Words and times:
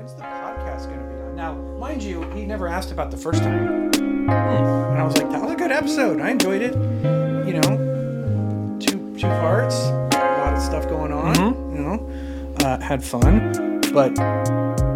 when's 0.00 0.14
the 0.14 0.22
podcast 0.22 0.86
going 0.86 0.98
to 0.98 1.04
be 1.04 1.14
on? 1.20 1.36
Now, 1.36 1.54
mind 1.78 2.02
you, 2.02 2.22
he 2.30 2.46
never 2.46 2.66
asked 2.68 2.90
about 2.90 3.10
the 3.10 3.18
first 3.18 3.42
time. 3.42 3.90
And 3.94 4.30
I 4.98 5.02
was 5.04 5.14
like, 5.18 5.30
that 5.30 5.42
was 5.42 5.52
a 5.52 5.56
good 5.56 5.70
episode. 5.70 6.22
I 6.22 6.30
enjoyed 6.30 6.62
it. 6.62 6.72
You 7.46 7.60
know, 7.60 8.78
two 8.80 9.14
two 9.18 9.26
parts, 9.26 9.74
a 9.76 10.38
lot 10.38 10.54
of 10.54 10.62
stuff 10.62 10.88
going 10.88 11.12
on. 11.12 11.36
You 11.74 11.82
know, 11.82 12.56
uh, 12.64 12.80
had 12.80 13.04
fun. 13.04 13.80
But 13.92 14.14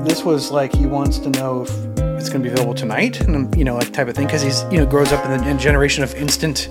this 0.07 0.25
was 0.25 0.51
like 0.51 0.75
he 0.75 0.87
wants 0.87 1.19
to 1.19 1.29
know 1.31 1.63
if 1.63 1.71
it's 2.19 2.31
going 2.31 2.43
to 2.43 2.49
be 2.49 2.49
available 2.49 2.75
tonight, 2.75 3.21
and 3.21 3.55
you 3.57 3.65
know, 3.65 3.75
like 3.75 3.93
type 3.93 4.09
of 4.09 4.17
thing, 4.17 4.27
because 4.27 4.41
he's 4.41 4.63
you 4.65 4.79
know 4.79 4.87
grows 4.87 5.13
up 5.13 5.23
in 5.27 5.37
the 5.39 5.49
in 5.51 5.59
generation 5.59 6.03
of 6.03 6.15
instant 6.15 6.71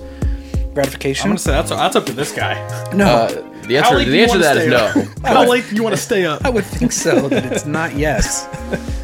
gratification. 0.72 1.26
I'm 1.26 1.30
gonna 1.30 1.38
say 1.38 1.52
that's 1.52 1.70
that's 1.70 1.94
up 1.96 2.06
to 2.06 2.12
this 2.12 2.32
guy. 2.32 2.54
no, 2.94 3.06
Uh, 3.06 3.43
the 3.66 3.76
answer, 3.78 4.04
the 4.04 4.22
answer 4.22 4.36
to 4.36 4.42
that 4.42 4.56
is 4.56 4.62
stay 4.64 4.70
no. 4.70 5.02
up? 5.02 5.18
How 5.26 5.48
late 5.48 5.64
do 5.68 5.76
you 5.76 5.82
want 5.82 5.94
to 5.94 6.00
stay 6.00 6.24
up? 6.26 6.44
I 6.44 6.50
would 6.50 6.64
think 6.64 6.92
so. 6.92 7.28
that 7.28 7.52
it's 7.52 7.66
not 7.66 7.96
yes. 7.96 8.48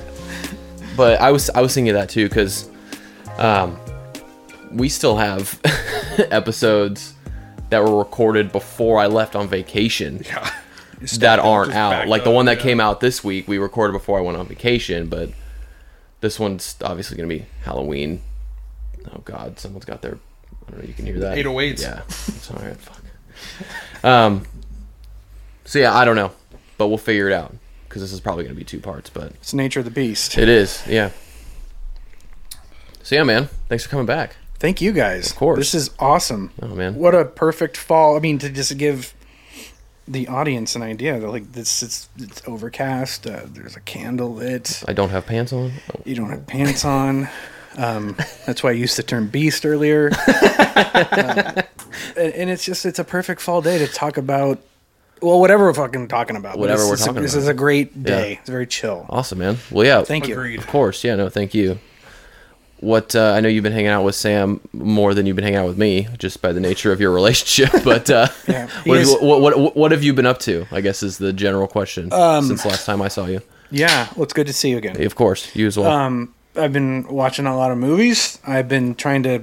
But 0.96 1.18
I 1.20 1.30
was 1.30 1.48
I 1.50 1.62
was 1.62 1.72
thinking 1.72 1.94
that 1.94 2.10
too 2.10 2.28
because 2.28 2.68
um, 3.38 3.78
we 4.70 4.90
still 4.90 5.16
have 5.16 5.58
episodes 6.30 7.14
that 7.70 7.82
were 7.82 7.96
recorded 7.96 8.52
before 8.52 8.98
I 8.98 9.06
left 9.06 9.34
on 9.34 9.48
vacation 9.48 10.22
Yeah. 10.24 10.50
that 11.18 11.38
aren't 11.38 11.72
out. 11.72 11.90
backed 11.92 12.08
Like 12.08 12.24
the 12.24 12.30
one 12.30 12.44
that 12.46 12.58
yeah. 12.58 12.64
came 12.64 12.80
out 12.80 13.00
this 13.00 13.24
week, 13.24 13.48
we 13.48 13.56
recorded 13.56 13.92
before 13.92 14.18
I 14.18 14.20
went 14.20 14.36
on 14.36 14.46
vacation, 14.46 15.08
but 15.08 15.30
this 16.20 16.38
one's 16.38 16.76
obviously 16.82 17.16
going 17.16 17.28
to 17.28 17.34
be 17.34 17.46
Halloween. 17.62 18.20
Oh 19.10 19.20
God, 19.24 19.58
someone's 19.58 19.86
got 19.86 20.02
their. 20.02 20.18
I 20.66 20.70
don't 20.70 20.80
know. 20.82 20.86
You 20.86 20.92
can 20.92 21.06
hear 21.06 21.18
that. 21.20 21.38
808s. 21.38 21.80
Yeah. 21.80 22.02
It's 22.06 22.50
all 22.50 22.58
right. 22.62 22.76
Fuck. 22.76 24.04
Um. 24.04 24.44
So 25.70 25.78
yeah, 25.78 25.96
I 25.96 26.04
don't 26.04 26.16
know, 26.16 26.32
but 26.78 26.88
we'll 26.88 26.98
figure 26.98 27.28
it 27.28 27.32
out 27.32 27.54
because 27.88 28.02
this 28.02 28.10
is 28.10 28.18
probably 28.18 28.42
going 28.42 28.56
to 28.56 28.58
be 28.58 28.64
two 28.64 28.80
parts, 28.80 29.08
but 29.08 29.26
It's 29.34 29.52
the 29.52 29.56
nature 29.56 29.78
of 29.78 29.84
the 29.84 29.92
beast. 29.92 30.36
it 30.36 30.48
is. 30.48 30.84
Yeah. 30.84 31.10
So 33.04 33.14
yeah, 33.14 33.22
man. 33.22 33.48
Thanks 33.68 33.84
for 33.84 33.90
coming 33.90 34.04
back. 34.04 34.34
Thank 34.58 34.80
you 34.80 34.90
guys. 34.90 35.30
Of 35.30 35.36
course. 35.36 35.58
This 35.58 35.74
is 35.76 35.90
awesome. 36.00 36.50
Oh 36.60 36.74
man. 36.74 36.96
What 36.96 37.14
a 37.14 37.24
perfect 37.24 37.76
fall. 37.76 38.16
I 38.16 38.18
mean, 38.18 38.40
to 38.40 38.48
just 38.50 38.76
give 38.78 39.14
the 40.08 40.26
audience 40.26 40.74
an 40.74 40.82
idea 40.82 41.20
that 41.20 41.28
like 41.28 41.52
this 41.52 41.84
it's 41.84 42.08
it's 42.18 42.42
overcast. 42.48 43.28
Uh, 43.28 43.42
there's 43.46 43.76
a 43.76 43.80
candle 43.80 44.34
lit. 44.34 44.82
I 44.88 44.92
don't 44.92 45.10
have 45.10 45.24
pants 45.24 45.52
on. 45.52 45.70
Oh. 45.94 46.00
You 46.04 46.16
don't 46.16 46.30
have 46.30 46.48
pants 46.48 46.84
on. 46.84 47.28
Um, 47.76 48.16
that's 48.44 48.64
why 48.64 48.70
I 48.70 48.72
used 48.72 48.96
the 48.98 49.04
term 49.04 49.28
beast 49.28 49.64
earlier. 49.64 50.10
Uh, 50.26 51.62
and, 52.16 52.32
and 52.34 52.50
it's 52.50 52.64
just 52.64 52.84
it's 52.84 52.98
a 52.98 53.04
perfect 53.04 53.40
fall 53.40 53.62
day 53.62 53.78
to 53.78 53.86
talk 53.86 54.16
about 54.16 54.60
well 55.22 55.40
whatever 55.40 55.64
we're 55.64 55.74
fucking 55.74 56.08
talking 56.08 56.36
about. 56.36 56.58
Whatever 56.58 56.80
this 56.82 56.88
we're 56.88 56.94
is 56.94 57.00
a- 57.02 57.06
talking 57.06 57.22
This 57.22 57.32
about. 57.34 57.38
This 57.38 57.42
is 57.44 57.48
a 57.48 57.54
great 57.54 58.02
day. 58.02 58.32
Yeah. 58.32 58.38
It's 58.40 58.48
very 58.48 58.66
chill. 58.66 59.06
Awesome, 59.08 59.38
man. 59.38 59.58
Well, 59.70 59.86
yeah. 59.86 60.02
Thank 60.02 60.28
you. 60.28 60.34
Agreed. 60.34 60.58
Of 60.60 60.66
course, 60.66 61.02
yeah, 61.04 61.16
no, 61.16 61.28
thank 61.28 61.54
you. 61.54 61.78
What 62.80 63.14
uh, 63.14 63.32
I 63.36 63.40
know 63.40 63.48
you've 63.48 63.62
been 63.62 63.74
hanging 63.74 63.88
out 63.90 64.04
with 64.04 64.14
Sam 64.14 64.58
more 64.72 65.12
than 65.12 65.26
you've 65.26 65.36
been 65.36 65.44
hanging 65.44 65.58
out 65.58 65.66
with 65.66 65.76
me, 65.76 66.08
just 66.16 66.40
by 66.40 66.52
the 66.52 66.60
nature 66.60 66.92
of 66.92 67.00
your 67.00 67.12
relationship. 67.12 67.68
But 67.84 68.08
uh, 68.08 68.28
Yeah, 68.48 68.68
he 68.84 68.88
what, 68.90 68.98
have 69.00 69.06
you, 69.08 69.16
what, 69.20 69.40
what 69.42 69.76
what 69.76 69.90
have 69.92 70.02
you 70.02 70.14
been 70.14 70.24
up 70.24 70.38
to? 70.40 70.66
I 70.72 70.80
guess 70.80 71.02
is 71.02 71.18
the 71.18 71.32
general 71.34 71.66
question 71.66 72.10
Um, 72.12 72.46
since 72.46 72.64
last 72.64 72.86
time 72.86 73.02
I 73.02 73.08
saw 73.08 73.26
you. 73.26 73.42
Yeah. 73.70 74.08
Well, 74.16 74.24
it's 74.24 74.32
good 74.32 74.46
to 74.46 74.52
see 74.54 74.70
you 74.70 74.78
again. 74.78 75.00
Of 75.04 75.14
course, 75.14 75.54
you 75.54 75.66
as 75.66 75.76
well. 75.76 75.90
Um, 75.90 76.34
I've 76.56 76.72
been 76.72 77.06
watching 77.08 77.46
a 77.46 77.54
lot 77.56 77.70
of 77.70 77.76
movies. 77.78 78.38
I've 78.46 78.66
been 78.68 78.94
trying 78.94 79.22
to 79.24 79.42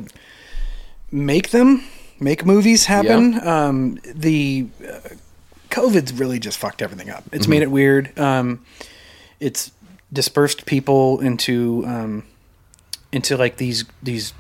make 1.12 1.52
them, 1.52 1.84
make 2.20 2.44
movies 2.46 2.86
happen. 2.88 3.40
Um, 3.48 4.00
the 4.04 4.68
uh, 4.86 5.00
COVID's 5.78 6.12
really 6.14 6.40
just 6.40 6.58
fucked 6.58 6.82
everything 6.82 7.12
up. 7.12 7.24
It's 7.32 7.48
made 7.48 7.62
it 7.62 7.70
weird. 7.70 8.18
Um, 8.18 8.66
it's 9.40 9.72
dispersed 10.12 10.66
people 10.66 11.20
into 11.20 11.84
um, 11.86 12.24
into 13.12 13.38
like 13.38 13.58
these 13.58 13.86
these 14.02 14.34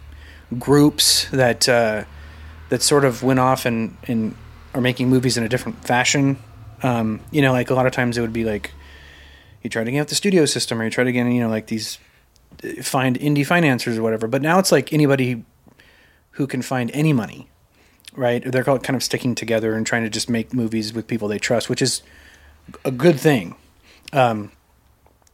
groups 0.57 1.29
that 1.29 1.69
uh, 1.69 2.05
that 2.69 2.81
sort 2.81 3.05
of 3.05 3.21
went 3.21 3.39
off 3.39 3.67
and 3.67 3.95
and 4.07 4.35
are 4.73 4.81
making 4.81 5.09
movies 5.09 5.37
in 5.37 5.43
a 5.43 5.49
different 5.49 5.85
fashion. 5.85 6.37
Um, 6.81 7.19
you 7.29 7.43
know, 7.43 7.51
like 7.51 7.69
a 7.69 7.75
lot 7.75 7.85
of 7.85 7.91
times 7.91 8.17
it 8.17 8.21
would 8.21 8.33
be 8.33 8.43
like 8.43 8.71
you 9.61 9.69
try 9.69 9.83
to 9.83 9.91
get 9.91 9.99
out 9.99 10.07
the 10.07 10.15
studio 10.15 10.45
system 10.45 10.81
or 10.81 10.85
you 10.85 10.89
try 10.89 11.03
to 11.03 11.11
get 11.11 11.27
you 11.27 11.39
know 11.39 11.49
like 11.49 11.67
these 11.67 11.99
find 12.81 13.19
indie 13.19 13.45
financiers 13.45 13.95
or 13.99 14.01
whatever. 14.01 14.27
But 14.27 14.41
now 14.41 14.57
it's 14.57 14.71
like 14.71 14.91
anybody 14.91 15.45
who 16.31 16.47
can 16.47 16.63
find 16.63 16.89
any 16.95 17.13
money, 17.13 17.47
right? 18.17 18.43
They're 18.43 18.63
called 18.65 18.83
kind 18.83 18.95
of 18.97 19.03
sticking 19.03 19.35
together 19.35 19.75
and 19.75 19.85
trying 19.87 20.03
to 20.03 20.09
just 20.09 20.29
make 20.29 20.53
movies 20.53 20.93
with 20.93 21.07
people 21.07 21.27
they 21.29 21.39
trust, 21.39 21.69
which 21.69 21.81
is 21.81 22.01
a 22.83 22.91
good 22.91 23.17
thing. 23.19 23.55
Um, 24.11 24.51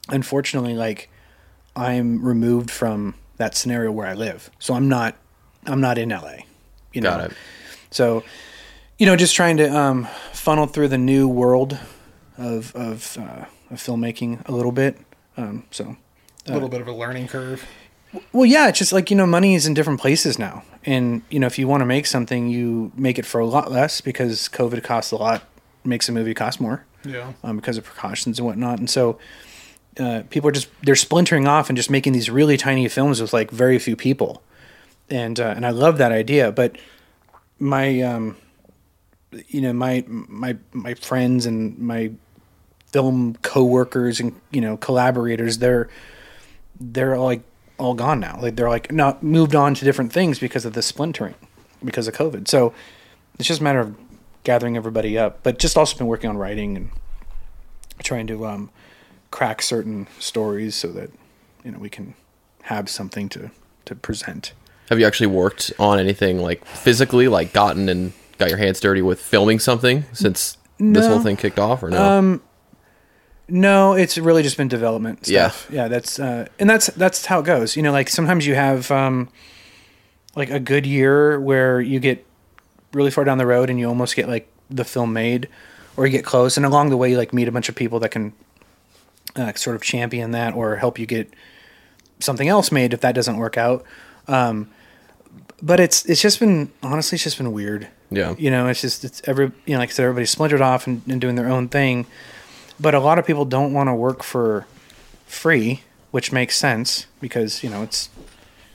unfortunately, 0.09 0.73
like 0.75 1.09
I'm 1.75 2.23
removed 2.23 2.69
from 2.69 3.15
that 3.37 3.55
scenario 3.55 3.91
where 3.91 4.07
I 4.07 4.13
live, 4.13 4.49
so 4.59 4.73
I'm 4.75 4.87
not 4.87 5.15
I'm 5.65 5.81
not 5.81 5.97
in 5.97 6.09
LA. 6.09 6.35
You 6.91 7.01
know, 7.01 7.09
Got 7.11 7.31
it. 7.31 7.37
so 7.89 8.23
you 8.99 9.05
know, 9.07 9.15
just 9.15 9.35
trying 9.35 9.57
to 9.57 9.75
um, 9.75 10.07
funnel 10.33 10.67
through 10.67 10.89
the 10.89 10.97
new 10.97 11.27
world 11.27 11.77
of 12.37 12.75
of, 12.75 13.17
uh, 13.19 13.45
of 13.71 13.77
filmmaking 13.77 14.47
a 14.47 14.51
little 14.51 14.71
bit. 14.71 14.97
Um, 15.35 15.63
so 15.71 15.95
A 16.47 16.53
little 16.53 16.69
bit 16.69 16.81
of 16.81 16.87
a 16.87 16.93
learning 16.93 17.27
curve. 17.27 17.65
well, 18.31 18.45
yeah, 18.45 18.67
it's 18.69 18.77
just 18.77 18.93
like 18.93 19.09
you 19.09 19.15
know, 19.17 19.25
money 19.25 19.55
is 19.55 19.65
in 19.65 19.73
different 19.73 19.99
places 19.99 20.37
now, 20.37 20.63
and 20.85 21.21
you 21.29 21.39
know, 21.39 21.47
if 21.47 21.57
you 21.59 21.67
want 21.67 21.81
to 21.81 21.85
make 21.85 22.05
something, 22.05 22.49
you 22.49 22.91
make 22.95 23.17
it 23.19 23.25
for 23.25 23.39
a 23.39 23.45
lot 23.45 23.71
less 23.71 24.01
because 24.01 24.47
COVID 24.49 24.83
costs 24.83 25.11
a 25.11 25.15
lot, 25.17 25.43
makes 25.83 26.07
a 26.09 26.11
movie 26.11 26.33
cost 26.33 26.59
more 26.61 26.85
Yeah. 27.05 27.33
um, 27.43 27.55
because 27.57 27.77
of 27.77 27.83
precautions 27.85 28.39
and 28.39 28.45
whatnot, 28.45 28.79
and 28.79 28.89
so 28.89 29.17
uh, 29.99 30.23
people 30.29 30.49
are 30.49 30.53
just 30.53 30.69
they're 30.81 30.95
splintering 30.95 31.47
off 31.47 31.69
and 31.69 31.77
just 31.77 31.89
making 31.89 32.13
these 32.13 32.29
really 32.29 32.57
tiny 32.57 32.87
films 32.87 33.21
with 33.21 33.33
like 33.33 33.51
very 33.51 33.77
few 33.79 33.95
people, 33.95 34.41
and 35.09 35.39
uh, 35.39 35.53
and 35.55 35.65
I 35.65 35.69
love 35.69 35.97
that 35.99 36.11
idea, 36.11 36.51
but 36.51 36.77
my 37.59 38.01
um, 38.01 38.35
you 39.47 39.61
know 39.61 39.73
my 39.73 40.03
my 40.07 40.57
my 40.73 40.93
friends 40.95 41.45
and 41.45 41.77
my 41.79 42.11
film 42.91 43.35
coworkers 43.41 44.19
and 44.19 44.39
you 44.51 44.61
know 44.61 44.77
collaborators 44.77 45.57
they're 45.57 45.89
they're 46.79 47.17
like 47.17 47.41
all 47.77 47.93
gone 47.93 48.19
now. 48.19 48.39
Like 48.41 48.55
they're 48.55 48.69
like 48.69 48.91
not 48.91 49.23
moved 49.23 49.55
on 49.55 49.73
to 49.75 49.85
different 49.85 50.13
things 50.13 50.39
because 50.39 50.65
of 50.65 50.73
the 50.73 50.81
splintering, 50.81 51.35
because 51.83 52.07
of 52.07 52.13
COVID. 52.13 52.47
So 52.47 52.73
it's 53.39 53.47
just 53.47 53.61
a 53.61 53.63
matter 53.63 53.79
of 53.79 53.95
gathering 54.43 54.77
everybody 54.77 55.17
up. 55.17 55.41
But 55.43 55.59
just 55.59 55.77
also 55.77 55.97
been 55.97 56.07
working 56.07 56.29
on 56.29 56.37
writing 56.37 56.75
and 56.77 56.89
trying 58.03 58.27
to 58.27 58.45
um, 58.45 58.69
crack 59.31 59.61
certain 59.61 60.07
stories 60.19 60.75
so 60.75 60.89
that 60.89 61.11
you 61.63 61.71
know 61.71 61.79
we 61.79 61.89
can 61.89 62.13
have 62.63 62.89
something 62.89 63.29
to 63.29 63.51
to 63.85 63.95
present. 63.95 64.53
Have 64.89 64.99
you 64.99 65.07
actually 65.07 65.27
worked 65.27 65.71
on 65.79 65.99
anything 65.99 66.39
like 66.39 66.63
physically, 66.65 67.27
like 67.27 67.53
gotten 67.53 67.89
and 67.89 68.13
got 68.37 68.49
your 68.49 68.57
hands 68.57 68.79
dirty 68.79 69.01
with 69.01 69.21
filming 69.21 69.59
something 69.59 70.05
since 70.13 70.57
this 70.77 71.07
whole 71.07 71.21
thing 71.21 71.37
kicked 71.37 71.59
off, 71.59 71.83
or 71.83 71.89
no? 71.89 72.03
Um, 72.03 72.41
No, 73.47 73.93
it's 73.93 74.17
really 74.17 74.41
just 74.43 74.57
been 74.57 74.67
development 74.69 75.27
Yeah. 75.27 75.49
stuff. 75.49 75.67
Yeah, 75.71 75.87
that's 75.87 76.19
uh, 76.19 76.47
and 76.59 76.69
that's 76.69 76.87
that's 76.87 77.25
how 77.25 77.39
it 77.39 77.45
goes. 77.45 77.75
You 77.75 77.83
know, 77.83 77.91
like 77.91 78.09
sometimes 78.09 78.47
you 78.47 78.55
have 78.55 78.89
um, 78.91 79.29
like 80.35 80.49
a 80.49 80.59
good 80.59 80.85
year 80.85 81.39
where 81.39 81.81
you 81.81 81.99
get 81.99 82.25
really 82.93 83.11
far 83.11 83.23
down 83.23 83.37
the 83.37 83.45
road 83.45 83.69
and 83.69 83.79
you 83.79 83.87
almost 83.87 84.15
get 84.15 84.27
like 84.29 84.47
the 84.69 84.85
film 84.85 85.11
made, 85.13 85.49
or 85.97 86.05
you 86.05 86.11
get 86.11 86.23
close, 86.25 86.55
and 86.57 86.65
along 86.65 86.89
the 86.89 86.97
way 86.97 87.11
you 87.11 87.17
like 87.17 87.33
meet 87.33 87.47
a 87.47 87.51
bunch 87.51 87.67
of 87.69 87.75
people 87.75 87.99
that 87.99 88.09
can 88.09 88.33
uh, 89.35 89.51
sort 89.55 89.75
of 89.75 89.81
champion 89.81 90.31
that 90.31 90.53
or 90.55 90.77
help 90.77 90.97
you 90.97 91.05
get 91.05 91.31
something 92.19 92.47
else 92.47 92.71
made 92.71 92.93
if 92.93 93.01
that 93.01 93.13
doesn't 93.13 93.37
work 93.37 93.57
out. 93.57 93.83
Um, 94.27 94.69
but 95.61 95.79
it's 95.81 96.05
it's 96.05 96.21
just 96.21 96.39
been 96.39 96.71
honestly 96.81 97.17
it's 97.17 97.23
just 97.25 97.37
been 97.37 97.51
weird. 97.51 97.89
Yeah. 98.09 98.35
You 98.37 98.51
know, 98.51 98.67
it's 98.67 98.79
just 98.81 99.03
it's 99.03 99.21
every 99.25 99.51
you 99.65 99.73
know 99.73 99.79
like 99.79 99.89
I 99.89 99.91
said 99.91 100.03
everybody's 100.03 100.29
splintered 100.29 100.61
off 100.61 100.87
and, 100.87 101.01
and 101.09 101.19
doing 101.19 101.35
their 101.35 101.49
own 101.49 101.67
thing, 101.67 102.05
but 102.83 102.93
a 102.93 102.99
lot 102.99 103.17
of 103.19 103.25
people 103.25 103.45
don't 103.45 103.71
want 103.73 103.87
to 103.89 103.95
work 103.95 104.21
for 104.23 104.65
free, 105.25 105.81
which 106.11 106.31
makes 106.31 106.55
sense 106.57 107.07
because 107.21 107.63
you 107.63 107.69
know 107.69 107.81
it's 107.83 108.09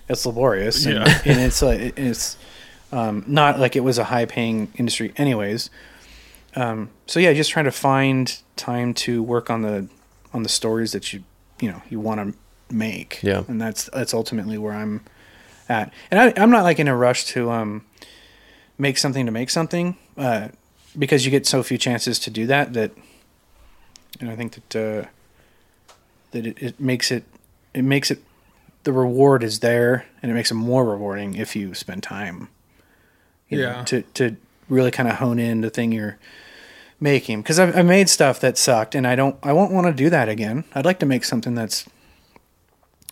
it's 0.09 0.25
laborious 0.27 0.87
and, 0.87 0.95
Yeah. 0.97 1.23
and 1.25 1.39
it's 1.41 1.61
like 1.63 1.81
it's 1.99 2.37
um, 2.93 3.23
not 3.27 3.59
like 3.61 3.77
it 3.77 3.85
was 3.85 3.99
a 3.99 4.05
high 4.05 4.25
paying 4.27 4.73
industry 4.77 5.13
anyways. 5.17 5.71
Um, 6.57 6.89
so 7.07 7.21
yeah, 7.21 7.33
just 7.35 7.51
trying 7.51 7.67
to 7.67 7.71
find 7.91 8.25
time 8.57 8.95
to 9.05 9.23
work 9.23 9.51
on 9.51 9.63
the 9.63 9.89
on 10.35 10.43
the 10.43 10.49
stories 10.49 10.93
that 10.93 11.13
you 11.13 11.23
you 11.61 11.71
know 11.71 11.83
you 11.91 12.01
want 12.01 12.19
to 12.21 12.75
make. 12.75 13.21
Yeah. 13.23 13.45
and 13.49 13.61
that's 13.61 13.91
that's 13.93 14.15
ultimately 14.15 14.59
where 14.59 14.73
I'm 14.83 15.03
at. 15.69 15.93
And 16.11 16.19
I, 16.21 16.33
I'm 16.43 16.51
not 16.51 16.65
like 16.65 16.79
in 16.81 16.89
a 16.89 16.97
rush 16.97 17.27
to 17.35 17.51
um 17.51 17.85
make 18.79 18.97
something 18.99 19.27
to 19.27 19.33
make 19.33 19.51
something 19.51 19.97
uh, 20.17 20.49
because 20.99 21.25
you 21.25 21.31
get 21.31 21.47
so 21.47 21.63
few 21.63 21.77
chances 21.79 22.19
to 22.21 22.31
do 22.31 22.47
that 22.47 22.73
that 22.73 22.93
and 24.21 24.31
I 24.31 24.37
think 24.37 24.53
that 24.71 24.77
uh, 24.77 25.09
that 26.33 26.47
it, 26.47 26.59
it 26.63 26.81
makes 26.81 27.11
it 27.11 27.25
it 27.75 27.83
makes 27.85 28.11
it 28.11 28.23
the 28.85 28.93
reward 28.93 29.43
is 29.43 29.61
there 29.61 30.07
and 30.23 30.31
it 30.31 30.35
makes 30.35 30.51
it 30.51 30.55
more 30.55 30.85
rewarding 30.85 31.35
if 31.35 31.55
you 31.57 31.75
spend 31.75 32.03
time 32.03 32.49
you 33.49 33.59
know, 33.59 33.65
Yeah. 33.71 33.85
to 33.85 34.03
to 34.15 34.37
really 34.69 34.91
kind 34.91 35.09
of 35.09 35.17
hone 35.17 35.39
in 35.39 35.61
the 35.63 35.71
thing 35.71 35.93
you're 35.93 36.19
making 37.01 37.43
because 37.43 37.59
I've, 37.59 37.77
I've 37.77 37.87
made 37.87 38.09
stuff 38.09 38.41
that 38.41 38.59
sucked 38.59 38.95
and 38.95 39.07
I 39.07 39.15
don't 39.17 39.37
I 39.43 39.53
won't 39.53 39.73
want 39.73 39.87
to 39.87 39.93
do 39.93 40.11
that 40.11 40.29
again. 40.29 40.65
I'd 40.75 40.85
like 40.85 40.99
to 41.01 41.07
make 41.07 41.25
something 41.25 41.55
that's, 41.55 41.87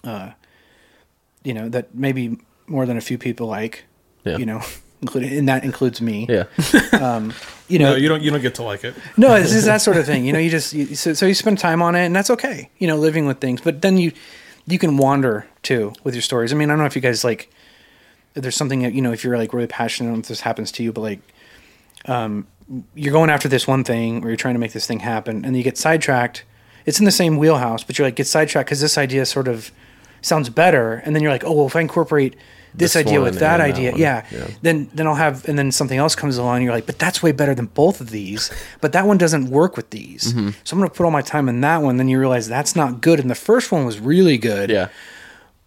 uh, 0.04 0.30
you 1.44 1.54
know, 1.54 1.68
that 1.68 1.94
maybe 1.94 2.38
more 2.66 2.84
than 2.86 2.96
a 2.96 3.00
few 3.00 3.16
people 3.18 3.46
like. 3.46 3.84
Yeah. 4.24 4.38
You 4.38 4.46
know, 4.46 4.62
including 5.02 5.38
and 5.38 5.48
that 5.48 5.64
includes 5.64 6.00
me. 6.02 6.26
Yeah. 6.28 6.44
You 7.68 7.78
know, 7.80 7.90
No, 7.90 7.96
you 7.96 8.08
don't. 8.08 8.22
You 8.22 8.30
don't 8.30 8.40
get 8.40 8.54
to 8.56 8.62
like 8.62 8.84
it. 8.84 8.94
no, 9.16 9.34
it's 9.34 9.50
just 9.50 9.66
that 9.66 9.80
sort 9.82 9.96
of 9.96 10.06
thing. 10.06 10.24
You 10.24 10.32
know, 10.32 10.38
you 10.38 10.50
just 10.50 10.72
you, 10.72 10.94
so, 10.94 11.14
so 11.14 11.26
you 11.26 11.34
spend 11.34 11.58
time 11.58 11.82
on 11.82 11.94
it, 11.96 12.06
and 12.06 12.14
that's 12.14 12.30
okay. 12.30 12.70
You 12.78 12.86
know, 12.86 12.96
living 12.96 13.26
with 13.26 13.40
things, 13.40 13.60
but 13.60 13.82
then 13.82 13.98
you 13.98 14.12
you 14.66 14.78
can 14.78 14.96
wander 14.96 15.46
too 15.62 15.92
with 16.04 16.14
your 16.14 16.22
stories. 16.22 16.52
I 16.52 16.56
mean, 16.56 16.68
I 16.70 16.72
don't 16.72 16.78
know 16.80 16.86
if 16.86 16.96
you 16.96 17.02
guys 17.02 17.24
like. 17.24 17.50
If 18.34 18.42
there's 18.42 18.56
something 18.56 18.82
that 18.82 18.92
you 18.92 19.00
know, 19.00 19.12
if 19.12 19.24
you're 19.24 19.38
like 19.38 19.52
really 19.54 19.66
passionate, 19.66 20.18
if 20.18 20.28
this 20.28 20.40
happens 20.42 20.70
to 20.72 20.82
you, 20.82 20.92
but 20.92 21.00
like, 21.00 21.20
um, 22.04 22.46
you're 22.94 23.12
going 23.12 23.30
after 23.30 23.48
this 23.48 23.66
one 23.66 23.82
thing, 23.82 24.22
or 24.22 24.28
you're 24.28 24.36
trying 24.36 24.54
to 24.54 24.60
make 24.60 24.72
this 24.72 24.86
thing 24.86 25.00
happen, 25.00 25.44
and 25.44 25.56
you 25.56 25.62
get 25.62 25.78
sidetracked. 25.78 26.44
It's 26.84 26.98
in 26.98 27.04
the 27.04 27.10
same 27.10 27.38
wheelhouse, 27.38 27.82
but 27.82 27.98
you're 27.98 28.06
like 28.06 28.14
get 28.16 28.26
sidetracked 28.26 28.68
because 28.68 28.80
this 28.80 28.98
idea 28.98 29.24
sort 29.26 29.48
of 29.48 29.72
sounds 30.20 30.50
better, 30.50 31.02
and 31.04 31.16
then 31.16 31.22
you're 31.22 31.32
like, 31.32 31.44
oh, 31.44 31.52
well, 31.52 31.66
if 31.66 31.74
I 31.74 31.80
incorporate 31.80 32.36
this, 32.74 32.92
This 32.92 33.06
idea 33.06 33.20
with 33.20 33.38
that 33.38 33.60
and 33.60 33.72
that 33.72 33.76
idea, 33.78 33.92
yeah, 33.96 34.26
Yeah. 34.30 34.46
then 34.62 34.90
then 34.94 35.06
I'll 35.06 35.14
have, 35.14 35.48
and 35.48 35.58
then 35.58 35.72
something 35.72 35.98
else 35.98 36.14
comes 36.14 36.36
along. 36.36 36.56
And 36.56 36.64
you're 36.64 36.74
like, 36.74 36.86
but 36.86 36.98
that's 36.98 37.22
way 37.22 37.32
better 37.32 37.54
than 37.54 37.66
both 37.66 38.00
of 38.00 38.10
these. 38.10 38.50
But 38.80 38.92
that 38.92 39.06
one 39.06 39.16
doesn't 39.18 39.48
work 39.50 39.76
with 39.76 39.90
these. 39.90 40.32
Mm-hmm. 40.32 40.50
So 40.64 40.74
I'm 40.74 40.78
going 40.80 40.90
to 40.90 40.94
put 40.96 41.04
all 41.04 41.10
my 41.10 41.22
time 41.22 41.48
in 41.48 41.60
that 41.62 41.82
one. 41.82 41.96
Then 41.96 42.08
you 42.08 42.18
realize 42.18 42.48
that's 42.48 42.76
not 42.76 43.00
good, 43.00 43.18
and 43.20 43.30
the 43.30 43.34
first 43.34 43.72
one 43.72 43.84
was 43.86 43.98
really 43.98 44.36
good. 44.38 44.68
Yeah. 44.70 44.88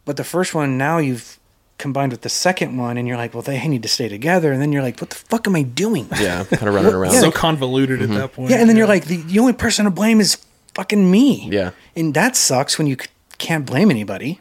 But 0.05 0.17
the 0.17 0.23
first 0.23 0.53
one 0.53 0.77
now 0.77 0.97
you've 0.99 1.37
combined 1.77 2.11
with 2.11 2.21
the 2.21 2.29
second 2.29 2.77
one, 2.77 2.97
and 2.97 3.07
you're 3.07 3.17
like, 3.17 3.33
well, 3.33 3.41
they 3.43 3.65
need 3.67 3.81
to 3.83 3.89
stay 3.89 4.09
together. 4.09 4.51
And 4.51 4.61
then 4.61 4.71
you're 4.73 4.83
like, 4.83 4.99
what 4.99 5.09
the 5.09 5.15
fuck 5.15 5.47
am 5.47 5.55
I 5.55 5.63
doing? 5.63 6.07
Yeah. 6.19 6.43
Kind 6.43 6.67
of 6.67 6.75
running 6.75 6.93
around. 6.99 7.13
so 7.13 7.31
convoluted 7.31 8.01
at 8.01 8.09
that 8.09 8.33
point. 8.33 8.51
Yeah, 8.51 8.57
and 8.59 8.69
then 8.69 8.75
you're 8.77 8.87
like, 8.87 9.05
the, 9.05 9.17
the 9.17 9.39
only 9.39 9.53
person 9.53 9.85
to 9.85 9.91
blame 9.91 10.19
is 10.19 10.37
fucking 10.75 11.09
me. 11.09 11.47
Yeah. 11.51 11.71
and 11.95 12.13
that 12.13 12.35
sucks 12.35 12.77
when 12.77 12.87
you 12.87 12.95
c- 12.99 13.07
can't 13.37 13.65
blame 13.65 13.89
anybody. 13.89 14.39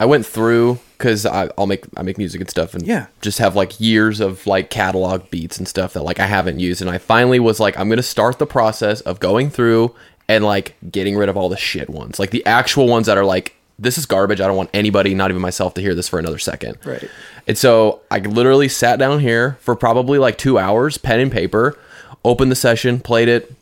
I 0.00 0.06
went 0.06 0.24
through 0.26 0.78
because 0.96 1.26
I'll 1.26 1.66
make 1.66 1.84
I 1.96 2.02
make 2.02 2.18
music 2.18 2.40
and 2.40 2.48
stuff, 2.50 2.74
and 2.74 2.86
Yeah. 2.86 3.06
just 3.20 3.38
have 3.38 3.56
like 3.56 3.80
years 3.80 4.20
of 4.20 4.46
like 4.46 4.70
catalog 4.70 5.28
beats 5.30 5.58
and 5.58 5.66
stuff 5.66 5.92
that 5.94 6.02
like 6.02 6.20
I 6.20 6.26
haven't 6.26 6.60
used, 6.60 6.80
and 6.80 6.90
I 6.90 6.98
finally 6.98 7.40
was 7.40 7.58
like, 7.60 7.78
I'm 7.78 7.88
gonna 7.88 8.02
start 8.02 8.38
the 8.38 8.46
process 8.46 9.00
of 9.02 9.18
going 9.20 9.50
through 9.50 9.94
and 10.28 10.44
like 10.44 10.76
getting 10.90 11.16
rid 11.16 11.28
of 11.28 11.36
all 11.36 11.48
the 11.48 11.56
shit 11.56 11.88
ones, 11.90 12.18
like 12.18 12.30
the 12.30 12.44
actual 12.46 12.86
ones 12.86 13.06
that 13.06 13.16
are 13.18 13.24
like, 13.24 13.54
this 13.78 13.96
is 13.98 14.06
garbage. 14.06 14.40
I 14.40 14.46
don't 14.46 14.56
want 14.56 14.70
anybody, 14.74 15.14
not 15.14 15.30
even 15.30 15.40
myself, 15.42 15.74
to 15.74 15.80
hear 15.80 15.94
this 15.94 16.08
for 16.08 16.18
another 16.18 16.38
second. 16.38 16.78
Right. 16.84 17.08
And 17.46 17.56
so 17.56 18.00
I 18.10 18.18
literally 18.18 18.68
sat 18.68 18.98
down 18.98 19.20
here 19.20 19.56
for 19.60 19.74
probably 19.74 20.18
like 20.18 20.36
two 20.36 20.58
hours, 20.58 20.98
pen 20.98 21.18
and 21.20 21.32
paper, 21.32 21.78
opened 22.24 22.50
the 22.52 22.56
session, 22.56 23.00
played 23.00 23.28
it. 23.28 23.52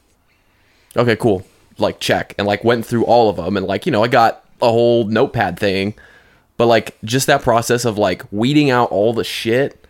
Okay, 0.97 1.17
cool. 1.17 1.47
Like 1.79 2.01
check, 2.01 2.35
and 2.39 2.47
like 2.47 2.65
went 2.65 2.85
through 2.87 3.05
all 3.05 3.29
of 3.31 3.37
them, 3.37 3.57
and 3.57 3.67
like 3.67 3.85
you 3.87 3.93
know 3.93 4.03
I 4.03 4.09
got 4.09 4.43
a 4.63 4.71
whole 4.71 5.05
notepad 5.05 5.59
thing, 5.59 5.93
but 6.57 6.67
like 6.67 6.97
just 7.05 7.27
that 7.27 7.43
process 7.43 7.85
of 7.85 7.99
like 7.99 8.23
weeding 8.31 8.71
out 8.71 8.91
all 8.91 9.13
the 9.13 9.25
shit 9.25 9.85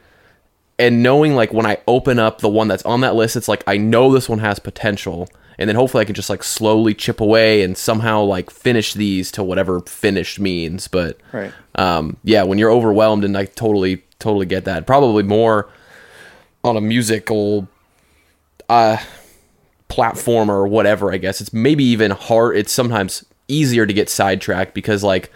and 0.79 1.03
knowing 1.03 1.35
like 1.35 1.53
when 1.53 1.65
I 1.67 1.79
open 1.87 2.19
up 2.19 2.41
the 2.41 2.49
one 2.49 2.69
that's 2.69 2.85
on 2.85 3.01
that 3.01 3.15
list, 3.15 3.37
it's 3.37 3.49
like 3.49 3.65
I 3.67 3.77
know 3.79 4.13
this 4.13 4.29
one 4.29 4.41
has 4.41 4.59
potential, 4.59 5.27
and 5.59 5.69
then 5.69 5.75
hopefully 5.77 6.03
I 6.03 6.05
can 6.05 6.15
just 6.15 6.29
like 6.29 6.43
slowly 6.45 6.93
chip 6.93 7.19
away 7.21 7.63
and 7.63 7.79
somehow 7.79 8.23
like 8.23 8.51
finish 8.51 8.93
these 8.93 9.31
to 9.33 9.43
whatever 9.43 9.81
finished 9.81 10.39
means. 10.39 10.87
But 10.87 11.19
Right. 11.33 11.53
um, 11.77 12.19
yeah, 12.25 12.43
when 12.43 12.59
you're 12.59 12.71
overwhelmed, 12.71 13.25
and 13.25 13.39
I 13.39 13.47
totally 13.47 14.03
totally 14.19 14.45
get 14.47 14.65
that. 14.67 14.87
Probably 14.87 15.23
more 15.23 15.69
on 16.63 16.77
a 16.77 16.81
musical 16.81 17.69
uh 18.69 18.99
platform 19.89 20.51
or 20.51 20.67
whatever. 20.67 21.13
I 21.13 21.17
guess 21.17 21.41
it's 21.41 21.53
maybe 21.53 21.85
even 21.85 22.11
hard. 22.11 22.57
It's 22.57 22.73
sometimes 22.73 23.25
easier 23.49 23.87
to 23.87 23.93
get 23.95 24.11
sidetracked 24.11 24.75
because 24.75 25.03
like 25.05 25.31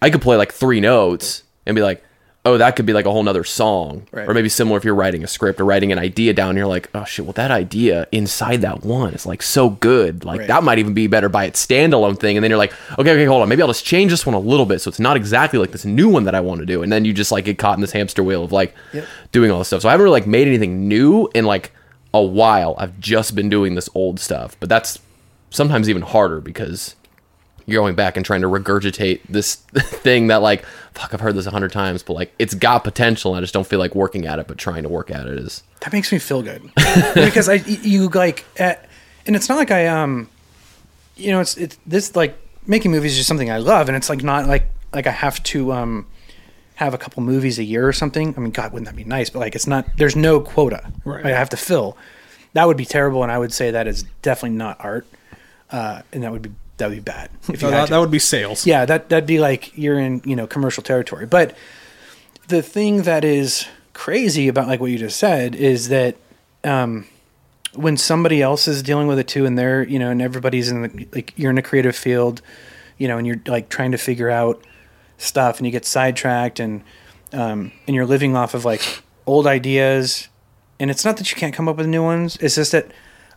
I 0.00 0.10
could 0.10 0.22
play 0.22 0.36
like 0.36 0.52
three 0.52 0.80
notes 0.80 1.42
and 1.66 1.74
be 1.74 1.82
like, 1.82 2.04
oh, 2.44 2.56
that 2.56 2.76
could 2.76 2.86
be 2.86 2.92
like 2.94 3.04
a 3.04 3.10
whole 3.10 3.22
nother 3.22 3.44
song. 3.44 4.06
Right. 4.10 4.26
Or 4.26 4.32
maybe 4.32 4.48
similar 4.48 4.78
if 4.78 4.84
you're 4.84 4.94
writing 4.94 5.22
a 5.22 5.26
script 5.26 5.60
or 5.60 5.64
writing 5.66 5.92
an 5.92 5.98
idea 5.98 6.32
down, 6.32 6.56
you're 6.56 6.66
like, 6.68 6.88
oh 6.94 7.04
shit, 7.04 7.26
well 7.26 7.32
that 7.34 7.50
idea 7.50 8.06
inside 8.10 8.62
that 8.62 8.84
one 8.84 9.12
is 9.12 9.26
like 9.26 9.42
so 9.42 9.68
good. 9.70 10.24
Like 10.24 10.38
Right. 10.38 10.48
that 10.48 10.62
might 10.62 10.78
even 10.78 10.94
be 10.94 11.08
better 11.08 11.28
by 11.28 11.44
its 11.44 11.64
standalone 11.64 12.18
thing. 12.18 12.36
And 12.38 12.44
then 12.44 12.50
you're 12.50 12.56
like, 12.58 12.72
okay, 12.92 13.10
okay, 13.10 13.24
hold 13.26 13.42
on. 13.42 13.48
Maybe 13.50 13.60
I'll 13.60 13.68
just 13.68 13.84
change 13.84 14.12
this 14.12 14.24
one 14.24 14.34
a 14.34 14.38
little 14.38 14.64
bit 14.64 14.80
so 14.80 14.88
it's 14.88 15.00
not 15.00 15.16
exactly 15.16 15.58
like 15.58 15.72
this 15.72 15.84
new 15.84 16.08
one 16.08 16.24
that 16.24 16.34
I 16.34 16.40
want 16.40 16.60
to 16.60 16.66
do. 16.66 16.82
And 16.82 16.90
then 16.90 17.04
you 17.04 17.12
just 17.12 17.32
like 17.32 17.44
get 17.44 17.58
caught 17.58 17.76
in 17.76 17.82
this 17.82 17.92
hamster 17.92 18.22
wheel 18.22 18.44
of 18.44 18.52
like 18.52 18.74
Yep. 18.94 19.04
doing 19.32 19.50
all 19.50 19.58
this 19.58 19.66
stuff. 19.68 19.82
So 19.82 19.88
I 19.88 19.92
haven't 19.92 20.04
really 20.04 20.20
like 20.20 20.26
made 20.28 20.46
anything 20.46 20.88
new 20.88 21.28
in 21.34 21.44
like 21.44 21.72
a 22.14 22.22
while. 22.22 22.76
I've 22.78 22.98
just 22.98 23.34
been 23.34 23.50
doing 23.50 23.74
this 23.74 23.90
old 23.94 24.20
stuff. 24.20 24.56
But 24.58 24.70
that's 24.70 25.00
sometimes 25.50 25.90
even 25.90 26.02
harder 26.02 26.40
because 26.40 26.94
you're 27.68 27.82
going 27.82 27.94
back 27.94 28.16
and 28.16 28.24
trying 28.24 28.40
to 28.40 28.48
regurgitate 28.48 29.20
this 29.28 29.54
thing 29.76 30.28
that 30.28 30.36
like 30.36 30.64
fuck 30.94 31.14
I've 31.14 31.20
heard 31.20 31.36
this 31.36 31.46
a 31.46 31.50
hundred 31.50 31.70
times, 31.70 32.02
but 32.02 32.14
like 32.14 32.34
it's 32.38 32.54
got 32.54 32.82
potential. 32.82 33.32
And 33.32 33.38
I 33.38 33.40
just 33.42 33.54
don't 33.54 33.66
feel 33.66 33.78
like 33.78 33.94
working 33.94 34.26
at 34.26 34.38
it, 34.38 34.48
but 34.48 34.58
trying 34.58 34.82
to 34.82 34.88
work 34.88 35.10
at 35.10 35.26
it 35.26 35.38
is 35.38 35.62
That 35.80 35.92
makes 35.92 36.10
me 36.10 36.18
feel 36.18 36.42
good 36.42 36.62
because 37.14 37.48
I 37.48 37.54
you 37.54 38.08
like 38.08 38.44
at, 38.58 38.88
and 39.26 39.36
it's 39.36 39.48
not 39.48 39.58
like 39.58 39.70
I 39.70 39.86
um 39.86 40.28
you 41.16 41.30
know 41.30 41.40
it's 41.40 41.56
it's 41.56 41.78
this 41.86 42.16
like 42.16 42.36
making 42.66 42.90
movies 42.90 43.12
is 43.12 43.18
just 43.18 43.28
something 43.28 43.50
I 43.50 43.58
love 43.58 43.88
and 43.88 43.96
it's 43.96 44.08
like 44.08 44.22
not 44.22 44.46
like 44.46 44.66
like 44.92 45.06
I 45.06 45.12
have 45.12 45.42
to 45.44 45.72
um 45.72 46.06
have 46.78 46.94
a 46.94 46.98
couple 46.98 47.20
movies 47.24 47.58
a 47.58 47.64
year 47.64 47.88
or 47.88 47.92
something. 47.92 48.34
I 48.36 48.40
mean, 48.40 48.52
God, 48.52 48.72
wouldn't 48.72 48.86
that 48.86 48.94
be 48.94 49.02
nice? 49.02 49.30
But 49.30 49.40
like, 49.40 49.56
it's 49.56 49.66
not. 49.66 49.84
There's 49.96 50.14
no 50.14 50.38
quota. 50.40 50.92
Right. 51.04 51.26
I 51.26 51.30
have 51.30 51.48
to 51.48 51.56
fill. 51.56 51.96
That 52.52 52.68
would 52.68 52.76
be 52.76 52.84
terrible, 52.84 53.24
and 53.24 53.32
I 53.32 53.38
would 53.38 53.52
say 53.52 53.72
that 53.72 53.88
is 53.88 54.04
definitely 54.22 54.56
not 54.56 54.76
art, 54.78 55.04
uh, 55.72 56.02
and 56.12 56.22
that 56.22 56.30
would 56.30 56.42
be 56.42 56.52
that 56.78 56.88
would 56.88 56.96
be 56.96 57.00
bad. 57.00 57.30
If 57.48 57.62
No, 57.62 57.68
had 57.70 57.76
that, 57.78 57.86
to. 57.86 57.90
that 57.92 57.98
would 57.98 58.10
be 58.10 58.18
sales. 58.18 58.66
Yeah, 58.66 58.84
that 58.86 59.08
that'd 59.08 59.26
be 59.26 59.38
like 59.38 59.76
you're 59.76 59.98
in 59.98 60.22
you 60.24 60.34
know 60.36 60.46
commercial 60.46 60.82
territory. 60.82 61.26
But 61.26 61.56
the 62.48 62.62
thing 62.62 63.02
that 63.02 63.24
is 63.24 63.66
crazy 63.92 64.48
about 64.48 64.66
like 64.68 64.80
what 64.80 64.90
you 64.90 64.98
just 64.98 65.18
said 65.18 65.54
is 65.54 65.88
that 65.88 66.16
um, 66.64 67.06
when 67.74 67.96
somebody 67.96 68.40
else 68.40 68.66
is 68.66 68.82
dealing 68.82 69.06
with 69.06 69.18
it 69.18 69.28
too, 69.28 69.44
and 69.44 69.58
they're 69.58 69.86
you 69.86 69.98
know, 69.98 70.10
and 70.10 70.22
everybody's 70.22 70.70
in 70.70 70.82
the 70.82 71.08
like 71.12 71.34
you're 71.36 71.50
in 71.50 71.58
a 71.58 71.62
creative 71.62 71.94
field, 71.96 72.40
you 72.96 73.06
know, 73.08 73.18
and 73.18 73.26
you're 73.26 73.40
like 73.46 73.68
trying 73.68 73.92
to 73.92 73.98
figure 73.98 74.30
out 74.30 74.64
stuff, 75.18 75.58
and 75.58 75.66
you 75.66 75.72
get 75.72 75.84
sidetracked, 75.84 76.60
and 76.60 76.82
um, 77.32 77.72
and 77.86 77.94
you're 77.94 78.06
living 78.06 78.36
off 78.36 78.54
of 78.54 78.64
like 78.64 79.02
old 79.26 79.46
ideas, 79.46 80.28
and 80.80 80.90
it's 80.90 81.04
not 81.04 81.16
that 81.18 81.30
you 81.30 81.36
can't 81.36 81.54
come 81.54 81.68
up 81.68 81.76
with 81.76 81.86
new 81.86 82.02
ones. 82.02 82.36
It's 82.40 82.54
just 82.54 82.72
that 82.72 82.86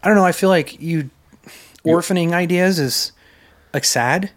I 0.04 0.08
don't 0.08 0.16
know. 0.16 0.26
I 0.26 0.32
feel 0.32 0.50
like 0.50 0.80
you 0.80 1.10
orphaning 1.84 2.32
ideas 2.32 2.78
is 2.80 3.12
like 3.74 3.84
sad 3.86 4.32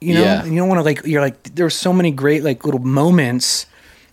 you 0.00 0.14
know 0.14 0.22
Yeah. 0.22 0.42
and 0.42 0.52
you 0.52 0.58
don't 0.60 0.68
want 0.68 0.78
to 0.78 0.82
like 0.84 1.04
you're 1.06 1.20
like 1.22 1.42
there's 1.54 1.74
so 1.74 1.92
many 1.92 2.10
great 2.10 2.42
like 2.44 2.64
little 2.64 2.80
moments 2.80 3.66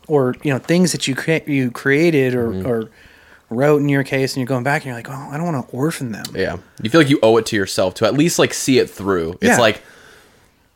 or 0.08 0.36
you 0.44 0.52
know 0.54 0.60
things 0.60 0.92
that 0.92 1.08
you 1.08 1.16
cre- 1.16 1.48
you 1.50 1.72
created 1.72 2.34
or 2.36 2.50
Mm-hmm. 2.50 2.68
or 2.68 2.90
wrote 3.50 3.82
in 3.82 3.88
your 3.90 4.04
case 4.04 4.34
and 4.34 4.38
you're 4.42 4.48
going 4.48 4.64
back 4.64 4.82
and 4.82 4.88
you're 4.88 4.96
like 4.96 5.10
oh 5.10 5.30
i 5.32 5.38
don't 5.38 5.46
want 5.46 5.70
to 5.70 5.76
orphan 5.76 6.12
them 6.12 6.26
Yeah. 6.34 6.58
You 6.82 6.90
feel 6.90 7.02
like 7.02 7.10
you 7.10 7.20
owe 7.22 7.38
it 7.38 7.46
to 7.48 7.56
yourself 7.56 7.94
to 7.96 8.06
at 8.06 8.14
least 8.16 8.40
like 8.40 8.52
see 8.54 8.80
it 8.80 8.90
through. 8.90 9.34
It's 9.34 9.44
Yeah. 9.44 9.58
like 9.60 9.84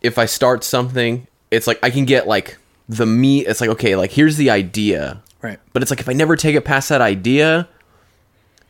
if 0.02 0.20
I 0.20 0.26
start 0.28 0.64
something, 0.64 1.26
it's 1.50 1.66
like 1.66 1.80
I 1.82 1.90
can 1.90 2.06
get 2.06 2.28
like 2.28 2.60
the 2.88 3.08
meat. 3.08 3.48
It's 3.48 3.60
like, 3.62 3.72
okay, 3.72 3.96
like 3.96 4.12
here's 4.12 4.38
the 4.38 4.52
idea. 4.52 5.24
right 5.42 5.60
But 5.74 5.82
it's 5.82 5.90
like 5.90 6.00
if 6.02 6.08
I 6.08 6.14
never 6.14 6.36
take 6.36 6.56
it 6.56 6.66
past 6.66 6.90
that 6.90 7.02
idea, 7.02 7.68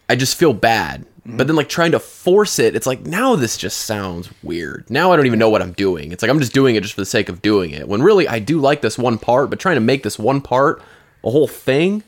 I 0.09 0.15
just 0.15 0.37
feel 0.37 0.53
bad. 0.53 1.05
But 1.29 1.47
then 1.47 1.57
like 1.57 1.67
trying 1.67 1.91
to 1.91 1.99
force 1.99 2.57
it, 2.57 2.73
it's 2.75 2.87
like 2.87 3.01
now 3.05 3.35
this 3.35 3.57
just 3.57 3.79
sounds 3.79 4.29
weird. 4.43 4.89
Now 4.89 5.11
I 5.11 5.17
don't 5.17 5.25
even 5.25 5.39
know 5.39 5.49
what 5.49 5.61
I'm 5.61 5.73
doing. 5.73 6.13
It's 6.13 6.21
like 6.23 6.29
I'm 6.31 6.39
just 6.39 6.53
doing 6.53 6.75
it 6.75 6.81
just 6.83 6.93
for 6.95 7.01
the 7.01 7.05
sake 7.05 7.27
of 7.27 7.41
doing 7.41 7.71
it. 7.71 7.87
When 7.87 8.01
really 8.01 8.27
I 8.29 8.39
do 8.39 8.59
like 8.61 8.81
this 8.81 8.97
one 8.97 9.17
part, 9.17 9.49
but 9.49 9.59
trying 9.59 9.75
to 9.75 9.81
make 9.81 10.03
this 10.03 10.17
one 10.17 10.39
part 10.39 10.81
a 11.25 11.29
whole 11.29 11.47
thing 11.47 12.03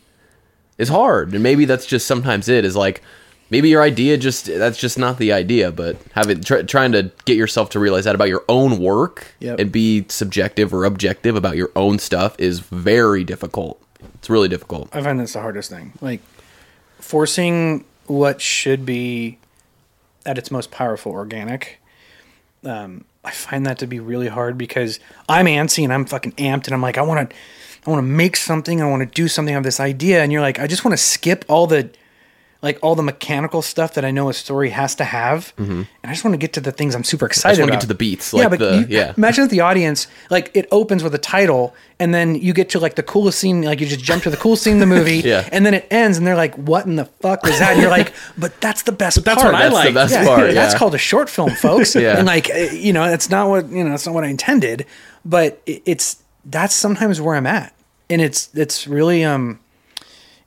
is 0.77 0.87
hard. 0.87 1.33
And 1.33 1.43
maybe 1.43 1.65
that's 1.65 1.85
just 1.85 2.07
sometimes 2.07 2.47
it 2.47 2.63
is 2.63 2.77
like 2.77 3.01
maybe 3.49 3.67
your 3.67 3.81
idea 3.81 4.15
just 4.17 4.45
that's 4.45 4.77
just 4.77 4.97
not 4.97 5.17
the 5.17 5.33
idea, 5.33 5.71
but 5.71 5.97
having 6.13 6.39
try, 6.41 6.61
trying 6.61 6.93
to 6.93 7.11
get 7.25 7.35
yourself 7.35 7.69
to 7.71 7.79
realize 7.79 8.05
that 8.05 8.15
about 8.15 8.29
your 8.29 8.45
own 8.47 8.79
work 8.79 9.33
Yep. 9.39 9.59
and 9.59 9.69
be 9.71 10.05
subjective 10.07 10.73
or 10.73 10.85
objective 10.85 11.35
about 11.35 11.57
your 11.57 11.71
own 11.75 11.99
stuff 11.99 12.35
is 12.39 12.61
very 12.61 13.25
difficult. 13.25 13.81
It's 14.15 14.29
really 14.29 14.47
difficult. 14.47 14.95
i 14.95 15.01
find 15.01 15.19
that's 15.19 15.33
the 15.33 15.41
hardest 15.41 15.69
thing 15.69 15.91
like 15.99 16.21
forcing 16.99 17.83
what 18.09 18.41
should 18.41 18.85
be 18.85 19.37
at 20.25 20.37
its 20.37 20.51
most 20.51 20.71
powerful 20.71 21.11
organic 21.11 21.79
um, 22.65 23.05
i 23.23 23.31
find 23.31 23.65
that 23.65 23.77
to 23.77 23.87
be 23.87 23.99
really 23.99 24.27
hard 24.27 24.57
because 24.57 24.99
i'm 25.27 25.45
antsy 25.45 25.83
and 25.83 25.93
i'm 25.93 26.05
fucking 26.05 26.31
amped 26.33 26.65
and 26.65 26.73
i'm 26.73 26.81
like 26.81 26.97
i 26.97 27.01
want 27.01 27.29
to 27.29 27.35
i 27.85 27.89
want 27.89 27.99
to 27.99 28.07
make 28.07 28.35
something 28.35 28.81
i 28.81 28.89
want 28.89 29.01
to 29.01 29.15
do 29.21 29.27
something 29.27 29.53
i 29.53 29.55
have 29.55 29.63
this 29.63 29.79
idea 29.79 30.21
and 30.21 30.31
you're 30.31 30.41
like 30.41 30.59
i 30.59 30.67
just 30.67 30.83
want 30.83 30.93
to 30.93 31.03
skip 31.03 31.45
all 31.47 31.67
the 31.67 31.89
like 32.61 32.77
all 32.81 32.93
the 32.93 33.03
mechanical 33.03 33.61
stuff 33.61 33.93
that 33.93 34.03
I 34.03 34.11
know 34.11 34.27
a 34.27 34.33
story 34.33 34.69
has 34.71 34.93
to 34.95 35.05
have, 35.05 35.53
and 35.57 35.87
I 36.03 36.09
just 36.11 36.25
want 36.25 36.33
to 36.33 36.37
get 36.37 36.51
to 36.53 36.59
the 36.61 36.73
things 36.73 36.93
I'm 36.93 37.05
super 37.05 37.25
excited. 37.25 37.53
Mm-hmm. 37.55 37.61
wanna 37.61 37.71
get 37.71 37.81
to 37.81 37.87
the 37.87 37.93
beats, 37.95 38.33
yeah, 38.33 38.49
but 38.49 38.59
the- 38.59 38.79
you- 38.79 38.85
yeah. 38.89 39.13
Imagine 39.15 39.45
if 39.45 39.49
the 39.49 39.61
audience 39.61 40.07
like 40.29 40.51
it 40.53 40.67
opens 40.69 41.01
with 41.01 41.15
a 41.15 41.19
title, 41.19 41.73
and 42.01 42.13
then 42.13 42.35
you 42.35 42.51
get 42.51 42.69
to 42.71 42.79
like 42.79 42.95
the 42.95 43.03
coolest 43.03 43.39
scene, 43.39 43.61
like 43.61 43.79
you 43.79 43.85
just 43.87 44.03
jump 44.03 44.23
to 44.23 44.29
the 44.29 44.35
coolest 44.35 44.63
scene 44.63 44.73
in 44.73 44.79
the 44.79 44.85
movie, 44.85 45.17
Yeah. 45.23 45.47
and 45.53 45.65
then 45.65 45.73
it 45.73 45.87
ends, 45.89 46.17
and 46.17 46.27
they're 46.27 46.35
like, 46.35 46.53
"What 46.55 46.85
in 46.85 46.97
the 46.97 47.05
fuck 47.05 47.43
was 47.43 47.59
that?" 47.59 47.71
And 47.73 47.81
you're 47.81 47.89
like, 47.89 48.11
"But 48.37 48.59
that's 48.59 48.81
the 48.83 48.91
best 48.91 49.23
that's 49.23 49.41
part." 49.41 49.53
what 49.53 49.61
I 49.61 49.69
That's 49.69 49.75
the 49.79 49.85
like. 49.85 49.93
best 49.93 50.13
yeah, 50.13 50.25
part. 50.25 50.53
that's 50.53 50.75
called 50.75 50.95
a 50.95 50.97
short 50.97 51.29
film, 51.29 51.51
folks. 51.51 51.95
Yeah. 51.95 52.17
And 52.17 52.27
like, 52.27 52.49
eh, 52.49 52.71
you 52.73 52.91
know, 52.91 53.09
that's 53.09 53.29
not 53.29 53.47
what 53.47 53.69
you 53.69 53.83
know. 53.85 53.91
That's 53.91 54.05
not 54.05 54.13
what 54.15 54.25
I 54.25 54.27
intended. 54.27 54.85
But 55.23 55.61
it's 55.65 56.21
that's 56.43 56.73
sometimes 56.75 57.21
where 57.21 57.35
I'm 57.35 57.47
at, 57.47 57.73
and 58.09 58.21
it's 58.21 58.49
it's 58.53 58.85
really 58.85 59.23
um, 59.23 59.59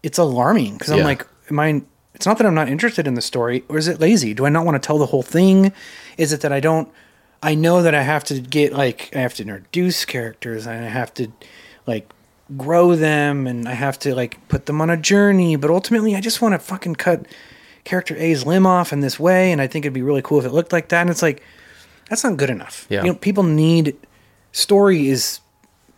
it's 0.03 0.19
alarming 0.19 0.75
because 0.75 0.91
I'm 0.91 1.01
like, 1.05 1.27
am 1.51 1.59
I? 1.59 1.83
It's 2.23 2.27
not 2.29 2.39
that 2.39 2.47
I'm 2.47 2.55
not 2.55 2.69
interested 2.69 3.09
in 3.09 3.15
the 3.15 3.21
story, 3.21 3.65
or 3.69 3.79
is 3.79 3.89
it 3.89 3.99
lazy? 3.99 4.33
Do 4.33 4.47
I 4.47 4.49
not 4.49 4.65
want 4.65 4.81
to 4.81 4.87
tell 4.87 4.97
the 4.97 5.07
whole 5.07 5.25
thing? 5.25 5.73
Is 6.17 6.33
it 6.33 6.41
that 6.43 6.53
I 6.53 6.61
don't? 6.61 6.89
I 7.43 7.57
know 7.57 7.83
that 7.83 7.97
I 7.97 8.03
have 8.03 8.23
to 8.27 8.39
get 8.39 8.73
like 8.73 9.11
I 9.13 9.19
have 9.19 9.35
to 9.35 9.43
introduce 9.43 10.05
characters 10.05 10.65
and 10.65 10.85
I 10.85 10.89
have 10.89 11.13
to 11.15 11.33
like 11.85 12.09
grow 12.57 12.95
them 12.95 13.49
and 13.49 13.69
I 13.69 13.73
have 13.73 13.99
to 13.99 14.15
like 14.15 14.39
put 14.47 14.67
them 14.67 14.81
on 14.81 14.89
a 14.89 14.97
journey, 14.97 15.57
but 15.57 15.69
ultimately 15.69 16.15
I 16.15 16.21
just 16.21 16.41
want 16.41 16.55
to 16.55 16.61
fucking 16.61 16.95
cut 16.95 17.27
character 17.83 18.15
A's 18.17 18.47
limb 18.47 18.69
off 18.69 18.93
in 18.93 19.01
this 19.01 19.19
way 19.19 19.51
and 19.51 19.61
I 19.61 19.67
think 19.67 19.85
it'd 19.85 19.93
be 19.93 20.03
really 20.03 20.23
cool 20.23 20.39
if 20.39 20.45
it 20.45 20.53
looked 20.53 20.73
like 20.73 20.91
that 20.91 21.01
and 21.01 21.11
it's 21.11 21.23
like 21.23 21.43
that's 22.09 22.23
not 22.23 22.37
good 22.37 22.51
enough. 22.51 22.87
Yeah. 22.89 23.03
You 23.03 23.09
know, 23.09 23.19
people 23.19 23.43
need 23.43 23.97
story 24.53 25.09
is 25.09 25.41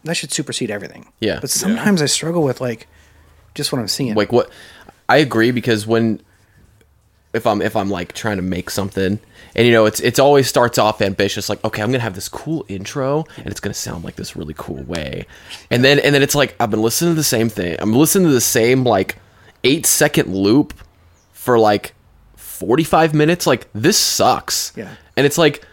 that 0.05 0.17
should 0.17 0.33
supersede 0.33 0.71
everything. 0.71 1.13
Yeah. 1.21 1.39
But 1.39 1.51
sometimes 1.51 2.01
I 2.01 2.07
struggle 2.07 2.43
with 2.43 2.63
like 2.63 2.89
just 3.55 3.73
what 3.73 3.79
I'm 3.79 3.89
seeing. 3.89 4.15
like 4.15 4.33
what 4.33 4.51
I 5.09 5.19
agree 5.19 5.51
because 5.51 5.87
when 5.87 6.21
if 7.33 7.47
I'm 7.47 7.61
if 7.61 7.75
I'm 7.77 7.91
like 7.91 8.13
trying 8.13 8.37
to 8.37 8.43
make 8.43 8.71
something 8.71 9.19
and 9.57 9.67
you 9.67 9.73
know 9.73 9.87
it's 9.87 10.01
it's 10.01 10.19
always 10.19 10.47
starts 10.47 10.79
off 10.79 11.03
ambitious 11.03 11.49
like 11.49 11.63
okay 11.65 11.83
I'm 11.83 11.91
gonna 11.91 11.99
have 11.99 12.15
this 12.15 12.29
cool 12.29 12.65
intro 12.69 13.25
and 13.37 13.47
it's 13.49 13.61
gonna 13.61 13.75
sound 13.75 14.05
like 14.05 14.17
this 14.17 14.37
really 14.37 14.55
cool 14.57 14.83
way. 14.85 15.27
And 15.71 15.85
then 15.85 15.99
and 15.99 16.15
then 16.15 16.23
it's 16.23 16.35
like 16.35 16.55
I've 16.61 16.71
been 16.71 16.83
listening 16.83 17.13
to 17.13 17.17
the 17.17 17.25
same 17.25 17.49
thing. 17.49 17.77
I'm 17.81 17.93
listening 17.93 18.29
to 18.29 18.35
the 18.35 18.41
same 18.41 18.85
like 18.85 19.17
eight 19.65 19.85
second 19.87 20.35
loop 20.35 20.75
for 21.33 21.59
like 21.59 21.95
45 22.37 23.15
minutes. 23.15 23.47
Like 23.47 23.69
this 23.75 23.99
sucks. 23.99 24.73
Yeah. 24.77 24.95
and 25.17 25.27
it's 25.27 25.37
like 25.39 25.67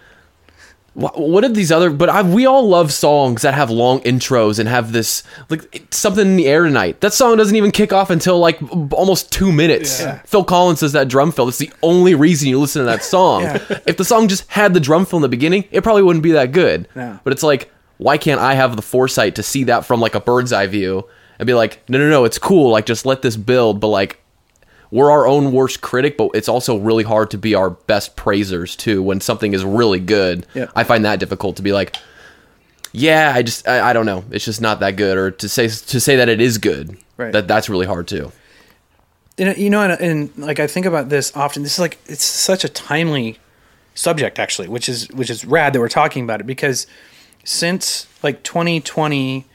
what 0.94 1.46
are 1.46 1.50
these 1.50 1.72
other 1.72 1.90
but 1.90 2.10
I, 2.10 2.22
we 2.22 2.46
all 2.46 2.68
love 2.68 2.92
songs 2.92 3.44
that 3.44 3.54
have 3.54 3.70
long 3.70 4.02
intros 4.02 4.60
and 4.60 4.68
have 4.68 4.92
this 4.92 5.24
like 5.50 5.88
something 5.92 6.28
in 6.28 6.36
the 6.36 6.48
air 6.48 6.66
tonight 6.66 7.00
that 7.00 7.14
song 7.14 7.38
doesn't 7.38 7.56
even 7.56 7.72
kick 7.72 7.94
off 7.94 8.10
until 8.10 8.40
like 8.40 8.60
almost 8.92 9.32
two 9.32 9.54
minutes 9.54 10.02
Yeah. 10.02 10.20
phil 10.26 10.44
collins 10.44 10.82
does 10.82 10.92
that 10.92 11.08
drum 11.08 11.32
fill 11.32 11.48
it's 11.48 11.60
the 11.60 11.72
only 11.82 12.14
reason 12.14 12.50
you 12.50 12.60
listen 12.60 12.82
to 12.82 12.86
that 12.88 13.04
song 13.06 13.44
Yeah. 13.44 13.64
if 13.86 13.96
the 13.96 14.04
song 14.04 14.28
just 14.28 14.50
had 14.52 14.74
the 14.74 14.82
drum 14.82 15.06
fill 15.06 15.18
in 15.18 15.22
the 15.24 15.30
beginning 15.30 15.64
it 15.72 15.82
probably 15.82 16.04
wouldn't 16.04 16.24
be 16.24 16.34
that 16.34 16.52
good 16.52 16.90
No. 16.94 17.20
but 17.24 17.32
it's 17.32 17.44
like 17.44 17.72
why 17.98 18.18
can't 18.18 18.42
i 18.42 18.54
have 18.56 18.76
the 18.76 18.82
foresight 18.82 19.36
to 19.36 19.44
see 19.44 19.64
that 19.66 19.86
from 19.86 20.02
like 20.02 20.14
a 20.16 20.20
bird's 20.20 20.52
eye 20.52 20.68
view 20.68 21.08
and 21.40 21.48
be 21.48 21.54
like 21.54 21.82
no 21.90 22.00
no 22.00 22.10
no 22.10 22.26
it's 22.26 22.38
cool 22.38 22.70
like 22.70 22.86
just 22.86 23.06
let 23.06 23.22
this 23.22 23.38
build 23.38 23.80
but 23.80 23.88
like 23.88 24.21
we're 24.92 25.10
our 25.10 25.26
own 25.26 25.54
worst 25.54 25.82
critic, 25.82 26.18
but 26.18 26.32
it's 26.34 26.50
also 26.50 26.78
really 26.78 27.04
hard 27.04 27.32
to 27.32 27.38
be 27.38 27.56
our 27.56 27.70
best 27.72 28.16
praisers 28.18 28.76
too 28.76 29.02
when 29.02 29.22
something 29.22 29.54
is 29.54 29.64
really 29.64 30.00
good. 30.00 30.46
Yeah. 30.54 30.68
I 30.76 30.84
find 30.84 31.06
that 31.06 31.20
difficult 31.20 31.56
to 31.56 31.64
be 31.64 31.72
like, 31.72 31.96
yeah, 32.92 33.32
I 33.34 33.42
just 33.42 33.68
I, 33.68 33.90
I 33.90 33.94
don't 33.94 34.06
know, 34.06 34.26
it's 34.32 34.46
just 34.46 34.60
not 34.62 34.82
that 34.82 34.98
good, 34.98 35.18
or 35.18 35.32
to 35.32 35.50
say 35.50 35.68
to 35.68 36.00
say 36.00 36.18
that 36.18 36.28
it 36.28 36.42
is 36.42 36.58
good. 36.58 36.98
Right. 37.16 37.32
That 37.32 37.48
that's 37.48 37.70
really 37.70 37.86
hard 37.86 38.08
too. 38.08 38.32
And, 39.38 39.58
you 39.58 39.70
know, 39.70 39.82
and, 39.82 39.94
and 39.94 40.38
like 40.38 40.60
I 40.60 40.68
think 40.68 40.86
about 40.86 41.08
this 41.10 41.36
often. 41.36 41.64
This 41.64 41.74
is 41.74 41.80
like 41.80 41.98
it's 42.06 42.24
such 42.24 42.66
a 42.66 42.70
timely 42.70 43.40
subject, 43.96 44.40
actually, 44.40 44.68
which 44.68 44.90
is 44.90 45.10
which 45.12 45.30
is 45.30 45.46
rad 45.46 45.72
that 45.74 45.80
we're 45.80 45.90
talking 45.90 46.26
about 46.26 46.42
it 46.42 46.48
because 46.48 46.86
since 47.46 48.08
like 48.22 48.44
2020, 48.44 49.46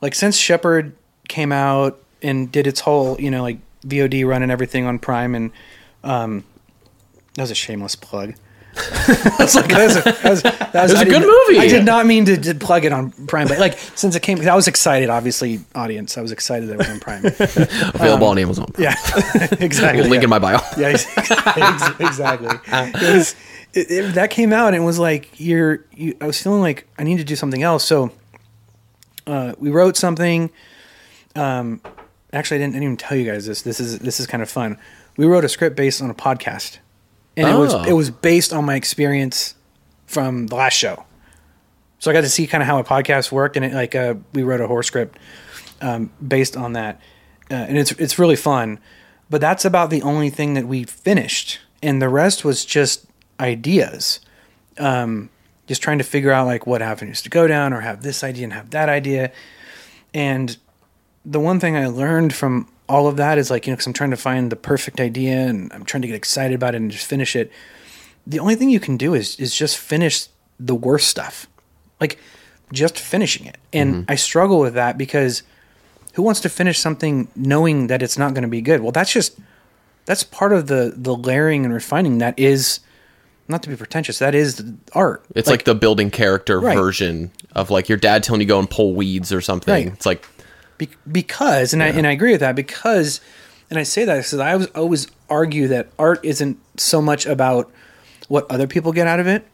like 0.00 0.16
since 0.16 0.36
Shepard 0.36 0.96
came 1.28 1.52
out 1.52 2.02
and 2.22 2.50
did 2.50 2.66
its 2.66 2.80
whole 2.80 3.20
you 3.20 3.30
know 3.30 3.42
like 3.42 3.58
VOD 3.86 4.26
run 4.26 4.42
and 4.42 4.50
everything 4.52 4.86
on 4.86 4.98
Prime, 4.98 5.34
and 5.34 5.50
um, 6.02 6.44
that 7.34 7.42
was 7.42 7.50
a 7.50 7.54
shameless 7.54 7.96
plug. 7.96 8.34
That's 9.38 9.54
like 9.54 9.68
that 9.68 9.84
was 9.86 9.96
a, 9.96 10.02
that 10.02 10.24
was, 10.24 10.42
that 10.42 10.72
was, 10.74 10.92
was 10.92 10.94
I 10.94 11.02
a 11.02 11.04
good 11.04 11.22
movie. 11.22 11.60
I 11.60 11.68
did 11.68 11.84
not 11.84 12.06
mean 12.06 12.24
to, 12.24 12.36
to 12.36 12.54
plug 12.56 12.84
it 12.84 12.92
on 12.92 13.12
Prime, 13.28 13.46
but 13.46 13.60
like 13.60 13.78
since 13.94 14.16
it 14.16 14.22
came, 14.22 14.40
I 14.48 14.56
was 14.56 14.66
excited. 14.66 15.10
Obviously, 15.10 15.60
audience, 15.76 16.18
I 16.18 16.22
was 16.22 16.32
excited 16.32 16.68
that 16.68 16.74
it 16.74 16.78
was 16.78 16.88
on 16.88 16.98
Prime. 16.98 17.24
Available 17.94 18.26
on 18.26 18.36
Amazon. 18.38 18.66
Um, 18.76 18.82
Yeah, 18.82 18.96
exactly. 19.60 20.02
Link 20.02 20.14
yeah. 20.14 20.24
in 20.24 20.30
my 20.30 20.40
bio. 20.40 20.58
Yeah, 20.76 20.88
ex- 20.88 21.06
ex- 21.16 22.00
exactly. 22.00 22.48
It 22.66 23.14
was 23.16 23.36
it, 23.74 23.90
it- 23.92 24.14
that 24.14 24.30
came 24.30 24.52
out 24.52 24.74
and 24.74 24.76
it 24.82 24.84
was 24.84 24.98
like 24.98 25.28
you're. 25.38 25.84
You, 25.92 26.16
I 26.20 26.26
was 26.26 26.42
feeling 26.42 26.60
like 26.60 26.88
I 26.98 27.04
need 27.04 27.18
to 27.18 27.24
do 27.24 27.36
something 27.36 27.62
else. 27.62 27.84
So 27.84 28.10
uh, 29.28 29.54
we 29.58 29.70
wrote 29.70 29.96
something. 29.96 30.50
Um, 31.36 31.80
actually, 32.34 32.56
I 32.56 32.60
didn't, 32.60 32.72
I 32.72 32.78
didn't 32.78 32.84
even 32.84 32.96
tell 32.96 33.16
you 33.16 33.30
guys 33.30 33.46
this. 33.46 33.62
This 33.62 33.80
is 33.80 33.98
this 34.00 34.20
is 34.20 34.26
kind 34.26 34.42
of 34.42 34.50
fun. 34.50 34.78
We 35.16 35.26
wrote 35.26 35.44
a 35.44 35.48
script 35.48 35.76
based 35.76 36.02
on 36.02 36.10
a 36.10 36.14
podcast, 36.14 36.78
and 37.36 37.48
it 37.48 37.54
was 37.58 37.72
Oh. 37.74 37.84
it 37.84 37.92
was 37.92 38.10
based 38.10 38.52
on 38.52 38.64
my 38.64 38.74
experience 38.74 39.54
from 40.06 40.48
the 40.48 40.56
last 40.56 40.74
show. 40.74 41.04
So 41.98 42.10
I 42.10 42.14
got 42.14 42.20
to 42.22 42.28
see 42.28 42.46
kind 42.46 42.62
of 42.62 42.66
how 42.66 42.78
a 42.78 42.84
podcast 42.84 43.32
worked, 43.32 43.56
and 43.56 43.64
it, 43.64 43.72
like 43.72 43.94
uh, 43.94 44.14
we 44.32 44.42
wrote 44.42 44.60
a 44.60 44.66
horror 44.66 44.82
script 44.82 45.18
um, 45.80 46.10
based 46.26 46.56
on 46.56 46.74
that, 46.74 47.00
uh, 47.50 47.54
and 47.54 47.78
it's 47.78 47.92
it's 47.92 48.18
really 48.18 48.36
fun. 48.36 48.78
But 49.30 49.40
that's 49.40 49.64
about 49.64 49.88
the 49.90 50.02
only 50.02 50.28
thing 50.30 50.54
that 50.54 50.66
we 50.66 50.84
finished, 50.84 51.60
and 51.82 52.02
the 52.02 52.08
rest 52.10 52.44
was 52.44 52.64
just 52.64 53.06
ideas. 53.40 54.20
Um, 54.78 55.30
just 55.66 55.80
trying 55.80 55.96
to 55.96 56.04
figure 56.04 56.30
out 56.30 56.46
like 56.46 56.66
what 56.66 56.82
avenues 56.82 57.22
to 57.22 57.30
go 57.30 57.46
down, 57.46 57.72
or 57.72 57.80
have 57.80 58.02
this 58.02 58.22
idea 58.22 58.44
and 58.44 58.52
have 58.52 58.70
that 58.70 58.88
idea. 58.90 59.32
And 60.12 60.56
the 61.24 61.40
one 61.40 61.60
thing 61.60 61.76
I 61.76 61.86
learned 61.86 62.34
from 62.34 62.68
all 62.88 63.06
of 63.06 63.16
that 63.16 63.38
is 63.38 63.50
like 63.50 63.66
you 63.66 63.72
know, 63.72 63.76
because 63.76 63.86
I'm 63.86 63.92
trying 63.92 64.10
to 64.10 64.16
find 64.16 64.52
the 64.52 64.56
perfect 64.56 65.00
idea, 65.00 65.36
and 65.36 65.72
I'm 65.72 65.84
trying 65.84 66.02
to 66.02 66.08
get 66.08 66.14
excited 66.14 66.54
about 66.54 66.74
it 66.74 66.78
and 66.78 66.90
just 66.90 67.06
finish 67.06 67.34
it. 67.34 67.50
The 68.26 68.38
only 68.38 68.54
thing 68.54 68.70
you 68.70 68.80
can 68.80 68.96
do 68.96 69.14
is 69.14 69.36
is 69.36 69.54
just 69.54 69.78
finish 69.78 70.28
the 70.60 70.74
worst 70.74 71.08
stuff 71.08 71.46
like 72.00 72.18
just 72.72 72.98
finishing 72.98 73.46
it. 73.46 73.58
And 73.72 73.94
mm-hmm. 73.94 74.10
I 74.10 74.14
struggle 74.14 74.60
with 74.60 74.74
that 74.74 74.98
because 74.98 75.42
who 76.14 76.22
wants 76.22 76.40
to 76.40 76.48
finish 76.48 76.78
something 76.78 77.28
knowing 77.34 77.88
that 77.88 78.02
it's 78.02 78.18
not 78.18 78.34
going 78.34 78.42
to 78.42 78.48
be 78.48 78.60
good? 78.60 78.80
Well, 78.80 78.92
that's 78.92 79.12
just 79.12 79.38
that's 80.06 80.22
part 80.22 80.52
of 80.52 80.66
the 80.66 80.94
the 80.96 81.14
layering 81.14 81.64
and 81.64 81.72
refining 81.72 82.18
that 82.18 82.38
is 82.38 82.80
not 83.46 83.62
to 83.62 83.68
be 83.68 83.76
pretentious. 83.76 84.18
That 84.18 84.34
is 84.34 84.64
art. 84.92 85.24
It's 85.34 85.48
like, 85.48 85.64
the 85.64 85.74
building 85.74 86.10
character 86.10 86.60
Right. 86.60 86.76
version 86.76 87.30
of 87.52 87.70
like 87.70 87.90
your 87.90 87.98
dad 87.98 88.22
telling 88.22 88.40
you 88.40 88.46
go 88.46 88.58
and 88.58 88.70
pull 88.70 88.94
weeds 88.94 89.32
or 89.32 89.40
something. 89.40 89.72
Right. 89.72 89.92
It's 89.92 90.06
like 90.06 90.26
Be- 90.78 90.88
because 91.10 91.72
and 91.72 91.82
I 91.82 91.88
and 91.88 92.06
I 92.06 92.12
agree 92.12 92.32
with 92.32 92.40
that 92.40 92.56
because 92.56 93.20
and 93.70 93.78
I 93.78 93.82
say 93.82 94.04
that 94.04 94.16
because 94.16 94.34
I 94.34 94.52
always 94.52 94.66
always 94.68 95.06
argue 95.28 95.68
that 95.68 95.88
art 95.98 96.20
isn't 96.24 96.58
so 96.76 97.00
much 97.00 97.26
about 97.26 97.70
what 98.28 98.50
other 98.50 98.66
people 98.66 98.92
get 98.92 99.06
out 99.06 99.20
of 99.20 99.26
it. 99.26 99.46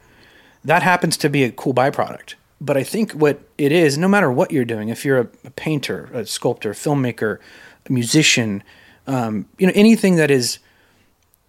That 0.64 0.82
happens 0.82 1.16
to 1.18 1.28
be 1.28 1.44
a 1.44 1.50
cool 1.50 1.74
byproduct. 1.74 2.34
But 2.60 2.76
I 2.76 2.82
think 2.82 3.12
what 3.12 3.40
it 3.56 3.72
is, 3.72 3.96
no 3.96 4.08
matter 4.08 4.30
what 4.30 4.52
you're 4.52 4.66
doing, 4.66 4.90
if 4.90 5.04
you're 5.04 5.20
a, 5.20 5.28
a 5.44 5.50
painter, 5.50 6.10
a 6.12 6.26
sculptor, 6.26 6.72
filmmaker, 6.72 7.38
a 7.86 7.92
musician, 7.92 8.62
um, 9.06 9.46
you 9.58 9.66
know, 9.66 9.72
anything 9.74 10.16
that 10.16 10.30
is 10.30 10.58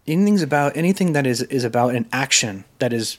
anything's 0.07 0.41
about 0.41 0.75
anything 0.77 1.13
that 1.13 1.27
is 1.27 1.41
is 1.43 1.63
about 1.63 1.95
an 1.95 2.07
action 2.11 2.63
that 2.79 2.93
is 2.93 3.17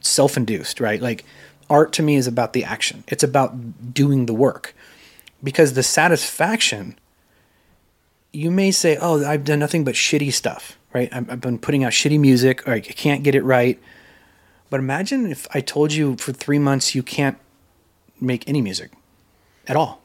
self-induced, 0.00 0.80
right? 0.80 1.00
Like 1.00 1.24
art 1.68 1.92
to 1.94 2.02
me 2.02 2.16
is 2.16 2.26
about 2.26 2.52
the 2.52 2.64
action. 2.64 3.04
It's 3.08 3.22
about 3.22 3.94
doing 3.94 4.26
the 4.26 4.34
work 4.34 4.74
because 5.42 5.74
the 5.74 5.82
satisfaction 5.82 6.98
you 8.32 8.50
may 8.50 8.70
say 8.70 8.96
oh 9.00 9.24
i've 9.24 9.44
done 9.44 9.58
nothing 9.58 9.84
but 9.84 9.94
shitty 9.94 10.32
stuff 10.32 10.76
right? 10.94 11.10
I've, 11.12 11.30
I've 11.30 11.40
been 11.42 11.58
putting 11.58 11.84
out 11.84 11.92
shitty 11.92 12.18
music 12.18 12.66
or 12.66 12.72
i 12.72 12.80
can't 12.80 13.22
get 13.22 13.34
it 13.34 13.42
right. 13.44 13.78
But 14.70 14.80
imagine 14.80 15.30
if 15.30 15.46
i 15.54 15.60
told 15.60 15.92
you 15.92 16.16
for 16.16 16.32
three 16.32 16.58
months 16.58 16.94
you 16.94 17.02
can't 17.02 17.36
make 18.20 18.48
any 18.48 18.60
music 18.62 18.90
at 19.66 19.76
all. 19.76 20.00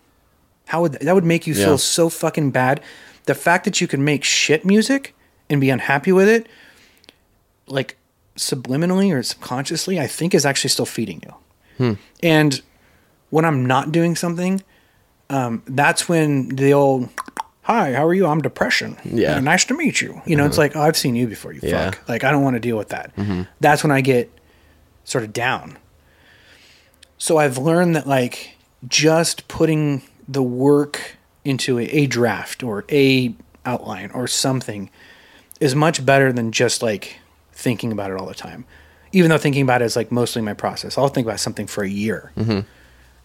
How 0.68 0.82
would 0.82 0.94
that 0.94 1.16
would 1.16 1.24
make 1.24 1.48
you 1.48 1.54
Yeah. 1.54 1.66
feel 1.66 1.78
so 1.78 2.10
fucking 2.10 2.52
bad. 2.52 2.82
The 3.26 3.34
fact 3.36 3.64
that 3.66 3.80
you 3.82 3.88
can 3.88 4.04
make 4.04 4.24
shit 4.26 4.66
music 4.66 5.16
and 5.50 5.60
be 5.62 5.70
unhappy 5.70 6.12
with 6.12 6.28
it 6.30 6.48
like 7.68 7.98
subliminally 8.36 9.14
or 9.14 9.22
subconsciously 9.24 10.00
i 10.00 10.08
think 10.08 10.34
is 10.34 10.46
actually 10.46 10.70
still 10.70 10.86
feeding 10.86 11.22
you. 11.26 11.34
Hmm. 11.78 11.94
And 12.22 12.62
when 13.30 13.46
i'm 13.46 13.66
not 13.66 13.92
doing 13.92 14.16
something 14.16 14.62
um, 15.30 15.64
that's 15.68 16.08
when 16.10 16.50
the 16.50 16.74
old 16.74 17.10
hi 17.62 17.94
how 17.94 18.06
are 18.06 18.14
you 18.14 18.26
i'm 18.28 18.42
depression 18.42 18.98
Yeah. 19.06 19.40
Nice 19.40 19.66
to 19.66 19.74
meet 19.74 20.02
you 20.02 20.22
you 20.26 20.36
know 20.36 20.46
it's 20.46 20.58
like 20.58 20.76
oh 20.76 20.82
i've 20.82 20.98
seen 20.98 21.16
you 21.16 21.28
before 21.28 21.54
you 21.54 21.60
Yeah. 21.64 21.92
fuck 21.92 22.10
like 22.10 22.24
i 22.24 22.32
don't 22.32 22.44
want 22.44 22.56
to 22.56 22.60
deal 22.60 22.78
with 22.78 22.90
that 22.90 23.12
that's 23.62 23.84
when 23.84 23.92
i 23.92 24.02
get 24.02 24.30
sort 25.06 25.24
of 25.24 25.32
down 25.34 25.78
so 27.18 27.38
i've 27.38 27.58
learned 27.58 27.96
that 27.96 28.06
like 28.08 28.56
just 28.88 29.48
putting 29.48 30.02
the 30.28 30.44
work 30.44 31.16
into 31.46 31.80
a, 31.80 31.84
a 31.84 32.06
draft 32.06 32.64
or 32.64 32.84
a 32.92 33.34
outline 33.66 34.12
or 34.12 34.28
something 34.28 34.90
is 35.60 35.74
much 35.76 36.06
better 36.06 36.34
than 36.34 36.52
just 36.52 36.82
like 36.84 37.18
thinking 37.54 37.92
about 37.92 38.12
it 38.12 38.18
all 38.18 38.26
the 38.26 38.34
time. 38.34 38.66
Even 39.14 39.30
though 39.30 39.38
thinking 39.38 39.62
about 39.62 39.82
it 39.82 39.86
is 39.86 39.96
like 39.96 40.12
mostly 40.12 40.42
my 40.42 40.54
process. 40.54 40.98
I'll 40.98 41.08
think 41.08 41.28
about 41.28 41.40
something 41.40 41.68
for 41.68 41.84
a 41.84 41.88
year. 41.90 42.32
Mm-hmm. 42.36 42.52
And 42.52 42.66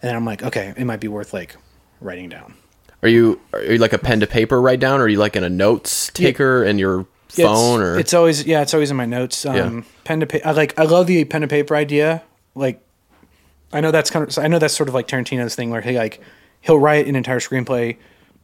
then 0.01 0.15
I'm 0.15 0.23
like, 0.25 0.43
okay, 0.43 0.73
it 0.77 0.85
might 0.85 0.99
be 1.01 1.07
worth 1.07 1.33
like 1.33 1.55
writing 2.01 2.29
down. 2.29 2.53
Are 3.01 3.09
you 3.09 3.39
are 3.53 3.63
you 3.63 3.77
like 3.77 3.93
a 3.93 3.97
pen 3.97 4.19
to 4.19 4.27
paper 4.27 4.61
write 4.61 4.79
down, 4.79 4.99
or 4.99 5.03
are 5.03 5.07
you 5.07 5.17
like 5.19 5.35
in 5.35 5.43
a 5.43 5.49
notes 5.49 6.09
taker 6.13 6.63
in 6.63 6.77
your 6.79 7.05
phone, 7.29 7.79
it's, 7.81 7.87
or 7.87 7.99
it's 7.99 8.13
always 8.13 8.45
yeah, 8.45 8.61
it's 8.61 8.73
always 8.73 8.91
in 8.91 8.97
my 8.97 9.05
notes. 9.05 9.45
Um, 9.45 9.55
Yeah. 9.55 9.81
pen 10.03 10.19
to 10.19 10.25
paper. 10.25 10.47
I 10.47 10.51
like 10.51 10.77
I 10.77 10.83
love 10.83 11.07
the 11.07 11.23
pen 11.25 11.41
to 11.41 11.47
paper 11.47 11.75
idea. 11.75 12.23
Like, 12.55 12.81
I 13.71 13.79
know 13.81 13.91
that's 13.91 14.09
kind 14.09 14.27
of 14.27 14.37
I 14.37 14.47
know 14.47 14.59
that's 14.59 14.73
sort 14.73 14.89
of 14.89 14.95
like 14.95 15.07
Tarantino's 15.07 15.55
thing 15.55 15.69
where 15.69 15.81
he 15.81 15.97
like 15.97 16.19
he'll 16.61 16.79
write 16.79 17.07
an 17.07 17.15
entire 17.15 17.39
screenplay. 17.39 17.95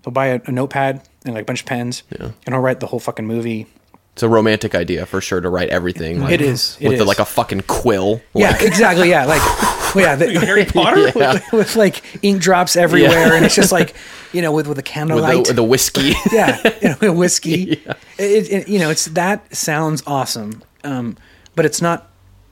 He'll 0.04 0.14
buy 0.14 0.28
a, 0.28 0.40
a 0.46 0.52
notepad 0.52 1.02
and 1.26 1.34
like 1.34 1.42
a 1.42 1.46
bunch 1.46 1.62
of 1.62 1.66
pens, 1.66 2.04
and 2.12 2.34
he'll 2.48 2.60
write 2.60 2.80
the 2.80 2.88
whole 2.88 3.00
fucking 3.00 3.26
movie. 3.26 3.68
It's 4.16 4.24
a 4.24 4.30
romantic 4.30 4.74
idea 4.74 5.06
for 5.06 5.20
sure 5.20 5.42
to 5.42 5.50
write 5.50 5.68
everything. 5.68 6.22
Like, 6.22 6.32
It 6.32 6.42
is, 6.42 6.78
it 6.80 6.88
with 6.88 7.00
The, 7.00 7.04
like 7.04 7.20
a 7.20 7.26
fucking 7.26 7.64
quill. 7.68 8.22
Yeah, 8.34 8.52
Like, 8.52 8.62
exactly. 8.62 9.10
Yeah, 9.10 9.26
like 9.26 9.42
yeah, 9.96 10.16
the, 10.16 10.40
Harry 10.40 10.64
Potter? 10.74 11.12
with, 11.14 11.44
with, 11.52 11.76
like 11.76 12.02
ink 12.24 12.42
drops 12.42 12.78
everywhere, 12.78 13.36
and 13.36 13.44
it's 13.44 13.56
just 13.56 13.74
like 13.74 13.94
you 14.32 14.42
know 14.42 14.54
with 14.54 14.68
with 14.68 14.78
a 14.78 14.80
with 14.80 14.86
candlelight. 14.86 15.48
the, 15.48 15.54
the 15.54 15.64
whiskey. 15.66 16.14
yeah, 16.32 16.62
you 16.82 16.96
know, 17.02 17.12
whiskey. 17.12 17.74
It, 18.18 18.52
it, 18.52 18.68
you 18.70 18.80
know, 18.80 18.90
it's 18.90 19.04
that 19.08 19.54
sounds 19.54 20.02
awesome, 20.08 20.64
um, 20.86 21.18
but 21.54 21.66
it's 21.66 21.82
not. 21.82 22.10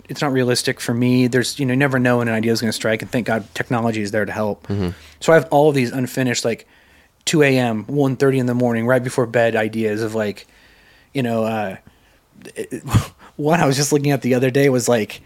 It's 0.09 0.21
not 0.21 0.33
realistic 0.33 0.81
for 0.81 0.93
me. 0.93 1.27
There's, 1.27 1.57
you 1.59 1.65
know, 1.65 1.71
you 1.71 1.77
never 1.79 1.97
know 1.97 2.17
when 2.17 2.27
an 2.27 2.33
idea 2.33 2.51
is 2.51 2.59
going 2.59 2.67
to 2.69 2.75
strike, 2.75 3.01
and 3.01 3.09
thank 3.09 3.25
God 3.25 3.47
technology 3.53 4.01
is 4.01 4.11
there 4.11 4.25
to 4.25 4.33
help. 4.33 4.67
So 5.21 5.31
I 5.31 5.35
have 5.35 5.47
all 5.49 5.69
of 5.69 5.75
these 5.75 5.91
unfinished, 5.93 6.43
like 6.43 6.67
2 7.23 7.41
a.m., 7.41 7.85
1.30 7.85 8.37
in 8.39 8.45
the 8.47 8.53
morning, 8.53 8.85
right 8.85 9.01
before 9.01 9.25
bed 9.25 9.55
ideas 9.55 10.03
of 10.03 10.13
like, 10.13 10.45
you 11.13 11.23
know, 11.23 11.43
uh, 11.43 11.77
it- 12.55 12.83
one 13.35 13.59
I 13.59 13.65
was 13.65 13.75
just 13.75 13.91
looking 13.91 14.11
at 14.11 14.21
the 14.21 14.33
other 14.35 14.51
day 14.51 14.69
was 14.69 14.87
like, 14.87 15.21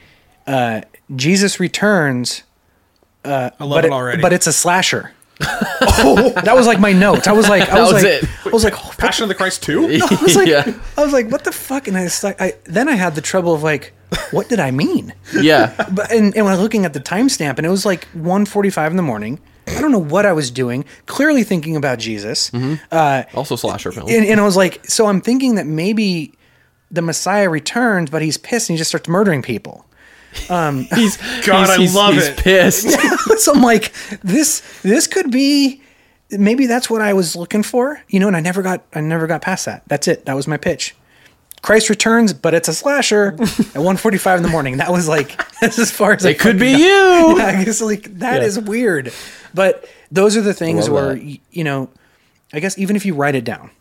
uh, 0.46 0.82
Jesus 1.16 1.60
returns, 1.60 2.44
I 3.26 3.52
love 3.60 3.70
but 3.70 3.86
it 3.86 3.92
already. 3.92 4.22
but 4.22 4.32
it's 4.34 4.48
a 4.48 4.54
slasher. 4.54 5.12
oh, 5.42 6.32
that 6.44 6.56
was 6.56 6.66
like 6.66 6.80
my 6.80 6.94
note. 6.94 7.28
I 7.28 7.34
was 7.34 7.50
like, 7.50 7.68
I 7.70 7.80
was, 7.82 7.94
was 7.94 8.04
like, 8.04 8.24
it. 8.24 8.30
I 8.46 8.50
was 8.50 8.64
like, 8.64 8.74
oh, 8.78 8.94
Passion 8.98 9.24
of 9.24 9.30
the 9.30 9.36
Christ 9.36 9.62
too. 9.64 9.86
I 10.10 10.24
was 10.24 10.36
like, 10.36 10.48
Yeah. 10.48 10.74
I 10.98 11.04
was 11.04 11.12
like, 11.14 11.30
what 11.30 11.44
the 11.44 11.52
fuck? 11.52 11.88
And 11.88 11.98
I 11.98 12.04
was 12.04 12.24
like, 12.24 12.40
I 12.42 12.54
then 12.64 12.88
I 12.88 12.94
had 12.96 13.16
the 13.16 13.22
trouble 13.22 13.54
of 13.54 13.62
like, 13.64 13.94
what 14.32 14.48
did 14.50 14.60
I 14.62 14.72
mean? 14.72 15.14
yeah. 15.34 15.74
But 15.92 16.12
and, 16.12 16.34
and 16.36 16.46
when 16.46 16.54
I 16.54 16.56
was 16.56 16.62
looking 16.62 16.86
at 16.86 16.94
the 16.94 17.02
timestamp, 17.02 17.58
and 17.58 17.66
it 17.66 17.70
was 17.70 17.86
like 17.86 18.08
1.45 18.16 18.92
in 18.92 18.96
the 18.96 19.04
morning. 19.04 19.40
I 19.68 19.82
don't 19.82 19.92
know 19.92 19.98
what 20.00 20.26
I 20.26 20.34
was 20.34 20.50
doing. 20.52 20.86
Clearly 21.06 21.44
thinking 21.44 21.76
about 21.76 22.00
Jesus. 22.00 22.52
Uh, 22.92 23.24
Also 23.34 23.56
slasher 23.56 23.92
film. 23.92 24.08
and, 24.10 24.26
and 24.26 24.40
I 24.40 24.44
was 24.44 24.56
like, 24.56 24.86
so 24.86 25.08
I'm 25.08 25.22
thinking 25.22 25.56
that 25.56 25.66
maybe 25.68 26.34
the 26.92 27.02
Messiah 27.02 27.50
returns, 27.50 28.10
but 28.10 28.22
he's 28.22 28.38
pissed 28.38 28.70
and 28.70 28.76
he 28.76 28.78
just 28.78 28.90
starts 28.90 29.08
murdering 29.10 29.42
people. 29.42 29.86
he's 30.34 30.48
God, 31.46 31.80
he's, 31.80 31.96
I 31.96 32.00
love 32.00 32.14
he's 32.14 32.28
it. 32.28 32.38
pissed. 32.38 32.90
so 33.40 33.54
I'm 33.54 33.62
like, 33.62 33.92
this 34.24 34.62
this 34.84 35.08
could 35.08 35.32
be 35.32 35.82
maybe 36.30 36.66
that's 36.68 36.90
what 36.90 37.02
I 37.02 37.14
was 37.14 37.36
looking 37.36 37.64
for, 37.64 38.02
you 38.10 38.20
know. 38.20 38.28
And 38.28 38.36
I 38.38 38.42
never 38.42 38.62
got 38.62 38.84
I 38.94 39.02
never 39.02 39.28
got 39.28 39.42
past 39.42 39.66
that. 39.66 39.84
That's 39.88 40.08
it. 40.08 40.26
That 40.26 40.36
was 40.36 40.48
my 40.48 40.58
pitch. 40.58 40.96
Christ 41.62 41.90
returns, 41.90 42.34
but 42.34 42.54
it's 42.54 42.68
a 42.68 42.74
slasher 42.74 43.28
at 43.40 43.40
1:45 43.40 44.38
in 44.38 44.44
the 44.44 44.50
morning. 44.50 44.78
That 44.78 44.92
was 44.92 45.08
like 45.08 45.38
that's 45.60 45.80
as 45.86 45.92
far 45.92 46.14
as 46.14 46.26
I 46.26 46.30
it 46.30 46.40
could 46.40 46.60
be 46.60 46.72
got. 46.72 46.80
you. 46.80 47.38
Yeah, 47.38 47.46
I 47.46 47.64
guess 47.64 47.82
like 47.82 48.20
that 48.20 48.44
is 48.44 48.60
weird, 48.60 49.12
but 49.54 49.88
those 50.12 50.38
are 50.38 50.42
the 50.42 50.54
things 50.54 50.90
where 50.90 51.16
that. 51.16 51.40
you 51.52 51.64
know, 51.64 51.90
I 52.54 52.60
guess 52.60 52.78
even 52.78 52.96
if 52.96 53.06
you 53.06 53.14
write 53.14 53.36
it 53.36 53.44
down, 53.44 53.72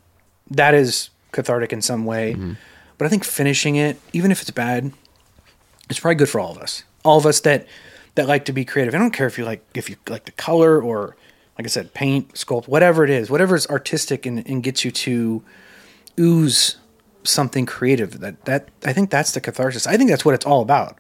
that 0.51 0.75
is 0.75 1.11
cathartic 1.33 1.73
in 1.73 1.83
some 1.83 2.05
way. 2.05 2.33
Mm-hmm. 2.33 2.53
But 2.99 3.05
I 3.05 3.09
think 3.09 3.25
finishing 3.25 3.77
it, 3.77 4.01
even 4.13 4.31
if 4.31 4.41
it's 4.41 4.51
bad, 4.51 4.93
it's 5.91 6.01
probably 6.01 6.15
good 6.17 6.29
for 6.29 6.41
all 6.41 6.53
of 6.53 6.59
us. 6.59 6.83
All 7.05 7.19
of 7.19 7.27
us 7.27 7.41
that 7.41 7.67
that 8.15 8.27
like 8.27 8.47
to 8.47 8.53
be 8.53 8.65
creative. 8.65 8.95
I 8.95 8.99
don't 8.99 9.13
care 9.13 9.27
if 9.27 9.39
you 9.39 9.45
like 9.45 9.65
if 9.75 9.89
you 9.91 9.97
like 10.09 10.25
the 10.25 10.33
color 10.33 10.81
or 10.81 11.17
like 11.59 11.67
I 11.67 11.69
said, 11.69 11.95
paint, 11.95 12.35
sculpt, 12.35 12.69
whatever 12.69 13.05
it 13.05 13.11
is, 13.11 13.31
whatever 13.31 13.55
is 13.57 13.67
artistic 13.69 14.27
and, 14.27 14.47
and 14.47 14.63
gets 14.63 14.85
you 14.85 14.91
to 14.91 15.43
ooze 16.19 16.77
something 17.29 17.67
creative. 17.67 18.21
That 18.21 18.45
that 18.45 18.69
I 18.85 18.93
think 18.93 19.11
that's 19.11 19.33
the 19.33 19.41
catharsis. 19.41 19.87
I 19.87 19.97
think 19.97 20.11
that's 20.11 20.25
what 20.25 20.35
it's 20.35 20.47
all 20.47 20.63
about. 20.63 20.99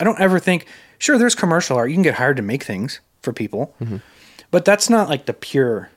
I 0.00 0.04
don't 0.04 0.20
ever 0.20 0.38
think 0.38 0.66
sure 0.98 1.18
there's 1.18 1.34
commercial 1.34 1.76
art. 1.76 1.90
You 1.90 1.96
can 1.96 2.02
get 2.02 2.14
hired 2.14 2.36
to 2.36 2.42
make 2.42 2.64
things 2.64 3.00
for 3.20 3.32
people. 3.32 3.74
Mm-hmm. 3.80 3.98
But 4.50 4.64
that's 4.64 4.90
not 4.90 5.08
like 5.08 5.26
the 5.26 5.32
pure 5.32 5.90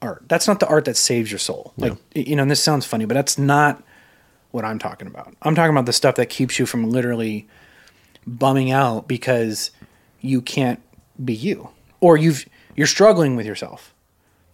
art. 0.00 0.24
That's 0.28 0.46
not 0.48 0.60
the 0.60 0.68
art 0.68 0.86
that 0.86 0.96
saves 0.96 1.30
your 1.30 1.38
soul. 1.38 1.72
Like 1.76 1.96
you 2.14 2.36
know, 2.36 2.42
and 2.42 2.50
this 2.50 2.62
sounds 2.62 2.86
funny, 2.86 3.04
but 3.04 3.14
that's 3.14 3.38
not 3.38 3.82
what 4.50 4.64
I'm 4.64 4.78
talking 4.78 5.06
about. 5.06 5.34
I'm 5.42 5.54
talking 5.54 5.70
about 5.70 5.86
the 5.86 5.92
stuff 5.92 6.16
that 6.16 6.26
keeps 6.26 6.58
you 6.58 6.66
from 6.66 6.90
literally 6.90 7.46
bumming 8.26 8.70
out 8.70 9.08
because 9.08 9.70
you 10.20 10.40
can't 10.42 10.80
be 11.24 11.34
you 11.34 11.70
or 12.00 12.16
you've 12.16 12.46
you're 12.74 12.86
struggling 12.86 13.36
with 13.36 13.46
yourself. 13.46 13.94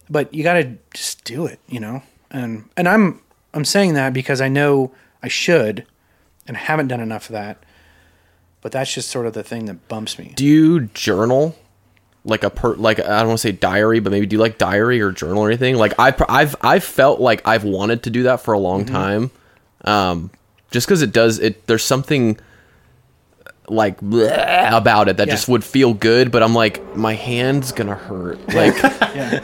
But 0.09 0.33
you 0.33 0.43
got 0.43 0.53
to 0.53 0.77
just 0.93 1.23
do 1.23 1.45
it, 1.45 1.59
you 1.67 1.79
know? 1.79 2.01
And 2.31 2.69
and 2.77 2.87
I'm 2.87 3.21
I'm 3.53 3.65
saying 3.65 3.93
that 3.95 4.13
because 4.13 4.41
I 4.41 4.47
know 4.49 4.91
I 5.23 5.27
should 5.27 5.85
and 6.47 6.55
I 6.57 6.59
haven't 6.59 6.87
done 6.87 6.99
enough 6.99 7.27
of 7.29 7.33
that. 7.33 7.57
But 8.61 8.71
that's 8.71 8.93
just 8.93 9.09
sort 9.09 9.25
of 9.27 9.33
the 9.33 9.43
thing 9.43 9.65
that 9.65 9.87
bumps 9.87 10.17
me. 10.19 10.33
Do 10.35 10.45
you 10.45 10.81
journal? 10.93 11.55
Like 12.25 12.43
a 12.43 12.49
per, 12.49 12.75
like 12.75 12.99
I 12.99 13.19
don't 13.19 13.27
want 13.27 13.39
to 13.39 13.41
say 13.47 13.51
diary, 13.53 13.99
but 14.01 14.11
maybe 14.11 14.25
do 14.25 14.35
you 14.35 14.41
like 14.41 14.57
diary 14.57 14.99
or 14.99 15.11
journal 15.11 15.43
or 15.43 15.47
anything? 15.47 15.75
Like 15.77 15.93
I, 15.97 16.13
I've, 16.27 16.55
I've 16.61 16.83
felt 16.83 17.21
like 17.21 17.47
I've 17.47 17.63
wanted 17.63 18.03
to 18.03 18.09
do 18.09 18.23
that 18.23 18.41
for 18.41 18.53
a 18.53 18.59
long 18.59 18.83
Mm-hmm. 18.83 18.93
time, 18.95 19.31
um, 19.85 20.31
just 20.71 20.87
because 20.87 21.01
it 21.01 21.13
does 21.13 21.39
it. 21.39 21.65
There's 21.67 21.85
something 21.85 22.37
like 23.69 24.01
about 24.01 25.07
it 25.07 25.17
that 25.17 25.27
Yeah. 25.27 25.33
just 25.33 25.47
would 25.47 25.63
feel 25.63 25.93
good, 25.93 26.31
but 26.31 26.43
I'm 26.43 26.53
like 26.53 26.95
my 26.97 27.13
hand's 27.13 27.71
gonna 27.71 27.95
hurt. 27.95 28.39
Like 28.53 28.75
Yeah. 29.15 29.41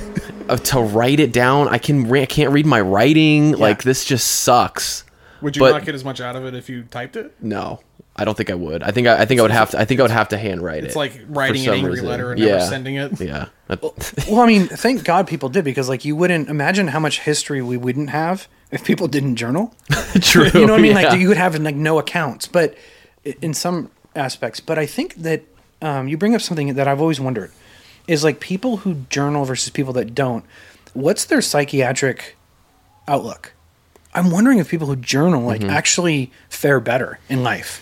Uh, 0.49 0.57
to 0.57 0.79
write 0.79 1.19
it 1.19 1.31
down, 1.31 1.67
I 1.67 1.77
can 1.77 2.11
I 2.13 2.25
can't 2.25 2.51
read 2.51 2.65
my 2.65 2.81
writing. 2.81 3.53
Like 3.53 3.83
this 3.83 4.05
just 4.05 4.27
sucks. 4.27 5.03
Would 5.41 5.55
you 5.55 5.61
But- 5.61 5.71
not 5.71 5.85
get 5.85 5.95
as 5.95 6.05
much 6.05 6.21
out 6.21 6.35
of 6.35 6.45
it 6.45 6.53
if 6.53 6.69
you 6.69 6.83
typed 6.83 7.15
it? 7.17 7.33
No, 7.41 7.81
I 8.15 8.23
don't 8.23 8.35
think 8.35 8.49
I 8.49 8.53
would. 8.53 8.81
I 8.81 8.91
think 8.91 9.07
I, 9.07 9.21
I 9.21 9.25
think 9.25 9.39
I 9.39 9.41
would 9.43 9.51
have 9.51 9.71
to. 9.71 9.79
I 9.79 9.85
think 9.85 9.99
I 9.99 10.03
would 10.03 10.11
have 10.11 10.29
to 10.29 10.37
handwrite 10.37 10.83
it. 10.83 10.87
It's 10.87 10.95
like 10.95 11.19
writing 11.27 11.61
an 11.61 11.65
some 11.65 11.73
angry 11.75 11.91
reason. 11.91 12.07
letter 12.07 12.31
and 12.31 12.39
yeah. 12.39 12.47
never 12.57 12.65
sending 12.65 12.95
it. 12.95 13.19
Yeah. 13.19 13.47
That- 13.67 13.81
Well, 14.29 14.39
I 14.41 14.47
mean, 14.47 14.67
thank 14.67 15.03
God 15.03 15.27
people 15.27 15.49
did 15.49 15.65
because 15.65 15.89
like 15.89 16.05
you 16.05 16.15
wouldn't 16.15 16.49
imagine 16.49 16.87
how 16.87 16.99
much 16.99 17.19
history 17.19 17.61
we 17.61 17.75
wouldn't 17.77 18.09
have 18.11 18.47
if 18.71 18.83
people 18.85 19.07
didn't 19.07 19.35
journal. 19.35 19.75
True. 20.21 20.45
you 20.53 20.65
know 20.65 20.73
what 20.73 20.79
I 20.79 20.81
mean? 20.81 20.95
yeah. 20.95 21.09
Like 21.09 21.19
you 21.19 21.27
would 21.27 21.37
have 21.37 21.59
like 21.59 21.75
no 21.75 21.99
accounts, 21.99 22.47
but 22.47 22.75
in 23.23 23.53
some 23.53 23.91
aspects. 24.15 24.59
But 24.59 24.79
I 24.79 24.85
think 24.85 25.15
that 25.15 25.43
um, 25.81 26.07
you 26.07 26.17
bring 26.17 26.35
up 26.35 26.41
something 26.41 26.73
that 26.75 26.87
I've 26.87 27.01
always 27.01 27.19
wondered 27.19 27.51
is 28.07 28.23
like 28.23 28.39
people 28.39 28.77
who 28.77 28.95
journal 29.09 29.45
versus 29.45 29.69
people 29.69 29.93
that 29.93 30.13
don't. 30.15 30.43
What's 30.93 31.25
their 31.25 31.41
psychiatric 31.41 32.35
outlook? 33.07 33.53
I'm 34.13 34.29
wondering 34.29 34.59
if 34.59 34.69
people 34.69 34.87
who 34.87 34.95
journal 34.95 35.41
like 35.43 35.61
Mm-hmm. 35.61 35.69
actually 35.71 36.31
fare 36.49 36.79
better 36.79 37.19
in 37.29 37.41
life 37.43 37.81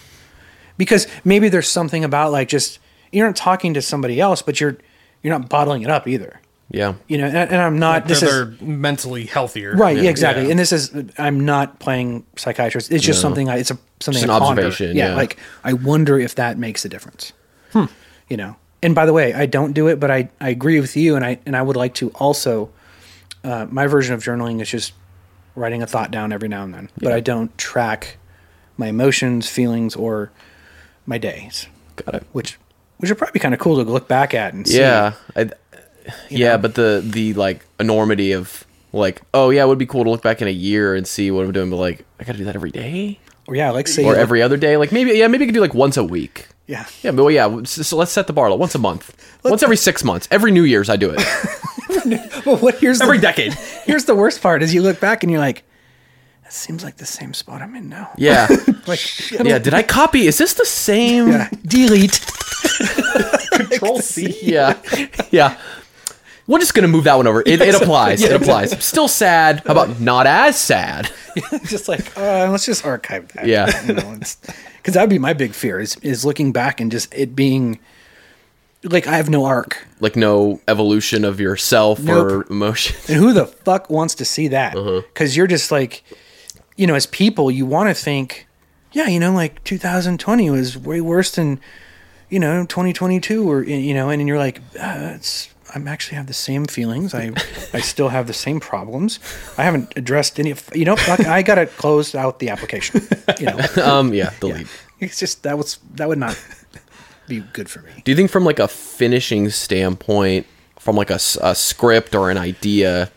because 0.78 1.08
maybe 1.26 1.50
there's 1.50 1.68
something 1.68 2.04
about 2.04 2.32
like 2.32 2.48
just 2.48 2.80
you're 3.12 3.26
not 3.28 3.36
talking 3.36 3.74
to 3.74 3.82
somebody 3.82 4.22
else, 4.22 4.42
but 4.42 4.62
you're 4.62 4.78
you're 5.24 5.38
not 5.38 5.50
bottling 5.50 5.82
it 5.82 5.90
up 5.90 6.08
either. 6.08 6.40
yeah. 6.70 6.94
You 7.08 7.18
know, 7.18 7.26
and, 7.26 7.36
and 7.52 7.56
I'm 7.62 7.78
not. 7.78 8.08
They're, 8.08 8.16
this 8.16 8.24
is 8.24 8.30
they're 8.60 8.68
mentally 8.68 9.26
healthier. 9.26 9.76
Right, 9.76 9.98
yeah, 9.98 10.10
exactly. 10.10 10.46
Yeah. 10.46 10.52
And 10.52 10.60
this 10.60 10.72
is 10.72 10.92
I'm 11.18 11.46
not 11.46 11.80
playing 11.80 12.26
psychiatrist. 12.38 12.92
It's 12.92 13.04
just 13.04 13.18
No. 13.18 13.22
something 13.24 13.50
I 13.50 13.58
it's 13.58 13.72
a 13.72 13.78
something 14.00 14.22
Just 14.22 14.30
I 14.32 14.36
an 14.38 14.42
ponder. 14.42 14.62
observation, 14.66 14.96
Yeah, 14.96 15.10
yeah. 15.10 15.16
like 15.16 15.38
I 15.66 15.74
wonder 15.74 16.18
if 16.18 16.36
that 16.36 16.58
makes 16.58 16.86
a 16.86 16.90
difference. 16.90 17.34
Hmm. 17.74 17.86
You 18.30 18.38
know. 18.38 18.56
And 18.84 18.96
by 18.96 19.06
the 19.06 19.14
way, 19.14 19.34
I 19.34 19.46
don't 19.46 19.74
do 19.74 19.88
it, 19.88 20.00
but 20.00 20.10
I, 20.10 20.30
I 20.40 20.50
agree 20.50 20.80
with 20.80 20.98
you 20.98 21.16
and 21.16 21.24
I 21.24 21.40
and 21.46 21.56
I 21.56 21.62
would 21.62 21.76
like 21.76 21.94
to 21.96 22.10
also 22.12 22.70
uh, 23.44 23.68
my 23.70 23.88
version 23.88 24.14
of 24.14 24.22
journaling 24.22 24.62
is 24.62 24.70
just 24.70 24.94
writing 25.56 25.82
a 25.82 25.88
thought 25.88 26.12
down 26.12 26.32
every 26.32 26.48
now 26.48 26.64
and 26.64 26.74
then. 26.74 26.90
But 26.98 27.12
I 27.12 27.20
don't 27.20 27.56
track 27.58 28.18
my 28.78 28.88
emotions, 28.88 29.50
feelings, 29.50 29.96
or 29.96 30.32
my 31.06 31.18
days. 31.18 31.68
Got 31.98 32.16
it. 32.16 32.24
Which 32.32 32.58
which 32.98 33.10
would 33.10 33.18
probably 33.18 33.34
be 33.34 33.40
kind 33.40 33.54
of 33.54 33.60
cool 33.60 33.84
to 33.84 33.90
look 33.90 34.08
back 34.08 34.34
at 34.34 34.54
and 34.54 34.68
see. 34.68 34.80
Yeah. 34.80 35.14
I, 35.36 35.50
yeah, 36.30 36.52
know? 36.52 36.58
but 36.60 36.76
the 36.76 37.04
the 37.06 37.34
like 37.34 37.66
enormity 37.80 38.32
of 38.32 38.66
like, 38.94 39.22
oh 39.34 39.52
yeah, 39.52 39.64
it 39.64 39.68
would 39.68 39.78
be 39.78 39.86
cool 39.86 40.04
to 40.04 40.10
look 40.10 40.24
back 40.24 40.42
in 40.42 40.48
a 40.48 40.52
year 40.52 40.96
and 40.96 41.08
see 41.08 41.30
what 41.32 41.46
I'm 41.46 41.52
doing, 41.52 41.70
but 41.70 41.78
like 41.78 42.06
I 42.20 42.24
gotta 42.24 42.40
do 42.40 42.46
that 42.46 42.56
every 42.56 42.72
day 42.72 43.20
Or 43.48 43.56
yeah, 43.56 43.72
like 43.72 43.88
say 43.88 44.04
or 44.06 44.14
you- 44.14 44.20
every 44.20 44.42
other 44.42 44.58
day. 44.58 44.78
Like 44.78 44.92
maybe 44.92 45.12
yeah, 45.12 45.28
maybe 45.28 45.44
I 45.46 45.48
could 45.48 45.56
do 45.56 45.62
like 45.62 45.74
once 45.74 45.98
a 45.98 46.04
week. 46.04 46.48
Yeah. 46.68 46.86
Yeah, 47.02 47.12
but 47.12 47.24
well, 47.24 47.32
yeah. 47.32 47.64
So 47.66 47.98
let's 47.98 48.12
set 48.12 48.28
the 48.28 48.34
bar 48.34 48.50
low. 48.50 48.56
Once 48.56 48.76
a 48.76 48.80
month. 48.80 49.14
once 49.44 49.62
every 49.64 49.76
six 49.76 50.04
months. 50.04 50.28
Every 50.32 50.52
New 50.52 50.64
Year's, 50.64 50.90
I 50.90 50.96
do 50.96 51.14
it. 51.16 51.22
But 52.44 52.62
what 52.62 52.80
here's 52.80 53.00
Every 53.02 53.18
the, 53.18 53.22
decade. 53.22 53.54
Here's 53.86 54.06
the 54.06 54.16
worst 54.16 54.42
part: 54.42 54.64
is 54.64 54.74
you 54.74 54.82
look 54.82 55.00
back 55.00 55.22
and 55.24 55.32
you're 55.32 55.40
like, 55.42 55.64
"That 56.44 56.52
seems 56.52 56.84
like 56.84 56.98
the 56.98 57.06
same 57.06 57.34
spot 57.36 57.62
I'm 57.62 57.76
in 57.76 57.90
now." 57.90 58.10
Yeah. 58.18 58.48
Like, 58.88 59.30
yeah. 59.32 59.60
Did 59.60 59.76
I 59.76 59.84
copy? 59.84 60.26
Is 60.26 60.40
this 60.40 60.54
the 60.56 60.66
same? 60.66 61.28
yeah. 61.28 61.50
delete. 61.64 62.20
Control 63.52 64.00
C. 64.00 64.36
Yeah. 64.42 64.82
Yeah. 65.30 65.58
We're 66.48 66.60
just 66.60 66.74
gonna 66.74 66.88
move 66.88 67.04
that 67.06 67.16
one 67.16 67.28
over. 67.28 67.42
It, 67.46 67.62
it 67.62 67.76
applies. 67.82 68.22
It 68.22 68.32
applies. 68.34 68.84
Still 68.84 69.08
sad. 69.08 69.62
How 69.66 69.72
about 69.74 70.00
not 70.00 70.28
as 70.28 70.60
sad? 70.60 71.12
just 71.66 71.88
like 71.88 72.18
uh, 72.18 72.50
let's 72.50 72.66
just 72.66 72.86
archive 72.86 73.32
that. 73.34 73.48
Yeah. 73.48 73.86
you 73.86 73.94
know, 73.94 74.20
because 74.78 74.94
that 74.96 75.02
would 75.02 75.10
be 75.10 75.20
my 75.20 75.34
big 75.34 75.54
fear 75.54 75.80
is 75.80 75.96
is 75.98 76.26
looking 76.26 76.52
back 76.52 76.82
and 76.82 76.92
just 76.92 77.14
it 77.14 77.36
being 77.36 77.80
like 78.84 79.06
I 79.08 79.18
have 79.18 79.30
no 79.30 79.46
arc. 79.46 79.86
Like 80.00 80.16
no 80.16 80.60
evolution 80.68 81.24
of 81.24 81.40
yourself 81.40 82.00
or 82.00 82.04
Nope. 82.40 82.50
emotion. 82.50 82.98
And 83.08 83.18
who 83.18 83.32
the 83.34 83.46
fuck 83.46 83.90
wants 83.90 84.16
to 84.16 84.26
see 84.26 84.48
that? 84.50 84.76
Uh-huh. 84.76 85.02
Because 85.14 85.38
you're 85.38 85.46
just 85.48 85.72
like, 85.72 86.04
you 86.76 86.88
know, 86.88 86.96
as 86.96 87.06
people, 87.06 87.52
you 87.52 87.66
want 87.68 87.90
to 87.90 87.94
think, 87.94 88.48
yeah, 88.92 89.08
you 89.08 89.20
know, 89.20 89.32
like 89.34 89.64
2020 89.66 90.50
was 90.50 90.76
way 90.78 91.00
worse 91.00 91.30
than, 91.32 91.60
you 92.30 92.40
know, 92.40 92.66
2022, 92.66 93.48
or 93.50 93.64
you 93.64 93.94
know, 93.94 94.10
and 94.10 94.28
you're 94.28 94.40
like, 94.40 94.58
uh, 94.80 95.14
it's. 95.16 95.51
I'm 95.74 95.88
actually 95.88 96.18
have 96.18 96.28
the 96.28 96.34
same 96.34 96.66
feelings. 96.66 97.14
I, 97.14 97.32
I 97.74 97.80
still 97.80 98.10
have 98.10 98.28
the 98.28 98.34
same 98.34 98.60
problems. 98.60 99.20
I 99.58 99.64
haven't 99.64 99.94
addressed 99.96 100.40
any. 100.40 100.52
of 100.52 100.70
You 100.74 100.86
know, 100.86 100.96
fuck, 100.96 101.22
I 101.22 101.42
gotta 101.42 101.66
close 101.66 102.16
out 102.16 102.40
the 102.40 102.50
application. 102.50 103.08
You 103.40 103.48
know, 103.48 103.60
um, 103.84 104.14
yeah, 104.14 104.34
delete. 104.40 104.68
it's 105.00 105.20
just 105.20 105.44
that 105.44 105.58
was 105.58 105.80
that 105.96 106.08
would 106.08 106.18
not 106.18 106.38
be 107.28 107.40
good 107.54 107.70
for 107.70 107.80
me. 107.82 107.92
Do 108.04 108.12
you 108.12 108.16
think 108.16 108.32
from 108.32 108.44
like 108.44 108.60
a 108.60 108.68
finishing 108.68 109.50
standpoint, 109.50 110.46
from 110.80 110.96
like 110.96 111.10
a 111.10 111.20
script 111.20 112.16
or 112.16 112.30
an 112.30 112.38
idea, 112.38 113.12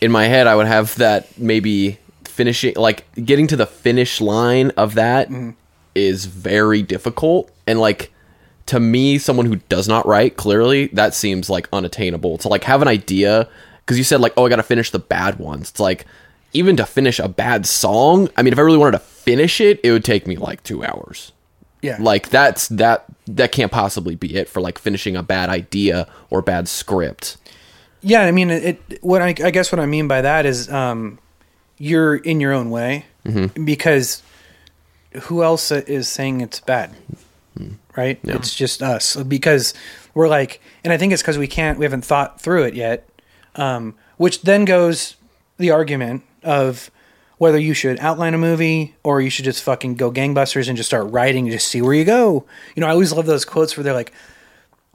in 0.00 0.12
my 0.12 0.26
head, 0.26 0.46
I 0.46 0.54
would 0.54 0.66
have 0.66 0.96
that 0.96 1.38
maybe 1.38 1.98
finishing, 2.24 2.74
like 2.76 3.06
getting 3.14 3.46
to 3.48 3.56
the 3.56 3.66
finish 3.66 4.20
line 4.20 4.70
of 4.70 4.94
that 4.94 5.30
is 5.94 6.26
very 6.26 6.82
difficult. 6.82 7.50
And 7.66 7.80
like, 7.80 8.12
to 8.66 8.80
me, 8.80 9.18
someone 9.18 9.46
who 9.46 9.56
does 9.56 9.88
not 9.88 10.06
write, 10.06 10.36
clearly, 10.36 10.86
that 10.88 11.14
seems 11.14 11.50
like 11.50 11.68
unattainable. 11.72 12.38
To 12.38 12.48
like 12.48 12.64
have 12.64 12.82
an 12.82 12.88
idea, 12.88 13.48
because 13.80 13.98
you 13.98 14.04
said 14.04 14.20
like, 14.20 14.32
oh, 14.36 14.46
I 14.46 14.48
got 14.48 14.56
to 14.56 14.62
finish 14.62 14.90
the 14.90 14.98
bad 14.98 15.38
ones. 15.38 15.70
It's 15.70 15.80
like, 15.80 16.06
even 16.52 16.76
to 16.76 16.86
finish 16.86 17.18
a 17.18 17.28
bad 17.28 17.66
song, 17.66 18.28
I 18.36 18.42
mean, 18.42 18.52
if 18.52 18.58
I 18.58 18.62
really 18.62 18.78
wanted 18.78 18.92
to 18.92 19.04
finish 19.04 19.60
it, 19.60 19.80
it 19.82 19.90
would 19.90 20.04
take 20.04 20.26
me 20.26 20.36
like 20.36 20.62
two 20.62 20.84
hours 20.84 21.32
Yeah, 21.82 21.96
like 22.00 22.28
that's 22.28 22.68
that 22.68 23.06
that 23.26 23.52
can't 23.52 23.72
possibly 23.72 24.14
be 24.14 24.36
it 24.36 24.48
for 24.48 24.60
like 24.60 24.78
finishing 24.78 25.16
a 25.16 25.22
bad 25.22 25.48
idea 25.48 26.06
or 26.30 26.42
bad 26.42 26.68
script 26.68 27.38
Yeah, 28.02 28.20
I 28.22 28.30
mean, 28.30 28.50
it. 28.50 29.02
What 29.02 29.22
I, 29.22 29.28
I 29.28 29.50
guess 29.50 29.72
what 29.72 29.80
I 29.80 29.86
mean 29.86 30.08
by 30.08 30.20
that 30.20 30.46
is, 30.46 30.70
um, 30.70 31.18
you're 31.78 32.14
in 32.14 32.40
your 32.40 32.52
own 32.52 32.70
way 32.70 33.06
because 33.64 34.22
who 35.22 35.42
else 35.42 35.72
is 35.72 36.06
saying 36.06 36.40
it's 36.40 36.60
bad, 36.60 36.94
right? 37.96 38.18
It's 38.36 38.54
just 38.54 38.82
us 38.82 39.16
because 39.16 39.74
we're 40.14 40.28
like, 40.28 40.60
and 40.82 40.92
I 40.92 40.96
think 40.96 41.12
it's 41.12 41.22
because 41.22 41.38
we 41.38 41.46
can't, 41.46 41.78
we 41.78 41.84
haven't 41.84 42.04
thought 42.04 42.40
through 42.40 42.64
it 42.64 42.74
yet. 42.74 43.08
Um, 43.56 43.94
which 44.16 44.42
then 44.42 44.64
goes 44.64 45.16
the 45.58 45.70
argument 45.70 46.22
of 46.42 46.90
whether 47.38 47.58
you 47.58 47.74
should 47.74 47.98
outline 48.00 48.34
a 48.34 48.38
movie 48.38 48.94
or 49.02 49.20
you 49.20 49.30
should 49.30 49.44
just 49.44 49.62
fucking 49.62 49.94
go 49.94 50.10
gangbusters 50.10 50.68
and 50.68 50.76
just 50.76 50.88
start 50.88 51.10
writing 51.10 51.44
and 51.44 51.52
just 51.52 51.68
see 51.68 51.82
where 51.82 51.94
you 51.94 52.04
go. 52.04 52.44
You 52.74 52.80
know, 52.80 52.86
I 52.86 52.90
always 52.90 53.12
love 53.12 53.26
those 53.26 53.44
quotes 53.44 53.76
where 53.76 53.84
they're 53.84 53.92
like, 53.92 54.12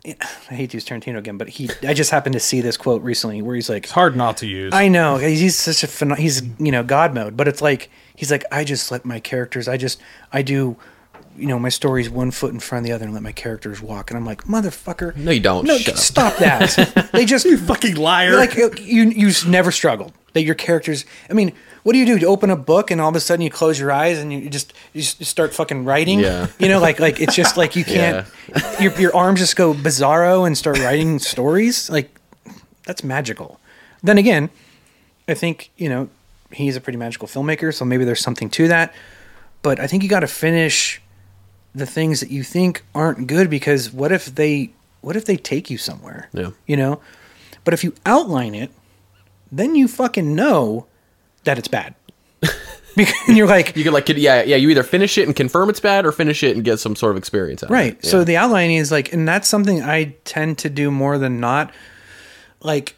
I 0.05 0.53
hate 0.53 0.69
to 0.71 0.77
use 0.77 0.85
Tarantino 0.85 1.17
again, 1.17 1.37
but 1.37 1.49
he 1.49 1.69
I 1.83 1.93
just 1.93 2.09
happened 2.11 2.33
to 2.33 2.39
see 2.39 2.61
this 2.61 2.77
quote 2.77 3.01
recently 3.01 3.41
where 3.41 3.55
he's 3.55 3.69
like, 3.69 3.83
It's 3.83 3.91
hard 3.91 4.15
not 4.15 4.37
to 4.37 4.47
use. 4.47 4.73
I 4.73 4.87
know 4.87 5.17
he's 5.17 5.57
such 5.57 5.83
a 5.83 5.87
phen- 5.87 6.17
he's 6.17 6.41
you 6.57 6.71
know 6.71 6.83
God 6.83 7.13
mode, 7.13 7.35
but 7.35 7.49
it's 7.49 7.61
like 7.61 7.89
he's 8.15 8.31
like 8.31 8.45
I 8.51 8.63
just 8.63 8.91
let 8.91 9.03
my 9.03 9.19
characters 9.19 9.67
I 9.67 9.75
just 9.75 9.99
I 10.31 10.41
do 10.41 10.77
you 11.39 11.47
know 11.47 11.57
my 11.59 11.69
stories 11.69 12.09
one 12.09 12.31
foot 12.31 12.53
in 12.53 12.59
front 12.59 12.83
of 12.83 12.87
the 12.87 12.93
other 12.93 13.05
and 13.05 13.13
let 13.13 13.23
my 13.23 13.31
characters 13.31 13.81
walk 13.81 14.11
and 14.11 14.17
I'm 14.17 14.25
like 14.25 14.43
motherfucker 14.43 15.15
No, 15.15 15.31
you 15.31 15.39
don't. 15.39 15.65
no 15.65 15.77
Shut 15.77 15.93
up. 15.95 15.99
stop 15.99 16.37
that 16.37 17.09
they 17.13 17.25
just 17.25 17.45
you 17.45 17.57
fucking 17.57 17.95
liar. 17.95 18.35
like 18.35 18.55
you 18.55 18.69
you 19.09 19.31
never 19.47 19.71
struggled 19.71 20.13
that 20.33 20.43
your 20.43 20.55
characters 20.55 21.05
I 21.29 21.33
mean 21.33 21.53
what 21.83 21.93
do 21.93 21.99
you 21.99 22.05
do 22.05 22.17
you 22.17 22.27
open 22.27 22.49
a 22.49 22.55
book 22.55 22.91
and 22.91 22.99
all 23.01 23.09
of 23.09 23.15
a 23.15 23.19
sudden 23.19 23.41
you 23.41 23.49
close 23.49 23.79
your 23.79 23.91
eyes 23.91 24.17
and 24.19 24.31
you 24.33 24.49
just 24.49 24.73
you 24.93 25.01
just 25.01 25.23
start 25.25 25.53
fucking 25.53 25.85
writing 25.85 26.19
Yeah. 26.19 26.47
you 26.59 26.67
know 26.67 26.79
like 26.79 26.99
like 26.99 27.19
it's 27.19 27.35
just 27.35 27.57
like 27.57 27.75
you 27.75 27.83
can't 27.95 28.27
your 28.79 28.91
your 28.99 29.15
arms 29.15 29.39
just 29.39 29.55
go 29.55 29.73
bizarro 29.73 30.45
and 30.45 30.57
start 30.57 30.77
writing 30.79 31.19
stories 31.19 31.89
like 31.89 32.09
that's 32.85 33.03
magical 33.03 33.59
then 34.03 34.17
again 34.17 34.49
I 35.27 35.35
think 35.35 35.69
you 35.77 35.89
know 35.89 36.09
he's 36.51 36.75
a 36.75 36.81
pretty 36.81 36.97
magical 36.97 37.27
filmmaker, 37.27 37.71
so 37.71 37.85
maybe 37.85 38.03
there's 38.03 38.19
something 38.19 38.49
to 38.49 38.67
that. 38.69 38.91
But 39.61 39.79
I 39.79 39.85
think 39.85 40.01
you 40.01 40.09
got 40.09 40.21
to 40.21 40.27
finish 40.27 40.99
the 41.75 41.85
things 41.85 42.19
that 42.19 42.31
you 42.31 42.43
think 42.43 42.83
aren't 42.95 43.27
good 43.27 43.49
because 43.49 43.91
what 43.91 44.11
if 44.11 44.25
they 44.25 44.71
what 45.01 45.15
if 45.15 45.25
they 45.25 45.37
take 45.37 45.69
you 45.69 45.77
somewhere? 45.77 46.29
Yeah. 46.33 46.51
You 46.67 46.75
know? 46.77 46.99
But 47.63 47.73
if 47.73 47.83
you 47.83 47.93
outline 48.05 48.55
it, 48.55 48.71
then 49.51 49.75
you 49.75 49.87
fucking 49.87 50.35
know 50.35 50.87
that 51.45 51.57
it's 51.57 51.67
bad. 51.67 51.95
because 52.95 53.15
you're 53.27 53.47
like 53.47 53.75
You 53.77 53.83
could 53.83 53.93
like, 53.93 54.09
yeah, 54.09 54.41
yeah. 54.43 54.55
You 54.57 54.69
either 54.69 54.83
finish 54.83 55.17
it 55.17 55.25
and 55.27 55.35
confirm 55.35 55.69
it's 55.69 55.79
bad, 55.79 56.05
or 56.05 56.11
finish 56.11 56.43
it 56.43 56.55
and 56.55 56.65
get 56.65 56.79
some 56.79 56.95
sort 56.95 57.11
of 57.11 57.17
experience 57.17 57.63
out 57.63 57.69
Right. 57.69 57.93
of 57.93 57.99
it. 57.99 58.05
So 58.05 58.19
Yeah. 58.19 58.23
the 58.25 58.37
outlining 58.37 58.77
is 58.77 58.91
like, 58.91 59.13
and 59.13 59.27
that's 59.27 59.47
something 59.47 59.81
I 59.83 60.15
tend 60.25 60.57
to 60.59 60.69
do 60.69 60.91
more 60.91 61.17
than 61.17 61.39
not. 61.39 61.71
Like, 62.61 62.95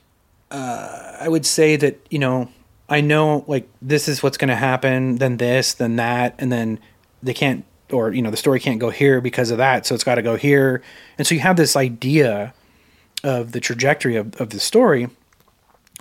uh, 0.50 1.18
I 1.20 1.28
would 1.30 1.46
say 1.46 1.76
that 1.76 2.00
you 2.10 2.20
know, 2.20 2.50
I 2.90 3.02
know 3.02 3.44
like 3.48 3.68
this 3.82 4.08
is 4.08 4.24
what's 4.24 4.38
going 4.38 4.50
to 4.50 4.56
happen, 4.56 5.18
then 5.18 5.38
this, 5.38 5.74
then 5.74 5.98
that, 5.98 6.36
and 6.40 6.52
then 6.52 6.80
they 7.24 7.34
can't, 7.34 7.64
or 7.94 8.12
you 8.14 8.22
know, 8.22 8.32
the 8.32 8.38
story 8.38 8.60
can't 8.60 8.80
go 8.80 8.90
here 8.90 9.22
because 9.22 9.52
of 9.52 9.58
that, 9.58 9.86
so 9.86 9.96
it's 9.96 10.04
got 10.04 10.16
to 10.16 10.22
go 10.22 10.36
here, 10.36 10.82
and 11.18 11.26
so 11.28 11.36
you 11.36 11.42
have 11.42 11.58
this 11.58 11.76
idea 11.76 12.54
of 13.24 13.52
the 13.52 13.60
trajectory 13.60 14.16
of, 14.16 14.40
of 14.42 14.50
the 14.50 14.60
story. 14.60 15.10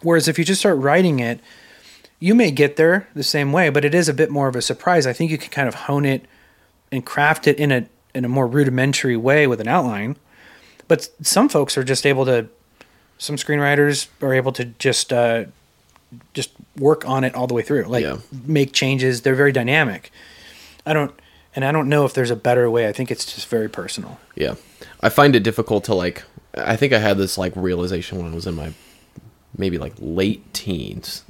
Whereas 0.03 0.29
if 0.29 0.39
you 0.39 0.45
just 0.45 0.61
start 0.61 0.79
writing 0.79 1.19
it, 1.21 1.41
you 2.19 2.35
may 2.35 2.51
get 2.51 2.77
there 2.77 3.09
the 3.15 3.23
same 3.23 3.53
way, 3.53 3.69
but 3.71 3.85
it 3.85 3.95
is 3.95 4.09
a 4.09 4.15
bit 4.15 4.31
more 4.31 4.49
of 4.49 4.57
a 4.57 4.63
surprise. 4.63 5.07
I 5.07 5.13
think 5.13 5.31
you 5.31 5.37
can 5.39 5.51
kind 5.51 5.69
of 5.69 5.75
hone 5.75 6.05
it 6.07 6.25
and 6.91 7.05
craft 7.05 7.47
it 7.47 7.59
in 7.59 7.71
a 7.73 7.87
in 8.15 8.25
a 8.25 8.29
more 8.29 8.47
rudimentary 8.47 9.17
way 9.17 9.47
with 9.47 9.61
an 9.61 9.69
outline. 9.69 10.17
But 10.89 11.09
some 11.23 11.49
folks 11.49 11.77
are 11.79 11.85
just 11.85 12.05
able 12.07 12.25
to. 12.27 12.49
Some 13.19 13.37
screenwriters 13.37 14.09
are 14.23 14.33
able 14.33 14.53
to 14.53 14.65
just 14.65 15.13
uh, 15.13 15.45
just 16.35 16.51
work 16.79 17.07
on 17.07 17.23
it 17.25 17.35
all 17.35 17.47
the 17.47 17.55
way 17.55 17.63
through, 17.63 17.85
like 17.85 18.03
Yeah. 18.03 18.17
make 18.47 18.73
changes. 18.73 19.21
They're 19.23 19.35
very 19.35 19.53
dynamic. 19.53 20.11
I 20.87 20.95
don't, 20.95 21.13
and 21.55 21.65
I 21.65 21.73
don't 21.73 21.89
know 21.89 22.05
if 22.05 22.15
there's 22.15 22.31
a 22.31 22.37
better 22.37 22.71
way. 22.71 22.89
I 22.89 22.93
think 22.93 23.11
it's 23.11 23.25
just 23.33 23.49
very 23.49 23.69
personal. 23.69 24.19
Yeah. 24.37 24.55
I 25.01 25.09
find 25.09 25.35
it 25.35 25.43
difficult 25.43 25.85
to 25.85 25.95
like 25.95 26.23
I 26.55 26.77
think 26.77 26.93
I 26.93 26.99
had 26.99 27.17
this 27.19 27.39
like 27.39 27.53
realization 27.57 28.19
when 28.19 28.31
I 28.33 28.35
was 28.35 28.47
in 28.47 28.55
my 28.55 28.73
maybe 29.57 29.79
like 29.79 29.95
late 29.99 30.53
teens 30.55 31.25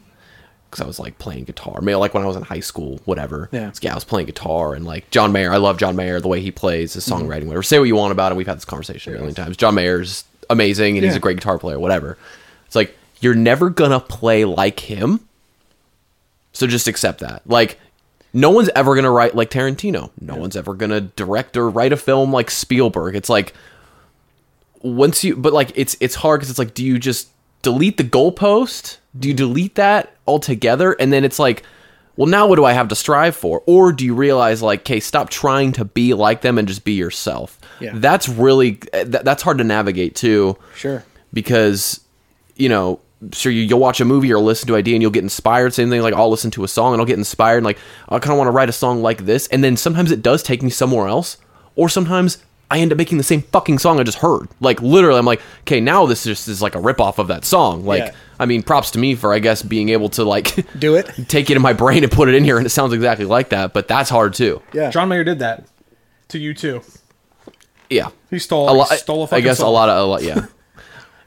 cuz 0.70 0.80
I 0.80 0.86
was 0.86 0.98
like 1.00 1.18
playing 1.18 1.44
guitar. 1.44 1.80
Maybe 1.80 1.96
like 1.96 2.14
when 2.14 2.22
I 2.22 2.26
was 2.26 2.36
in 2.36 2.42
high 2.42 2.60
school, 2.60 3.00
whatever. 3.04 3.48
Yeah. 3.52 3.68
It's- 3.68 3.84
I 3.90 3.94
was 3.94 4.04
playing 4.04 4.26
guitar 4.26 4.74
and 4.74 4.84
like 4.86 5.10
John 5.10 5.32
Mayer, 5.32 5.52
I 5.52 5.56
love 5.56 5.78
John 5.78 5.96
Mayer, 5.96 6.20
the 6.20 6.28
way 6.28 6.40
he 6.40 6.50
plays, 6.50 6.92
his 6.94 7.06
Mm-hmm. 7.06 7.24
songwriting, 7.26 7.46
whatever. 7.46 7.62
Say 7.62 7.78
what 7.78 7.86
you 7.88 7.96
want 7.96 8.12
about 8.12 8.32
it. 8.32 8.36
We've 8.36 8.46
had 8.46 8.56
this 8.56 8.64
conversation 8.64 9.14
a 9.14 9.16
million 9.16 9.34
times. 9.34 9.56
John 9.56 9.74
Mayer's 9.74 10.24
amazing 10.48 10.96
and 10.96 11.04
he's 11.04 11.16
a 11.16 11.20
great 11.20 11.36
guitar 11.38 11.58
player, 11.58 11.78
whatever. 11.78 12.16
It's 12.66 12.76
like 12.76 12.96
you're 13.20 13.34
never 13.34 13.68
going 13.70 13.90
to 13.90 14.00
play 14.00 14.44
like 14.44 14.80
him. 14.80 15.20
So 16.52 16.66
just 16.66 16.88
accept 16.88 17.20
that. 17.20 17.42
Like 17.46 17.78
no 18.32 18.50
one's 18.50 18.70
ever 18.76 18.94
going 18.94 19.04
to 19.04 19.10
write 19.10 19.34
like 19.34 19.50
Tarantino. 19.50 20.10
No 20.20 20.36
one's 20.36 20.56
ever 20.56 20.74
going 20.74 20.90
to 20.90 21.00
direct 21.00 21.56
or 21.56 21.68
write 21.68 21.92
a 21.92 21.96
film 21.96 22.32
like 22.32 22.50
Spielberg. 22.50 23.16
It's 23.16 23.28
like 23.28 23.52
once 24.82 25.22
you 25.24 25.36
but 25.36 25.52
like 25.52 25.72
it's 25.74 25.96
it's 26.00 26.14
hard 26.14 26.40
cuz 26.40 26.48
it's 26.50 26.58
like 26.58 26.74
do 26.74 26.84
you 26.84 26.98
just 26.98 27.28
delete 27.62 27.96
the 27.96 28.04
goalpost? 28.04 28.96
Do 29.18 29.28
you 29.28 29.34
delete 29.34 29.74
that 29.74 30.14
altogether 30.26 30.92
and 30.98 31.12
then 31.12 31.24
it's 31.24 31.38
like 31.38 31.62
well 32.16 32.26
now 32.28 32.46
what 32.46 32.56
do 32.56 32.64
I 32.64 32.72
have 32.72 32.88
to 32.88 32.94
strive 32.94 33.36
for? 33.36 33.62
Or 33.66 33.92
do 33.92 34.04
you 34.04 34.14
realize 34.14 34.62
like 34.62 34.80
okay, 34.80 35.00
stop 35.00 35.28
trying 35.30 35.72
to 35.72 35.84
be 35.84 36.14
like 36.14 36.40
them 36.40 36.56
and 36.58 36.66
just 36.68 36.84
be 36.84 36.92
yourself. 36.92 37.58
Yeah. 37.80 37.92
That's 37.94 38.28
really 38.28 38.78
eh, 38.92 39.04
that, 39.04 39.24
that's 39.24 39.42
hard 39.42 39.58
to 39.58 39.64
navigate 39.64 40.14
too 40.14 40.56
Sure. 40.74 41.04
because 41.32 42.00
you 42.56 42.68
know 42.68 43.00
sure 43.32 43.52
you, 43.52 43.62
you'll 43.62 43.78
watch 43.78 44.00
a 44.00 44.04
movie 44.04 44.32
or 44.32 44.38
listen 44.38 44.66
to 44.66 44.74
an 44.74 44.78
idea 44.78 44.94
and 44.94 45.02
you'll 45.02 45.10
get 45.10 45.22
inspired 45.22 45.74
same 45.74 45.90
thing 45.90 46.00
like 46.00 46.14
i'll 46.14 46.30
listen 46.30 46.50
to 46.50 46.64
a 46.64 46.68
song 46.68 46.94
and 46.94 47.00
i'll 47.02 47.06
get 47.06 47.18
inspired 47.18 47.58
and 47.58 47.66
like 47.66 47.76
i 48.08 48.18
kind 48.18 48.32
of 48.32 48.38
want 48.38 48.48
to 48.48 48.52
write 48.52 48.68
a 48.68 48.72
song 48.72 49.02
like 49.02 49.26
this 49.26 49.46
and 49.48 49.62
then 49.62 49.76
sometimes 49.76 50.10
it 50.10 50.22
does 50.22 50.42
take 50.42 50.62
me 50.62 50.70
somewhere 50.70 51.06
else 51.06 51.36
or 51.76 51.88
sometimes 51.88 52.38
i 52.70 52.78
end 52.78 52.92
up 52.92 52.96
making 52.98 53.18
the 53.18 53.24
same 53.24 53.42
fucking 53.42 53.78
song 53.78 54.00
i 54.00 54.02
just 54.02 54.18
heard 54.18 54.48
like 54.60 54.80
literally 54.80 55.18
i'm 55.18 55.26
like 55.26 55.42
okay 55.62 55.80
now 55.80 56.06
this 56.06 56.24
just 56.24 56.48
is 56.48 56.62
like 56.62 56.74
a 56.74 56.80
rip-off 56.80 57.18
of 57.18 57.28
that 57.28 57.44
song 57.44 57.84
like 57.84 58.04
Yeah. 58.04 58.12
i 58.38 58.46
mean 58.46 58.62
props 58.62 58.90
to 58.92 58.98
me 58.98 59.14
for 59.14 59.34
i 59.34 59.38
guess 59.38 59.62
being 59.62 59.90
able 59.90 60.08
to 60.10 60.24
like 60.24 60.54
Do 60.78 60.94
it. 60.94 61.06
take 61.28 61.50
it 61.50 61.56
in 61.56 61.62
my 61.62 61.74
brain 61.74 62.02
and 62.04 62.10
put 62.10 62.28
it 62.30 62.34
in 62.34 62.42
here 62.44 62.56
and 62.56 62.64
it 62.66 62.70
sounds 62.70 62.94
exactly 62.94 63.26
like 63.26 63.50
that 63.50 63.74
but 63.74 63.86
that's 63.86 64.08
hard 64.08 64.32
too 64.32 64.62
Yeah. 64.72 64.90
John 64.90 65.08
Mayer 65.10 65.24
did 65.24 65.40
that 65.40 65.66
to 66.28 66.38
you 66.38 66.54
too. 66.54 66.80
yeah 67.90 68.08
He 68.30 68.38
stole 68.38 68.70
a 68.70 68.72
lot. 68.72 68.88
he 68.90 68.96
stole 68.96 69.22
a 69.22 69.24
I 69.24 69.26
fucking 69.26 69.44
guess 69.44 69.58
a 69.60 69.66
lot 69.66 69.88
of 69.90 69.98
a 69.98 70.06
lot. 70.06 70.22
Yeah, 70.22 70.46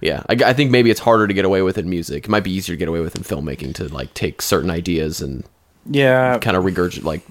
yeah. 0.03 0.23
I, 0.29 0.33
I 0.49 0.53
think 0.53 0.69
maybe 0.71 0.89
it's 0.91 0.99
harder 0.99 1.27
to 1.27 1.33
get 1.33 1.45
away 1.45 1.61
with 1.61 1.77
in 1.77 1.89
music. 1.89 2.25
It 2.25 2.29
might 2.29 2.43
be 2.43 2.51
easier 2.51 2.75
to 2.75 2.77
get 2.77 2.87
away 2.87 2.99
with 2.99 3.15
in 3.15 3.23
filmmaking 3.23 3.73
to 3.75 3.87
like 3.87 4.13
take 4.13 4.41
certain 4.41 4.69
ideas 4.69 5.21
and 5.21 5.43
Yeah. 5.89 6.37
kind 6.39 6.55
of 6.57 6.63
regurgitate, 6.63 7.03
like 7.03 7.21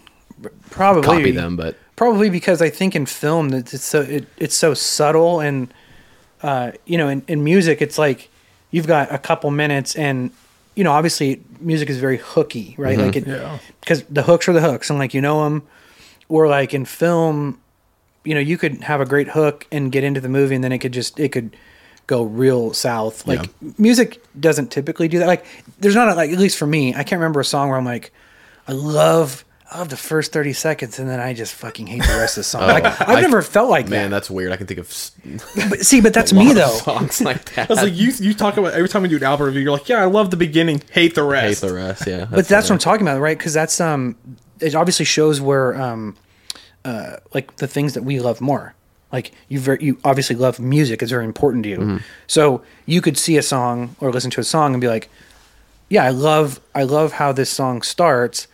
Probably 0.70 1.02
copy 1.02 1.30
them. 1.30 1.56
But 1.56 1.76
Probably 1.96 2.30
because 2.30 2.60
I 2.62 2.70
think 2.70 2.96
in 2.96 3.06
film 3.06 3.50
that 3.50 3.72
it's 3.72 3.84
so 3.84 4.00
it, 4.00 4.26
it's 4.38 4.56
so 4.56 4.74
subtle 4.74 5.40
and 5.40 5.72
uh, 6.42 6.72
you 6.86 6.98
know, 6.98 7.08
in, 7.08 7.22
in 7.28 7.44
music, 7.44 7.80
it's 7.80 7.98
like 7.98 8.28
you've 8.72 8.88
got 8.88 9.12
a 9.14 9.18
couple 9.18 9.50
minutes, 9.52 9.94
and 9.94 10.32
you 10.74 10.82
know, 10.82 10.90
obviously, 10.90 11.40
music 11.60 11.88
is 11.88 11.98
very 11.98 12.16
hooky, 12.16 12.74
right? 12.78 12.98
Like 12.98 13.14
it, 13.14 13.26
Yeah. 13.28 13.58
because 13.80 14.02
the 14.10 14.22
hooks 14.24 14.48
are 14.48 14.52
the 14.52 14.60
hooks, 14.60 14.90
and 14.90 14.98
like 14.98 15.14
you 15.14 15.20
know 15.20 15.44
them, 15.44 15.62
or 16.28 16.48
like 16.48 16.74
in 16.74 16.84
film, 16.84 17.60
you 18.24 18.34
know, 18.34 18.40
you 18.40 18.58
could 18.58 18.82
have 18.82 19.00
a 19.00 19.04
great 19.06 19.28
hook 19.28 19.68
and 19.70 19.92
get 19.92 20.02
into 20.02 20.20
the 20.20 20.28
movie, 20.28 20.56
and 20.56 20.64
then 20.64 20.72
it 20.72 20.78
could 20.78 20.92
just 20.92 21.20
it 21.20 21.28
could 21.30 21.56
go 22.06 22.22
real 22.24 22.72
south. 22.74 23.26
Like 23.26 23.48
music 23.78 24.22
doesn't 24.38 24.70
typically 24.70 25.08
do 25.08 25.18
that. 25.20 25.26
Like 25.26 25.44
there's 25.78 25.94
not 25.94 26.08
a, 26.08 26.14
like 26.14 26.30
at 26.30 26.38
least 26.38 26.58
for 26.58 26.66
me, 26.66 26.90
I 26.94 27.02
can't 27.04 27.20
remember 27.20 27.40
a 27.40 27.44
song 27.44 27.68
where 27.68 27.78
I'm 27.78 27.84
like, 27.84 28.12
I 28.68 28.72
love. 28.72 29.44
I 29.70 29.78
love 29.78 29.88
the 29.88 29.96
first 29.96 30.32
thirty 30.32 30.52
seconds, 30.52 30.98
and 30.98 31.08
then 31.08 31.18
I 31.18 31.32
just 31.32 31.54
fucking 31.54 31.86
hate 31.86 32.02
the 32.02 32.08
rest 32.18 32.36
of 32.36 32.40
the 32.40 32.44
song. 32.44 32.68
like, 32.68 32.84
I've 32.84 33.08
I- 33.08 33.20
never 33.22 33.40
felt 33.40 33.70
like 33.70 33.88
Man, 33.88 34.10
that. 34.10 34.16
that's 34.16 34.30
weird. 34.30 34.52
I 34.52 34.58
can 34.58 34.66
think 34.66 34.80
of 34.80 35.10
But 35.70 35.80
see, 35.80 36.02
but 36.02 36.12
that's 36.12 36.30
me 36.34 36.52
though. 36.52 36.68
songs 36.68 37.22
like 37.22 37.54
that. 37.54 37.70
I 37.70 37.72
was 37.72 37.82
like, 37.82 37.94
you 37.94 38.12
you 38.20 38.34
talk 38.34 38.58
about 38.58 38.74
every 38.74 38.90
time 38.90 39.00
we 39.00 39.08
do 39.08 39.16
an 39.16 39.22
album 39.22 39.46
review, 39.46 39.62
you're 39.62 39.72
like, 39.72 39.88
yeah, 39.88 40.02
I 40.02 40.04
love 40.04 40.30
the 40.30 40.36
beginning, 40.36 40.82
hate 40.92 41.14
the 41.14 41.22
rest, 41.22 41.62
hate 41.62 41.68
the 41.68 41.74
rest. 41.74 42.06
Yeah, 42.06 42.26
but 42.30 42.46
that's 42.46 42.68
what 42.68 42.74
I'm 42.74 42.80
talking 42.80 43.06
about, 43.06 43.18
right? 43.22 43.38
Because 43.38 43.54
that's 43.54 43.80
um, 43.80 44.14
it 44.60 44.74
obviously 44.74 45.06
shows 45.06 45.40
where 45.40 45.74
um, 45.80 46.18
uh, 46.84 47.16
like 47.32 47.56
the 47.56 47.66
things 47.66 47.94
that 47.94 48.02
we 48.04 48.20
love 48.20 48.42
more. 48.42 48.74
Like 49.12 49.32
you, 49.48 49.60
ver- 49.60 49.78
you 49.80 49.98
obviously 50.04 50.36
love 50.36 50.58
music; 50.58 51.02
it's 51.02 51.10
very 51.10 51.24
important 51.24 51.64
to 51.64 51.68
you. 51.70 51.78
Mm-hmm. 51.78 51.96
So 52.26 52.62
you 52.86 53.00
could 53.00 53.18
see 53.18 53.36
a 53.36 53.42
song 53.42 53.94
or 54.00 54.10
listen 54.10 54.30
to 54.32 54.40
a 54.40 54.44
song 54.44 54.72
and 54.74 54.80
be 54.80 54.88
like, 54.88 55.10
"Yeah, 55.88 56.04
I 56.04 56.10
love, 56.10 56.60
I 56.74 56.84
love 56.84 57.12
how 57.12 57.32
this 57.32 57.50
song 57.50 57.82
starts, 57.82 58.48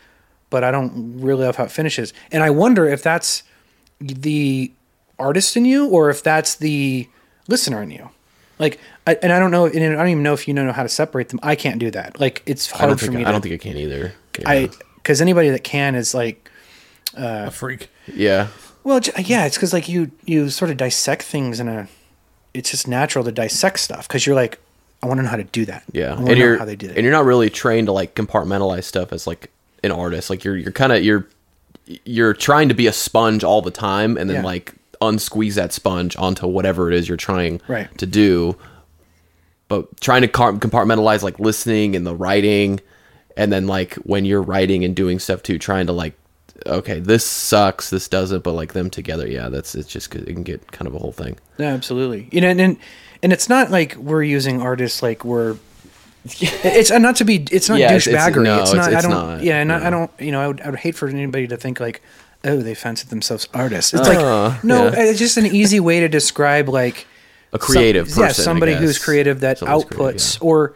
but 0.50 0.64
I 0.64 0.70
don't 0.70 1.20
really 1.20 1.44
love 1.44 1.56
how 1.56 1.64
it 1.64 1.70
finishes." 1.70 2.12
And 2.32 2.42
I 2.42 2.50
wonder 2.50 2.88
if 2.88 3.02
that's 3.02 3.44
the 4.00 4.72
artist 5.18 5.56
in 5.56 5.64
you 5.64 5.86
or 5.88 6.10
if 6.10 6.22
that's 6.22 6.56
the 6.56 7.08
listener 7.48 7.82
in 7.82 7.90
you. 7.90 8.10
Like, 8.58 8.80
I, 9.06 9.14
and 9.22 9.32
I 9.32 9.38
don't 9.38 9.52
know, 9.52 9.66
and 9.66 9.84
I 9.84 9.96
don't 9.96 10.08
even 10.08 10.22
know 10.24 10.34
if 10.34 10.48
you 10.48 10.54
know 10.54 10.72
how 10.72 10.82
to 10.82 10.88
separate 10.88 11.28
them. 11.28 11.38
I 11.42 11.54
can't 11.54 11.78
do 11.78 11.90
that. 11.92 12.18
Like, 12.18 12.42
it's 12.46 12.68
hard 12.70 12.98
for 12.98 13.06
think 13.06 13.18
me. 13.18 13.24
I 13.24 13.30
don't 13.30 13.40
think 13.40 13.54
I 13.54 13.58
can 13.58 13.76
either. 13.76 14.14
Yeah. 14.40 14.48
I 14.50 14.70
because 14.96 15.20
anybody 15.20 15.50
that 15.50 15.62
can 15.64 15.94
is 15.94 16.12
like, 16.14 16.50
uh, 17.16 17.44
A 17.46 17.50
freak. 17.52 17.88
yeah. 18.12 18.48
Well, 18.84 19.00
yeah, 19.18 19.46
it's 19.46 19.56
because 19.56 19.72
like 19.72 19.88
you 19.88 20.10
you 20.24 20.50
sort 20.50 20.70
of 20.70 20.76
dissect 20.76 21.22
things 21.22 21.60
in 21.60 21.68
a. 21.68 21.88
It's 22.54 22.70
just 22.70 22.88
natural 22.88 23.24
to 23.24 23.32
dissect 23.32 23.78
stuff 23.78 24.08
because 24.08 24.26
you're 24.26 24.34
like, 24.34 24.58
I 25.02 25.06
want 25.06 25.18
to 25.18 25.22
know 25.22 25.28
how 25.28 25.36
to 25.36 25.44
do 25.44 25.64
that. 25.66 25.84
Yeah, 25.92 26.14
I 26.14 26.16
and 26.18 26.36
you're 26.38 26.52
know 26.54 26.58
how 26.60 26.64
they 26.64 26.76
did 26.76 26.92
and 26.96 27.02
you're 27.04 27.12
not 27.12 27.24
really 27.26 27.50
trained 27.50 27.86
to 27.88 27.92
like 27.92 28.14
compartmentalize 28.14 28.84
stuff 28.84 29.12
as 29.12 29.26
like 29.26 29.50
an 29.84 29.92
artist. 29.92 30.30
Like 30.30 30.44
you're 30.44 30.56
you're 30.56 30.72
kind 30.72 30.92
of 30.92 31.04
you're 31.04 31.26
you're 32.04 32.34
trying 32.34 32.68
to 32.68 32.74
be 32.74 32.86
a 32.86 32.92
sponge 32.92 33.44
all 33.44 33.62
the 33.62 33.70
time, 33.70 34.16
and 34.16 34.28
then 34.28 34.36
Yeah. 34.38 34.42
like 34.42 34.74
unsqueeze 35.00 35.54
that 35.54 35.72
sponge 35.72 36.16
onto 36.16 36.46
whatever 36.46 36.90
it 36.90 36.94
is 36.96 37.06
you're 37.08 37.16
trying 37.16 37.60
Right. 37.68 37.96
to 37.98 38.06
do. 38.06 38.56
But 39.68 40.00
trying 40.00 40.22
to 40.22 40.28
compartmentalize 40.28 41.22
like 41.22 41.38
listening 41.38 41.94
and 41.94 42.06
the 42.06 42.14
writing, 42.14 42.80
and 43.36 43.52
then 43.52 43.66
like 43.66 43.94
when 43.96 44.24
you're 44.24 44.42
writing 44.42 44.82
and 44.84 44.96
doing 44.96 45.18
stuff 45.18 45.42
too, 45.42 45.58
trying 45.58 45.86
to 45.86 45.92
like 45.92 46.14
okay, 46.66 47.00
this 47.00 47.24
sucks, 47.24 47.90
this 47.90 48.08
doesn't, 48.08 48.42
but 48.44 48.52
like 48.52 48.72
them 48.72 48.90
together, 48.90 49.26
yeah, 49.28 49.48
that's 49.48 49.74
it's 49.74 49.88
just 49.88 50.14
it 50.14 50.26
can 50.26 50.42
get 50.42 50.70
kind 50.72 50.86
of 50.88 50.94
a 50.94 50.98
whole 50.98 51.12
thing. 51.12 51.38
Yeah, 51.58 51.72
absolutely. 51.74 52.28
You 52.32 52.40
know, 52.40 52.48
and 52.48 52.60
and, 52.60 52.76
and 53.22 53.32
it's 53.32 53.48
not 53.48 53.70
like 53.70 53.94
we're 53.96 54.22
using 54.22 54.60
artists 54.62 55.02
like 55.02 55.24
we're. 55.24 55.56
It's 56.40 56.90
not 56.90 57.16
to 57.16 57.24
be. 57.24 57.46
It's 57.50 57.68
not 57.68 57.78
Yeah, 57.78 57.86
it's- 57.94 58.06
it's- 58.06 58.34
no, 58.34 58.60
it's, 58.62 58.72
not. 58.74 58.92
it's 58.92 58.96
I 59.04 59.08
don't. 59.08 59.10
not, 59.10 59.42
Yeah, 59.42 59.60
and 59.60 59.72
I, 59.72 59.88
don't. 59.88 60.10
You 60.20 60.32
know, 60.32 60.40
I 60.40 60.46
would, 60.48 60.60
I 60.60 60.70
would 60.70 60.78
hate 60.80 60.94
for 60.94 61.08
anybody 61.08 61.46
to 61.46 61.56
think 61.56 61.80
like, 61.80 62.02
oh, 62.44 62.58
they 62.58 62.74
fancied 62.74 63.08
themselves 63.08 63.48
artists. 63.54 63.94
It's 63.94 64.06
Uh, 64.06 64.14
like 64.54 64.64
no, 64.64 64.86
yeah. 64.88 64.94
it's 65.10 65.18
just 65.18 65.36
an 65.38 65.46
easy 65.46 65.80
way 65.80 66.00
to 66.00 66.08
describe 66.08 66.68
like 66.68 67.06
A 67.52 67.58
creative 67.58 68.10
some- 68.10 68.24
person, 68.24 68.42
yeah, 68.42 68.44
somebody 68.44 68.74
who's 68.74 68.98
creative 68.98 69.40
that 69.40 69.58
Someone's 69.58 69.84
outputs, 69.84 70.38
creative, 70.38 70.42
or 70.42 70.74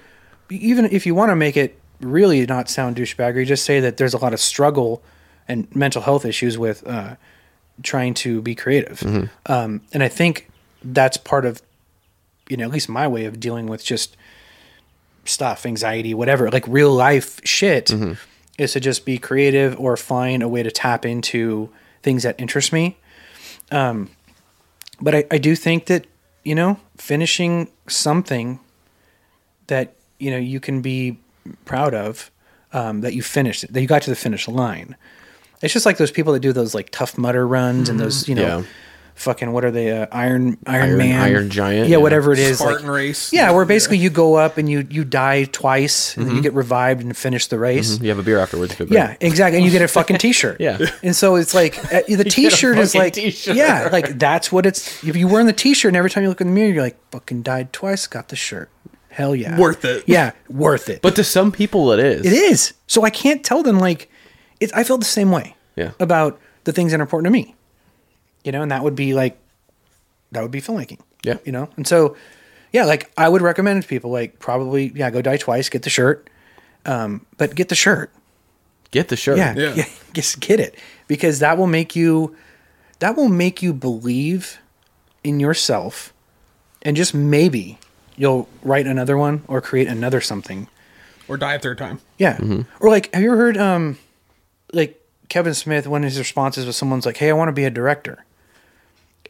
even 0.50 0.86
if 0.86 1.06
you 1.06 1.14
want 1.14 1.30
to 1.30 1.36
make 1.36 1.56
it 1.56 1.78
really 2.00 2.46
not 2.46 2.70
sound 2.70 2.96
douchebaggery, 2.96 3.44
just 3.46 3.64
say 3.64 3.80
that 3.80 3.96
there's 3.98 4.14
a 4.14 4.18
lot 4.18 4.32
of 4.32 4.40
struggle 4.40 5.02
and 5.52 5.74
mental 5.74 6.02
health 6.02 6.24
issues 6.24 6.56
with 6.58 6.78
uh, 6.86 7.16
trying 7.82 8.14
to 8.14 8.40
be 8.42 8.54
creative. 8.54 9.00
Mm-hmm. 9.00 9.52
Um, 9.52 9.80
and 9.92 10.02
I 10.02 10.08
think 10.08 10.48
that's 10.82 11.16
part 11.16 11.44
of, 11.44 11.62
you 12.48 12.56
know, 12.56 12.64
at 12.64 12.70
least 12.70 12.88
my 12.88 13.06
way 13.06 13.24
of 13.26 13.38
dealing 13.38 13.66
with 13.68 13.84
just 13.84 14.16
stuff, 15.24 15.66
anxiety, 15.66 16.14
whatever, 16.14 16.50
like 16.50 16.66
real 16.66 16.92
life 16.92 17.40
shit, 17.44 17.86
Mm-hmm. 17.86 18.14
is 18.58 18.72
to 18.72 18.80
just 18.80 19.04
be 19.04 19.18
creative 19.18 19.78
or 19.78 19.96
find 19.96 20.42
a 20.42 20.48
way 20.48 20.62
to 20.62 20.70
tap 20.70 21.04
into 21.04 21.68
things 22.02 22.22
that 22.22 22.34
interest 22.38 22.72
me 22.72 22.96
but 25.00 25.14
I, 25.14 25.24
I 25.30 25.38
do 25.38 25.56
think 25.56 25.86
that 25.86 26.06
you 26.44 26.54
know 26.54 26.78
finishing 26.96 27.70
something 27.88 28.60
that 29.66 29.94
you 30.18 30.30
know 30.30 30.36
you 30.38 30.60
can 30.60 30.82
be 30.82 31.18
proud 31.64 31.94
of 31.94 32.30
um, 32.72 33.00
that 33.02 33.14
you 33.14 33.22
finished 33.22 33.64
it 33.64 33.72
that 33.72 33.80
you 33.80 33.86
got 33.86 34.02
to 34.02 34.10
the 34.10 34.16
finish 34.16 34.48
line 34.48 34.96
it's 35.62 35.72
just 35.72 35.86
like 35.86 35.96
those 35.96 36.10
people 36.10 36.32
that 36.34 36.40
do 36.40 36.52
those 36.52 36.74
like 36.74 36.90
Tough 36.90 37.16
Mudder 37.16 37.46
runs 37.46 37.88
and 37.88 37.98
those 38.00 38.28
you 38.28 38.34
know 38.34 38.58
Yeah. 38.58 38.62
fucking 39.14 39.52
what 39.52 39.64
are 39.64 39.70
they 39.70 39.90
uh, 39.92 40.06
iron 40.10 40.56
iron 40.66 40.88
Iron- 40.90 40.98
man 40.98 41.20
Iron 41.20 41.50
Giant, 41.50 41.88
yeah, 41.88 41.96
yeah. 41.96 42.02
whatever 42.02 42.32
it 42.32 42.38
is 42.38 42.58
Spartan 42.58 42.86
like, 42.86 42.94
race. 42.96 43.32
yeah 43.32 43.50
where 43.52 43.64
basically 43.64 43.98
you 43.98 44.10
go 44.10 44.34
up 44.36 44.56
and 44.58 44.68
you 44.70 44.86
you 44.90 45.04
die 45.04 45.44
twice 45.44 46.16
and 46.16 46.24
then 46.24 46.30
Mm-hmm. 46.30 46.36
you 46.38 46.42
get 46.42 46.54
revived 46.54 47.02
and 47.02 47.16
finish 47.16 47.46
the 47.46 47.58
race 47.58 48.00
You 48.00 48.08
have 48.08 48.18
a 48.18 48.22
beer 48.22 48.38
afterwards. 48.38 48.74
Good 48.74 48.88
beer. 48.88 48.98
yeah, 48.98 49.16
exactly. 49.20 49.58
And 49.58 49.64
you 49.66 49.70
get 49.70 49.82
a 49.82 49.88
fucking 49.88 50.16
t-shirt. 50.18 50.60
Yeah. 50.60 50.78
And 51.02 51.14
so 51.14 51.36
it's 51.36 51.54
like 51.54 51.78
uh, 51.92 52.02
the 52.08 52.24
t-shirt 52.24 52.78
is 52.78 52.94
like 52.94 53.12
t-shirt. 53.14 53.54
yeah, 53.56 53.88
like 53.92 54.18
that's 54.18 54.50
what 54.50 54.64
it's. 54.66 55.04
If 55.04 55.14
you 55.16 55.28
wear 55.28 55.44
the 55.44 55.52
t-shirt 55.52 55.90
and 55.90 55.96
every 55.96 56.10
time 56.10 56.22
you 56.24 56.28
look 56.30 56.40
in 56.40 56.46
the 56.48 56.52
mirror, 56.54 56.72
you're 56.72 56.82
like 56.82 56.96
fucking 57.10 57.42
died 57.42 57.72
twice, 57.72 58.06
got 58.06 58.28
the 58.28 58.36
shirt. 58.36 58.70
Hell 59.10 59.34
yeah, 59.36 59.58
Worth 59.58 59.84
it. 59.84 60.04
Yeah, 60.06 60.32
worth 60.48 60.88
it. 60.88 61.02
But 61.02 61.16
to 61.16 61.24
some 61.24 61.52
people, 61.52 61.92
it 61.92 62.00
is. 62.00 62.24
it 62.24 62.32
is. 62.32 62.72
So 62.86 63.02
I 63.04 63.10
can't 63.10 63.44
tell 63.44 63.62
them 63.62 63.78
like 63.78 64.08
it's. 64.62 64.72
I 64.72 64.84
feel 64.84 64.98
the 64.98 65.04
same 65.04 65.30
way. 65.30 65.56
Yeah. 65.76 65.92
About 66.00 66.40
the 66.64 66.72
things 66.72 66.92
that 66.92 67.00
are 67.00 67.02
important 67.02 67.26
to 67.26 67.30
me. 67.30 67.54
You 68.44 68.52
know, 68.52 68.62
and 68.62 68.70
that 68.70 68.82
would 68.82 68.94
be 68.96 69.14
like 69.14 69.38
that 70.32 70.42
would 70.42 70.50
be 70.50 70.60
filmmaking. 70.60 71.00
Yeah. 71.22 71.38
You 71.44 71.52
know, 71.52 71.68
and 71.76 71.86
so 71.86 72.16
yeah, 72.72 72.84
like 72.84 73.10
I 73.16 73.28
would 73.28 73.42
recommend 73.42 73.82
to 73.82 73.88
people 73.88 74.10
like 74.10 74.38
probably 74.38 74.92
yeah 74.94 75.10
go 75.10 75.22
die 75.22 75.36
twice, 75.36 75.68
get 75.68 75.82
the 75.82 75.90
shirt, 75.90 76.28
um, 76.86 77.24
but 77.36 77.54
get 77.54 77.68
the 77.68 77.74
shirt. 77.74 78.10
Get 78.90 79.08
the 79.08 79.16
shirt. 79.16 79.38
Yeah, 79.38 79.54
Yeah. 79.56 79.74
yeah. 79.76 79.84
Just 80.12 80.40
get 80.40 80.60
it 80.60 80.74
because 81.06 81.38
that 81.38 81.56
will 81.56 81.66
make 81.66 81.94
you 81.96 82.36
that 82.98 83.16
will 83.16 83.28
make 83.28 83.62
you 83.62 83.72
believe 83.72 84.58
in 85.24 85.40
yourself 85.40 86.12
and 86.82 86.96
just 86.96 87.14
maybe 87.14 87.78
you'll 88.16 88.48
write 88.62 88.86
another 88.86 89.16
one 89.16 89.42
or 89.48 89.60
create 89.60 89.88
another 89.88 90.20
something. 90.20 90.68
Or 91.28 91.36
die 91.36 91.54
a 91.54 91.58
third 91.58 91.78
time. 91.78 92.00
Yeah. 92.18 92.36
Mm-hmm. 92.36 92.62
Or 92.84 92.90
like 92.90 93.12
have 93.14 93.22
you 93.22 93.30
ever 93.30 93.36
heard 93.38 93.56
um 93.56 93.98
like 94.72 95.00
Kevin 95.28 95.54
Smith 95.54 95.86
one 95.86 96.02
of 96.04 96.10
his 96.10 96.18
responses 96.18 96.66
was 96.66 96.76
someone's 96.76 97.06
like, 97.06 97.16
"Hey, 97.16 97.30
I 97.30 97.32
want 97.32 97.48
to 97.48 97.52
be 97.52 97.64
a 97.64 97.70
director." 97.70 98.24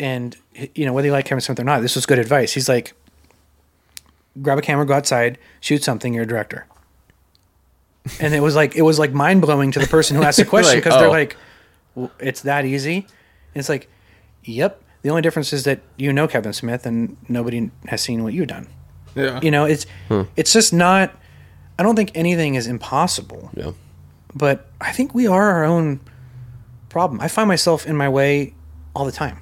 And 0.00 0.37
you 0.74 0.85
know, 0.85 0.92
whether 0.92 1.07
you 1.07 1.12
like 1.12 1.26
Kevin 1.26 1.40
Smith 1.40 1.61
or 1.61 1.64
not, 1.64 1.83
this 1.83 1.94
was 1.94 2.07
good 2.07 2.18
advice. 2.18 2.52
He's 2.52 2.68
like 2.68 2.94
grab 4.40 4.59
a 4.59 4.62
camera, 4.62 4.87
go 4.87 4.94
outside, 4.94 5.38
shoot 5.61 5.85
something, 5.85 6.14
you're 6.14 6.24
a 6.24 6.26
director. 6.26 6.66
And 8.18 8.35
it 8.35 8.40
was 8.40 8.57
like 8.57 8.74
it 8.74 8.83
was 8.83 8.98
like 8.98 9.12
mind 9.12 9.42
blowing 9.42 9.70
to 9.72 9.78
the 9.78 9.87
person 9.87 10.16
who 10.16 10.22
asked 10.22 10.38
the 10.38 10.44
question 10.46 10.76
Like, 10.76 10.85
because 10.85 10.98
they're 10.98 11.09
oh. 11.09 11.11
like, 11.11 11.37
well, 11.94 12.11
"It's 12.18 12.42
that 12.42 12.64
easy." 12.64 12.96
And 12.96 13.61
it's 13.61 13.68
like, 13.68 13.88
"Yep." 14.44 14.83
The 15.02 15.11
only 15.11 15.22
difference 15.22 15.52
is 15.52 15.64
that 15.64 15.81
you 15.96 16.12
know 16.12 16.26
Kevin 16.26 16.52
Smith 16.52 16.87
and 16.87 17.16
nobody 17.28 17.70
has 17.87 18.00
seen 18.00 18.24
what 18.24 18.33
you've 18.33 18.48
done. 18.48 18.66
Yeah. 19.14 19.40
You 19.40 19.50
know, 19.50 19.64
it's 19.66 19.87
hmm. 20.09 20.22
it's 20.35 20.52
just 20.52 20.72
not. 20.72 21.14
I 21.78 21.85
don't 21.85 21.94
think 21.94 22.11
anything 22.14 22.55
is 22.57 22.66
impossible, 22.66 23.50
Yeah. 23.55 23.72
But 24.34 24.66
I 24.80 24.92
think 24.92 25.14
we 25.14 25.26
are 25.26 25.50
our 25.50 25.64
own 25.64 26.00
problem. 26.88 27.20
I 27.20 27.28
find 27.28 27.48
myself 27.48 27.86
in 27.86 27.96
my 27.96 28.08
way 28.08 28.54
all 28.94 29.04
the 29.04 29.12
time, 29.12 29.40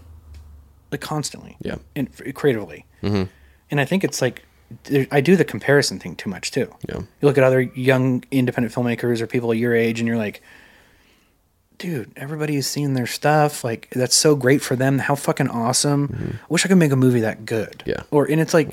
like 0.91 1.01
constantly. 1.01 1.57
Yeah. 1.61 1.77
and 1.97 2.09
creatively. 2.35 2.87
Mm-hmm. 3.03 3.25
And 3.71 3.81
I 3.81 3.85
think 3.85 4.05
it's 4.05 4.21
like 4.23 4.45
I 5.11 5.21
do 5.21 5.35
the 5.37 5.45
comparison 5.45 5.99
thing 5.99 6.15
too 6.17 6.31
much 6.31 6.51
too. 6.53 6.73
Yeah. 6.89 6.99
You 6.99 7.07
look 7.23 7.39
at 7.39 7.45
other 7.45 7.61
young 7.61 8.25
independent 8.31 8.75
filmmakers 8.75 9.21
or 9.21 9.27
people 9.27 9.53
your 9.55 9.75
age, 9.75 10.01
and 10.01 10.07
you're 10.07 10.17
like, 10.17 10.43
dude, 11.79 12.13
everybody's 12.17 12.67
seeing 12.67 12.95
their 12.95 13.07
stuff. 13.07 13.65
Like 13.65 13.89
that's 13.91 14.15
so 14.17 14.37
great 14.37 14.63
for 14.63 14.77
them. 14.77 14.99
How 14.99 15.15
fucking 15.15 15.49
awesome! 15.49 16.39
I 16.41 16.47
wish 16.49 16.65
I 16.65 16.69
could 16.69 16.79
make 16.79 16.93
a 16.93 16.97
movie 16.97 17.21
that 17.21 17.45
good. 17.45 17.79
Mm-hmm. 17.81 17.91
Yeah. 17.91 18.03
Or 18.11 18.27
and 18.31 18.41
it's 18.41 18.55
like 18.55 18.71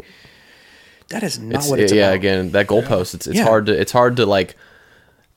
that 1.10 1.24
is 1.24 1.40
not 1.40 1.60
It's, 1.62 1.70
what 1.70 1.80
it's 1.80 1.94
yeah. 1.94 2.08
about. 2.08 2.16
Again, 2.16 2.52
that 2.52 2.68
goalpost. 2.68 3.16
It's 3.16 3.28
it's 3.28 3.38
Yeah. 3.38 3.46
hard 3.46 3.66
to 3.68 3.80
it's 3.80 3.92
hard 3.92 4.18
to 4.18 4.26
like 4.26 4.56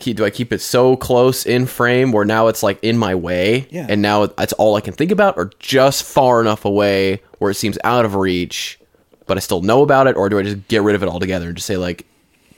keep. 0.00 0.16
Do 0.16 0.24
I 0.24 0.30
keep 0.30 0.52
it 0.52 0.60
so 0.60 0.96
close 0.96 1.46
in 1.46 1.66
frame 1.66 2.10
where 2.12 2.24
now 2.24 2.48
it's 2.48 2.62
like 2.62 2.78
in 2.82 2.98
my 2.98 3.14
way? 3.14 3.68
Yeah. 3.70 3.86
And 3.88 4.02
now 4.02 4.26
that's 4.26 4.52
all 4.54 4.74
I 4.76 4.80
can 4.80 4.94
think 4.94 5.10
about, 5.12 5.36
or 5.36 5.52
just 5.60 6.02
far 6.02 6.40
enough 6.40 6.64
away 6.64 7.20
where 7.38 7.50
it 7.50 7.54
seems 7.54 7.78
out 7.84 8.04
of 8.04 8.14
reach, 8.16 8.78
but 9.26 9.36
I 9.36 9.40
still 9.40 9.62
know 9.62 9.82
about 9.82 10.06
it, 10.08 10.16
or 10.16 10.28
do 10.28 10.38
I 10.38 10.42
just 10.42 10.66
get 10.68 10.82
rid 10.82 10.94
of 10.96 11.02
it 11.02 11.08
altogether 11.08 11.46
and 11.46 11.56
just 11.56 11.66
say 11.66 11.76
like, 11.76 12.06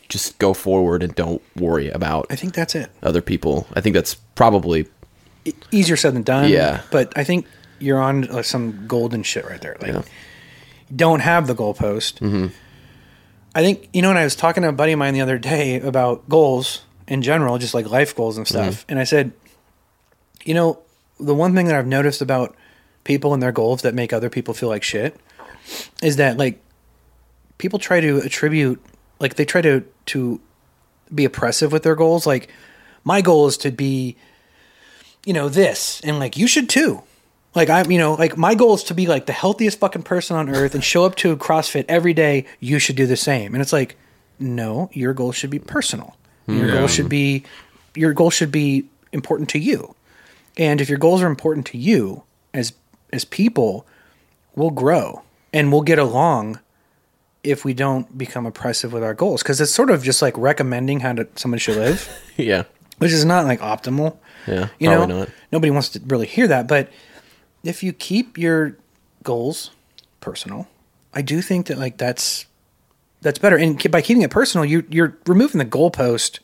just 0.09 0.39
go 0.39 0.53
forward 0.55 1.03
and 1.03 1.15
don't 1.15 1.41
worry 1.57 1.89
about 1.91 2.27
I 2.31 2.37
think 2.37 2.55
that's 2.55 2.75
it. 2.75 2.91
other 3.03 3.21
people? 3.23 3.67
I 3.75 3.81
think 3.81 3.95
that's 3.95 4.15
probably 4.35 4.87
E- 5.45 5.53
Easier 5.71 5.97
said 5.97 6.15
than 6.15 6.23
done. 6.23 6.49
Yeah. 6.51 6.83
But 6.91 7.13
I 7.17 7.25
think 7.25 7.47
you're 7.79 8.01
on 8.01 8.29
uh, 8.29 8.43
some 8.43 8.87
golden 8.87 9.23
shit 9.23 9.45
right 9.45 9.61
there. 9.61 9.77
Like 9.81 9.93
Yeah. 9.95 10.03
don't 10.95 11.21
have 11.21 11.47
the 11.47 11.55
goalpost. 11.55 12.19
Mm-hmm. 12.21 12.47
I 13.55 13.61
think 13.63 13.89
you 13.93 14.01
know. 14.03 14.09
When 14.09 14.17
I 14.17 14.25
was 14.25 14.35
talking 14.37 14.63
to 14.63 14.69
a 14.69 14.73
buddy 14.73 14.93
of 14.93 14.99
mine 14.99 15.15
the 15.15 15.21
other 15.21 15.39
day 15.39 15.81
about 15.81 16.29
goals 16.29 16.83
in 17.09 17.23
general, 17.23 17.59
just 17.59 17.75
like 17.75 17.89
life 17.89 18.15
goals 18.15 18.37
and 18.37 18.47
stuff. 18.47 18.83
Mm-hmm. 18.83 18.91
And 18.91 18.99
I 18.99 19.05
said, 19.05 19.33
you 20.45 20.55
know, 20.55 20.81
the 21.19 21.35
one 21.35 21.55
thing 21.55 21.67
that 21.67 21.77
I've 21.77 21.87
noticed 21.87 22.21
about 22.21 22.57
people 23.05 23.35
and 23.35 23.43
their 23.43 23.53
goals 23.53 23.83
that 23.83 23.95
make 23.95 24.13
other 24.13 24.31
people 24.31 24.55
feel 24.55 24.69
like 24.69 24.83
shit 24.83 25.17
is 26.03 26.17
that 26.17 26.37
like 26.37 26.61
people 27.59 27.79
try 27.79 28.01
to 28.01 28.19
attribute 28.19 28.83
like 29.21 29.35
they 29.37 29.45
try 29.45 29.61
to 29.61 29.85
to 30.07 30.41
be 31.15 31.25
oppressive 31.25 31.73
with 31.73 31.83
their 31.83 31.95
goals 31.95 32.27
like 32.27 32.49
my 33.05 33.21
goal 33.21 33.47
is 33.47 33.57
to 33.57 33.71
be 33.71 34.17
you 35.25 35.33
know 35.33 35.49
this 35.49 36.01
and 36.03 36.19
like 36.19 36.37
you 36.37 36.47
should 36.47 36.69
too 36.69 37.03
like 37.55 37.69
i'm 37.69 37.91
you 37.91 37.99
know 37.99 38.15
like 38.15 38.37
my 38.37 38.55
goal 38.55 38.75
is 38.75 38.83
to 38.83 38.95
be 38.95 39.07
like 39.07 39.27
the 39.27 39.33
healthiest 39.33 39.79
fucking 39.79 40.03
person 40.03 40.37
on 40.37 40.49
earth 40.49 40.75
and 40.75 40.83
show 40.83 41.05
up 41.05 41.15
to 41.15 41.37
crossfit 41.37 41.85
every 41.89 42.15
day 42.15 42.45
you 42.61 42.79
should 42.79 42.97
do 42.97 43.07
the 43.07 43.17
same 43.17 43.55
and 43.55 43.63
it's 43.63 43.73
like 43.73 43.97
no 44.39 44.91
your 44.93 45.13
goal 45.13 45.33
should 45.33 45.51
be 45.51 45.59
personal 45.59 46.17
your 46.47 46.69
Yeah. 46.69 46.75
goal 46.79 46.87
should 46.89 47.09
be 47.09 47.45
your 47.95 48.13
goal 48.13 48.31
should 48.31 48.51
be 48.53 48.87
important 49.13 49.49
to 49.51 49.59
you 49.59 49.95
and 50.57 50.81
if 50.81 50.89
your 50.89 50.99
goals 50.99 51.23
are 51.23 51.27
important 51.29 51.67
to 51.67 51.79
you 51.79 52.23
as 52.55 52.73
as 53.13 53.25
people 53.25 53.87
we'll 54.57 54.71
grow 54.71 55.23
and 55.53 55.71
we'll 55.73 55.83
get 55.83 55.99
along 55.99 56.59
if 57.45 57.65
we 57.65 57.75
don't 57.75 58.17
become 58.17 58.47
oppressive 58.47 58.93
with 58.93 59.03
our 59.03 59.15
goals 59.15 59.43
because 59.43 59.61
it's 59.61 59.73
sort 59.75 59.91
of 59.91 60.03
just 60.03 60.23
like 60.23 60.37
recommending 60.39 61.01
how 61.01 61.13
to, 61.13 61.27
someone 61.37 61.59
should 61.59 61.77
live 61.77 62.09
Yeah. 62.37 62.65
which 62.99 63.13
is 63.13 63.25
not 63.25 63.45
like 63.47 63.61
optimal 63.61 64.17
Yeah. 64.47 64.69
you 64.79 64.89
know 64.89 65.05
not. 65.07 65.29
nobody 65.53 65.71
wants 65.71 65.91
to 65.91 66.01
really 66.07 66.27
hear 66.27 66.47
that 66.49 66.67
but 66.67 66.89
if 67.65 67.83
you 67.83 67.93
keep 67.93 68.39
your 68.39 68.77
goals 69.23 69.71
personal 70.21 70.67
i 71.15 71.21
do 71.23 71.41
think 71.43 71.67
that 71.67 71.79
like 71.79 71.97
that's 71.99 72.47
that's 73.23 73.39
better. 73.39 73.57
And 73.57 73.91
by 73.91 74.03
keeping 74.03 74.23
it 74.23 74.31
personal 74.31 74.65
you 74.65 74.85
you're 74.91 75.17
removing 75.27 75.59
the 75.59 75.65
goalpost. 75.65 76.41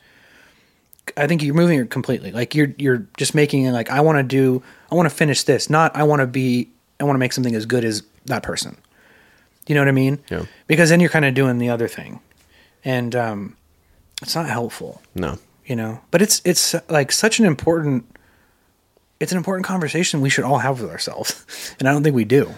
I 1.17 1.25
think 1.25 1.41
you're 1.41 1.55
moving 1.55 1.79
it 1.79 1.89
completely. 1.89 2.31
Like 2.31 2.53
you're 2.55 2.73
you're 2.77 3.07
just 3.17 3.33
making 3.35 3.63
it 3.65 3.71
like 3.71 3.89
i 3.89 3.99
want 3.99 4.17
to 4.19 4.23
do 4.23 4.61
i 4.91 4.95
want 4.95 5.09
to 5.09 5.15
finish 5.15 5.43
this 5.43 5.69
not 5.69 5.95
i 5.95 6.03
want 6.03 6.19
to 6.19 6.27
be 6.27 6.69
i 6.99 7.03
want 7.03 7.15
to 7.15 7.19
make 7.19 7.33
something 7.33 7.55
as 7.55 7.65
good 7.65 7.83
as 7.83 8.03
that 8.25 8.43
person. 8.43 8.77
You 9.67 9.75
know 9.75 9.81
what 9.81 9.87
i 9.87 9.91
mean? 9.91 10.19
Yeah. 10.29 10.45
because 10.67 10.89
then 10.89 10.99
you're 10.99 11.09
kind 11.09 11.25
of 11.25 11.33
doing 11.33 11.57
the 11.57 11.69
other 11.69 11.87
thing. 11.87 12.19
And 12.85 13.15
um 13.15 13.55
it's 14.21 14.35
not 14.35 14.47
helpful. 14.47 15.01
No. 15.15 15.37
you 15.65 15.75
know? 15.75 16.01
But 16.11 16.21
it's 16.21 16.41
it's 16.45 16.75
like 16.89 17.11
such 17.11 17.39
an 17.39 17.45
important 17.45 18.05
it's 19.19 19.31
an 19.31 19.37
important 19.37 19.65
conversation 19.65 20.21
we 20.21 20.29
should 20.29 20.45
all 20.45 20.59
have 20.59 20.79
with 20.81 20.91
ourselves. 20.91 21.45
And 21.79 21.89
i 21.89 21.91
don't 21.91 22.03
think 22.03 22.15
we 22.15 22.25
do 22.25 22.53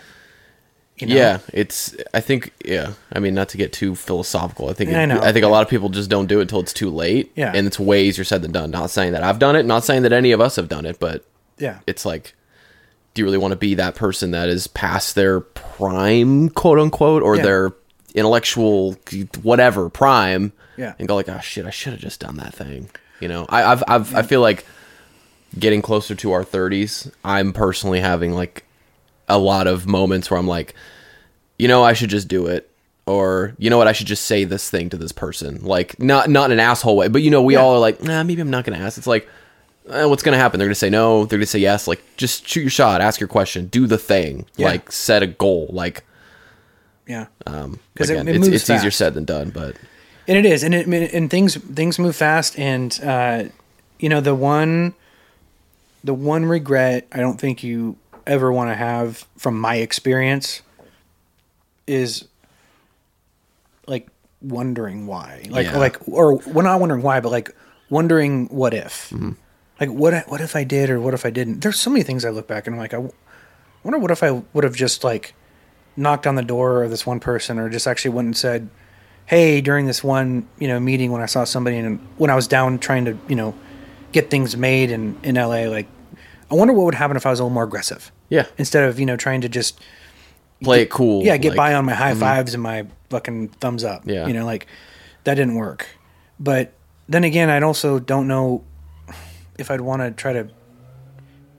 you 1.02 1.08
know? 1.08 1.16
Yeah, 1.16 1.40
it's. 1.54 1.96
I 2.14 2.20
think. 2.22 2.54
Yeah, 2.64 2.94
I 3.12 3.20
mean, 3.20 3.34
not 3.34 3.50
to 3.50 3.58
get 3.58 3.74
too 3.74 3.96
philosophical. 3.96 4.70
I 4.70 4.74
think. 4.74 4.92
Yeah, 4.92 5.02
I 5.02 5.06
know. 5.06 5.20
I 5.22 5.32
think 5.34 5.44
a 5.46 5.50
lot 5.50 5.64
of 5.64 5.70
people 5.70 5.90
just 5.90 6.10
don't 6.10 6.28
do 6.28 6.40
it 6.40 6.44
until 6.44 6.60
it's 6.60 6.74
too 6.74 6.90
late. 6.90 7.32
Yeah. 7.36 7.52
and 7.54 7.68
it's 7.68 7.80
way 7.80 8.06
easier 8.06 8.24
said 8.24 8.42
than 8.42 8.52
done. 8.52 8.72
Not 8.72 8.90
saying 8.90 9.14
that 9.14 9.24
I've 9.24 9.40
done 9.40 9.56
it. 9.56 9.66
Not 9.66 9.84
saying 9.84 10.04
that 10.04 10.14
any 10.14 10.32
of 10.32 10.40
us 10.42 10.56
have 10.56 10.70
done 10.70 10.86
it, 10.86 11.00
but 11.00 11.26
yeah 11.58 11.80
it's 11.86 12.06
like, 12.06 12.34
do 13.14 13.22
you 13.22 13.26
really 13.26 13.38
want 13.38 13.52
to 13.52 13.56
be 13.58 13.76
that 13.76 13.94
person 13.96 14.32
that 14.32 14.50
is 14.50 14.66
past 14.68 15.14
their 15.16 15.40
prime, 15.42 16.50
quote 16.50 16.80
unquote, 16.80 17.22
or 17.24 17.36
Yeah. 17.36 17.44
their 17.44 17.72
intellectual 18.16 18.96
whatever 19.44 19.90
prime? 19.90 20.54
Yeah. 20.78 20.94
and 20.98 21.08
go 21.08 21.16
like, 21.16 21.30
oh 21.30 21.40
shit, 21.40 21.66
I 21.66 21.70
should 21.70 21.94
have 21.94 22.02
just 22.02 22.20
done 22.22 22.38
that 22.38 22.54
thing. 22.56 22.90
You 23.20 23.28
know, 23.28 23.46
I, 23.50 23.64
I've, 23.64 23.84
I've, 23.88 24.16
I 24.16 24.22
feel 24.24 24.42
like 24.42 24.66
getting 25.60 25.82
closer 25.82 26.16
to 26.16 26.32
our 26.32 26.44
thirties. 26.44 27.12
I'm 27.24 27.54
personally 27.54 28.00
having 28.00 28.32
like 28.32 28.64
a 29.32 29.38
lot 29.38 29.68
of 29.68 29.88
moments 29.88 30.30
where 30.30 30.40
I'm 30.40 30.48
like, 30.48 30.74
you 31.58 31.68
know, 31.68 31.84
I 31.84 31.94
should 31.94 32.10
just 32.10 32.28
do 32.28 32.48
it. 32.48 32.68
Or 33.08 33.56
you 33.58 33.70
know 33.70 33.78
what, 33.78 33.88
I 33.88 33.94
should 33.94 34.08
just 34.08 34.26
say 34.26 34.44
this 34.44 34.70
thing 34.70 34.90
to 34.92 34.98
this 34.98 35.12
person, 35.12 35.64
like 35.64 36.00
not 36.00 36.30
not 36.30 36.52
in 36.52 36.60
an 36.60 36.60
asshole 36.60 36.96
way, 36.96 37.08
but 37.08 37.22
you 37.24 37.32
know, 37.32 37.42
we 37.42 37.56
Yeah. 37.56 37.62
all 37.62 37.74
are 37.74 37.80
like, 37.80 38.02
nah, 38.04 38.22
maybe 38.24 38.42
I'm 38.42 38.52
not 38.52 38.64
gonna 38.64 38.78
ask. 38.78 38.98
It's 38.98 39.08
like, 39.08 39.28
eh, 39.90 40.06
what's 40.06 40.22
gonna 40.22 40.38
happen? 40.38 40.60
They're 40.60 40.68
gonna 40.68 40.76
say 40.76 40.92
no. 40.92 41.26
They're 41.26 41.40
gonna 41.40 41.48
say 41.48 41.60
yes. 41.60 41.88
Like, 41.88 42.02
just 42.16 42.48
shoot 42.48 42.62
your 42.62 42.70
shot, 42.70 43.02
ask 43.02 43.20
your 43.20 43.28
question, 43.28 43.66
do 43.68 43.88
the 43.88 43.98
thing, 43.98 44.46
Yeah. 44.56 44.68
like 44.68 44.92
set 44.92 45.24
a 45.24 45.28
goal. 45.28 45.68
Like, 45.72 46.04
yeah 47.08 47.26
um, 47.48 47.80
'Cause 47.96 48.10
it- 48.12 48.28
it 48.28 48.36
it's, 48.36 48.48
it's 48.48 48.70
easier 48.70 48.92
said 48.92 49.16
than 49.16 49.26
done, 49.26 49.50
but 49.50 49.76
and 50.28 50.38
it 50.38 50.46
is 50.46 50.64
and 50.64 50.74
it 50.76 50.88
and 51.14 51.30
things 51.32 51.56
things 51.58 51.98
move 51.98 52.16
fast 52.16 52.58
and 52.60 53.00
uh 53.04 53.46
you 54.00 54.08
know 54.08 54.22
the 54.22 54.36
one 54.36 54.94
the 56.04 56.14
one 56.14 56.46
regret 56.46 57.08
i 57.12 57.20
don't 57.20 57.40
think 57.42 57.64
you 57.64 57.96
ever 58.28 58.52
want 58.52 58.70
to 58.70 58.76
have 58.76 59.26
from 59.38 59.60
my 59.60 59.76
experience 59.76 60.62
is 61.88 62.28
like 63.88 64.08
wondering 64.42 65.08
why 65.08 65.46
like 65.50 65.66
Yeah. 65.68 65.78
like 65.78 66.08
or 66.08 66.36
well 66.48 66.64
not 66.64 66.80
wondering 66.80 67.02
why 67.02 67.20
but 67.20 67.32
like 67.32 67.52
wondering 67.90 68.48
what 68.48 68.74
if 68.74 69.10
Mm-hmm. 69.10 69.32
like 69.80 69.90
what 69.90 70.14
what 70.30 70.42
if 70.42 70.56
i 70.56 70.64
did 70.64 70.90
or 70.90 71.00
what 71.00 71.14
if 71.14 71.26
i 71.26 71.30
didn't 71.30 71.62
there's 71.62 71.80
so 71.80 71.90
many 71.90 72.04
things 72.04 72.26
i 72.26 72.30
look 72.30 72.48
back 72.48 72.66
and 72.68 72.76
i'm 72.76 72.80
like 72.80 72.94
i 72.94 72.98
wonder 73.84 74.00
what 74.00 74.12
if 74.12 74.24
i 74.24 74.32
would 74.54 74.64
have 74.64 74.76
just 74.76 75.04
like 75.04 75.34
knocked 75.96 76.26
on 76.26 76.36
the 76.36 76.42
door 76.44 76.84
of 76.84 76.90
this 76.90 77.06
one 77.06 77.20
person 77.20 77.60
or 77.60 77.70
just 77.70 77.86
actually 77.88 78.12
went 78.12 78.26
and 78.28 78.38
said 78.38 78.70
hey 79.26 79.62
during 79.62 79.86
this 79.86 80.04
one 80.04 80.48
you 80.58 80.68
know 80.68 80.80
meeting 80.80 81.12
when 81.12 81.22
i 81.22 81.26
saw 81.26 81.44
somebody 81.44 81.78
and 81.78 82.00
when 82.18 82.30
i 82.30 82.36
was 82.36 82.48
down 82.48 82.80
trying 82.80 83.06
to 83.06 83.18
you 83.28 83.36
know 83.36 83.54
get 84.12 84.30
things 84.30 84.56
made 84.58 84.90
in 84.90 85.18
in 85.24 85.36
la 85.36 85.46
like 85.70 85.88
i 86.52 86.56
wonder 86.56 86.74
what 86.74 86.86
would 86.86 86.96
happen 86.96 87.16
if 87.18 87.26
i 87.26 87.30
was 87.30 87.40
a 87.40 87.44
little 87.44 87.54
more 87.54 87.64
aggressive. 87.64 88.12
Yeah, 88.30 88.46
instead 88.58 88.84
of 88.88 89.00
you 89.00 89.06
know 89.06 89.18
trying 89.18 89.42
to 89.42 89.50
just 89.50 89.80
play 90.64 90.84
it 90.84 90.90
cool. 90.90 91.24
yeah 91.24 91.38
get 91.38 91.50
like- 91.50 91.58
by 91.58 91.74
on 91.74 91.86
my 91.86 91.94
high 91.94 92.14
fives 92.14 92.54
and 92.54 92.62
my 92.62 92.86
fucking 93.10 93.50
thumbs 93.60 93.84
up. 93.84 94.04
Yeah. 94.06 94.28
you 94.28 94.34
know 94.34 94.46
like 94.46 94.68
that 95.24 95.36
didn't 95.36 95.56
work. 95.56 95.88
But 96.40 96.74
then 97.10 97.24
again 97.24 97.50
I'd 97.50 97.64
also 97.64 98.00
don't 98.00 98.28
know 98.28 98.64
if 99.58 99.70
i'd 99.70 99.82
want 99.82 100.02
to 100.02 100.12
try 100.12 100.34
to 100.34 100.48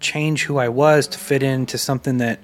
change 0.01 0.45
who 0.45 0.57
i 0.59 0.69
was 0.69 1.07
to 1.09 1.19
fit 1.19 1.43
into 1.43 1.79
something 1.79 2.19
that 2.19 2.41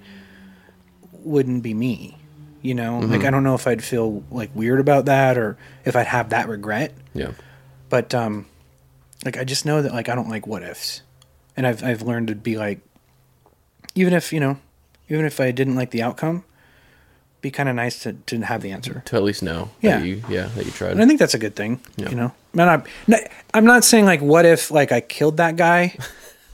wouldn't 1.13 1.63
be 1.63 1.75
me 1.75 2.15
you 2.61 2.75
know? 2.75 2.99
Like 2.99 3.25
i 3.25 3.31
don't 3.31 3.45
know 3.45 3.55
if 3.55 3.67
i'd 3.67 3.83
feel 3.83 4.23
like 4.31 4.51
weird 4.55 4.79
about 4.81 5.07
that 5.07 5.39
or 5.39 5.57
if 5.85 5.97
i'd 5.97 6.07
have 6.07 6.31
that 6.31 6.49
regret. 6.49 6.93
Yeah, 7.15 7.33
but 7.89 8.15
um 8.15 8.47
like 9.25 9.37
i 9.39 9.45
just 9.45 9.65
know 9.65 9.81
that 9.83 9.93
like 9.93 10.09
i 10.09 10.15
don't 10.15 10.29
like 10.29 10.47
what 10.47 10.63
ifs 10.63 11.03
and 11.59 11.67
i've 11.67 11.83
i've 11.85 12.01
learned 12.01 12.29
to 12.29 12.35
be 12.35 12.57
like 12.57 12.81
even 13.95 14.15
if 14.15 14.33
you 14.33 14.41
know 14.41 14.57
even 15.11 15.27
if 15.27 15.39
i 15.41 15.51
didn't 15.51 15.75
like 15.75 15.91
the 15.91 16.01
outcome 16.01 16.45
be 17.41 17.51
kind 17.53 17.69
of 17.69 17.75
nice 17.77 18.03
to, 18.03 18.15
to 18.27 18.41
have 18.41 18.63
the 18.63 18.73
answer 18.73 19.01
to 19.07 19.15
at 19.15 19.23
least 19.23 19.45
know. 19.45 19.71
Yeah. 19.81 19.99
that 19.99 20.07
you, 20.07 20.23
yeah, 20.29 20.47
that 20.57 20.65
you 20.65 20.73
tried. 20.73 20.93
and 20.93 21.03
i 21.03 21.07
think 21.07 21.19
that's 21.21 21.35
a 21.35 21.39
good 21.39 21.55
thing 21.55 21.81
Yeah. 21.97 22.09
you 22.11 22.17
know 22.17 22.33
man 22.55 22.69
I'm, 22.69 22.85
not, 23.07 23.21
I'm 23.55 23.65
not 23.65 23.85
saying 23.85 24.07
like 24.07 24.21
what 24.23 24.45
if 24.47 24.71
like 24.71 24.91
i 24.93 25.01
killed 25.01 25.37
that 25.37 25.57
guy 25.57 25.97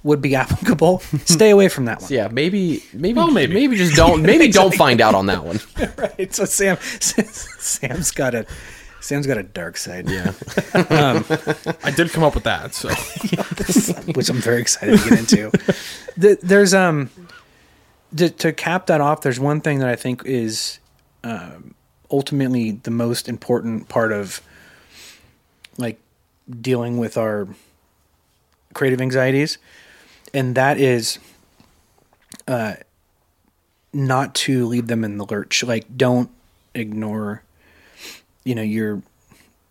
would 0.02 0.20
be 0.20 0.34
applicable 0.42 0.98
stay 1.24 1.48
away 1.50 1.68
from 1.68 1.86
that 1.86 2.02
one 2.02 2.12
yeah, 2.12 2.28
maybe, 2.28 2.82
maybe, 2.92 3.16
Well, 3.16 3.30
maybe. 3.30 3.54
maybe 3.54 3.76
just 3.76 3.94
don't, 3.96 4.20
maybe 4.22 4.48
don't 4.60 4.74
find 4.74 5.00
out 5.00 5.14
on 5.14 5.26
that 5.26 5.42
one. 5.44 5.58
right 5.96 6.34
so 6.34 6.44
sam 6.44 6.76
sam's 7.00 8.10
got 8.10 8.34
a 8.34 8.44
sam's 9.04 9.26
got 9.26 9.38
a 9.38 9.42
dark 9.42 9.76
side 9.76 10.08
Yeah, 10.08 10.32
I 10.74 11.92
did 11.94 12.10
come 12.10 12.24
up 12.24 12.34
with 12.34 12.44
that. 12.44 12.74
So 12.74 12.88
which 14.12 14.28
I'm 14.28 14.40
very 14.40 14.60
excited 14.60 14.98
to 14.98 15.08
get 15.08 15.18
into. 15.18 15.50
The, 16.16 16.38
there's 16.42 16.74
um 16.74 17.10
to, 18.16 18.30
to 18.30 18.52
cap 18.52 18.86
that 18.86 19.00
off. 19.00 19.22
There's 19.22 19.40
one 19.40 19.60
thing 19.60 19.80
that 19.80 19.88
I 19.88 19.96
think 19.96 20.24
is 20.24 20.78
um, 21.22 21.74
ultimately 22.10 22.72
the 22.72 22.90
most 22.90 23.28
important 23.28 23.88
part 23.88 24.12
of 24.12 24.40
like 25.76 25.98
dealing 26.60 26.98
with 26.98 27.16
our 27.16 27.48
creative 28.72 29.00
anxieties, 29.00 29.58
and 30.32 30.54
that 30.54 30.78
is 30.78 31.18
uh, 32.46 32.74
not 33.92 34.34
to 34.34 34.66
leave 34.66 34.86
them 34.86 35.04
in 35.04 35.18
the 35.18 35.24
lurch. 35.24 35.64
Like, 35.64 35.96
don't 35.96 36.30
ignore, 36.74 37.42
you 38.44 38.54
know, 38.54 38.62
your 38.62 39.02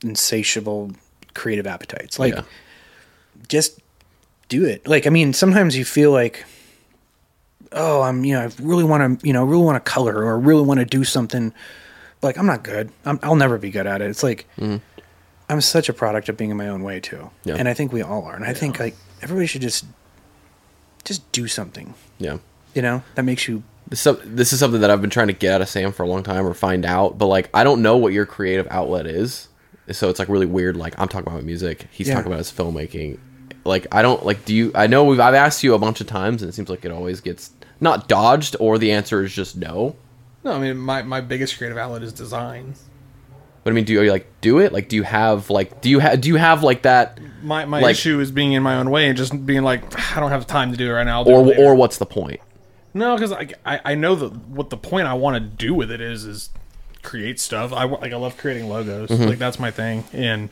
insatiable 0.03 0.91
creative 1.33 1.67
appetites. 1.67 2.19
Like, 2.19 2.35
Yeah. 2.35 2.43
just 3.47 3.79
do 4.49 4.65
it. 4.65 4.87
Like, 4.87 5.07
I 5.07 5.09
mean, 5.09 5.33
sometimes 5.33 5.77
you 5.77 5.85
feel 5.85 6.11
like, 6.11 6.45
oh, 7.71 8.01
I'm, 8.01 8.23
you 8.23 8.33
know, 8.33 8.41
I 8.41 8.51
really 8.61 8.83
want 8.83 9.19
to, 9.19 9.27
you 9.27 9.33
know, 9.33 9.43
really 9.43 9.63
want 9.63 9.83
to 9.83 9.91
color 9.91 10.23
or 10.23 10.39
really 10.39 10.61
want 10.61 10.79
to 10.79 10.85
do 10.85 11.03
something. 11.03 11.53
Like, 12.21 12.37
I'm 12.37 12.45
not 12.45 12.63
good. 12.63 12.91
I'm, 13.05 13.19
I'll 13.23 13.35
never 13.35 13.57
be 13.57 13.71
good 13.71 13.87
at 13.87 14.01
it. 14.01 14.09
It's 14.09 14.23
like, 14.23 14.45
mm-hmm. 14.57 14.77
I'm 15.49 15.61
such 15.61 15.89
a 15.89 15.93
product 15.93 16.29
of 16.29 16.37
being 16.37 16.51
in 16.51 16.57
my 16.57 16.67
own 16.69 16.83
way 16.83 16.99
too. 16.99 17.29
Yeah. 17.43 17.55
And 17.55 17.67
I 17.67 17.73
think 17.73 17.91
we 17.91 18.01
all 18.01 18.23
are. 18.25 18.35
And 18.35 18.45
I 18.45 18.53
think 18.53 18.79
like 18.79 18.95
everybody 19.21 19.47
should 19.47 19.61
just, 19.61 19.85
just 21.03 21.29
do 21.31 21.47
something, 21.47 21.93
yeah. 22.17 22.37
you 22.73 22.81
know, 22.81 23.03
that 23.15 23.23
makes 23.23 23.47
you, 23.47 23.63
This, 23.93 24.07
is- 24.07 24.17
this 24.25 24.53
is 24.53 24.59
something 24.59 24.81
that 24.81 24.89
I've 24.89 25.01
been 25.01 25.11
trying 25.11 25.27
to 25.27 25.33
get 25.33 25.53
out 25.53 25.61
of 25.61 25.69
Sam 25.69 25.91
for 25.91 26.01
a 26.01 26.07
long 26.07 26.23
time 26.23 26.47
or 26.47 26.53
find 26.55 26.83
out, 26.83 27.19
but 27.19 27.27
like 27.27 27.49
I 27.53 27.63
don't 27.63 27.83
know 27.83 27.95
what 27.97 28.11
your 28.11 28.25
creative 28.25 28.67
outlet 28.71 29.05
is, 29.05 29.49
so 29.91 30.09
it's 30.09 30.17
like 30.17 30.29
really 30.29 30.47
weird. 30.47 30.75
Like 30.75 30.99
I'm 30.99 31.07
talking 31.07 31.31
about 31.31 31.43
music, 31.43 31.87
he's 31.91 32.07
Yeah. 32.07 32.15
talking 32.15 32.31
about 32.31 32.39
his 32.39 32.51
filmmaking. 32.51 33.19
Like 33.65 33.85
I 33.91 34.01
don't 34.01 34.25
like. 34.25 34.45
Do 34.45 34.55
you? 34.55 34.71
I 34.73 34.87
know 34.87 35.03
we've 35.03 35.19
I've 35.19 35.35
asked 35.35 35.61
you 35.63 35.75
a 35.75 35.77
bunch 35.79 36.01
of 36.01 36.07
times, 36.07 36.41
and 36.41 36.49
it 36.49 36.53
seems 36.53 36.69
like 36.69 36.83
it 36.85 36.91
always 36.91 37.21
gets 37.21 37.51
not 37.79 38.07
dodged, 38.07 38.55
or 38.59 38.79
the 38.79 38.91
answer 38.93 39.23
is 39.23 39.31
just 39.33 39.55
no. 39.57 39.95
No, 40.43 40.53
I 40.53 40.59
mean 40.59 40.75
my, 40.77 41.03
my 41.03 41.21
biggest 41.21 41.57
creative 41.59 41.77
outlet 41.77 42.01
is 42.01 42.11
design. 42.13 42.73
What 43.61 43.71
I 43.71 43.75
mean, 43.75 43.85
do 43.85 43.93
you 43.93 44.11
like 44.11 44.27
do 44.41 44.57
it? 44.59 44.73
Like, 44.73 44.89
do 44.89 44.95
you 44.95 45.03
have 45.03 45.49
like 45.51 45.81
do 45.81 45.89
you 45.89 45.99
have 45.99 46.19
do 46.19 46.27
you 46.29 46.35
have 46.35 46.63
like 46.63 46.81
that, 46.81 47.19
My 47.43 47.63
my 47.65 47.79
Like- 47.79 47.91
issue 47.91 48.19
is 48.19 48.31
being 48.31 48.51
in 48.53 48.63
my 48.63 48.75
own 48.75 48.89
way 48.89 49.07
and 49.07 49.15
just 49.15 49.45
being 49.45 49.61
like 49.63 49.83
I 50.17 50.19
don't 50.19 50.31
have 50.31 50.45
time 50.47 50.71
to 50.71 50.77
do 50.77 50.89
it 50.89 50.93
right 50.93 51.05
now. 51.05 51.21
I'll 51.21 51.29
or 51.29 51.41
it 51.41 51.45
later." 51.45 51.61
or 51.61 51.75
what's 51.75 51.97
the 51.99 52.05
point? 52.07 52.41
No, 52.93 53.15
because 53.15 53.31
I, 53.31 53.47
I 53.65 53.79
I 53.85 53.95
know 53.95 54.15
that 54.15 54.29
what 54.47 54.69
the 54.69 54.77
point 54.77 55.07
I 55.07 55.13
want 55.13 55.35
to 55.35 55.39
do 55.39 55.73
with 55.73 55.91
it 55.91 56.01
is 56.01 56.25
is 56.25 56.49
create 57.01 57.39
stuff. 57.39 57.73
I 57.73 57.83
like 57.85 58.13
I 58.13 58.17
love 58.17 58.37
creating 58.37 58.69
logos. 58.69 59.09
Mm-hmm. 59.09 59.23
Like 59.23 59.37
that's 59.39 59.59
my 59.59 59.71
thing. 59.71 60.03
And 60.13 60.49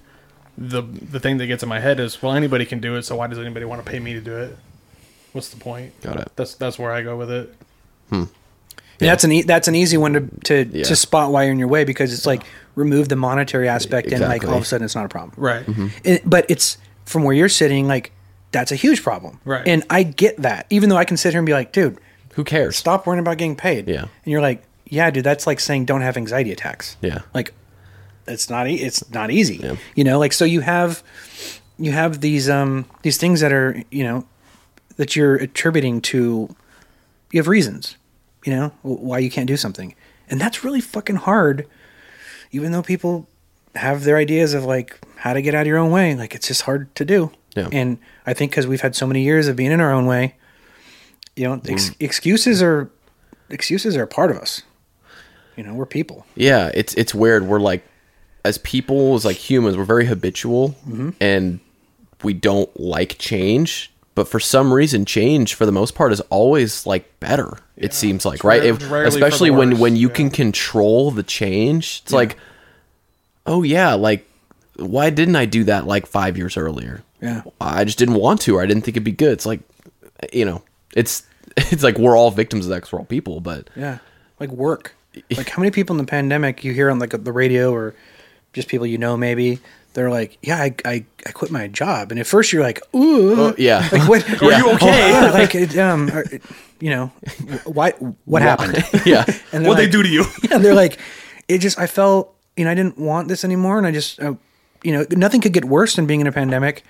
the 0.58 0.82
the 0.82 1.20
thing 1.20 1.38
that 1.38 1.48
gets 1.48 1.64
in 1.64 1.70
my 1.70 1.80
head 1.80 2.00
is 2.00 2.22
well 2.22 2.34
anybody 2.34 2.66
can 2.66 2.80
do 2.80 2.96
it. 2.96 3.04
So 3.04 3.16
why 3.16 3.28
does 3.28 3.40
anybody 3.40 3.66
want 3.66 3.84
to 3.86 3.90
pay 3.90 4.00
me 4.00 4.14
to 4.14 4.22
do 4.22 4.36
it? 4.38 4.58
What's 5.34 5.50
the 5.50 5.58
point? 5.58 6.00
Got 6.02 6.20
it. 6.20 6.32
That's 6.36 6.56
that's 6.56 6.78
where 6.78 6.92
I 6.92 7.02
go 7.04 7.16
with 7.18 7.32
it. 7.32 7.56
Hmm. 8.10 8.24
That's 8.98 9.24
an 9.24 9.32
e- 9.32 9.42
that's 9.44 9.68
an 9.68 9.76
easy 9.76 9.98
one 9.98 10.14
to 10.14 10.22
to, 10.44 10.78
Yeah. 10.78 10.84
to 10.84 10.96
spot 10.96 11.32
while 11.32 11.44
you're 11.44 11.54
in 11.54 11.60
your 11.60 11.68
way 11.70 11.86
because 11.86 12.14
it's 12.14 12.26
like 12.26 12.44
remove 12.76 13.10
the 13.10 13.16
monetary 13.16 13.68
aspect 13.68 14.12
and 14.12 14.22
like 14.22 14.46
all 14.48 14.56
of 14.56 14.62
a 14.62 14.66
sudden 14.66 14.86
it's 14.86 14.94
not 14.96 15.06
a 15.06 15.10
problem. 15.10 15.34
Right. 15.38 15.66
It- 16.04 16.22
but 16.30 16.46
it's 16.50 16.78
from 17.06 17.24
where 17.24 17.34
you're 17.36 17.50
sitting 17.50 17.88
like 17.88 18.12
that's 18.52 18.72
a 18.72 18.76
huge 18.76 19.02
problem. 19.02 19.40
Right. 19.46 19.66
And 19.66 19.84
I 19.90 20.04
get 20.04 20.38
that. 20.42 20.68
Even 20.70 20.90
though 20.90 20.98
I 20.98 21.06
can 21.06 21.16
sit 21.16 21.32
here 21.32 21.40
and 21.40 21.46
be 21.46 21.54
like, 21.54 21.72
dude, 21.72 21.98
Who 22.36 22.44
cares? 22.44 22.76
stop 22.78 23.06
worrying 23.06 23.20
about 23.20 23.38
getting 23.38 23.56
paid. 23.56 23.88
Yeah. 23.88 24.02
And 24.02 24.10
you're 24.32 24.42
like, 24.42 24.64
yeah, 24.86 25.10
dude, 25.12 25.24
that's 25.24 25.48
like 25.48 25.60
saying 25.60 25.86
don't 25.86 26.02
have 26.02 26.18
anxiety 26.18 26.52
attacks. 26.52 26.98
Yeah. 27.02 27.20
Like 27.34 27.54
it's 28.28 28.50
not 28.50 28.68
e- 28.68 28.82
it's 28.82 29.10
not 29.12 29.32
easy. 29.32 29.58
Yeah. 29.58 29.76
You 29.96 30.04
know, 30.04 30.20
like 30.20 30.34
so 30.34 30.46
you 30.46 30.62
have 30.62 31.04
you 31.78 31.92
have 31.92 32.22
these 32.22 32.50
um 32.50 32.86
these 33.02 33.18
things 33.18 33.40
that 33.42 33.52
are, 33.52 33.82
you 33.92 34.04
know, 34.04 34.26
that 34.98 35.16
you're 35.16 35.36
attributing 35.36 36.02
to 36.02 36.54
you 37.32 37.40
have 37.40 37.48
reasons, 37.48 37.96
you 38.46 38.54
know, 38.54 38.72
why 38.82 39.20
you 39.20 39.30
can't 39.32 39.48
do 39.48 39.58
something. 39.58 39.96
And 40.30 40.40
that's 40.40 40.64
really 40.64 40.82
fucking 40.82 41.18
hard 41.18 41.68
even 42.54 42.74
though 42.74 42.82
people 42.84 43.28
have 43.76 44.04
their 44.04 44.18
ideas 44.18 44.54
of 44.54 44.66
like 44.66 45.00
how 45.16 45.32
to 45.34 45.42
get 45.42 45.56
out 45.56 45.62
of 45.62 45.68
your 45.68 45.78
own 45.78 45.92
way, 45.92 46.14
like 46.16 46.36
it's 46.36 46.48
just 46.48 46.64
hard 46.64 46.94
to 46.96 47.06
do. 47.06 47.32
Yeah. 47.56 47.70
And 47.72 47.98
I 48.26 48.34
think 48.34 48.52
cuz 48.52 48.68
we've 48.68 48.82
had 48.82 48.96
so 48.96 49.08
many 49.08 49.24
years 49.24 49.48
of 49.48 49.56
being 49.56 49.72
in 49.72 49.80
our 49.80 49.92
own 49.94 50.06
way, 50.06 50.36
you 51.36 51.46
know, 51.48 51.62
ex- 51.68 51.92
excuses 52.00 52.62
are 52.62 52.90
excuses 53.50 53.96
are 53.98 54.04
a 54.04 54.08
part 54.08 54.32
of 54.32 54.38
us. 54.38 54.62
You 55.58 55.64
know, 55.64 55.74
we're 55.74 55.86
people. 55.86 56.26
Yeah, 56.36 56.72
it's 56.74 56.94
it's 56.96 57.14
weird. 57.14 57.46
We're 57.46 57.60
like 57.60 57.84
as 58.44 58.58
people, 58.60 59.14
as 59.16 59.26
like 59.26 59.38
humans, 59.38 59.78
we're 59.78 59.84
very 59.84 60.06
habitual 60.06 60.70
Mm-hmm. 60.88 61.10
and 61.20 61.60
we 62.24 62.34
don't 62.34 62.70
like 62.80 63.18
change. 63.20 63.92
But 64.14 64.28
for 64.28 64.40
some 64.40 64.74
reason, 64.74 65.06
change 65.06 65.54
for 65.54 65.66
the 65.66 65.72
most 65.72 65.96
part 65.96 66.12
is 66.12 66.20
always 66.30 66.86
like 66.86 67.20
better. 67.20 67.58
It 67.78 67.94
seems 67.94 68.26
like 68.26 68.44
right, 68.44 68.62
rare- 68.62 68.74
If- 68.74 68.92
rarely 68.92 69.12
for 69.12 69.18
the 69.20 69.26
especially 69.26 69.52
when 69.52 69.80
when 69.80 69.96
you 69.96 70.08
yeah. 70.10 70.14
can 70.16 70.30
control 70.30 71.12
the 71.12 71.24
change. 71.24 72.02
It's 72.04 72.14
like, 72.14 72.38
oh 73.46 73.64
yeah, 73.64 73.94
like 73.94 74.28
why 74.78 75.10
didn't 75.12 75.36
I 75.36 75.46
do 75.46 75.64
that 75.66 75.86
like 75.88 76.06
five 76.08 76.38
years 76.38 76.58
earlier? 76.58 77.04
Yeah. 77.22 77.44
I 77.60 77.84
just 77.84 78.00
didn't 78.00 78.16
want 78.16 78.42
to, 78.42 78.56
or 78.56 78.62
I 78.64 78.66
didn't 78.66 78.84
think 78.84 78.98
it'd 78.98 79.04
be 79.04 79.12
good. 79.12 79.34
It's 79.34 79.46
like, 79.46 79.60
you 80.34 80.44
know, 80.46 80.64
it's 80.96 81.24
it's 81.58 81.84
like 81.84 81.98
we're 81.98 82.18
all 82.18 82.32
victims 82.32 82.66
of 82.66 82.70
that 82.72 82.82
'cause 82.82 82.92
we're 82.92 83.00
all 83.00 83.06
people, 83.06 83.40
but 83.42 83.70
Yeah. 83.76 84.00
Like 84.40 84.50
work. 84.52 84.96
Like 85.38 85.50
how 85.50 85.60
many 85.62 85.72
people 85.72 85.94
in 85.94 85.98
the 85.98 86.10
pandemic 86.10 86.64
you 86.64 86.72
hear 86.74 86.90
on 86.90 87.00
like 87.00 87.12
the 87.24 87.32
radio 87.34 87.74
or 87.74 87.94
just 88.54 88.68
people 88.70 88.88
you 88.88 88.98
know 88.98 89.18
maybe 89.18 89.60
they're 89.94 90.10
like, 90.10 90.38
yeah, 90.42 90.56
I, 90.56 90.74
I, 90.86 91.06
I 91.26 91.32
quit 91.34 91.52
my 91.52 91.68
job, 91.68 92.12
and 92.12 92.20
at 92.22 92.26
first 92.26 92.54
you're 92.54 92.64
like, 92.64 92.80
ooh, 92.96 93.36
Oh, 93.50 93.56
yeah. 93.58 93.90
like 93.92 94.08
what? 94.08 94.42
Are 94.42 94.58
you 94.58 94.72
okay? 94.76 95.10
Yeah, 95.12 95.32
like 95.32 95.54
it, 95.54 95.78
um, 95.78 96.10
are- 96.12 96.24
you 96.80 96.90
know, 96.92 97.08
why? 97.66 97.92
What 98.24 98.42
happened? 98.42 98.82
yeah, 99.06 99.26
And 99.52 99.66
they're 99.66 99.70
What 99.70 99.76
they 99.76 99.90
do 99.90 100.02
to 100.02 100.08
you? 100.08 100.24
yeah, 100.50 100.60
they're 100.60 100.74
like, 100.74 100.98
it 101.50 101.58
just, 101.58 101.78
I 101.78 101.88
felt, 101.88 102.34
you 102.56 102.64
know, 102.64 102.72
I 102.72 102.74
didn't 102.74 102.98
want 102.98 103.28
this 103.28 103.44
anymore. 103.44 103.78
And 103.78 103.86
I 103.86 103.92
just, 103.92 104.18
uh, 104.22 104.36
you 104.82 104.94
know, 104.94 105.06
nothing 105.12 105.42
could 105.42 105.52
get 105.52 105.66
worse 105.66 105.98
than 105.98 106.06
being 106.08 106.22
in 106.22 106.28
a 106.28 106.32
pandemic, 106.32 106.84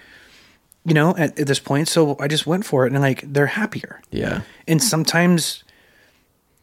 you 0.85 0.93
know, 0.93 1.15
at, 1.15 1.39
at 1.39 1.47
this 1.47 1.59
point. 1.59 1.87
So 1.87 2.15
I 2.19 2.27
just 2.27 2.47
went 2.47 2.65
for 2.65 2.85
it 2.85 2.93
and 2.93 3.01
like, 3.01 3.21
they're 3.31 3.47
happier. 3.47 4.01
yeah, 4.11 4.41
And 4.67 4.81
sometimes 4.81 5.63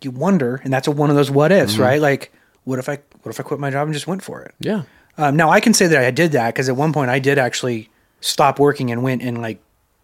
you 0.03 0.11
wonder, 0.11 0.61
and 0.64 0.73
that's 0.73 0.89
a, 0.89 0.91
one 0.91 1.11
of 1.11 1.16
those 1.16 1.31
what 1.31 1.53
ifs, 1.53 1.79
right? 1.79 2.01
Like, 2.01 2.33
what 2.64 2.79
if 2.79 2.89
I, 2.89 2.99
what 3.23 3.31
if 3.31 3.41
I 3.41 3.43
quit 3.43 3.61
my 3.61 3.71
job 3.71 3.87
and 3.87 3.95
just 3.95 4.07
went 4.07 4.23
for 4.23 4.43
it? 4.43 4.55
yeah. 4.61 4.83
Um, 5.21 5.35
now 5.35 5.51
I 5.51 5.59
can 5.59 5.75
say 5.75 5.89
that 5.89 6.05
I 6.05 6.12
did 6.12 6.31
that 6.33 6.55
because 6.55 6.69
at 6.69 6.77
one 6.77 6.93
point 6.93 7.11
I 7.11 7.19
did 7.19 7.39
actually 7.39 7.91
stop 8.21 8.61
working 8.61 8.93
and 8.93 9.03
went 9.03 9.21
and 9.21 9.43
like 9.43 9.61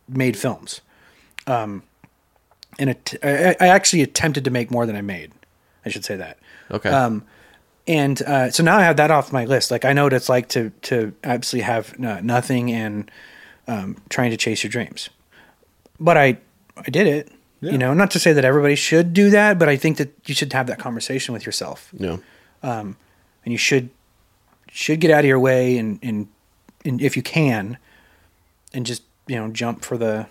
made 0.08 0.36
films. 0.36 0.80
Um, 1.46 1.84
and 2.80 2.90
it, 2.90 3.14
I, 3.22 3.54
I 3.60 3.68
actually 3.68 4.02
attempted 4.02 4.42
to 4.44 4.50
make 4.50 4.72
more 4.72 4.86
than 4.86 4.96
I 4.96 5.02
made. 5.02 5.30
I 5.86 5.90
should 5.90 6.04
say 6.04 6.16
that. 6.16 6.38
Okay. 6.68 6.88
Um, 6.88 7.22
and 7.86 8.20
uh, 8.22 8.50
so 8.50 8.64
now 8.64 8.76
I 8.76 8.82
have 8.82 8.96
that 8.96 9.12
off 9.12 9.32
my 9.32 9.44
list. 9.44 9.70
Like 9.70 9.84
I 9.84 9.92
know 9.92 10.02
what 10.02 10.12
it's 10.14 10.28
like 10.28 10.48
to 10.48 10.70
to 10.82 11.12
absolutely 11.22 11.66
have 11.66 11.96
no, 11.96 12.18
nothing 12.18 12.72
and 12.72 13.08
um, 13.66 13.96
trying 14.08 14.30
to 14.30 14.36
chase 14.36 14.62
your 14.62 14.70
dreams. 14.70 15.10
But 15.98 16.16
I 16.16 16.38
I 16.76 16.90
did 16.90 17.06
it. 17.06 17.30
You 17.60 17.78
know, 17.78 17.94
not 17.94 18.10
to 18.10 18.18
say 18.18 18.34
that 18.34 18.44
everybody 18.44 18.74
should 18.74 19.14
do 19.14 19.30
that, 19.30 19.58
but 19.58 19.70
I 19.70 19.76
think 19.78 19.96
that 19.96 20.12
you 20.26 20.34
should 20.34 20.52
have 20.52 20.66
that 20.66 20.78
conversation 20.78 21.32
with 21.32 21.46
yourself 21.46 21.88
no. 21.94 22.20
Um, 22.62 22.98
and 23.42 23.52
you 23.52 23.56
should 23.56 23.88
should 24.70 25.00
get 25.00 25.10
out 25.10 25.20
of 25.20 25.24
your 25.24 25.40
way 25.40 25.78
and 25.78 25.98
and, 26.02 26.28
and 26.84 27.00
if 27.00 27.16
you 27.16 27.22
can 27.22 27.78
and 28.74 28.84
just 28.84 29.02
you 29.26 29.36
know 29.36 29.48
jump 29.48 29.82
for 29.82 29.96
the 29.96 30.26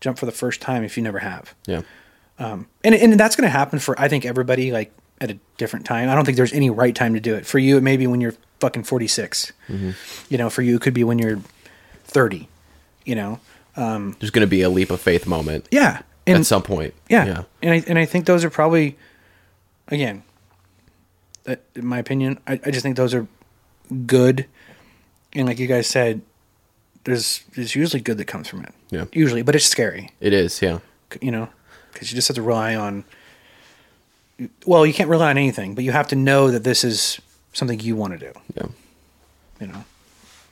jump 0.00 0.18
for 0.18 0.24
the 0.24 0.32
first 0.32 0.62
time 0.62 0.84
if 0.84 0.96
you 0.96 1.02
never 1.02 1.18
have 1.18 1.54
Yeah. 1.66 1.82
Um, 2.38 2.66
and 2.82 2.94
and 2.94 3.20
that's 3.20 3.36
going 3.36 3.44
to 3.44 3.50
happen 3.50 3.78
for 3.78 4.00
I 4.00 4.08
think 4.08 4.24
everybody 4.24 4.72
like 4.72 4.90
at 5.20 5.30
a 5.30 5.38
different 5.56 5.86
time. 5.86 6.08
I 6.08 6.14
don't 6.14 6.24
think 6.24 6.36
there's 6.36 6.52
any 6.52 6.70
right 6.70 6.94
time 6.94 7.14
to 7.14 7.20
do 7.20 7.34
it. 7.34 7.46
For 7.46 7.58
you, 7.58 7.76
it 7.76 7.82
may 7.82 7.96
be 7.96 8.06
when 8.06 8.20
you're 8.20 8.34
fucking 8.60 8.84
46. 8.84 9.52
Mm-hmm. 9.68 9.90
You 10.28 10.38
know, 10.38 10.50
for 10.50 10.62
you, 10.62 10.76
it 10.76 10.82
could 10.82 10.94
be 10.94 11.04
when 11.04 11.18
you're 11.18 11.40
30. 12.04 12.48
You 13.04 13.14
know, 13.16 13.40
There's 13.76 14.30
going 14.30 14.46
to 14.46 14.50
be 14.50 14.62
a 14.62 14.68
leap 14.70 14.90
of 14.90 15.00
faith 15.00 15.26
moment 15.26 15.66
yeah, 15.70 16.02
and 16.26 16.38
at 16.38 16.46
some 16.46 16.62
point. 16.62 16.94
yeah, 17.08 17.26
Yeah. 17.26 17.42
and 17.62 17.70
I 17.72 17.84
and 17.88 17.98
I 17.98 18.04
think 18.06 18.24
those 18.26 18.44
are 18.44 18.50
probably, 18.50 18.96
again, 19.88 20.22
in 21.46 21.84
my 21.86 21.98
opinion, 21.98 22.38
I, 22.46 22.54
I 22.64 22.70
just 22.70 22.82
think 22.82 22.96
those 22.96 23.12
are 23.14 23.26
good, 24.06 24.46
and 25.34 25.46
like 25.46 25.58
you 25.58 25.66
guys 25.66 25.86
said, 25.86 26.22
there's 27.04 27.42
there's 27.54 27.74
usually 27.74 28.00
good 28.00 28.16
that 28.18 28.24
comes 28.26 28.48
from 28.48 28.62
it. 28.64 28.72
Yeah. 28.90 29.04
usually, 29.12 29.42
but 29.42 29.54
it's 29.54 29.66
scary. 29.66 30.10
It 30.20 30.32
is. 30.32 30.62
Yeah. 30.62 30.78
you 31.20 31.30
know, 31.30 31.48
because 31.92 32.10
you 32.10 32.14
just 32.16 32.28
have 32.28 32.36
to 32.36 32.42
rely 32.42 32.74
on. 32.74 33.04
Well, 34.66 34.84
you 34.86 34.92
can't 34.94 35.08
rely 35.10 35.30
on 35.30 35.38
anything, 35.38 35.74
but 35.74 35.84
you 35.84 35.92
have 35.92 36.08
to 36.08 36.16
know 36.16 36.50
that 36.50 36.64
this 36.64 36.82
is 36.84 37.20
something 37.52 37.78
you 37.80 37.94
want 37.96 38.18
to 38.18 38.32
do. 38.32 38.32
Yeah. 38.56 38.66
You 39.60 39.66
know, 39.68 39.84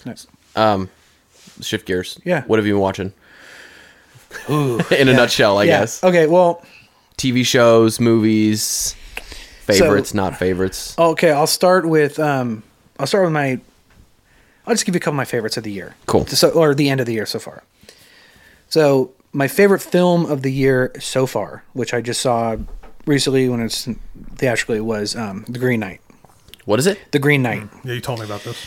That's- 0.05 0.27
Um, 0.55 0.89
shift 1.61 1.87
gears. 1.87 2.19
Yeah. 2.25 2.43
What 2.45 2.59
have 2.59 2.67
you 2.67 2.75
been 2.75 2.81
watching? 2.81 3.13
In 4.49 5.09
a 5.09 5.13
nutshell, 5.13 5.59
I 5.59 5.65
yeah. 5.65 5.81
guess. 5.81 6.03
Okay. 6.03 6.27
Well, 6.27 6.65
TV 7.19 7.45
shows, 7.45 8.01
movies, 8.01 8.95
favorites, 9.65 10.15
not 10.15 10.39
favorites. 10.39 10.99
okay. 10.99 11.31
I'll 11.31 11.47
start 11.47 11.87
with 11.87 12.19
um. 12.19 12.63
I'll 12.99 13.07
start 13.07 13.25
with 13.25 13.33
my. 13.33 13.61
I'll 14.67 14.75
just 14.75 14.87
give 14.87 14.95
you 14.95 14.99
a 14.99 15.01
couple 15.01 15.15
of 15.15 15.17
my 15.17 15.25
favorites 15.25 15.57
of 15.57 15.65
the 15.65 15.73
year. 15.73 15.95
Cool. 16.07 16.27
So, 16.27 16.51
or 16.51 16.75
the 16.75 16.89
end 16.89 17.01
of 17.01 17.07
the 17.07 17.13
year 17.13 17.27
so 17.27 17.39
far. 17.39 17.63
So 18.69 19.13
my 19.33 19.49
favorite 19.49 19.81
film 19.81 20.25
of 20.27 20.43
the 20.43 20.53
year 20.53 20.93
so 21.01 21.27
far, 21.27 21.65
which 21.73 21.93
I 21.93 22.01
just 22.01 22.21
saw 22.21 22.57
recently 23.07 23.49
when 23.49 23.61
it's 23.61 23.89
theatrically, 24.37 24.81
was 24.81 25.17
um, 25.17 25.45
The 25.49 25.59
Green 25.59 25.81
Knight. 25.81 26.01
What 26.65 26.79
is 26.79 26.87
it? 26.87 26.99
The 27.11 27.19
Green 27.19 27.43
Knight. 27.43 27.69
Yeah, 27.85 27.95
you 27.95 28.01
told 28.01 28.21
me 28.21 28.25
about 28.25 28.43
this. 28.45 28.67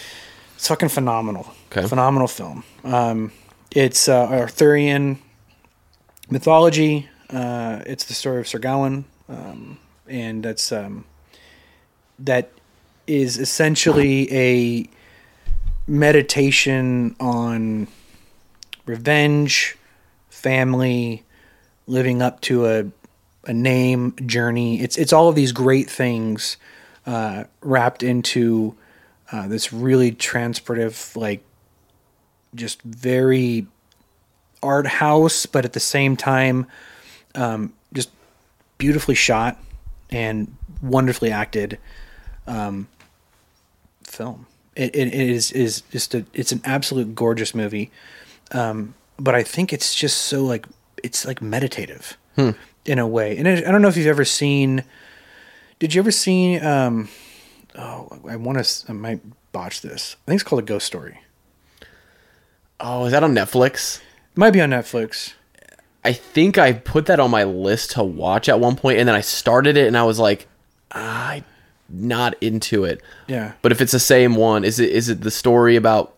It's 0.56 0.68
fucking 0.68 0.90
phenomenal. 0.90 1.48
Okay. 1.76 1.88
Phenomenal 1.88 2.30
film. 2.30 2.64
Um, 2.86 3.34
it's 3.72 4.08
uh, 4.08 4.28
Arthurian 4.28 5.20
mythology. 6.30 7.10
Uh, 7.30 7.82
it's 7.86 8.06
the 8.06 8.14
story 8.14 8.40
of 8.40 8.48
Sir 8.48 8.60
Gawain, 8.60 9.04
um, 9.28 9.78
and 10.08 10.42
that's 10.42 10.72
um, 10.72 11.04
that 12.20 12.50
is 13.08 13.38
essentially 13.38 14.34
a 14.34 14.90
meditation 15.86 17.14
on 17.20 17.90
revenge, 18.86 19.76
family, 20.30 21.24
living 21.88 22.22
up 22.22 22.40
to 22.42 22.68
a 22.68 22.86
a 23.48 23.54
name, 23.54 24.16
journey. 24.26 24.80
It's 24.80 24.98
it's 24.98 25.12
all 25.12 25.28
of 25.28 25.36
these 25.36 25.52
great 25.52 25.90
things 25.90 26.56
uh, 27.06 27.44
wrapped 27.60 28.02
into 28.02 28.78
uh, 29.30 29.50
this 29.50 29.74
really 29.74 30.14
transportive, 30.14 31.18
like 31.18 31.44
just 32.56 32.82
very 32.82 33.68
art 34.64 34.88
house, 34.88 35.46
but 35.46 35.66
at 35.66 35.74
the 35.74 35.80
same 35.80 36.18
time, 36.18 36.68
um, 37.36 37.74
just 37.94 38.10
beautifully 38.78 39.16
shot 39.16 39.60
and 40.10 40.56
wonderfully 40.82 41.32
acted 41.32 41.78
um, 42.48 42.88
film. 44.04 44.48
It, 44.76 44.96
it, 44.96 45.08
it 45.08 45.30
is 45.30 45.52
is 45.52 45.82
just 45.92 46.14
a 46.14 46.26
it's 46.34 46.52
an 46.52 46.62
absolute 46.66 47.16
gorgeous 47.16 47.56
movie, 47.56 47.92
um, 48.52 48.94
but 49.18 49.34
I 49.34 49.44
think 49.44 49.72
it's 49.72 49.96
just 49.96 50.18
so 50.18 50.44
like 50.44 50.66
it's 51.02 51.26
like 51.26 51.42
meditative 51.42 52.18
in 52.86 53.00
a 53.00 53.08
way. 53.08 53.38
And 53.38 53.48
I 53.48 53.54
I 53.58 53.72
don't 53.72 53.82
know 53.82 53.88
if 53.88 53.96
you've 53.96 54.08
ever 54.08 54.26
seen. 54.26 54.84
Did 55.80 55.94
you 55.94 56.02
ever 56.02 56.12
see? 56.12 56.60
Um, 56.60 57.08
oh, 57.76 58.20
I 58.28 58.36
want 58.36 58.64
to. 58.64 58.86
I 58.90 58.94
might 58.94 59.22
botch 59.54 59.82
this. 59.82 60.18
I 60.26 60.32
think 60.32 60.42
it's 60.42 60.48
called 60.48 60.62
a 60.62 60.66
ghost 60.66 60.86
story. 60.86 61.20
Oh, 62.80 63.06
is 63.06 63.12
that 63.12 63.24
on 63.24 63.34
Netflix? 63.34 64.02
Might 64.36 64.52
be 64.52 64.62
on 64.62 64.70
Netflix. 64.70 65.34
I 66.04 66.14
think 66.14 66.58
I 66.58 66.74
put 66.74 67.08
that 67.08 67.20
on 67.20 67.32
my 67.32 67.44
list 67.46 67.92
to 67.92 68.04
watch 68.04 68.48
at 68.50 68.60
one 68.60 68.76
point, 68.76 69.00
and 69.00 69.08
then 69.08 69.16
I 69.16 69.22
started 69.22 69.76
it, 69.78 69.88
and 69.88 69.98
I 69.98 70.04
was 70.04 70.20
like, 70.20 70.48
I'm 70.92 71.44
not 71.90 72.36
into 72.42 72.84
it. 72.84 73.02
Yeah. 73.28 73.54
But 73.62 73.72
if 73.72 73.82
it's 73.82 73.92
the 73.92 74.00
same 74.00 74.36
one, 74.36 74.64
is 74.64 74.80
it 74.80 74.90
is 74.92 75.10
it 75.10 75.22
the 75.22 75.32
story 75.32 75.76
about 75.76 76.14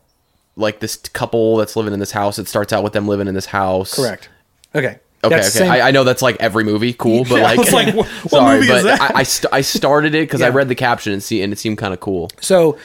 like 0.55 0.79
this 0.79 0.95
couple 0.97 1.57
that's 1.57 1.75
living 1.75 1.93
in 1.93 1.99
this 1.99 2.11
house? 2.11 2.37
It 2.39 2.47
starts 2.47 2.73
out 2.73 2.83
with 2.83 2.93
them 2.93 3.07
living 3.07 3.27
in 3.27 3.33
this 3.35 3.45
house. 3.45 3.93
Correct. 3.95 4.29
Okay. 4.75 4.99
Okay, 5.23 5.35
That's 5.35 5.55
okay. 5.55 5.67
I, 5.67 5.87
I 5.87 5.91
know 5.91 6.03
that's 6.03 6.21
like 6.21 6.35
every 6.39 6.63
movie, 6.63 6.93
cool, 6.93 7.23
but 7.23 7.35
Yeah, 7.39 7.47
I 7.47 7.55
like, 7.55 7.57
was 7.57 7.73
like, 7.73 7.95
what- 7.95 8.07
what 8.07 8.29
sorry, 8.29 8.55
movie 8.57 8.67
but 8.67 8.77
is 8.77 8.83
that? 8.83 9.01
I 9.01 9.11
I, 9.19 9.23
st- 9.23 9.53
I 9.53 9.61
started 9.61 10.13
it 10.13 10.27
because 10.27 10.41
I 10.43 10.49
read 10.49 10.67
the 10.69 10.75
caption 10.75 11.11
and 11.11 11.23
see, 11.23 11.41
and 11.41 11.51
it 11.51 11.57
seemed 11.57 11.79
kind 11.79 11.91
of 11.93 11.99
cool. 11.99 12.29
So, 12.39 12.77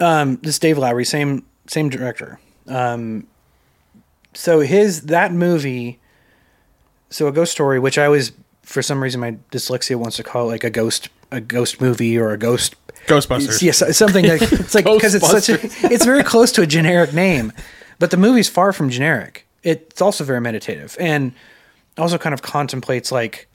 um, 0.00 0.36
this 0.42 0.58
Dave 0.58 0.78
Lowery, 0.78 1.04
same 1.04 1.44
same 1.66 1.90
director. 1.90 2.40
Um, 2.68 3.26
so 4.34 4.60
his 4.60 5.02
that 5.02 5.32
movie, 5.32 5.98
so 7.10 7.26
a 7.26 7.32
ghost 7.32 7.52
story, 7.52 7.78
which 7.78 7.98
I 7.98 8.08
was 8.08 8.32
for 8.62 8.82
some 8.82 9.02
reason 9.02 9.20
my 9.20 9.36
dyslexia 9.52 9.96
wants 9.96 10.16
to 10.16 10.22
call 10.22 10.48
it 10.48 10.52
like 10.52 10.64
a 10.64 10.70
ghost 10.70 11.08
a 11.30 11.40
ghost 11.40 11.80
movie 11.80 12.18
or 12.18 12.32
a 12.32 12.38
ghost 12.38 12.76
Ghostbusters. 13.06 13.62
Yes, 13.62 13.96
something 13.96 14.26
like 14.26 14.42
it's 14.52 14.74
like 14.74 14.84
because 14.84 15.14
it's 15.14 15.28
such 15.28 15.48
a 15.48 15.58
it's 15.92 16.04
very 16.04 16.24
close 16.24 16.52
to 16.52 16.62
a 16.62 16.66
generic 16.66 17.12
name, 17.12 17.52
but 17.98 18.10
the 18.10 18.16
movie's 18.16 18.48
far 18.48 18.72
from 18.72 18.90
generic. 18.90 19.46
It's 19.62 20.00
also 20.00 20.24
very 20.24 20.40
meditative 20.40 20.96
and 21.00 21.32
also 21.98 22.18
kind 22.18 22.34
of 22.34 22.42
contemplates 22.42 23.10
like 23.10 23.48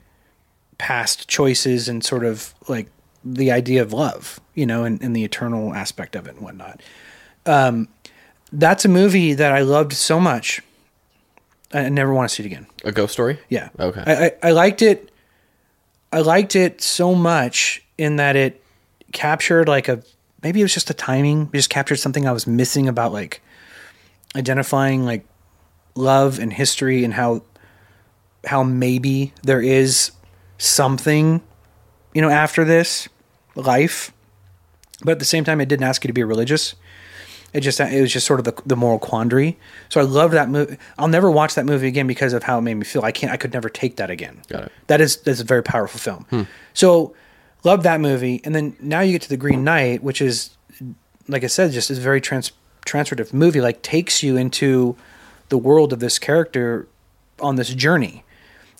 past 0.78 1.28
choices 1.28 1.88
and 1.88 2.04
sort 2.04 2.24
of 2.24 2.54
like 2.68 2.88
the 3.24 3.50
idea 3.50 3.82
of 3.82 3.92
love, 3.92 4.40
you 4.54 4.66
know, 4.66 4.84
and, 4.84 5.02
and 5.02 5.14
the 5.14 5.24
eternal 5.24 5.74
aspect 5.74 6.16
of 6.16 6.26
it 6.26 6.34
and 6.34 6.40
whatnot. 6.40 6.82
Um, 7.46 7.88
that's 8.52 8.84
a 8.84 8.88
movie 8.88 9.34
that 9.34 9.52
I 9.52 9.60
loved 9.60 9.92
so 9.92 10.20
much. 10.20 10.60
I 11.72 11.88
never 11.88 12.12
want 12.12 12.28
to 12.28 12.34
see 12.34 12.42
it 12.42 12.46
again. 12.46 12.66
A 12.84 12.92
ghost 12.92 13.14
story. 13.14 13.38
Yeah. 13.48 13.70
Okay. 13.78 14.02
I, 14.06 14.26
I, 14.26 14.32
I 14.42 14.50
liked 14.52 14.82
it. 14.82 15.10
I 16.12 16.20
liked 16.20 16.54
it 16.54 16.82
so 16.82 17.14
much 17.14 17.82
in 17.96 18.16
that 18.16 18.36
it 18.36 18.62
captured 19.12 19.68
like 19.68 19.88
a 19.88 20.02
maybe 20.42 20.60
it 20.60 20.64
was 20.64 20.74
just 20.74 20.88
the 20.88 20.94
timing. 20.94 21.48
It 21.52 21.56
just 21.56 21.70
captured 21.70 21.96
something 21.96 22.28
I 22.28 22.32
was 22.32 22.46
missing 22.46 22.88
about 22.88 23.12
like 23.12 23.40
identifying 24.36 25.04
like 25.04 25.24
love 25.94 26.38
and 26.38 26.52
history 26.52 27.04
and 27.04 27.14
how 27.14 27.42
how 28.44 28.62
maybe 28.62 29.32
there 29.42 29.60
is 29.60 30.12
something 30.58 31.42
you 32.14 32.22
know 32.22 32.30
after 32.30 32.64
this 32.64 33.08
life 33.54 34.12
but 35.04 35.12
at 35.12 35.18
the 35.18 35.24
same 35.24 35.44
time 35.44 35.60
it 35.60 35.68
didn't 35.68 35.84
ask 35.84 36.02
you 36.02 36.08
to 36.08 36.14
be 36.14 36.24
religious 36.24 36.74
it 37.52 37.60
just 37.60 37.80
it 37.80 38.00
was 38.00 38.12
just 38.12 38.26
sort 38.26 38.40
of 38.40 38.44
the, 38.44 38.62
the 38.64 38.76
moral 38.76 38.98
quandary. 38.98 39.58
So 39.88 40.00
i 40.00 40.04
love 40.04 40.30
that 40.32 40.48
movie. 40.48 40.78
I'll 40.98 41.08
never 41.08 41.30
watch 41.30 41.54
that 41.54 41.66
movie 41.66 41.86
again 41.86 42.06
because 42.06 42.32
of 42.32 42.42
how 42.42 42.58
it 42.58 42.62
made 42.62 42.74
me 42.74 42.84
feel. 42.84 43.02
I 43.02 43.12
can't 43.12 43.32
i 43.32 43.36
could 43.36 43.52
never 43.52 43.68
take 43.68 43.96
that 43.96 44.10
again. 44.10 44.42
Got 44.48 44.64
it. 44.64 44.72
that 44.86 45.00
is 45.00 45.18
that's 45.18 45.40
a 45.40 45.44
very 45.44 45.62
powerful 45.62 46.00
film. 46.00 46.24
Hmm. 46.30 46.42
So 46.74 47.14
love 47.64 47.82
that 47.82 48.00
movie. 48.00 48.40
And 48.44 48.54
then 48.54 48.76
now 48.80 49.00
you 49.00 49.12
get 49.12 49.22
to 49.22 49.28
the 49.28 49.36
green 49.36 49.64
knight 49.64 50.02
which 50.02 50.22
is 50.22 50.50
like 51.28 51.44
i 51.44 51.46
said 51.46 51.72
just 51.72 51.90
is 51.90 51.98
a 51.98 52.02
very 52.02 52.20
trans 52.20 52.52
transitive 52.84 53.32
movie 53.32 53.60
like 53.60 53.82
takes 53.82 54.22
you 54.22 54.36
into 54.36 54.96
the 55.50 55.58
world 55.58 55.92
of 55.92 56.00
this 56.00 56.18
character 56.18 56.88
on 57.40 57.56
this 57.56 57.72
journey. 57.74 58.24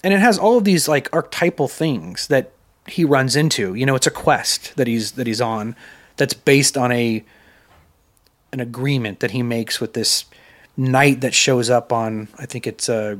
And 0.03 0.13
it 0.13 0.21
has 0.21 0.39
all 0.39 0.59
of 0.59 0.65
these 0.65 0.89
like 0.89 1.09
archetypal 1.13 1.69
things 1.69 2.27
that 2.29 2.53
he 2.89 3.05
runs 3.05 3.37
into. 3.37 3.75
You 3.75 3.85
know 3.85 3.95
it's 3.95 4.07
a 4.07 4.11
quest 4.11 4.75
that 4.77 4.87
he's 4.87 5.13
that 5.13 5.27
he's 5.27 5.43
on 5.43 5.77
that's 6.17 6.35
based 6.35 6.79
on 6.79 6.91
a 6.93 7.23
an 8.53 8.61
agreement 8.61 9.21
that 9.21 9.31
he 9.31 9.43
makes 9.43 9.81
with 9.81 9.95
this 9.95 10.27
knight 10.77 11.21
that 11.21 11.35
shows 11.35 11.71
up 11.71 11.93
on 11.93 12.29
I 12.39 12.47
think 12.47 12.67
it's 12.67 12.89
uh 12.89 13.17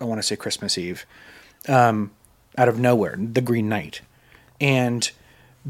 I 0.00 0.04
want 0.04 0.18
to 0.18 0.22
say 0.22 0.36
Christmas 0.36 0.76
Eve 0.76 1.06
um 1.68 2.10
out 2.58 2.68
of 2.68 2.78
nowhere 2.78 3.16
the 3.18 3.40
Green 3.40 3.68
Knight. 3.68 4.00
And 4.60 5.10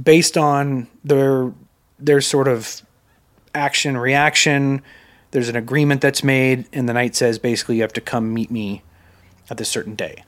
based 0.00 0.36
on 0.36 0.88
their 1.04 1.52
their 1.98 2.20
sort 2.20 2.48
of 2.48 2.82
action 3.54 3.96
reaction 3.96 4.82
there's 5.32 5.48
an 5.48 5.56
agreement 5.56 6.00
that's 6.00 6.24
made 6.24 6.66
and 6.72 6.88
the 6.88 6.92
knight 6.92 7.14
says 7.14 7.38
basically 7.38 7.76
you 7.76 7.82
have 7.82 7.92
to 7.92 8.00
come 8.00 8.32
meet 8.32 8.50
me 8.50 8.82
at 9.48 9.56
this 9.56 9.68
certain 9.68 9.94
day. 9.94 10.24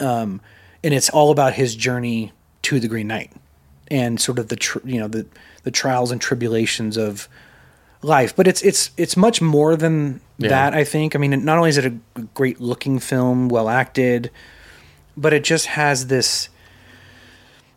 Um 0.00 0.40
and 0.82 0.92
it's 0.92 1.10
all 1.10 1.30
about 1.30 1.54
his 1.54 1.74
journey 1.74 2.32
to 2.62 2.80
the 2.80 2.88
Green 2.88 3.08
Knight 3.08 3.32
and 3.88 4.20
sort 4.20 4.38
of 4.38 4.48
the 4.48 4.56
tr- 4.56 4.78
you 4.84 4.98
know 5.00 5.08
the 5.08 5.26
the 5.62 5.70
trials 5.70 6.10
and 6.10 6.20
tribulations 6.20 6.96
of 6.96 7.28
life. 8.02 8.34
But 8.36 8.46
it's 8.46 8.62
it's 8.62 8.90
it's 8.96 9.16
much 9.16 9.40
more 9.40 9.76
than 9.76 10.20
Yeah. 10.38 10.48
that 10.48 10.74
i 10.74 10.84
think. 10.84 11.14
I 11.14 11.18
mean 11.18 11.44
not 11.44 11.56
only 11.58 11.70
is 11.70 11.78
it 11.78 11.86
a 11.86 12.20
great 12.34 12.60
looking 12.60 12.98
film 12.98 13.48
well 13.48 13.68
acted 13.68 14.30
but 15.16 15.32
it 15.32 15.44
just 15.44 15.66
has 15.66 16.08
this 16.08 16.48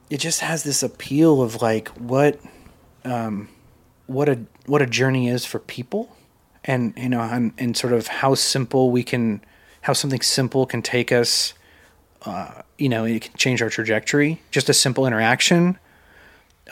it 0.09 0.17
just 0.19 0.39
has 0.41 0.63
this 0.63 0.81
appeal 0.83 1.41
of 1.41 1.61
like 1.61 1.89
what 1.89 2.39
um 3.05 3.49
what 4.07 4.27
a 4.29 4.39
what 4.65 4.81
a 4.81 4.85
journey 4.85 5.27
is 5.29 5.45
for 5.45 5.59
people. 5.59 6.15
And 6.63 6.93
you 6.97 7.09
know 7.09 7.21
and, 7.21 7.53
and 7.57 7.77
sort 7.77 7.93
of 7.93 8.07
how 8.07 8.35
simple 8.35 8.91
we 8.91 9.03
can 9.03 9.41
how 9.81 9.93
something 9.93 10.21
simple 10.21 10.65
can 10.65 10.81
take 10.81 11.11
us 11.11 11.53
uh, 12.25 12.61
you 12.77 12.89
know 12.89 13.05
it 13.05 13.21
can 13.21 13.33
change 13.37 13.61
our 13.61 13.69
trajectory. 13.69 14.41
Just 14.51 14.67
a 14.69 14.73
simple 14.73 15.05
interaction 15.07 15.77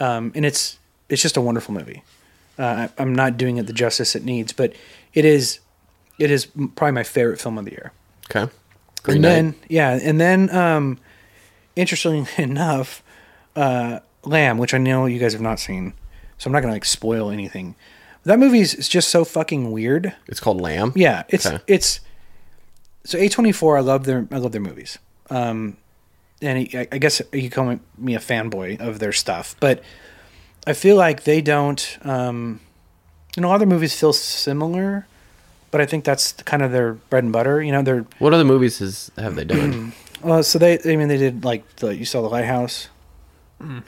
um, 0.01 0.31
and 0.35 0.45
it's 0.45 0.77
it's 1.09 1.21
just 1.21 1.37
a 1.37 1.41
wonderful 1.41 1.73
movie 1.73 2.03
uh, 2.59 2.87
I, 2.97 3.01
i'm 3.01 3.13
not 3.13 3.37
doing 3.37 3.57
it 3.57 3.67
the 3.67 3.73
justice 3.73 4.15
it 4.15 4.23
needs 4.23 4.53
but 4.53 4.73
it 5.13 5.25
is 5.25 5.59
it 6.19 6.31
is 6.31 6.45
probably 6.75 6.91
my 6.91 7.03
favorite 7.03 7.39
film 7.39 7.57
of 7.57 7.65
the 7.65 7.71
year 7.71 7.91
Okay. 8.29 8.51
Green 9.03 9.17
and 9.17 9.21
Knight. 9.21 9.29
then 9.29 9.55
yeah 9.69 9.99
and 10.01 10.19
then 10.19 10.49
um 10.55 10.97
interestingly 11.75 12.27
enough 12.43 13.03
uh 13.55 13.99
lamb 14.23 14.57
which 14.57 14.73
i 14.73 14.77
know 14.77 15.05
you 15.05 15.19
guys 15.19 15.33
have 15.33 15.41
not 15.41 15.59
seen 15.59 15.93
so 16.37 16.47
i'm 16.47 16.51
not 16.53 16.61
gonna 16.61 16.73
like 16.73 16.85
spoil 16.85 17.29
anything 17.29 17.75
that 18.23 18.39
movie 18.39 18.59
is 18.59 18.73
is 18.73 18.89
just 18.89 19.09
so 19.09 19.23
fucking 19.23 19.71
weird 19.71 20.15
it's 20.27 20.39
called 20.39 20.59
Lamb. 20.59 20.91
yeah 20.95 21.23
it's 21.29 21.45
Okay. 21.45 21.59
it's 21.67 21.99
so 23.03 23.19
a24 23.19 23.77
i 23.77 23.81
love 23.81 24.05
their 24.05 24.27
i 24.31 24.37
love 24.37 24.51
their 24.51 24.61
movies 24.61 24.97
um 25.29 25.77
and 26.45 26.69
I, 26.73 26.87
I 26.91 26.97
guess 26.97 27.21
you 27.33 27.49
call 27.49 27.79
me 27.97 28.15
a 28.15 28.19
fanboy 28.19 28.79
of 28.79 28.99
their 28.99 29.11
stuff 29.11 29.55
but 29.59 29.83
i 30.67 30.73
feel 30.73 30.95
like 30.95 31.23
they 31.23 31.41
don't 31.41 31.97
um 32.03 32.59
you 33.35 33.41
know 33.41 33.51
other 33.51 33.65
movies 33.65 33.99
feel 33.99 34.13
similar 34.13 35.07
but 35.71 35.81
i 35.81 35.85
think 35.85 36.05
that's 36.05 36.31
kind 36.43 36.61
of 36.63 36.71
their 36.71 36.93
bread 36.93 37.23
and 37.23 37.33
butter 37.33 37.61
you 37.61 37.71
know 37.71 37.81
they're 37.81 38.05
What 38.19 38.33
other 38.33 38.45
movies 38.45 38.79
has 38.79 39.11
have 39.17 39.35
they 39.35 39.43
done? 39.45 39.91
well 40.21 40.43
so 40.43 40.57
they 40.59 40.79
i 40.85 40.95
mean 40.95 41.07
they 41.09 41.17
did 41.17 41.43
like 41.43 41.63
the 41.77 41.95
you 41.95 42.05
saw 42.05 42.21
the 42.21 42.29
lighthouse 42.29 42.87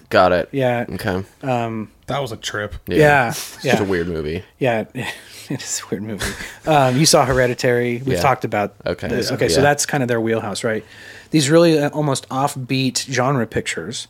Got 0.10 0.32
it. 0.32 0.50
yeah 0.54 0.86
Okay. 0.90 1.24
um 1.44 1.92
That 2.08 2.22
was 2.22 2.32
a 2.32 2.38
trip. 2.38 2.76
yeah 2.88 2.98
Yeah. 2.98 3.28
It's 3.30 3.64
yeah 3.66 3.72
just 3.74 3.84
a 3.84 3.86
weird 3.86 4.08
movie. 4.08 4.44
yeah 4.60 4.86
it 5.54 5.62
is 5.64 5.82
a 5.84 5.88
weird 5.90 6.04
movie 6.04 6.26
um 6.66 6.98
you 6.98 7.06
saw 7.06 7.26
hereditary 7.26 7.98
we've 8.06 8.16
Yeah. 8.16 8.22
talked 8.22 8.46
about 8.46 8.74
Okay. 8.86 9.08
this 9.08 9.30
Yeah. 9.30 9.36
okay 9.36 9.50
so 9.50 9.62
that's 9.62 9.86
kind 9.86 10.04
of 10.04 10.08
their 10.10 10.22
wheelhouse 10.22 10.64
right 10.64 10.84
these 11.32 11.50
really 11.50 11.80
uh, 11.80 11.90
almost 11.90 12.28
offbeat 12.30 13.06
genre 13.12 13.46
pictures 13.48 14.08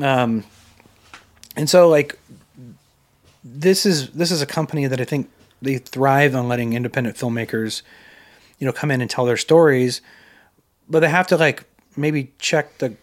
um 0.00 0.44
and 1.56 1.68
so 1.68 1.88
like 1.88 2.18
this 3.44 3.86
is 3.86 4.10
this 4.10 4.30
is 4.30 4.42
a 4.42 4.46
company 4.46 4.86
that 4.86 5.00
i 5.00 5.04
think 5.04 5.30
they 5.62 5.78
thrive 5.78 6.34
on 6.34 6.48
letting 6.48 6.72
independent 6.72 7.16
filmmakers 7.16 7.82
you 8.58 8.66
know 8.66 8.72
come 8.72 8.90
in 8.90 9.00
and 9.00 9.10
tell 9.10 9.24
their 9.24 9.36
stories 9.36 10.00
but 10.88 11.00
they 11.00 11.08
have 11.08 11.26
to 11.26 11.36
like 11.36 11.64
maybe 11.96 12.30
check 12.38 12.78
the 12.78 12.94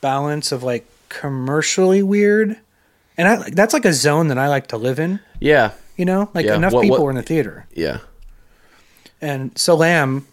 balance 0.00 0.52
of 0.52 0.62
like 0.62 0.86
commercially 1.08 2.02
weird 2.02 2.56
and 3.16 3.28
i 3.28 3.50
that's 3.50 3.72
like 3.72 3.84
a 3.84 3.92
zone 3.92 4.28
that 4.28 4.38
i 4.38 4.48
like 4.48 4.66
to 4.68 4.76
live 4.76 4.98
in 4.98 5.20
Yeah. 5.40 5.72
You 5.96 6.04
know, 6.04 6.30
like 6.34 6.46
Yeah, 6.46 6.56
enough 6.56 6.72
what- 6.72 6.82
people 6.82 6.98
what- 6.98 7.04
were 7.04 7.10
in 7.10 7.16
the 7.16 7.22
theater, 7.22 7.66
Yeah. 7.74 7.98
and 9.20 9.56
so 9.58 9.74
Lamb 9.74 10.26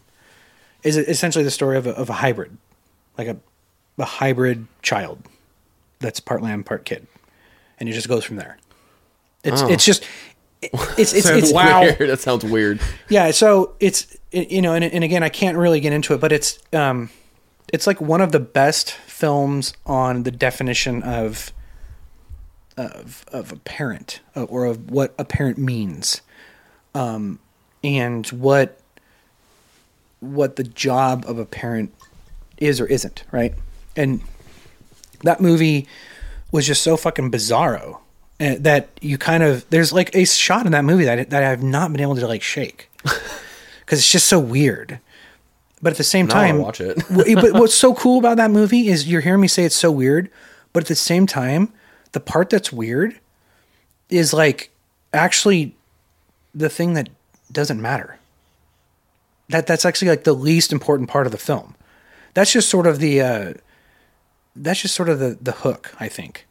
is 0.83 0.97
essentially 0.97 1.43
the 1.43 1.51
story 1.51 1.77
of 1.77 1.87
a, 1.87 1.91
of 1.91 2.09
a 2.09 2.13
hybrid, 2.13 2.57
like 3.17 3.27
a 3.27 3.37
a 3.97 4.05
hybrid 4.05 4.65
child 4.81 5.19
that's 5.99 6.19
part 6.19 6.41
lamb, 6.41 6.63
part 6.63 6.85
kid, 6.85 7.05
and 7.79 7.87
it 7.87 7.91
just 7.91 8.07
goes 8.07 8.23
from 8.23 8.37
there. 8.37 8.57
It's 9.43 9.61
Oh. 9.61 9.67
it's 9.69 9.85
just 9.85 10.03
it's 10.63 11.13
it's, 11.13 11.25
it's 11.29 11.53
Wow. 11.53 11.81
Weird. 11.81 11.97
That 12.09 12.19
sounds 12.19 12.43
weird. 12.43 12.79
yeah. 13.09 13.31
So 13.31 13.75
it's 13.79 14.15
you 14.31 14.61
know, 14.61 14.73
and, 14.73 14.83
and 14.85 15.03
again, 15.03 15.23
I 15.23 15.29
can't 15.29 15.57
really 15.57 15.79
get 15.79 15.93
into 15.93 16.13
it, 16.13 16.21
but 16.21 16.31
it's 16.31 16.57
um, 16.73 17.09
it's 17.71 17.85
like 17.85 18.01
one 18.01 18.21
of 18.21 18.31
the 18.31 18.39
best 18.39 18.91
films 18.91 19.73
on 19.85 20.23
the 20.23 20.31
definition 20.31 21.03
of 21.03 21.51
of 22.77 23.25
of 23.31 23.51
a 23.51 23.57
parent 23.57 24.21
uh, 24.35 24.43
or 24.43 24.65
of 24.65 24.89
what 24.91 25.13
a 25.17 25.25
parent 25.25 25.57
means, 25.57 26.21
um, 26.95 27.39
and 27.83 28.27
what 28.27 28.79
what 30.19 30.55
the 30.55 30.63
job 30.63 31.25
of 31.27 31.39
a 31.39 31.45
parent 31.45 31.93
is 32.57 32.79
or 32.79 32.85
isn't, 32.85 33.23
right? 33.31 33.53
And 33.95 34.21
that 35.23 35.41
movie 35.41 35.87
was 36.51 36.67
just 36.67 36.83
so 36.83 36.95
fucking 36.97 37.31
bizarro 37.31 37.99
uh, 38.39 38.55
that 38.59 38.89
you 39.01 39.17
kind 39.17 39.43
of 39.43 39.67
there's 39.69 39.91
like 39.91 40.15
a 40.15 40.25
shot 40.25 40.65
in 40.65 40.71
that 40.71 40.85
movie 40.85 41.05
that 41.05 41.29
that 41.29 41.43
I've 41.43 41.63
not 41.63 41.91
been 41.91 42.01
able 42.01 42.15
to 42.15 42.27
like 42.27 42.41
shake 42.41 42.89
because 43.03 43.99
it's 43.99 44.11
just 44.11 44.27
so 44.27 44.39
weird. 44.39 44.99
But 45.83 45.91
at 45.93 45.97
the 45.97 46.03
same 46.03 46.27
Now 46.27 46.35
time, 46.35 46.57
watch 46.59 46.79
it. 46.79 47.01
but 47.09 47.53
what's 47.59 47.73
so 47.73 47.95
cool 47.95 48.19
about 48.19 48.37
that 48.37 48.51
movie 48.51 48.87
is 48.87 49.07
you're 49.07 49.21
hearing 49.21 49.41
me 49.41 49.47
say 49.47 49.63
it's 49.63 49.75
so 49.75 49.91
weird, 49.91 50.29
but 50.73 50.83
at 50.83 50.87
the 50.87 50.95
same 50.95 51.25
time, 51.25 51.73
the 52.11 52.19
part 52.19 52.49
that's 52.49 52.71
weird 52.71 53.19
is 54.09 54.33
like 54.33 54.71
actually 55.13 55.75
the 56.53 56.69
thing 56.69 56.93
that 56.93 57.09
doesn't 57.51 57.81
matter. 57.81 58.17
That 59.49 59.67
that's 59.67 59.85
actually 59.85 60.09
like 60.09 60.23
the 60.23 60.33
least 60.33 60.71
important 60.71 61.09
part 61.09 61.25
of 61.25 61.31
the 61.31 61.37
film. 61.37 61.75
That's 62.33 62.53
just 62.53 62.69
sort 62.69 62.87
of 62.87 62.99
the 62.99 63.21
uh, 63.21 63.53
that's 64.55 64.81
just 64.81 64.95
sort 64.95 65.09
of 65.09 65.19
the 65.19 65.37
the 65.41 65.51
hook, 65.51 65.93
I 65.99 66.07
think. 66.07 66.47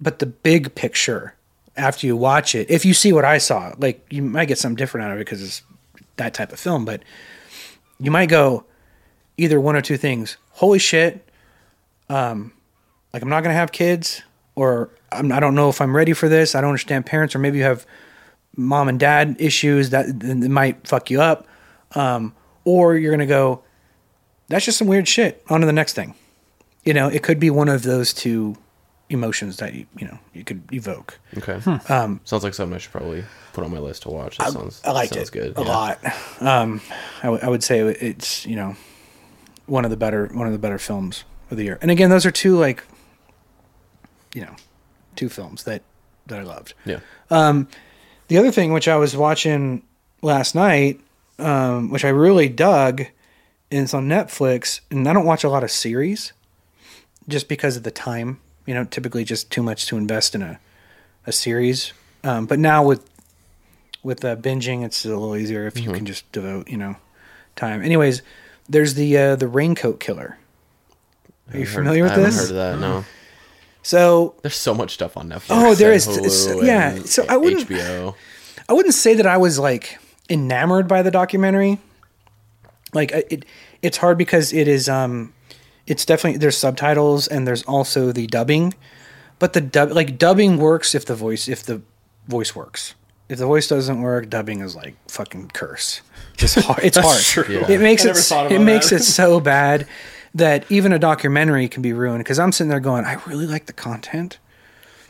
But 0.00 0.18
the 0.18 0.26
big 0.26 0.74
picture 0.74 1.34
after 1.76 2.06
you 2.06 2.16
watch 2.16 2.54
it, 2.54 2.70
if 2.70 2.84
you 2.84 2.94
see 2.94 3.12
what 3.12 3.24
I 3.24 3.38
saw, 3.38 3.74
like 3.78 4.04
you 4.10 4.22
might 4.22 4.46
get 4.46 4.58
something 4.58 4.76
different 4.76 5.06
out 5.06 5.12
of 5.12 5.18
it 5.18 5.26
because 5.26 5.42
it's 5.42 5.62
that 6.16 6.34
type 6.34 6.52
of 6.52 6.58
film, 6.58 6.84
but 6.84 7.02
you 7.98 8.10
might 8.10 8.28
go 8.28 8.64
either 9.36 9.60
one 9.60 9.76
or 9.76 9.82
two 9.82 9.96
things. 9.96 10.36
Holy 10.52 10.78
shit, 10.78 11.28
um, 12.08 12.52
like 13.12 13.22
I'm 13.22 13.28
not 13.28 13.42
gonna 13.42 13.54
have 13.54 13.72
kids, 13.72 14.22
or 14.54 14.90
I'm, 15.10 15.32
I 15.32 15.40
don't 15.40 15.54
know 15.54 15.68
if 15.68 15.80
I'm 15.80 15.94
ready 15.94 16.12
for 16.12 16.28
this. 16.28 16.54
I 16.54 16.60
don't 16.60 16.70
understand 16.70 17.06
parents, 17.06 17.34
or 17.34 17.38
maybe 17.38 17.58
you 17.58 17.64
have 17.64 17.86
mom 18.56 18.88
and 18.88 18.98
dad 19.00 19.36
issues 19.38 19.90
that, 19.90 20.20
that 20.20 20.36
might 20.48 20.86
fuck 20.86 21.10
you 21.10 21.20
up, 21.20 21.46
um, 21.94 22.34
or 22.64 22.96
you're 22.96 23.12
gonna 23.12 23.26
go, 23.26 23.62
that's 24.48 24.64
just 24.64 24.78
some 24.78 24.88
weird 24.88 25.08
shit. 25.08 25.42
On 25.48 25.60
to 25.60 25.66
the 25.66 25.72
next 25.72 25.94
thing. 25.94 26.14
You 26.84 26.94
know, 26.94 27.08
it 27.08 27.22
could 27.22 27.38
be 27.38 27.50
one 27.50 27.68
of 27.68 27.82
those 27.82 28.12
two 28.12 28.56
emotions 29.12 29.58
that 29.58 29.74
you 29.74 29.86
you 29.96 30.06
know 30.06 30.18
you 30.32 30.42
could 30.44 30.62
evoke. 30.72 31.18
Okay. 31.36 31.58
Hmm. 31.60 31.92
Um, 31.92 32.20
sounds 32.24 32.44
like 32.44 32.54
something 32.54 32.74
I 32.74 32.78
should 32.78 32.92
probably 32.92 33.24
put 33.52 33.64
on 33.64 33.70
my 33.70 33.78
list 33.78 34.02
to 34.02 34.08
watch. 34.08 34.38
That 34.38 34.52
sounds. 34.52 34.80
I 34.84 34.92
liked 34.92 35.14
sounds 35.14 35.28
it 35.28 35.32
good. 35.32 35.58
a 35.58 35.62
yeah. 35.62 35.68
lot. 35.68 36.04
Um, 36.40 36.80
I, 37.20 37.26
w- 37.26 37.40
I 37.42 37.48
would 37.48 37.62
say 37.62 37.80
it's 37.80 38.46
you 38.46 38.56
know 38.56 38.76
one 39.66 39.84
of 39.84 39.90
the 39.90 39.96
better 39.96 40.26
one 40.32 40.46
of 40.46 40.52
the 40.52 40.58
better 40.58 40.78
films 40.78 41.24
of 41.50 41.56
the 41.56 41.64
year. 41.64 41.78
And 41.82 41.90
again, 41.90 42.10
those 42.10 42.26
are 42.26 42.30
two 42.30 42.58
like 42.58 42.84
you 44.34 44.42
know 44.42 44.54
two 45.16 45.28
films 45.28 45.64
that 45.64 45.82
that 46.26 46.38
I 46.38 46.42
loved. 46.42 46.74
Yeah. 46.84 47.00
The 48.28 48.38
other 48.38 48.50
thing 48.50 48.72
which 48.72 48.88
I 48.88 48.96
was 48.96 49.14
watching 49.16 49.82
last 50.22 50.54
night, 50.54 51.00
um, 51.38 51.90
which 51.90 52.04
I 52.04 52.08
really 52.08 52.48
dug, 52.48 53.00
and 53.00 53.82
it's 53.82 53.92
on 53.92 54.08
Netflix. 54.08 54.80
And 54.90 55.06
I 55.06 55.12
don't 55.12 55.26
watch 55.26 55.44
a 55.44 55.50
lot 55.50 55.62
of 55.64 55.70
series, 55.70 56.32
just 57.28 57.46
because 57.48 57.76
of 57.76 57.82
the 57.82 57.90
time. 57.90 58.40
You 58.64 58.74
know, 58.74 58.84
typically 58.84 59.24
just 59.24 59.50
too 59.50 59.62
much 59.62 59.86
to 59.88 59.96
invest 59.98 60.34
in 60.34 60.40
a 60.42 60.58
a 61.26 61.32
series. 61.32 61.92
Um, 62.24 62.46
but 62.46 62.58
now 62.58 62.84
with 62.84 63.04
with 64.02 64.24
uh, 64.24 64.36
binging, 64.36 64.82
it's 64.84 65.04
a 65.04 65.08
little 65.08 65.36
easier 65.36 65.66
if 65.66 65.78
you 65.78 65.92
can 65.92 66.06
just 66.06 66.30
devote 66.32 66.68
you 66.68 66.78
know 66.78 66.96
time. 67.56 67.82
Anyways, 67.82 68.22
there's 68.68 68.94
the 68.94 69.18
uh, 69.18 69.36
the 69.36 69.48
Raincoat 69.48 70.00
Killer. 70.00 70.38
Are 71.52 71.58
you 71.58 71.66
Heard- 71.66 71.74
familiar 71.74 72.04
with 72.04 72.14
this? 72.14 72.18
I 72.18 72.20
haven't 72.20 72.24
this? 72.24 72.50
Heard 72.50 72.50
of 72.50 72.80
that? 72.80 72.80
No. 72.80 73.04
So 73.82 74.34
There's 74.42 74.54
so 74.56 74.74
much 74.74 74.92
stuff 74.94 75.16
on 75.16 75.28
Netflix. 75.28 75.46
Oh, 75.50 75.74
there 75.74 75.92
is. 75.92 76.06
and 76.06 76.24
is- 76.24 76.46
Hulu 76.46 76.64
yeah, 76.66 76.98
so 77.04 77.24
I 77.28 77.36
wouldn't- 77.36 77.68
HBO. 77.68 78.14
I 78.68 78.72
wouldn't 78.74 78.94
say 78.94 79.14
that 79.14 79.26
I 79.26 79.36
was 79.36 79.58
like 79.58 79.98
enamored 80.30 80.86
by 80.88 81.02
the 81.02 81.10
documentary. 81.10 81.78
Like 82.94 83.10
it, 83.12 83.44
it's 83.82 83.96
hard 83.98 84.18
because 84.18 84.52
it 84.52 84.68
is. 84.68 84.88
Um, 84.88 85.32
it's 85.86 86.04
definitely 86.04 86.38
there's 86.38 86.56
subtitles 86.56 87.26
and 87.26 87.46
there's 87.46 87.62
also 87.64 88.12
the 88.12 88.26
dubbing, 88.28 88.74
but 89.38 89.52
the 89.52 89.60
dub 89.60 89.90
like 89.92 90.16
dubbing 90.18 90.58
works 90.58 90.94
if 90.94 91.04
the 91.06 91.14
voice 91.16 91.48
if 91.48 91.62
the 91.64 91.82
voice 92.28 92.54
works. 92.54 92.94
If 93.28 93.38
the 93.38 93.46
voice 93.46 93.66
doesn't 93.66 94.02
work, 94.02 94.28
dubbing 94.28 94.60
is 94.60 94.76
like 94.76 94.94
fucking 95.10 95.52
curse. 95.54 96.02
It's 96.38 96.54
hard. 96.54 96.80
It's 96.84 96.98
hard. 97.00 97.20
true. 97.22 97.64
It 97.68 97.80
makes 97.80 98.02
I 98.04 98.10
it. 98.10 98.12
never 98.12 98.20
thought 98.20 98.52
It 98.52 98.56
about 98.56 98.64
makes 98.64 98.90
that. 98.90 98.96
it 98.96 99.04
so 99.04 99.40
bad 99.40 99.88
that 100.34 100.64
even 100.70 100.92
a 100.92 100.98
documentary 100.98 101.68
can 101.68 101.82
be 101.82 101.92
ruined. 101.92 102.24
Because 102.24 102.38
I'm 102.38 102.52
sitting 102.52 102.70
there 102.70 102.80
going, 102.80 103.04
I 103.04 103.14
really 103.26 103.46
like 103.46 103.66
the 103.66 103.72
content. 103.72 104.38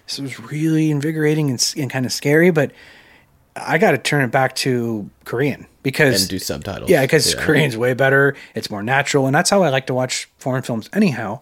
This 0.06 0.18
was 0.18 0.40
really 0.40 0.90
invigorating 0.90 1.50
and, 1.50 1.74
and 1.76 1.90
kind 1.90 2.04
of 2.04 2.12
scary, 2.12 2.50
but 2.50 2.72
I 3.54 3.78
got 3.78 3.92
to 3.92 3.98
turn 3.98 4.22
it 4.24 4.30
back 4.30 4.54
to 4.56 5.08
Korean 5.24 5.66
because 5.82 6.22
And 6.22 6.30
do 6.30 6.38
subtitles. 6.38 6.90
yeah, 6.90 7.02
because 7.02 7.34
Korean's 7.34 7.76
way 7.76 7.94
better. 7.94 8.34
It's 8.54 8.70
more 8.70 8.82
natural, 8.82 9.26
and 9.26 9.34
that's 9.34 9.50
how 9.50 9.62
I 9.62 9.68
like 9.68 9.86
to 9.86 9.94
watch 9.94 10.28
foreign 10.38 10.62
films, 10.62 10.88
anyhow. 10.92 11.40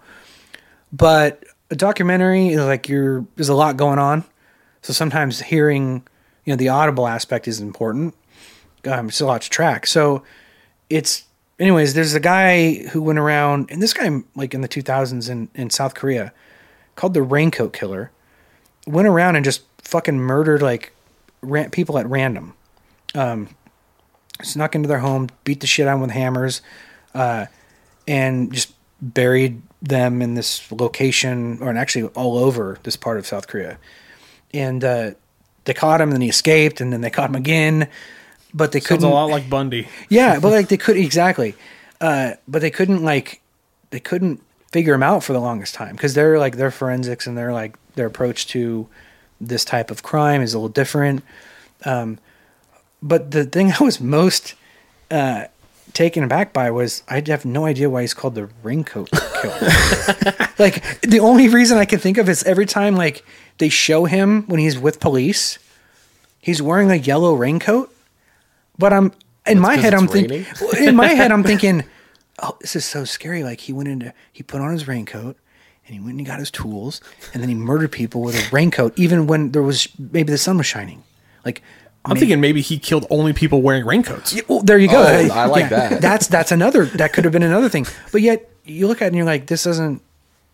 But 0.92 1.44
a 1.70 1.76
documentary 1.76 2.48
is 2.48 2.60
like 2.60 2.88
you're 2.88 3.24
there's 3.36 3.48
a 3.48 3.54
lot 3.54 3.76
going 3.76 3.98
on, 3.98 4.24
so 4.82 4.92
sometimes 4.92 5.40
hearing 5.40 6.02
you 6.44 6.52
know 6.52 6.56
the 6.56 6.68
audible 6.68 7.06
aspect 7.06 7.46
is 7.46 7.60
important. 7.60 8.14
Um, 8.84 9.08
it's 9.08 9.20
a 9.20 9.26
lot 9.26 9.42
to 9.42 9.50
track. 9.50 9.86
So 9.86 10.24
it's 10.88 11.24
anyways. 11.60 11.94
There's 11.94 12.14
a 12.14 12.20
guy 12.20 12.86
who 12.88 13.02
went 13.02 13.20
around, 13.20 13.70
and 13.70 13.80
this 13.80 13.92
guy 13.92 14.22
like 14.34 14.54
in 14.54 14.62
the 14.62 14.68
2000s 14.68 15.30
in 15.30 15.48
in 15.54 15.70
South 15.70 15.94
Korea, 15.94 16.32
called 16.96 17.14
the 17.14 17.22
Raincoat 17.22 17.72
Killer, 17.72 18.10
went 18.86 19.06
around 19.06 19.36
and 19.36 19.44
just 19.44 19.62
fucking 19.82 20.18
murdered 20.18 20.62
like 20.62 20.92
ran- 21.42 21.70
people 21.70 21.98
at 21.98 22.06
random 22.08 22.54
snuck 24.42 24.74
into 24.74 24.88
their 24.88 24.98
home, 24.98 25.28
beat 25.44 25.60
the 25.60 25.66
shit 25.66 25.86
out 25.86 26.00
with 26.00 26.10
hammers, 26.10 26.62
uh, 27.14 27.46
and 28.06 28.52
just 28.52 28.72
buried 29.00 29.62
them 29.82 30.20
in 30.22 30.34
this 30.34 30.70
location, 30.72 31.58
or 31.60 31.74
actually 31.76 32.08
all 32.14 32.38
over 32.38 32.78
this 32.82 32.96
part 32.96 33.18
of 33.18 33.26
South 33.26 33.46
Korea. 33.48 33.78
And 34.52 34.84
uh, 34.84 35.12
they 35.64 35.74
caught 35.74 36.00
him, 36.00 36.08
and 36.08 36.16
then 36.16 36.22
he 36.22 36.28
escaped, 36.28 36.80
and 36.80 36.92
then 36.92 37.00
they 37.00 37.10
caught 37.10 37.30
him 37.30 37.36
again, 37.36 37.88
but 38.54 38.72
they 38.72 38.80
Sounds 38.80 38.88
couldn't. 38.88 39.04
a 39.10 39.14
lot 39.14 39.30
like 39.30 39.48
Bundy. 39.48 39.88
Yeah, 40.08 40.38
but 40.40 40.50
like 40.50 40.68
they 40.72 40.76
could 40.76 40.96
exactly, 40.96 41.54
uh, 42.00 42.32
but 42.48 42.60
they 42.62 42.70
couldn't 42.70 43.02
like 43.02 43.40
they 43.90 44.00
couldn't 44.00 44.42
figure 44.72 44.94
him 44.94 45.02
out 45.02 45.24
for 45.24 45.32
the 45.32 45.40
longest 45.40 45.74
time 45.74 45.96
because 45.96 46.14
they're 46.14 46.38
like 46.38 46.56
their 46.56 46.70
forensics 46.70 47.26
and 47.26 47.36
their 47.36 47.52
like 47.52 47.76
their 47.94 48.06
approach 48.06 48.46
to 48.48 48.86
this 49.40 49.64
type 49.64 49.90
of 49.90 50.02
crime 50.02 50.42
is 50.42 50.54
a 50.54 50.58
little 50.58 50.68
different. 50.68 51.22
Um, 51.84 52.18
but 53.02 53.30
the 53.30 53.44
thing 53.44 53.72
I 53.80 53.82
was 53.82 54.00
most 54.00 54.54
uh, 55.10 55.46
taken 55.92 56.22
aback 56.22 56.52
by 56.52 56.70
was 56.70 57.02
I 57.08 57.22
have 57.26 57.44
no 57.44 57.64
idea 57.64 57.90
why 57.90 58.02
he's 58.02 58.14
called 58.14 58.34
the 58.34 58.48
raincoat 58.62 59.10
killer. 59.42 59.58
like 60.58 61.00
the 61.00 61.18
only 61.20 61.48
reason 61.48 61.78
I 61.78 61.84
can 61.84 61.98
think 61.98 62.18
of 62.18 62.28
is 62.28 62.42
every 62.44 62.66
time 62.66 62.94
like 62.96 63.24
they 63.58 63.68
show 63.68 64.04
him 64.04 64.44
when 64.46 64.60
he's 64.60 64.78
with 64.78 65.00
police, 65.00 65.58
he's 66.40 66.62
wearing 66.62 66.90
a 66.90 66.96
yellow 66.96 67.34
raincoat. 67.34 67.92
But 68.80 68.92
I'm 68.92 69.12
in 69.46 69.60
my 69.60 69.74
'cause 69.76 69.84
head 69.84 69.94
I'm 69.94 70.08
thinking 70.08 70.44
in 70.88 70.96
my 70.96 71.08
head 71.08 71.30
I'm 71.30 71.44
thinking, 71.50 71.84
oh, 72.42 72.56
this 72.60 72.74
is 72.74 72.84
so 72.84 73.04
scary. 73.04 73.44
Like 73.44 73.60
he 73.60 73.72
went 73.72 73.88
into 73.88 74.12
he 74.32 74.42
put 74.42 74.60
on 74.60 74.72
his 74.72 74.88
raincoat 74.88 75.36
and 75.86 75.94
he 75.94 76.00
went 76.00 76.10
and 76.12 76.20
he 76.20 76.26
got 76.26 76.38
his 76.40 76.50
tools 76.50 77.00
and 77.32 77.42
then 77.42 77.48
he 77.48 77.54
murdered 77.54 77.92
people 77.92 78.20
with 78.22 78.34
a 78.34 78.44
raincoat 78.54 78.92
even 78.98 79.26
when 79.26 79.52
there 79.52 79.62
was 79.62 79.88
maybe 79.98 80.30
the 80.32 80.38
sun 80.38 80.56
was 80.56 80.66
shining. 80.66 81.02
Like 81.44 81.62
I'm 82.04 82.16
thinking 82.16 82.40
maybe 82.40 82.62
he 82.62 82.78
killed 82.78 83.06
only 83.10 83.32
people 83.34 83.60
wearing 83.62 83.84
raincoats. 83.84 84.32
yeah, 84.34 84.42
well, 84.48 84.60
there 84.62 84.78
you 84.78 84.88
go. 84.88 85.02
Oh, 85.02 85.28
I 85.34 85.44
like 85.46 85.68
that. 85.68 86.00
That's 86.00 86.26
that's 86.28 86.50
another 86.50 86.86
that 87.00 87.12
could 87.12 87.24
have 87.24 87.32
been 87.32 87.42
another 87.42 87.68
thing. 87.68 87.86
But 88.12 88.22
yet 88.22 88.48
you 88.64 88.88
look 88.88 89.02
at 89.02 89.06
it 89.06 89.08
and 89.08 89.16
you're 89.16 89.26
like, 89.26 89.46
this 89.46 89.64
doesn't. 89.64 90.00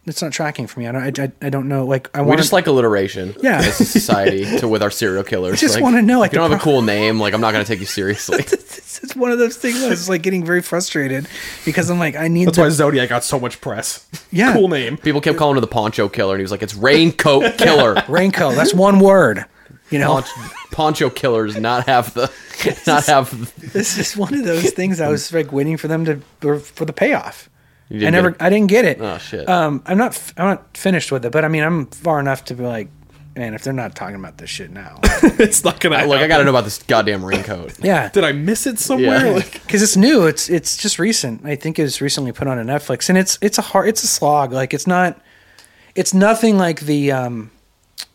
It's 0.06 0.22
not 0.22 0.32
tracking 0.32 0.66
for 0.68 0.78
me. 0.80 0.86
I 0.86 0.92
don't. 0.92 1.18
I, 1.18 1.22
I, 1.24 1.32
I 1.46 1.50
don't 1.50 1.68
know. 1.68 1.84
Like 1.84 2.08
I 2.14 2.20
want. 2.20 2.26
We 2.26 2.30
want 2.30 2.40
just 2.40 2.52
like 2.52 2.66
alliteration. 2.68 3.34
Yeah. 3.42 3.58
As 3.58 3.80
a 3.80 3.84
society 3.84 4.44
to 4.58 4.68
with 4.68 4.82
our 4.82 4.90
serial 4.90 5.24
killers. 5.24 5.54
I 5.54 5.56
just 5.56 5.74
Like, 5.74 5.82
wanna 5.82 6.02
know, 6.02 6.20
like, 6.20 6.28
if 6.30 6.34
you 6.34 6.38
don't 6.38 6.50
the 6.50 6.56
have 6.56 6.62
a 6.62 6.64
cool 6.64 6.82
name, 6.82 7.18
like 7.18 7.34
I'm 7.34 7.40
not 7.40 7.50
gonna 7.52 7.64
take 7.64 7.80
you 7.80 7.86
seriously. 7.86 8.44
It's, 8.96 9.04
it's 9.04 9.16
one 9.16 9.30
of 9.30 9.38
those 9.38 9.56
things. 9.58 9.82
I 9.84 9.90
was 9.90 10.08
like 10.08 10.22
getting 10.22 10.42
very 10.42 10.62
frustrated 10.62 11.28
because 11.66 11.90
I'm 11.90 11.98
like, 11.98 12.16
I 12.16 12.28
need. 12.28 12.46
That's 12.46 12.56
the, 12.56 12.62
why 12.62 12.68
Zodiac 12.70 13.10
got 13.10 13.24
so 13.24 13.38
much 13.38 13.60
press. 13.60 14.06
Yeah. 14.32 14.52
cool 14.54 14.68
name. 14.68 14.96
People 14.96 15.20
kept 15.20 15.36
calling 15.38 15.56
him 15.56 15.60
the 15.60 15.66
poncho 15.66 16.08
killer, 16.08 16.34
and 16.34 16.40
he 16.40 16.42
was 16.44 16.50
like, 16.50 16.62
"It's 16.62 16.74
raincoat 16.74 17.58
killer." 17.58 18.02
raincoat. 18.08 18.54
That's 18.54 18.72
one 18.74 19.00
word. 19.00 19.44
You 19.90 19.98
know, 19.98 20.14
Poncho, 20.14 20.30
poncho 20.72 21.10
killers 21.10 21.56
not 21.58 21.86
have 21.86 22.12
the 22.14 22.30
not 22.86 23.06
have. 23.06 23.54
this 23.72 23.98
is 23.98 24.16
one 24.16 24.34
of 24.34 24.44
those 24.44 24.70
things. 24.70 25.00
I 25.00 25.08
was 25.08 25.32
like 25.32 25.52
waiting 25.52 25.76
for 25.76 25.88
them 25.88 26.04
to 26.06 26.20
for, 26.40 26.58
for 26.58 26.84
the 26.84 26.92
payoff. 26.92 27.48
You 27.88 28.06
I 28.06 28.10
never. 28.10 28.34
I 28.40 28.50
didn't 28.50 28.68
get 28.68 28.84
it. 28.84 28.98
Oh, 29.00 29.18
shit. 29.18 29.48
Um, 29.48 29.82
I'm 29.86 29.96
not. 29.98 30.12
f- 30.12 30.34
I'm 30.36 30.46
not 30.46 30.76
finished 30.76 31.12
with 31.12 31.24
it, 31.24 31.30
but 31.32 31.44
I 31.44 31.48
mean, 31.48 31.62
I'm 31.62 31.86
far 31.86 32.18
enough 32.18 32.44
to 32.46 32.54
be 32.54 32.64
like, 32.64 32.88
man, 33.36 33.54
if 33.54 33.62
they're 33.62 33.72
not 33.72 33.94
talking 33.94 34.16
about 34.16 34.38
this 34.38 34.50
shit 34.50 34.70
now, 34.72 34.98
it's 35.04 35.62
not 35.62 35.78
gonna. 35.78 36.04
Look, 36.06 36.18
I 36.20 36.26
gotta 36.26 36.42
know 36.42 36.50
about 36.50 36.64
this 36.64 36.82
goddamn 36.82 37.24
raincoat. 37.24 37.78
yeah. 37.82 38.08
Did 38.08 38.24
I 38.24 38.32
miss 38.32 38.66
it 38.66 38.80
somewhere? 38.80 39.26
Yeah. 39.26 39.32
Like, 39.34 39.52
because 39.66 39.82
it's 39.82 39.96
new. 39.96 40.26
It's 40.26 40.48
it's 40.50 40.76
just 40.76 40.98
recent. 40.98 41.44
I 41.44 41.54
think 41.54 41.78
it 41.78 41.82
was 41.84 42.00
recently 42.00 42.32
put 42.32 42.48
on 42.48 42.58
a 42.58 42.64
Netflix, 42.64 43.08
and 43.08 43.16
it's 43.16 43.38
it's 43.40 43.58
a 43.58 43.62
hard. 43.62 43.88
It's 43.88 44.02
a 44.02 44.08
slog. 44.08 44.52
Like 44.52 44.74
it's 44.74 44.86
not. 44.88 45.20
It's 45.94 46.12
nothing 46.12 46.58
like 46.58 46.80
the 46.80 47.12
um, 47.12 47.52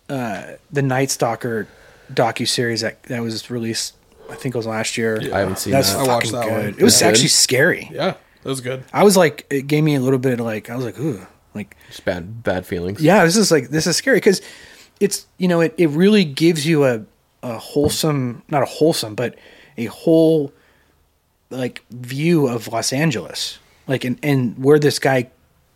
uh, 0.09 0.43
the 0.71 0.81
Night 0.81 1.11
Stalker 1.11 1.67
docu 2.13 2.45
series 2.47 2.81
that 2.81 3.01
that 3.03 3.21
was 3.21 3.49
released. 3.49 3.95
I 4.29 4.35
think 4.35 4.53
it 4.53 4.57
was 4.57 4.67
last 4.67 4.97
year. 4.97 5.21
Yeah. 5.21 5.35
I 5.35 5.39
haven't 5.39 5.59
seen 5.59 5.71
That's 5.71 5.93
that. 5.93 5.99
I 6.01 6.07
watched 6.07 6.31
that 6.33 6.43
good. 6.43 6.51
one. 6.51 6.75
It 6.77 6.83
was 6.83 6.99
Yeah. 7.01 7.07
actually 7.07 7.23
Good? 7.23 7.29
scary. 7.31 7.89
yeah, 7.91 8.13
that 8.43 8.49
was 8.49 8.61
good. 8.61 8.83
I 8.93 9.03
was 9.03 9.15
like, 9.17 9.45
it 9.49 9.67
gave 9.67 9.83
me 9.83 9.95
a 9.95 9.99
little 10.01 10.19
bit 10.19 10.39
of 10.39 10.45
like, 10.45 10.69
I 10.69 10.75
was 10.75 10.85
like, 10.85 10.99
ooh, 10.99 11.25
Like, 11.53 11.75
Just 11.89 12.05
bad 12.05 12.43
bad 12.43 12.65
feelings. 12.65 13.01
yeah, 13.01 13.23
this 13.25 13.35
is 13.37 13.51
like 13.51 13.69
this 13.69 13.85
is 13.87 13.95
scary 13.95 14.17
because 14.17 14.41
it's 14.99 15.25
you 15.37 15.47
know 15.47 15.61
it, 15.61 15.73
it 15.77 15.89
really 15.89 16.23
gives 16.25 16.65
you 16.65 16.85
a 16.85 17.03
a 17.43 17.57
wholesome 17.57 18.43
not 18.49 18.61
a 18.61 18.65
wholesome 18.67 19.15
but 19.15 19.35
a 19.77 19.85
whole 19.85 20.53
like 21.49 21.83
view 21.89 22.47
of 22.47 22.67
Los 22.67 22.93
Angeles 22.93 23.57
like 23.87 24.05
and 24.05 24.17
and 24.23 24.57
where 24.63 24.79
this 24.79 24.99
guy 24.99 25.29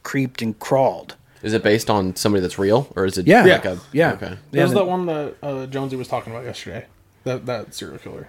creeped 0.04 0.42
and 0.42 0.58
crawled. 0.60 1.16
Is 1.42 1.54
it 1.54 1.62
based 1.64 1.90
on 1.90 2.16
somebody 2.16 2.42
that's 2.42 2.58
real, 2.58 2.88
or 2.96 3.06
is 3.06 3.18
it 3.18 3.28
Yeah. 3.28 3.44
like 3.44 3.66
a 3.66 3.80
Yeah. 3.92 4.14
Okay. 4.14 4.26
Yeah, 4.30 4.36
That 4.52 4.62
was 4.64 4.72
the- 4.72 4.78
that 4.80 4.86
one 4.86 5.06
that 5.08 5.36
uh, 5.44 5.66
Jonesy 5.68 5.96
was 5.96 6.08
talking 6.08 6.32
about 6.34 6.46
yesterday. 6.46 6.86
That 7.24 7.46
that 7.48 7.74
serial 7.74 7.98
killer. 7.98 8.28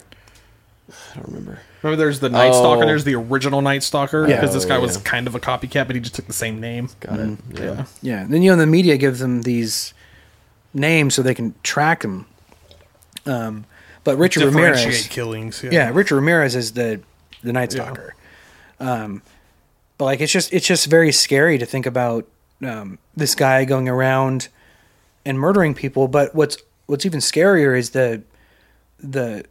I 0.88 1.16
don't 1.16 1.26
remember. 1.28 1.60
Remember, 1.82 1.96
there's 1.96 2.20
the 2.20 2.28
Night 2.28 2.54
Stalker. 2.54 2.84
Oh. 2.84 2.86
There's 2.86 3.04
the 3.04 3.14
original 3.16 3.60
Night 3.60 3.82
Stalker 3.82 4.26
Yeah. 4.28 4.36
because 4.36 4.54
this 4.54 4.64
guy 4.64 4.76
Oh, 4.76 4.80
was 4.80 4.96
kind 4.98 5.26
of 5.26 5.34
a 5.34 5.40
copycat, 5.40 5.86
but 5.86 5.96
he 5.96 6.00
just 6.00 6.14
took 6.14 6.26
the 6.26 6.32
same 6.32 6.60
name. 6.60 6.88
Got 7.00 7.18
it. 7.20 7.38
Yeah. 7.54 7.60
Yeah. 7.64 7.84
Yeah. 8.02 8.26
Then 8.28 8.42
you 8.42 8.50
know 8.52 8.56
the 8.56 8.66
media 8.66 8.96
gives 8.96 9.18
them 9.20 9.42
these 9.42 9.94
names 10.74 11.14
so 11.14 11.22
they 11.22 11.34
can 11.34 11.54
track 11.62 12.02
them. 12.02 12.26
Um, 13.24 13.64
but 14.04 14.16
Richard 14.16 14.40
Differentiate 14.44 14.84
Ramirez, 14.86 15.06
killings. 15.08 15.62
Yeah. 15.64 15.70
yeah, 15.72 15.90
Richard 15.92 16.16
Ramirez 16.16 16.54
is 16.54 16.72
the 16.72 17.00
the 17.42 17.52
Night 17.52 17.74
Yeah. 17.74 17.82
Stalker. 17.84 18.14
Um, 18.78 19.22
but 19.98 20.04
like 20.04 20.20
it's 20.20 20.32
just 20.32 20.52
it's 20.52 20.66
just 20.66 20.86
very 20.86 21.10
scary 21.10 21.58
to 21.58 21.66
think 21.66 21.86
about 21.86 22.26
um, 22.64 22.98
this 23.16 23.34
guy 23.34 23.64
going 23.64 23.88
around 23.88 24.48
and 25.24 25.38
murdering 25.38 25.74
people. 25.74 26.06
But 26.06 26.34
what's 26.34 26.58
what's 26.86 27.04
even 27.04 27.18
scarier 27.20 27.76
is 27.76 27.90
the 27.90 28.22
the 29.00 29.44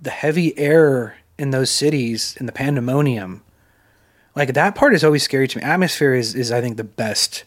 the 0.00 0.10
heavy 0.10 0.56
air 0.58 1.16
in 1.38 1.50
those 1.50 1.70
cities 1.70 2.36
and 2.38 2.48
the 2.48 2.52
pandemonium. 2.52 3.42
Like 4.34 4.54
that 4.54 4.74
part 4.74 4.94
is 4.94 5.04
always 5.04 5.22
scary 5.22 5.48
to 5.48 5.58
me. 5.58 5.64
Atmosphere 5.64 6.14
is 6.14 6.34
is 6.34 6.52
I 6.52 6.60
think 6.60 6.76
the 6.76 6.84
best 6.84 7.44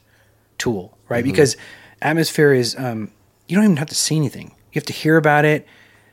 tool, 0.58 0.98
right? 1.10 1.24
Because 1.24 1.56
atmosphere 2.02 2.54
is 2.54 2.76
um, 2.78 3.12
you 3.48 3.56
don't 3.56 3.64
even 3.64 3.78
have 3.78 3.90
to 3.90 3.96
see 3.96 4.16
anything. 4.16 4.50
You 4.74 4.80
have 4.80 4.86
to 4.86 4.94
hear 4.94 5.18
about 5.18 5.46
it. 5.46 5.66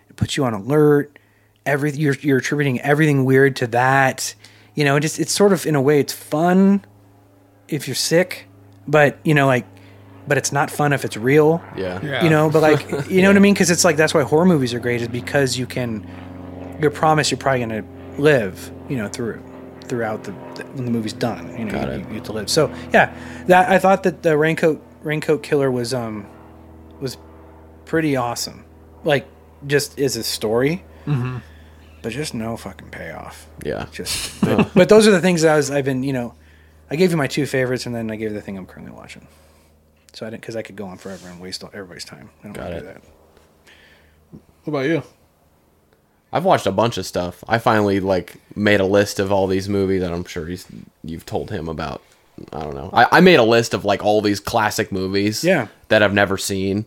It 0.09 0.17
puts 0.17 0.37
you 0.37 0.45
on 0.45 0.55
alert. 0.55 1.19
Every 1.67 1.91
you're 1.93 2.15
you're 2.15 2.39
attributing 2.39 2.81
everything 2.81 3.25
weird 3.25 3.57
to 3.57 3.67
that. 3.69 4.35
You 4.75 4.85
know, 4.85 4.99
just 5.01 5.19
it's 5.19 5.33
sort 5.33 5.53
of 5.53 5.67
in 5.67 5.75
a 5.75 5.83
way 5.83 5.99
it's 5.99 6.13
fun 6.13 6.85
if 7.67 7.89
you're 7.89 7.97
sick, 7.97 8.47
but 8.87 9.19
you 9.25 9.35
know 9.35 9.47
like 9.47 9.67
but 10.29 10.37
it's 10.39 10.53
not 10.53 10.71
fun 10.71 10.93
if 10.93 11.05
it's 11.05 11.17
real. 11.17 11.63
Yeah. 11.77 12.01
Yeah. 12.03 12.23
You 12.23 12.31
know, 12.31 12.51
but 12.51 12.63
like 12.63 12.89
you 13.11 13.23
know 13.23 13.29
what 13.29 13.37
I 13.37 13.41
mean 13.41 13.55
because 13.55 13.71
it's 13.71 13.85
like 13.85 13.97
that's 13.97 14.15
why 14.15 14.23
horror 14.23 14.45
movies 14.45 14.75
are 14.75 14.81
great 14.81 15.03
is 15.03 15.09
because 15.09 15.59
you 15.59 15.67
can 15.67 16.07
you're 16.81 16.91
promised 16.91 17.31
you're 17.31 17.39
probably 17.39 17.65
going 17.67 17.83
to 17.83 18.21
live, 18.23 18.71
you 18.89 18.97
know, 18.97 19.09
through 19.09 19.43
throughout 19.87 20.25
the 20.25 20.33
when 20.33 20.85
the 20.85 20.91
movie's 20.91 21.13
done. 21.15 21.57
You 21.59 21.65
know, 21.65 21.73
Got 21.73 21.89
you, 21.89 21.95
it. 21.95 22.09
you 22.09 22.15
get 22.15 22.25
to 22.27 22.33
live. 22.33 22.51
So 22.51 22.73
yeah, 22.93 23.15
that 23.47 23.71
I 23.71 23.79
thought 23.79 24.03
that 24.05 24.23
the 24.23 24.37
raincoat 24.37 24.83
raincoat 25.03 25.43
killer 25.43 25.71
was 25.71 25.95
um 25.95 26.27
was 27.01 27.17
pretty 27.85 28.17
awesome. 28.17 28.65
Like 29.05 29.27
just 29.67 29.99
is 29.99 30.17
a 30.17 30.23
story, 30.25 30.85
Mm-hmm. 31.07 31.39
but 32.03 32.13
just 32.13 32.35
no 32.35 32.57
fucking 32.57 32.91
payoff. 32.91 33.47
Yeah. 33.65 33.87
Just 33.93 34.41
but, 34.43 34.71
but 34.75 34.89
those 34.89 35.07
are 35.09 35.11
the 35.13 35.21
things 35.21 35.43
that 35.43 35.55
I 35.55 35.57
was 35.57 35.71
I've 35.71 35.85
been 35.87 36.03
you 36.03 36.13
know 36.13 36.35
I 36.91 36.97
gave 36.97 37.11
you 37.11 37.17
my 37.17 37.27
two 37.27 37.47
favorites 37.47 37.87
and 37.87 37.95
then 37.95 38.11
I 38.11 38.17
gave 38.17 38.31
you 38.31 38.35
the 38.37 38.43
thing 38.43 38.57
I'm 38.59 38.67
currently 38.67 38.93
watching. 38.95 39.27
So 40.13 40.27
I 40.27 40.31
didn't 40.31 40.43
because 40.43 40.57
I 40.57 40.63
could 40.63 40.77
go 40.77 40.87
on 40.87 40.99
forever 40.99 41.29
and 41.29 41.39
waste 41.41 41.63
all, 41.65 41.71
everybody's 41.73 42.05
time. 42.05 42.31
I 42.41 42.45
don't 42.45 42.53
Got 42.55 42.71
want 42.71 42.73
to 42.73 42.77
it. 42.79 42.81
do 42.81 42.87
that. 42.87 43.03
What 44.65 44.69
about 44.73 44.87
you? 44.87 45.03
I've 46.33 46.45
watched 46.45 46.67
a 46.67 46.73
bunch 46.73 46.99
of 46.99 47.07
stuff. 47.07 47.43
I 47.49 47.59
finally 47.59 48.01
like 48.01 48.37
made 48.55 48.81
a 48.81 48.85
list 48.87 49.19
of 49.19 49.33
all 49.33 49.47
these 49.47 49.69
movies 49.69 50.01
that 50.03 50.13
I'm 50.13 50.25
sure 50.25 50.47
he's 50.47 50.67
you've 51.03 51.25
told 51.27 51.51
him 51.51 51.69
about. 51.69 52.03
I 52.53 52.61
don't 52.61 52.75
know. 52.75 52.91
I, 52.93 53.07
I 53.13 53.21
made 53.21 53.39
a 53.41 53.45
list 53.45 53.75
of 53.75 53.85
like 53.85 54.05
all 54.05 54.21
these 54.21 54.39
classic 54.41 54.93
movies. 54.93 55.43
Yeah. 55.43 55.69
That 55.89 56.03
I've 56.03 56.13
never 56.15 56.37
seen. 56.37 56.85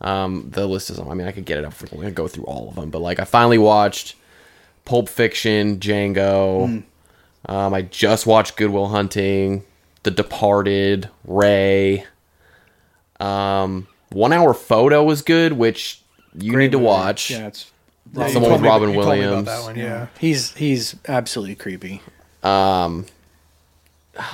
Um, 0.00 0.48
the 0.50 0.66
list 0.66 0.90
is. 0.90 0.98
I 0.98 1.14
mean, 1.14 1.26
I 1.26 1.32
could 1.32 1.44
get 1.46 1.58
it 1.58 1.64
up 1.64 1.72
for. 1.74 1.86
I'm 1.92 1.98
gonna 1.98 2.10
go 2.12 2.28
through 2.28 2.44
all 2.44 2.68
of 2.68 2.76
them, 2.76 2.90
but 2.90 3.00
like 3.00 3.18
I 3.18 3.24
finally 3.24 3.58
watched 3.58 4.14
Pulp 4.84 5.08
Fiction, 5.08 5.78
Django. 5.78 6.82
Um, 7.48 7.74
I 7.74 7.82
just 7.82 8.26
watched 8.26 8.56
Good 8.56 8.70
Will 8.70 8.88
Hunting, 8.88 9.64
The 10.02 10.10
Departed, 10.10 11.08
Ray. 11.24 12.04
Um, 13.20 13.86
One 14.10 14.32
Hour 14.32 14.52
Photo 14.54 15.02
was 15.04 15.22
good, 15.22 15.52
which 15.54 16.02
you 16.38 16.52
Great 16.52 16.64
need 16.66 16.72
to 16.72 16.78
movie. 16.78 16.86
watch. 16.88 17.30
Yeah, 17.30 17.46
it's 17.48 17.70
Yeah, 18.14 18.26
you 18.26 18.32
Someone 18.32 18.50
told 18.50 18.52
with 18.52 18.62
me- 18.62 18.68
Robin 18.68 18.92
told 18.92 18.96
me 18.96 19.02
about 19.02 19.18
Williams. 19.18 19.46
that 19.46 19.62
one, 19.62 19.76
yeah. 19.76 20.06
he's 20.18 20.54
he's 20.54 20.96
absolutely 21.08 21.54
creepy. 21.56 22.02
Um, 22.42 23.06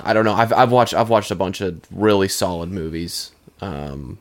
I 0.04 0.12
don't 0.12 0.24
know. 0.24 0.34
I've 0.34 0.52
I've 0.52 0.70
watched 0.70 0.94
I've 0.94 1.08
watched 1.08 1.30
a 1.30 1.34
bunch 1.34 1.60
of 1.60 1.80
really 1.90 2.28
solid 2.28 2.70
movies. 2.70 3.32
Um, 3.60 4.18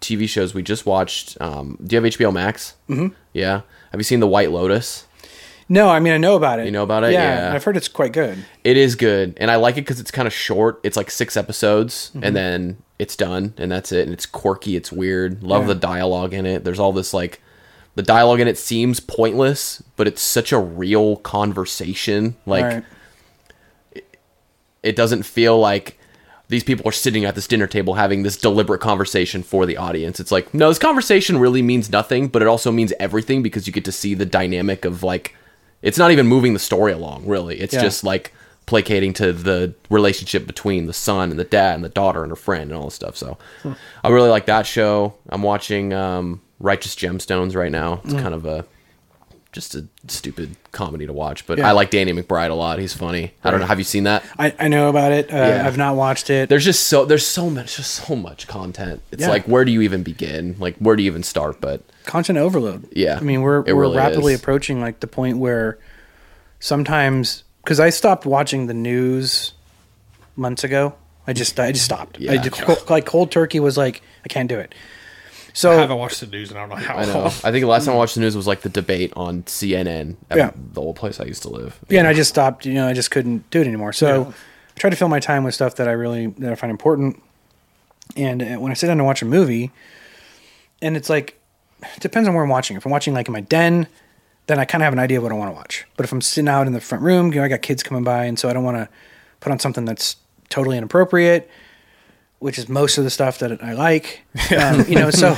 TV 0.00 0.28
shows 0.28 0.54
we 0.54 0.62
just 0.62 0.84
watched. 0.86 1.40
Um, 1.40 1.78
do 1.84 1.96
you 1.96 2.02
have 2.02 2.12
HBO 2.14 2.32
Max? 2.32 2.74
Mm-hmm. 2.88 3.14
Yeah. 3.32 3.62
Have 3.92 4.00
you 4.00 4.04
seen 4.04 4.20
The 4.20 4.26
White 4.26 4.50
Lotus? 4.50 5.06
No, 5.70 5.88
I 5.88 6.00
mean 6.00 6.12
I 6.12 6.18
know 6.18 6.34
about 6.36 6.60
it. 6.60 6.66
You 6.66 6.70
know 6.72 6.82
about 6.82 7.04
it? 7.04 7.12
Yeah. 7.12 7.52
I've 7.54 7.64
heard 7.64 7.76
it's 7.76 7.88
quite 7.88 8.12
good. 8.12 8.44
It 8.64 8.76
is 8.76 8.94
good, 8.96 9.34
and 9.38 9.50
I 9.50 9.56
like 9.56 9.76
it 9.76 9.82
because 9.82 10.00
it's 10.00 10.10
kind 10.10 10.26
of 10.26 10.32
short. 10.32 10.80
It's 10.82 10.96
like 10.96 11.10
six 11.10 11.36
episodes, 11.36 12.10
and 12.22 12.34
then 12.36 12.82
it's 12.98 13.16
done, 13.16 13.54
and 13.58 13.70
that's 13.70 13.92
it. 13.92 14.02
And 14.04 14.12
it's 14.12 14.26
quirky. 14.26 14.76
It's 14.76 14.90
weird. 14.92 15.42
Love 15.42 15.62
Yeah. 15.62 15.68
the 15.68 15.74
dialogue 15.76 16.32
in 16.34 16.44
it. 16.46 16.64
There's 16.64 16.78
all 16.78 16.92
this 16.92 17.12
like. 17.14 17.40
The 17.98 18.04
dialogue 18.04 18.38
in 18.38 18.46
it 18.46 18.56
seems 18.56 19.00
pointless, 19.00 19.82
but 19.96 20.06
it's 20.06 20.22
such 20.22 20.52
a 20.52 20.58
real 20.60 21.16
conversation. 21.16 22.36
Like 22.46 22.64
right. 22.64 24.04
it 24.84 24.94
doesn't 24.94 25.24
feel 25.24 25.58
like 25.58 25.98
these 26.46 26.62
people 26.62 26.88
are 26.88 26.92
sitting 26.92 27.24
at 27.24 27.34
this 27.34 27.48
dinner 27.48 27.66
table 27.66 27.94
having 27.94 28.22
this 28.22 28.36
deliberate 28.36 28.80
conversation 28.80 29.42
for 29.42 29.66
the 29.66 29.76
audience. 29.76 30.20
It's 30.20 30.30
like, 30.30 30.54
no, 30.54 30.68
this 30.68 30.78
conversation 30.78 31.38
really 31.38 31.60
means 31.60 31.90
nothing, 31.90 32.28
but 32.28 32.40
it 32.40 32.46
also 32.46 32.70
means 32.70 32.92
everything 33.00 33.42
because 33.42 33.66
you 33.66 33.72
get 33.72 33.84
to 33.86 33.90
see 33.90 34.14
the 34.14 34.24
dynamic 34.24 34.84
of 34.84 35.02
like, 35.02 35.34
it's 35.82 35.98
not 35.98 36.12
even 36.12 36.28
moving 36.28 36.52
the 36.52 36.60
story 36.60 36.92
along, 36.92 37.26
really. 37.26 37.58
It's 37.58 37.74
Yeah. 37.74 37.82
just 37.82 38.04
like 38.04 38.32
placating 38.66 39.12
to 39.14 39.32
the 39.32 39.74
relationship 39.90 40.46
between 40.46 40.86
the 40.86 40.92
son 40.92 41.30
and 41.32 41.38
the 41.40 41.42
dad 41.42 41.74
and 41.74 41.82
the 41.84 41.88
daughter 41.88 42.22
and 42.22 42.30
her 42.30 42.36
friend 42.36 42.70
and 42.70 42.78
all 42.78 42.84
this 42.84 42.94
stuff. 42.94 43.16
So 43.16 43.38
I 44.04 44.08
really 44.08 44.28
like 44.30 44.46
that 44.46 44.68
show. 44.68 45.14
I'm 45.28 45.42
watching 45.42 45.92
um, 45.92 46.42
Righteous 46.60 46.94
Gemstones 46.96 47.54
right 47.54 47.70
now. 47.72 48.00
It's 48.04 48.14
kind 48.14 48.34
of 48.34 48.44
a 48.44 48.64
just 49.50 49.74
a 49.74 49.86
stupid 50.08 50.54
comedy 50.72 51.06
to 51.06 51.12
watch, 51.12 51.46
but 51.46 51.56
Yeah. 51.58 51.68
I 51.68 51.72
like 51.72 51.90
Danny 51.90 52.12
McBride 52.12 52.50
a 52.50 52.54
lot. 52.54 52.78
He's 52.78 52.92
funny. 52.92 53.32
I 53.42 53.50
don't 53.50 53.60
know. 53.60 53.66
Have 53.66 53.78
you 53.78 53.84
seen 53.84 54.04
that? 54.04 54.22
I, 54.38 54.54
I 54.58 54.68
know 54.68 54.90
about 54.90 55.10
it. 55.12 55.32
Uh, 55.32 55.36
Yeah. 55.36 55.66
I've 55.66 55.78
not 55.78 55.96
watched 55.96 56.28
it. 56.28 56.48
there's 56.50 56.64
just 56.66 56.86
so 56.86 57.06
there's 57.06 57.26
so 57.26 57.48
much 57.48 57.76
just 57.76 57.92
so 57.92 58.14
much 58.14 58.46
content 58.46 59.00
it's 59.10 59.22
Yeah. 59.22 59.30
like 59.30 59.44
where 59.46 59.64
do 59.64 59.72
you 59.72 59.80
even 59.80 60.02
begin 60.02 60.54
like 60.58 60.76
where 60.76 60.96
do 60.96 61.02
you 61.02 61.10
even 61.10 61.22
start 61.22 61.60
but 61.62 61.82
Content 62.04 62.38
overload. 62.38 62.86
Yeah, 62.92 63.16
I 63.18 63.20
mean 63.20 63.40
we're 63.42 63.60
it 63.66 63.72
we're 63.74 63.82
really 63.82 63.96
rapidly 63.96 64.32
is. 64.34 64.40
approaching 64.40 64.80
like 64.80 65.00
the 65.00 65.06
point 65.06 65.38
where 65.38 65.78
sometimes 66.60 67.44
because 67.64 67.80
I 67.80 67.90
stopped 67.90 68.26
watching 68.26 68.66
the 68.66 68.74
news 68.74 69.52
months 70.36 70.64
ago. 70.64 70.94
I 71.26 71.32
just 71.34 71.58
I 71.60 71.72
just 71.72 71.84
stopped. 71.84 72.18
I 72.28 72.38
just, 72.38 72.88
like 72.90 73.04
cold 73.06 73.30
turkey 73.30 73.60
was 73.60 73.76
like 73.76 74.02
I 74.24 74.28
can't 74.28 74.48
do 74.48 74.58
it. 74.58 74.74
I 75.64 75.74
haven't 75.74 75.98
watched 75.98 76.20
the 76.20 76.26
news 76.26 76.50
and 76.50 76.58
I 76.58 76.62
don't 76.62 76.70
know 76.70 76.76
how. 76.76 76.96
i 76.96 77.04
know 77.04 77.24
i 77.26 77.28
think 77.30 77.60
the 77.62 77.66
last 77.66 77.84
time 77.86 77.94
i 77.94 77.96
watched 77.96 78.14
the 78.14 78.20
news 78.20 78.36
was 78.36 78.46
like 78.46 78.60
the 78.60 78.68
debate 78.68 79.12
on 79.16 79.42
cnn 79.44 80.16
at 80.30 80.36
Yeah. 80.38 80.50
the 80.72 80.80
old 80.80 80.96
place 80.96 81.18
i 81.20 81.24
used 81.24 81.42
to 81.42 81.48
live 81.48 81.78
yeah, 81.88 82.00
and 82.00 82.08
I 82.08 82.14
just 82.14 82.30
stopped. 82.30 82.66
You 82.66 82.74
know, 82.74 82.86
I 82.88 82.92
just 82.92 83.10
couldn't 83.10 83.48
do 83.50 83.60
it 83.60 83.66
anymore. 83.66 83.92
So 83.92 84.22
Yeah. 84.24 84.28
I 84.76 84.78
try 84.80 84.90
to 84.90 84.96
fill 84.96 85.08
my 85.08 85.20
time 85.20 85.42
with 85.44 85.54
stuff 85.54 85.74
that 85.76 85.88
I 85.88 85.92
really 85.92 86.26
that 86.38 86.52
I 86.52 86.54
find 86.54 86.70
important. 86.70 87.20
And 88.16 88.42
uh, 88.42 88.46
when 88.56 88.70
I 88.70 88.74
sit 88.74 88.86
down 88.86 88.98
to 88.98 89.04
watch 89.04 89.20
a 89.22 89.26
movie, 89.26 89.70
and 90.80 90.96
it's 90.96 91.10
like, 91.10 91.38
it 91.82 92.00
depends 92.00 92.28
on 92.28 92.34
where 92.34 92.42
I'm 92.44 92.48
watching. 92.50 92.76
If 92.76 92.84
I'm 92.86 92.92
watching 92.92 93.12
like 93.14 93.26
in 93.28 93.32
my 93.32 93.40
den, 93.40 93.86
then 94.46 94.58
I 94.58 94.64
kind 94.64 94.82
of 94.82 94.84
have 94.86 94.92
an 94.92 94.98
idea 94.98 95.18
of 95.18 95.24
what 95.24 95.32
I 95.32 95.34
want 95.34 95.50
to 95.50 95.54
watch. 95.54 95.86
But 95.96 96.04
if 96.04 96.12
I'm 96.12 96.20
sitting 96.20 96.48
out 96.48 96.66
in 96.66 96.72
the 96.72 96.80
front 96.80 97.02
room, 97.04 97.32
you 97.32 97.40
know, 97.40 97.44
I 97.44 97.48
got 97.48 97.60
kids 97.62 97.82
coming 97.82 98.04
by, 98.04 98.24
and 98.24 98.38
so 98.38 98.48
I 98.48 98.52
don't 98.52 98.64
want 98.64 98.76
to 98.78 98.88
put 99.40 99.50
on 99.52 99.58
something 99.58 99.84
that's 99.84 100.16
totally 100.48 100.78
inappropriate, 100.78 101.50
which 102.40 102.58
is 102.58 102.68
most 102.68 102.98
of 102.98 103.04
the 103.04 103.10
stuff 103.10 103.38
that 103.38 103.62
I 103.62 103.72
like. 103.72 104.22
Um, 104.56 104.84
you 104.88 104.94
know, 104.94 105.10
so 105.10 105.34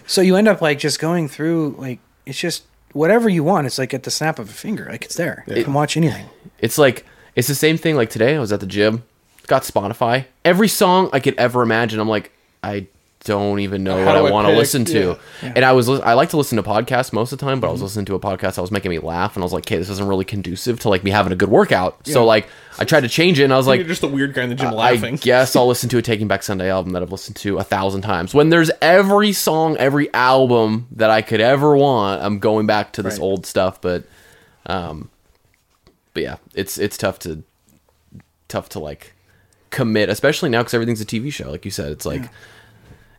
so 0.06 0.20
you 0.22 0.36
end 0.36 0.48
up 0.48 0.60
like 0.62 0.78
just 0.78 0.98
going 1.00 1.28
through 1.28 1.74
like 1.78 1.98
it's 2.26 2.38
just 2.38 2.64
whatever 2.92 3.28
you 3.28 3.44
want. 3.44 3.66
It's 3.66 3.78
like 3.78 3.92
at 3.92 4.04
the 4.04 4.10
snap 4.10 4.38
of 4.38 4.48
a 4.48 4.52
finger, 4.52 4.86
like 4.90 5.04
it's 5.04 5.16
there. 5.16 5.44
You 5.46 5.64
can 5.64 5.74
watch 5.74 5.96
anything. 5.96 6.26
it's 6.60 6.78
like 6.78 7.04
it's 7.36 7.48
the 7.48 7.54
same 7.54 7.76
thing 7.76 7.96
like 7.96 8.10
today 8.10 8.36
i 8.36 8.38
was 8.38 8.52
at 8.52 8.60
the 8.60 8.66
gym 8.66 9.02
got 9.48 9.62
spotify 9.64 10.24
every 10.44 10.68
song 10.68 11.10
i 11.12 11.18
could 11.20 11.34
ever 11.36 11.62
imagine 11.62 11.98
i'm 12.00 12.08
like 12.08 12.30
i 12.62 12.86
don't 13.24 13.60
even 13.60 13.82
know 13.82 13.96
How 14.04 14.04
what 14.06 14.16
i 14.16 14.28
I 14.28 14.30
want 14.30 14.48
to 14.48 14.54
listen 14.54 14.84
to 14.86 14.98
Yeah. 15.00 15.14
Yeah. 15.42 15.52
and 15.56 15.64
i 15.64 15.72
was 15.72 15.88
i 15.88 16.12
like 16.12 16.28
to 16.30 16.36
listen 16.36 16.56
to 16.56 16.62
podcasts 16.62 17.12
most 17.12 17.32
of 17.32 17.38
the 17.38 17.44
time 17.46 17.58
but 17.60 17.66
i 17.66 17.68
Mm-hmm. 17.68 17.72
was 17.74 17.82
listening 17.82 18.04
to 18.06 18.14
a 18.14 18.20
podcast 18.20 18.54
that 18.56 18.60
was 18.60 18.70
making 18.70 18.90
me 18.90 18.98
laugh 18.98 19.34
and 19.34 19.42
i 19.42 19.44
was 19.44 19.52
like 19.52 19.64
okay 19.66 19.78
this 19.78 19.88
isn't 19.88 20.06
really 20.06 20.24
conducive 20.24 20.78
to 20.80 20.88
like 20.88 21.02
me 21.04 21.10
having 21.10 21.32
a 21.32 21.36
good 21.36 21.48
workout 21.48 21.98
Yeah. 22.04 22.12
so 22.14 22.24
like 22.24 22.48
i 22.78 22.84
tried 22.84 23.00
to 23.00 23.08
change 23.08 23.40
it 23.40 23.44
and 23.44 23.52
i 23.52 23.56
was 23.56 23.66
like 23.66 23.78
You're 23.78 23.88
just 23.88 24.02
a 24.02 24.08
weird 24.08 24.34
guy 24.34 24.42
in 24.44 24.48
the 24.50 24.54
gym 24.54 24.68
I 24.68 24.72
laughing. 24.72 25.16
guess 25.16 25.56
I'll 25.56 25.66
listen 25.74 25.88
to 25.90 25.98
a 25.98 26.02
Taking 26.02 26.28
Back 26.28 26.42
Sunday 26.42 26.70
album 26.70 26.92
that 26.92 27.02
I've 27.02 27.12
listened 27.12 27.36
to 27.36 27.58
a 27.58 27.64
thousand 27.64 28.02
times. 28.02 28.34
When 28.34 28.50
there's 28.50 28.70
every 28.82 29.32
song, 29.32 29.76
every 29.78 30.12
album 30.12 30.86
that 30.92 31.08
I 31.10 31.22
could 31.22 31.40
ever 31.40 31.76
want, 31.76 32.22
I'm 32.22 32.38
going 32.40 32.66
back 32.66 32.92
to 32.94 33.02
this 33.02 33.14
Right. 33.14 33.22
old 33.22 33.46
stuff. 33.46 33.80
But, 33.80 34.04
um, 34.66 35.08
but 36.12 36.22
yeah, 36.22 36.36
it's 36.54 36.78
it's 36.78 36.96
tough 36.96 37.18
to 37.20 37.42
tough 38.48 38.68
to 38.70 38.78
like 38.80 39.12
commit, 39.70 40.08
especially 40.08 40.50
now 40.50 40.60
because 40.60 40.74
everything's 40.74 41.00
a 41.00 41.06
TV 41.06 41.32
show. 41.32 41.50
Like 41.50 41.64
you 41.64 41.70
said, 41.70 41.92
it's 41.92 42.06
like 42.06 42.22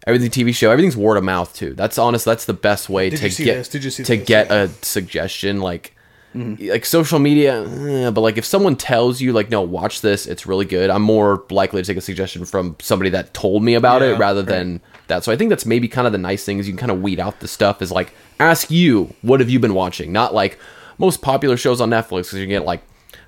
everything's 0.06 0.36
a 0.36 0.40
TV 0.44 0.54
show. 0.56 0.72
Everything's 0.72 0.98
word 0.98 1.18
of 1.18 1.24
mouth 1.24 1.54
too. 1.56 1.74
That's 1.74 1.98
honest. 1.98 2.26
That's 2.26 2.46
the 2.46 2.54
best 2.54 2.90
way 2.90 3.10
Did 3.10 3.20
to 3.20 3.44
get 3.44 3.56
this? 3.56 3.70
Did 3.70 3.84
you 3.84 3.90
see 3.92 4.04
to 4.04 4.18
this? 4.18 4.28
get 4.28 4.52
a 4.52 4.70
suggestion. 4.82 5.60
Like 5.62 5.92
like 6.34 6.86
social 6.86 7.18
media, 7.18 7.64
eh, 7.64 8.10
but 8.10 8.20
like 8.20 8.38
if 8.38 8.44
someone 8.44 8.76
tells 8.76 9.22
you 9.22 9.32
like 9.32 9.50
no, 9.50 9.62
watch 9.62 10.02
this, 10.02 10.26
it's 10.28 10.46
really 10.46 10.66
good. 10.66 10.90
I'm 10.90 11.02
more 11.02 11.46
likely 11.50 11.82
to 11.82 11.88
take 11.88 11.96
a 11.96 12.02
suggestion 12.02 12.44
from 12.44 12.76
somebody 12.82 13.10
that 13.12 13.34
told 13.34 13.64
me 13.64 13.74
about 13.76 14.02
it 14.02 14.12
Yeah, 14.12 14.18
rather 14.18 14.42
than 14.44 14.82
that. 15.08 15.24
So 15.24 15.32
I 15.32 15.38
think 15.38 15.50
that's 15.50 15.66
maybe 15.66 15.88
kind 15.88 16.06
of 16.06 16.12
the 16.12 16.20
nice 16.20 16.44
thing 16.44 16.60
is 16.60 16.68
you 16.68 16.74
can 16.74 16.80
kind 16.80 16.92
of 16.92 17.02
weed 17.02 17.22
out 17.22 17.40
the 17.40 17.48
stuff. 17.48 17.82
Is 17.82 17.90
like 17.90 18.14
ask 18.38 18.70
you 18.70 19.14
what 19.22 19.40
have 19.40 19.50
you 19.50 19.60
been 19.60 19.74
watching, 19.74 20.12
not 20.12 20.34
like 20.34 20.60
most 20.98 21.22
popular 21.22 21.56
shows 21.56 21.80
on 21.80 21.90
Netflix 21.90 22.24
because 22.24 22.34
you 22.40 22.48
get 22.48 22.66
like. 22.66 22.82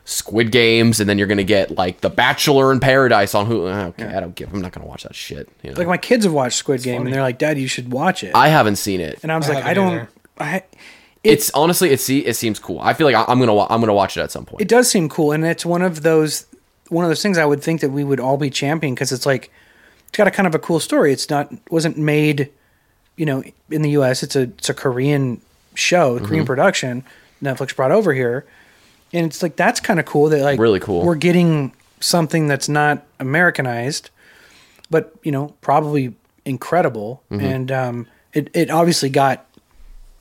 Squid 0.09 0.51
Games, 0.53 1.01
and 1.01 1.09
then 1.09 1.17
you're 1.17 1.27
gonna 1.27 1.43
get 1.43 1.71
like 1.77 1.99
The 1.99 2.09
Bachelor 2.09 2.71
in 2.71 2.79
Paradise 2.79 3.35
on 3.35 3.45
who? 3.45 3.67
Okay, 3.67 4.05
I 4.05 4.21
don't 4.21 4.33
give. 4.35 4.53
I'm 4.53 4.61
not 4.61 4.71
gonna 4.71 4.87
watch 4.87 5.03
that 5.03 5.13
shit. 5.15 5.49
You 5.63 5.71
know? 5.71 5.77
Like 5.77 5.87
my 5.87 5.97
kids 5.97 6.23
have 6.23 6.33
watched 6.33 6.57
Squid 6.57 6.81
Game 6.81 6.99
funny. 7.01 7.07
and 7.07 7.13
they're 7.15 7.21
like, 7.21 7.37
"Dad, 7.37 7.57
you 7.59 7.67
should 7.67 7.91
watch 7.91 8.23
it." 8.23 8.31
I 8.33 8.47
haven't 8.47 8.77
seen 8.77 9.01
it. 9.01 9.19
and 9.21 9.31
I 9.33 9.37
was 9.37 9.49
I 9.49 9.55
like, 9.55 9.65
"I 9.65 9.73
don't." 9.73 9.93
either. 9.93 10.09
I 10.39 10.63
It's 11.25 11.51
honestly, 11.53 11.89
it 11.89 11.99
see, 11.99 12.19
it 12.19 12.35
seems 12.35 12.57
cool. 12.57 12.79
I 12.79 12.93
feel 12.93 13.05
like 13.05 13.15
I- 13.17 13.25
I'm 13.27 13.37
gonna, 13.39 13.59
I'm 13.67 13.81
gonna 13.81 13.93
watch 13.93 14.15
it 14.15 14.21
at 14.21 14.31
some 14.31 14.45
point. 14.45 14.61
it 14.61 14.69
does 14.69 14.89
seem 14.89 15.09
cool, 15.09 15.33
and 15.33 15.43
it's 15.45 15.65
one 15.65 15.81
of 15.81 16.03
those 16.03 16.45
one 16.87 17.03
of 17.03 17.09
those 17.09 17.21
things 17.21 17.37
I 17.37 17.43
would 17.45 17.61
think 17.61 17.81
that 17.81 17.89
we 17.89 18.05
would 18.05 18.21
all 18.21 18.37
be 18.37 18.49
championing 18.49 18.95
because 18.95 19.11
it's 19.11 19.25
like 19.25 19.51
it's 20.07 20.17
got 20.17 20.25
a 20.27 20.31
kind 20.31 20.47
of 20.47 20.55
a 20.55 20.59
cool 20.59 20.79
story. 20.79 21.11
It's 21.11 21.29
not 21.29 21.51
wasn't 21.69 21.97
made, 21.97 22.49
you 23.17 23.25
know, 23.25 23.43
in 23.69 23.81
the 23.81 23.89
U.S. 23.91 24.23
It's 24.23 24.37
a 24.37 24.43
it's 24.43 24.69
a 24.69 24.73
Korean 24.73 25.41
show, 25.73 26.13
a 26.15 26.19
Mm-hmm. 26.19 26.25
Korean 26.27 26.45
production. 26.45 27.03
Netflix 27.43 27.75
brought 27.75 27.91
over 27.91 28.13
here, 28.13 28.45
and 29.13 29.25
it's 29.25 29.41
like 29.41 29.55
that's 29.55 29.79
kind 29.79 29.99
of 29.99 30.05
cool 30.05 30.29
that 30.29 30.41
like 30.41 30.59
Really 30.59 30.79
cool. 30.79 31.03
We're 31.05 31.15
getting 31.15 31.73
something 31.99 32.47
that's 32.47 32.69
not 32.69 33.03
Americanized, 33.19 34.09
but 34.89 35.13
you 35.23 35.31
know, 35.31 35.53
probably 35.61 36.13
incredible, 36.45 37.21
Mm-hmm. 37.31 37.45
and 37.45 37.71
um, 37.71 38.07
it 38.33 38.49
it 38.53 38.69
obviously 38.69 39.09
got 39.09 39.45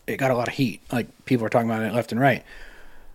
it 0.06 0.16
got 0.16 0.30
a 0.30 0.36
lot 0.36 0.48
of 0.48 0.54
heat. 0.54 0.80
Like 0.92 1.06
people 1.24 1.44
are 1.46 1.48
talking 1.48 1.68
about 1.70 1.82
it 1.82 1.92
left 1.92 2.12
and 2.12 2.20
right. 2.20 2.42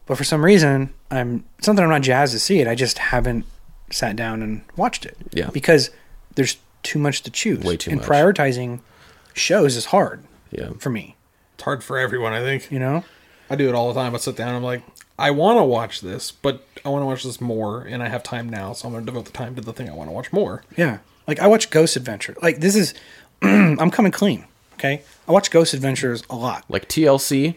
But 0.06 0.18
for 0.18 0.24
some 0.24 0.44
reason, 0.44 0.94
I'm 1.10 1.44
something 1.62 1.84
I'm 1.84 1.90
not 1.90 2.02
jazzed 2.02 2.34
to 2.34 2.40
see 2.40 2.60
it. 2.60 2.68
I 2.68 2.76
just 2.76 2.98
haven't 2.98 3.46
sat 3.92 4.16
down 4.16 4.42
and 4.42 4.62
watched 4.76 5.06
it. 5.06 5.16
Yeah. 5.32 5.50
Because 5.52 5.90
there's 6.36 6.58
too 6.84 7.00
much 7.00 7.22
to 7.24 7.32
choose. 7.32 7.64
Way 7.64 7.78
too 7.78 7.92
and 7.92 8.00
much. 8.02 8.10
prioritizing 8.10 8.80
shows 9.34 9.76
is 9.78 9.86
hard 9.86 10.24
yeah, 10.52 10.72
for 10.80 10.90
me. 10.90 11.16
It's 11.56 11.64
hard 11.64 11.84
for 11.84 11.98
everyone, 11.98 12.34
I 12.34 12.42
think. 12.42 12.72
You 12.72 12.80
know? 12.80 13.06
I 13.50 13.56
do 13.56 13.70
it 13.70 13.76
all 13.76 13.94
the 13.94 14.00
time. 14.02 14.14
I 14.16 14.18
sit 14.18 14.36
down. 14.36 14.56
I'm 14.56 14.64
like, 14.64 14.82
I 15.22 15.32
want 15.32 15.60
to 15.60 15.64
watch 15.64 16.02
this, 16.02 16.32
but 16.32 16.66
I 16.84 16.90
want 16.90 17.02
to 17.04 17.06
watch 17.06 17.24
this 17.24 17.40
more, 17.40 17.82
and 17.84 18.02
I 18.04 18.08
have 18.10 18.24
time 18.24 18.50
now, 18.50 18.74
so 18.74 18.88
I'm 18.88 18.94
going 18.94 19.06
to 19.06 19.12
devote 19.12 19.26
the 19.26 19.32
time 19.32 19.56
to 19.56 19.62
the 19.62 19.74
thing 19.74 19.90
I 19.90 19.94
want 19.94 20.10
to 20.10 20.14
watch 20.14 20.34
more. 20.34 20.64
Yeah. 20.78 21.00
Like 21.28 21.40
I 21.40 21.48
watch 21.48 21.70
Ghost 21.70 21.96
Adventure. 21.96 22.36
Like 22.42 22.60
this 22.60 22.76
is 22.76 22.94
I'm 23.42 23.92
coming 23.92 24.12
clean. 24.12 24.46
Okay. 24.74 25.04
I 25.28 25.32
watch 25.32 25.52
Ghost 25.52 25.74
Adventures 25.74 26.24
a 26.30 26.36
lot. 26.36 26.66
like 26.70 26.90
TLC 26.90 27.56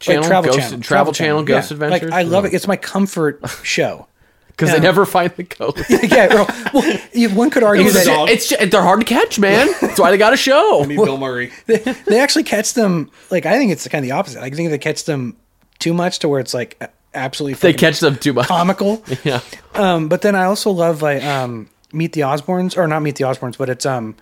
channel, 0.00 0.22
like 0.22 0.28
Travel 0.30 0.50
Ghost, 0.52 0.58
Channel. 0.60 0.80
Travel, 0.80 1.12
Channel, 1.12 1.42
Ghost 1.44 1.70
yeah. 1.70 1.74
Adventures. 1.74 2.10
Like 2.10 2.18
I 2.18 2.22
love 2.22 2.44
it. 2.46 2.54
It's 2.54 2.66
my 2.66 2.76
comfort 2.76 3.40
show. 3.62 4.06
because 4.48 4.70
yeah. 4.70 4.76
they 4.76 4.80
never 4.80 5.04
find 5.04 5.30
the 5.36 5.42
ghost. 5.42 5.84
yeah. 5.90 6.26
Well, 6.34 6.46
well, 6.72 6.98
you- 7.12 7.28
one 7.30 7.50
could 7.50 7.62
argue 7.62 7.84
It's, 7.86 7.94
that 7.94 8.26
ju- 8.26 8.32
it's 8.32 8.48
ju- 8.48 8.66
they're 8.66 8.82
hard 8.82 9.00
to 9.00 9.06
catch, 9.06 9.38
man. 9.38 9.68
That's 9.80 10.00
why 10.00 10.10
they 10.10 10.16
got 10.16 10.32
a 10.32 10.36
show. 10.38 10.82
I 10.82 10.86
need 10.86 10.96
Bill 10.96 11.18
Murray. 11.18 11.52
they 11.66 12.18
actually 12.18 12.44
catch 12.44 12.72
them 12.74 13.10
like 13.30 13.44
I 13.46 13.58
think 13.58 13.70
it's 13.70 13.86
kind 13.88 14.02
of 14.02 14.08
the 14.08 14.14
opposite. 14.16 14.42
I 14.42 14.48
think 14.50 14.70
they 14.70 14.78
catch 14.78 15.04
them 15.04 15.36
too 15.78 15.94
much 15.94 16.18
to 16.20 16.28
where 16.28 16.40
it's 16.40 16.54
like 16.54 16.80
absolutely 17.14 17.54
They 17.72 17.76
catch 17.76 18.00
them 18.00 18.16
too 18.16 18.32
much. 18.32 18.48
comical. 18.48 19.02
Yeah, 19.24 19.40
Um, 19.74 20.08
but 20.08 20.22
then 20.22 20.34
I 20.34 20.44
also 20.44 20.70
love 20.70 21.02
like 21.02 21.22
um, 21.24 21.68
Meet 21.92 22.12
the 22.12 22.22
Osbournes 22.22 22.76
or 22.76 22.86
not 22.86 23.00
Meet 23.02 23.16
the 23.16 23.24
Osbournes, 23.24 23.56
but 23.58 23.68
it's 23.70 23.86
um, 23.86 24.14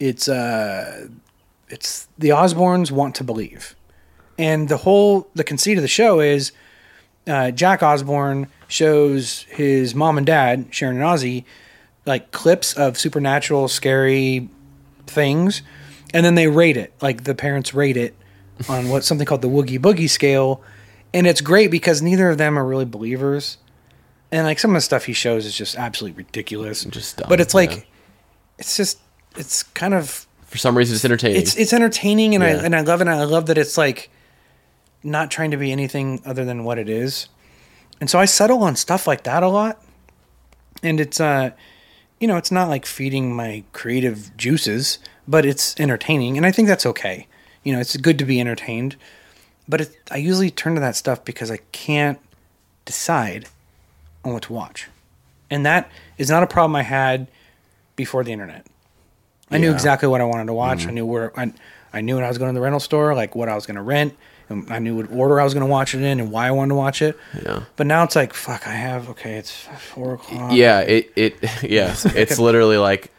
it's 0.00 0.28
uh, 0.28 1.08
it's 1.68 2.08
the 2.18 2.30
Osbournes 2.30 2.90
want 2.90 3.14
to 3.16 3.24
believe, 3.24 3.74
and 4.38 4.68
the 4.68 4.76
whole 4.78 5.28
the 5.34 5.44
conceit 5.44 5.76
of 5.78 5.82
the 5.82 5.88
show 5.88 6.20
is 6.20 6.52
uh, 7.26 7.50
Jack 7.50 7.82
Osbourne 7.82 8.48
shows 8.68 9.42
his 9.50 9.94
mom 9.94 10.18
and 10.18 10.26
dad 10.26 10.66
Sharon 10.70 10.96
and 10.96 11.04
Ozzy 11.04 11.44
like 12.06 12.32
clips 12.32 12.74
of 12.74 12.98
supernatural 12.98 13.66
scary 13.68 14.48
things, 15.06 15.62
and 16.12 16.24
then 16.24 16.34
they 16.34 16.48
rate 16.48 16.76
it 16.76 16.92
like 17.00 17.24
the 17.24 17.34
parents 17.34 17.72
rate 17.74 17.96
it 17.96 18.14
on 18.68 18.88
what 18.88 19.04
something 19.04 19.26
called 19.26 19.42
the 19.42 19.48
Woogie 19.48 19.78
Boogie 19.78 20.08
scale, 20.10 20.62
and 21.14 21.26
it's 21.26 21.40
great 21.40 21.70
because 21.70 22.02
neither 22.02 22.28
of 22.28 22.36
them 22.36 22.58
are 22.58 22.64
really 22.64 22.84
believers 22.84 23.56
and 24.34 24.46
like 24.46 24.58
some 24.58 24.72
of 24.72 24.74
the 24.74 24.80
stuff 24.80 25.04
he 25.04 25.12
shows 25.12 25.46
is 25.46 25.56
just 25.56 25.76
absolutely 25.76 26.16
ridiculous. 26.24 26.84
Just 26.84 27.18
dumb, 27.18 27.28
but 27.28 27.40
it's 27.40 27.54
like, 27.54 27.70
yeah. 27.70 27.82
it's 28.58 28.76
just, 28.76 28.98
it's 29.36 29.62
kind 29.62 29.94
of, 29.94 30.26
for 30.46 30.58
some 30.58 30.76
reason 30.76 30.96
it's 30.96 31.04
entertaining. 31.04 31.40
it's 31.40 31.56
it's 31.56 31.72
entertaining, 31.72 32.34
and 32.34 32.42
Yeah. 32.42 32.50
I 32.50 32.64
and 32.64 32.74
I 32.74 32.80
love 32.80 33.00
it. 33.00 33.08
And 33.08 33.10
I 33.10 33.24
love 33.24 33.46
that 33.46 33.58
it's 33.58 33.78
like, 33.78 34.10
not 35.04 35.30
trying 35.30 35.52
to 35.52 35.56
be 35.56 35.70
anything 35.70 36.20
other 36.24 36.44
than 36.44 36.64
what 36.64 36.78
it 36.78 36.88
is, 36.88 37.28
and 38.00 38.10
so 38.10 38.18
I 38.18 38.24
settle 38.24 38.62
on 38.64 38.74
stuff 38.74 39.06
like 39.06 39.22
that 39.22 39.44
a 39.44 39.48
lot, 39.48 39.80
and 40.82 40.98
it's 40.98 41.20
uh, 41.20 41.50
you 42.18 42.26
know, 42.26 42.36
it's 42.36 42.50
not 42.50 42.68
like 42.68 42.86
feeding 42.86 43.36
my 43.36 43.62
creative 43.72 44.36
juices, 44.36 44.98
but 45.28 45.46
it's 45.46 45.78
entertaining, 45.78 46.36
and 46.36 46.44
I 46.44 46.50
think 46.50 46.66
that's 46.66 46.86
okay. 46.86 47.28
You 47.62 47.72
know, 47.72 47.80
it's 47.80 47.96
good 47.96 48.18
to 48.18 48.24
be 48.24 48.40
entertained, 48.40 48.96
but 49.68 49.82
it, 49.82 49.96
I 50.10 50.16
usually 50.18 50.50
turn 50.50 50.74
to 50.74 50.80
that 50.80 50.96
stuff 50.96 51.24
because 51.24 51.50
I 51.50 51.58
can't 51.72 52.18
decide 52.84 53.46
on 54.24 54.32
what 54.32 54.42
to 54.44 54.52
watch. 54.52 54.88
And 55.50 55.64
that 55.66 55.90
is 56.18 56.30
not 56.30 56.42
a 56.42 56.46
problem 56.46 56.76
I 56.76 56.82
had 56.82 57.28
before 57.96 58.24
the 58.24 58.32
internet. 58.32 58.66
I 59.50 59.58
knew 59.58 59.72
exactly 59.72 60.08
what 60.08 60.20
I 60.20 60.24
wanted 60.24 60.46
to 60.46 60.54
watch. 60.54 60.80
Mm-hmm. 60.80 60.88
I 60.88 60.92
knew 60.92 61.06
where 61.06 61.38
I, 61.38 61.52
I 61.92 62.00
knew 62.00 62.16
when 62.16 62.24
I 62.24 62.28
was 62.28 62.38
going 62.38 62.52
to 62.52 62.58
the 62.58 62.62
rental 62.62 62.80
store, 62.80 63.14
like 63.14 63.34
what 63.34 63.48
I 63.48 63.54
was 63.54 63.66
going 63.66 63.76
to 63.76 63.82
rent, 63.82 64.16
and 64.48 64.70
I 64.72 64.78
knew 64.78 64.96
what 64.96 65.12
order 65.12 65.40
I 65.40 65.44
was 65.44 65.54
going 65.54 65.64
to 65.64 65.70
watch 65.70 65.94
it 65.94 66.02
in 66.02 66.18
and 66.18 66.30
why 66.32 66.48
I 66.48 66.50
wanted 66.50 66.70
to 66.70 66.74
watch 66.74 67.02
it. 67.02 67.16
Yeah. 67.40 67.62
But 67.76 67.86
now 67.86 68.02
it's 68.02 68.16
like, 68.16 68.32
fuck, 68.34 68.66
I 68.66 68.72
have 68.72 69.08
okay, 69.10 69.34
it's 69.34 69.52
four 69.52 70.14
o'clock. 70.14 70.52
yeah, 70.52 70.80
it 70.80 71.12
it 71.14 71.36
yeah, 71.62 71.94
it's 72.04 72.38
literally 72.38 72.78
like 72.78 73.12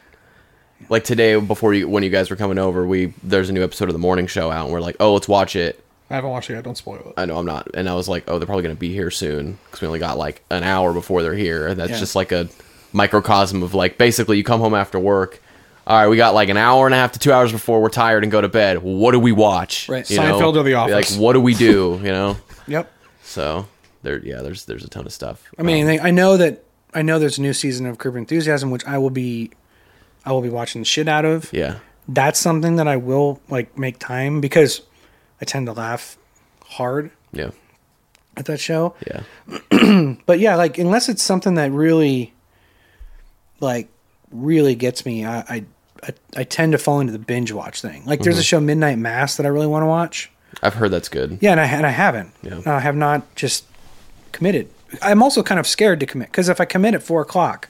like 0.88 1.04
today 1.04 1.40
before 1.40 1.72
you 1.74 1.88
when 1.88 2.02
you 2.02 2.10
guys 2.10 2.28
were 2.28 2.36
coming 2.36 2.58
over, 2.58 2.86
we 2.86 3.14
there's 3.22 3.48
a 3.48 3.52
new 3.52 3.64
episode 3.64 3.88
of 3.88 3.94
the 3.94 3.98
morning 3.98 4.26
show 4.26 4.50
out, 4.50 4.64
and 4.64 4.72
we're 4.72 4.80
like, 4.80 4.96
oh, 5.00 5.14
let's 5.14 5.28
watch 5.28 5.56
it. 5.56 5.82
I 6.10 6.14
haven't 6.14 6.30
watched 6.30 6.50
it 6.50 6.54
yet. 6.54 6.64
Don't 6.64 6.76
spoil 6.76 7.00
it. 7.00 7.14
I 7.16 7.26
know 7.26 7.36
I'm 7.38 7.46
not, 7.46 7.68
and 7.74 7.88
I 7.88 7.94
was 7.94 8.08
like, 8.08 8.24
oh, 8.28 8.38
they're 8.38 8.46
probably 8.46 8.62
gonna 8.62 8.74
be 8.76 8.92
here 8.92 9.10
soon 9.10 9.58
because 9.66 9.80
we 9.80 9.86
only 9.88 9.98
got 9.98 10.16
like 10.18 10.42
an 10.50 10.62
hour 10.62 10.92
before 10.92 11.22
they're 11.22 11.34
here, 11.34 11.66
and 11.66 11.78
that's 11.80 11.90
Yeah. 11.92 11.98
just 11.98 12.14
like 12.14 12.30
a 12.32 12.48
microcosm 12.92 13.62
of 13.62 13.74
like 13.74 13.98
basically 13.98 14.36
you 14.36 14.44
come 14.44 14.60
home 14.60 14.74
after 14.74 14.98
work. 14.98 15.42
All 15.86 15.96
right, 15.96 16.08
we 16.08 16.16
got 16.16 16.34
like 16.34 16.48
an 16.48 16.56
hour 16.56 16.86
and 16.86 16.94
a 16.94 16.98
half 16.98 17.12
to 17.12 17.18
two 17.18 17.32
hours 17.32 17.52
before 17.52 17.80
we're 17.80 17.88
tired 17.90 18.22
and 18.24 18.32
go 18.32 18.40
to 18.40 18.48
bed. 18.48 18.78
What 18.82 19.12
do 19.12 19.20
we 19.20 19.30
watch? 19.32 19.88
Right. 19.88 20.08
You 20.10 20.18
Seinfeld 20.18 20.56
or 20.56 20.62
The 20.64 20.74
Office? 20.74 21.12
Like, 21.12 21.20
what 21.20 21.34
do 21.34 21.40
we 21.40 21.54
do? 21.54 22.00
You 22.02 22.10
know. 22.10 22.36
Yep. 22.66 22.90
So 23.22 23.66
there, 24.02 24.18
yeah, 24.18 24.40
there's 24.42 24.64
there's 24.64 24.84
a 24.84 24.88
ton 24.88 25.06
of 25.06 25.12
stuff. 25.12 25.44
I 25.58 25.62
mean, 25.62 25.88
um, 25.88 25.98
I 26.04 26.10
know 26.10 26.36
that 26.36 26.64
I 26.94 27.02
know 27.02 27.18
there's 27.18 27.38
a 27.38 27.42
new 27.42 27.52
season 27.52 27.86
of 27.86 27.98
Curb 27.98 28.16
Enthusiasm, 28.16 28.70
which 28.70 28.84
I 28.86 28.98
will 28.98 29.10
be, 29.10 29.50
I 30.24 30.32
will 30.32 30.40
be 30.40 30.48
watching 30.48 30.80
the 30.80 30.86
shit 30.86 31.06
out 31.08 31.24
of. 31.24 31.52
yeah, 31.52 31.78
That's 32.08 32.38
something 32.38 32.76
that 32.76 32.88
I 32.88 32.96
will 32.96 33.40
like 33.48 33.76
make 33.78 33.98
time 33.98 34.40
because 34.40 34.80
I 35.40 35.44
tend 35.44 35.66
to 35.66 35.72
laugh 35.72 36.16
hard 36.64 37.10
yeah, 37.32 37.50
at 38.36 38.46
that 38.46 38.60
show. 38.60 38.94
yeah, 39.06 40.14
But 40.26 40.38
yeah, 40.40 40.56
like 40.56 40.78
unless 40.78 41.08
it's 41.08 41.22
something 41.22 41.54
that 41.54 41.70
really, 41.72 42.32
like, 43.60 43.88
really 44.30 44.74
gets 44.74 45.04
me, 45.04 45.24
I 45.24 45.38
I, 45.40 45.64
I, 46.02 46.14
I 46.36 46.44
tend 46.44 46.72
to 46.72 46.78
fall 46.78 47.00
into 47.00 47.12
the 47.12 47.18
binge 47.18 47.52
watch 47.52 47.80
thing. 47.82 48.04
Like, 48.04 48.20
there's 48.20 48.36
a 48.36 48.40
mm-hmm. 48.40 48.44
show 48.44 48.60
Midnight 48.60 48.98
Mass 48.98 49.36
that 49.36 49.46
I 49.46 49.48
really 49.48 49.66
want 49.66 49.82
to 49.82 49.86
watch. 49.86 50.30
I've 50.62 50.74
heard 50.74 50.90
that's 50.90 51.08
good. 51.08 51.38
Yeah, 51.40 51.52
and 51.52 51.60
I 51.60 51.66
and 51.66 51.86
I 51.86 51.90
haven't. 51.90 52.32
Yeah. 52.42 52.60
Uh, 52.66 52.72
I 52.72 52.80
have 52.80 52.96
not 52.96 53.34
just 53.34 53.64
committed. 54.32 54.68
I'm 55.02 55.22
also 55.22 55.42
kind 55.42 55.58
of 55.58 55.66
scared 55.66 56.00
to 56.00 56.06
commit 56.06 56.28
because 56.30 56.48
if 56.48 56.60
I 56.60 56.64
commit 56.64 56.94
at 56.94 57.02
four 57.02 57.20
o'clock, 57.20 57.68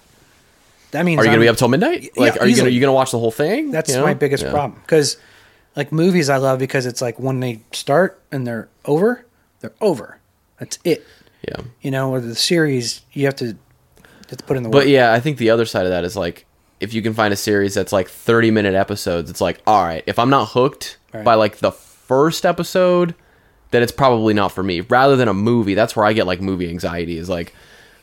that 0.91 1.05
means 1.05 1.21
Are 1.21 1.25
you 1.25 1.31
gonna 1.31 1.41
be 1.41 1.49
up 1.49 1.57
till 1.57 1.69
midnight? 1.69 2.11
Like, 2.17 2.35
Yeah, 2.35 2.43
are 2.43 2.47
you 2.47 2.53
easily. 2.53 2.73
you 2.73 2.81
gonna 2.81 2.93
watch 2.93 3.11
the 3.11 3.19
whole 3.19 3.31
thing? 3.31 3.71
That's 3.71 3.91
You 3.91 3.97
know? 3.97 4.05
my 4.05 4.15
biggest 4.15 4.45
Yeah. 4.45 4.51
problem 4.51 4.81
because, 4.83 5.17
like 5.77 5.93
movies, 5.93 6.29
I 6.31 6.39
love 6.39 6.59
because 6.59 6.87
it's 6.87 7.03
like 7.03 7.19
when 7.21 7.41
they 7.41 7.61
start 7.73 8.21
and 8.33 8.47
they're 8.47 8.69
over, 8.85 9.25
they're 9.61 9.75
over. 9.81 10.19
That's 10.59 10.79
it. 10.85 11.07
Yeah. 11.47 11.63
You 11.83 11.91
know, 11.91 12.11
or 12.11 12.21
the 12.21 12.35
series 12.35 13.03
you 13.13 13.27
have 13.27 13.37
to, 13.37 13.47
you 13.47 13.55
have 14.31 14.39
to 14.39 14.45
put 14.45 14.57
in 14.57 14.63
the 14.63 14.69
work. 14.71 14.83
But 14.85 14.89
yeah, 14.89 15.13
I 15.13 15.21
think 15.21 15.39
the 15.39 15.51
other 15.51 15.67
side 15.67 15.85
of 15.85 15.91
that 15.91 16.05
is 16.05 16.17
like 16.17 16.47
if 16.81 16.93
you 16.93 17.03
can 17.03 17.15
find 17.15 17.33
a 17.33 17.37
series 17.37 17.75
that's 17.75 17.93
like 17.93 18.09
30 18.09 18.51
minute 18.51 18.75
episodes, 18.75 19.31
it's 19.31 19.41
like, 19.41 19.61
all 19.67 19.83
right, 19.85 20.03
if 20.07 20.19
I'm 20.19 20.31
not 20.31 20.49
hooked 20.51 20.99
Right. 21.15 21.25
by 21.25 21.35
like 21.35 21.59
the 21.59 21.73
first 21.73 22.45
episode, 22.45 23.15
then 23.71 23.83
it's 23.83 23.93
probably 23.93 24.35
not 24.35 24.53
for 24.53 24.63
me. 24.63 24.81
Rather 24.81 25.17
than 25.17 25.29
a 25.29 25.35
movie, 25.35 25.75
that's 25.75 25.95
where 25.97 26.05
I 26.05 26.13
get 26.13 26.27
like 26.27 26.41
movie 26.41 26.69
anxiety 26.69 27.17
is 27.19 27.29
like, 27.29 27.55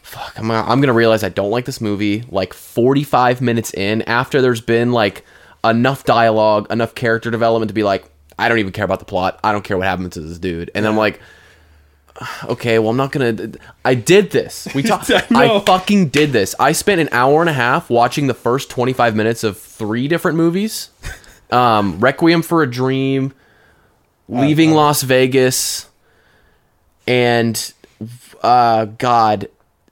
fuck, 0.02 0.34
I'm, 0.38 0.50
I'm 0.50 0.80
going 0.80 0.88
to 0.88 0.94
realize 0.94 1.24
I 1.24 1.30
don't 1.30 1.52
like 1.52 1.66
this 1.66 1.80
movie 1.82 2.24
like 2.30 2.54
45 2.54 3.42
minutes 3.42 3.74
in 3.74 4.02
after 4.04 4.42
there's 4.42 4.62
been 4.62 4.92
like 4.92 5.24
enough 5.64 6.04
dialogue, 6.04 6.72
enough 6.72 6.96
character 6.96 7.32
development 7.32 7.70
to 7.70 7.74
be 7.74 7.84
like, 7.84 8.06
I 8.38 8.50
don't 8.50 8.60
even 8.60 8.72
care 8.72 8.86
about 8.86 9.00
the 9.00 9.06
plot. 9.06 9.40
I 9.44 9.52
don't 9.52 9.64
care 9.64 9.78
what 9.78 9.88
happens 9.88 10.16
to 10.16 10.22
this 10.22 10.40
dude. 10.40 10.72
And 10.76 10.88
I'm 10.88 10.98
like, 10.98 11.20
okay, 12.46 12.80
well, 12.80 12.90
I'm 12.90 12.98
not 12.98 13.12
gonna. 13.12 13.52
I 13.84 13.96
did 13.96 14.32
this. 14.32 14.68
We 14.74 14.84
talked. 14.84 15.10
I 15.10 15.26
I, 15.32 15.60
fucking 15.60 16.10
did 16.10 16.32
this. 16.32 16.56
I 16.60 16.72
spent 16.72 17.02
an 17.02 17.10
hour 17.12 17.42
and 17.42 17.50
a 17.50 17.54
half 17.54 17.90
watching 17.90 18.28
the 18.28 18.34
first 18.34 18.70
25 18.70 19.16
minutes 19.16 19.44
of 19.44 19.58
three 19.58 20.08
different 20.08 20.38
movies: 20.38 20.90
um, 21.52 22.00
Requiem 22.00 22.42
for 22.42 22.64
a 22.64 22.70
Dream, 22.70 23.34
Leaving 24.28 24.72
Las 24.72 25.04
Vegas, 25.04 25.88
and 27.08 27.74
uh, 28.42 28.86
God, 28.86 29.50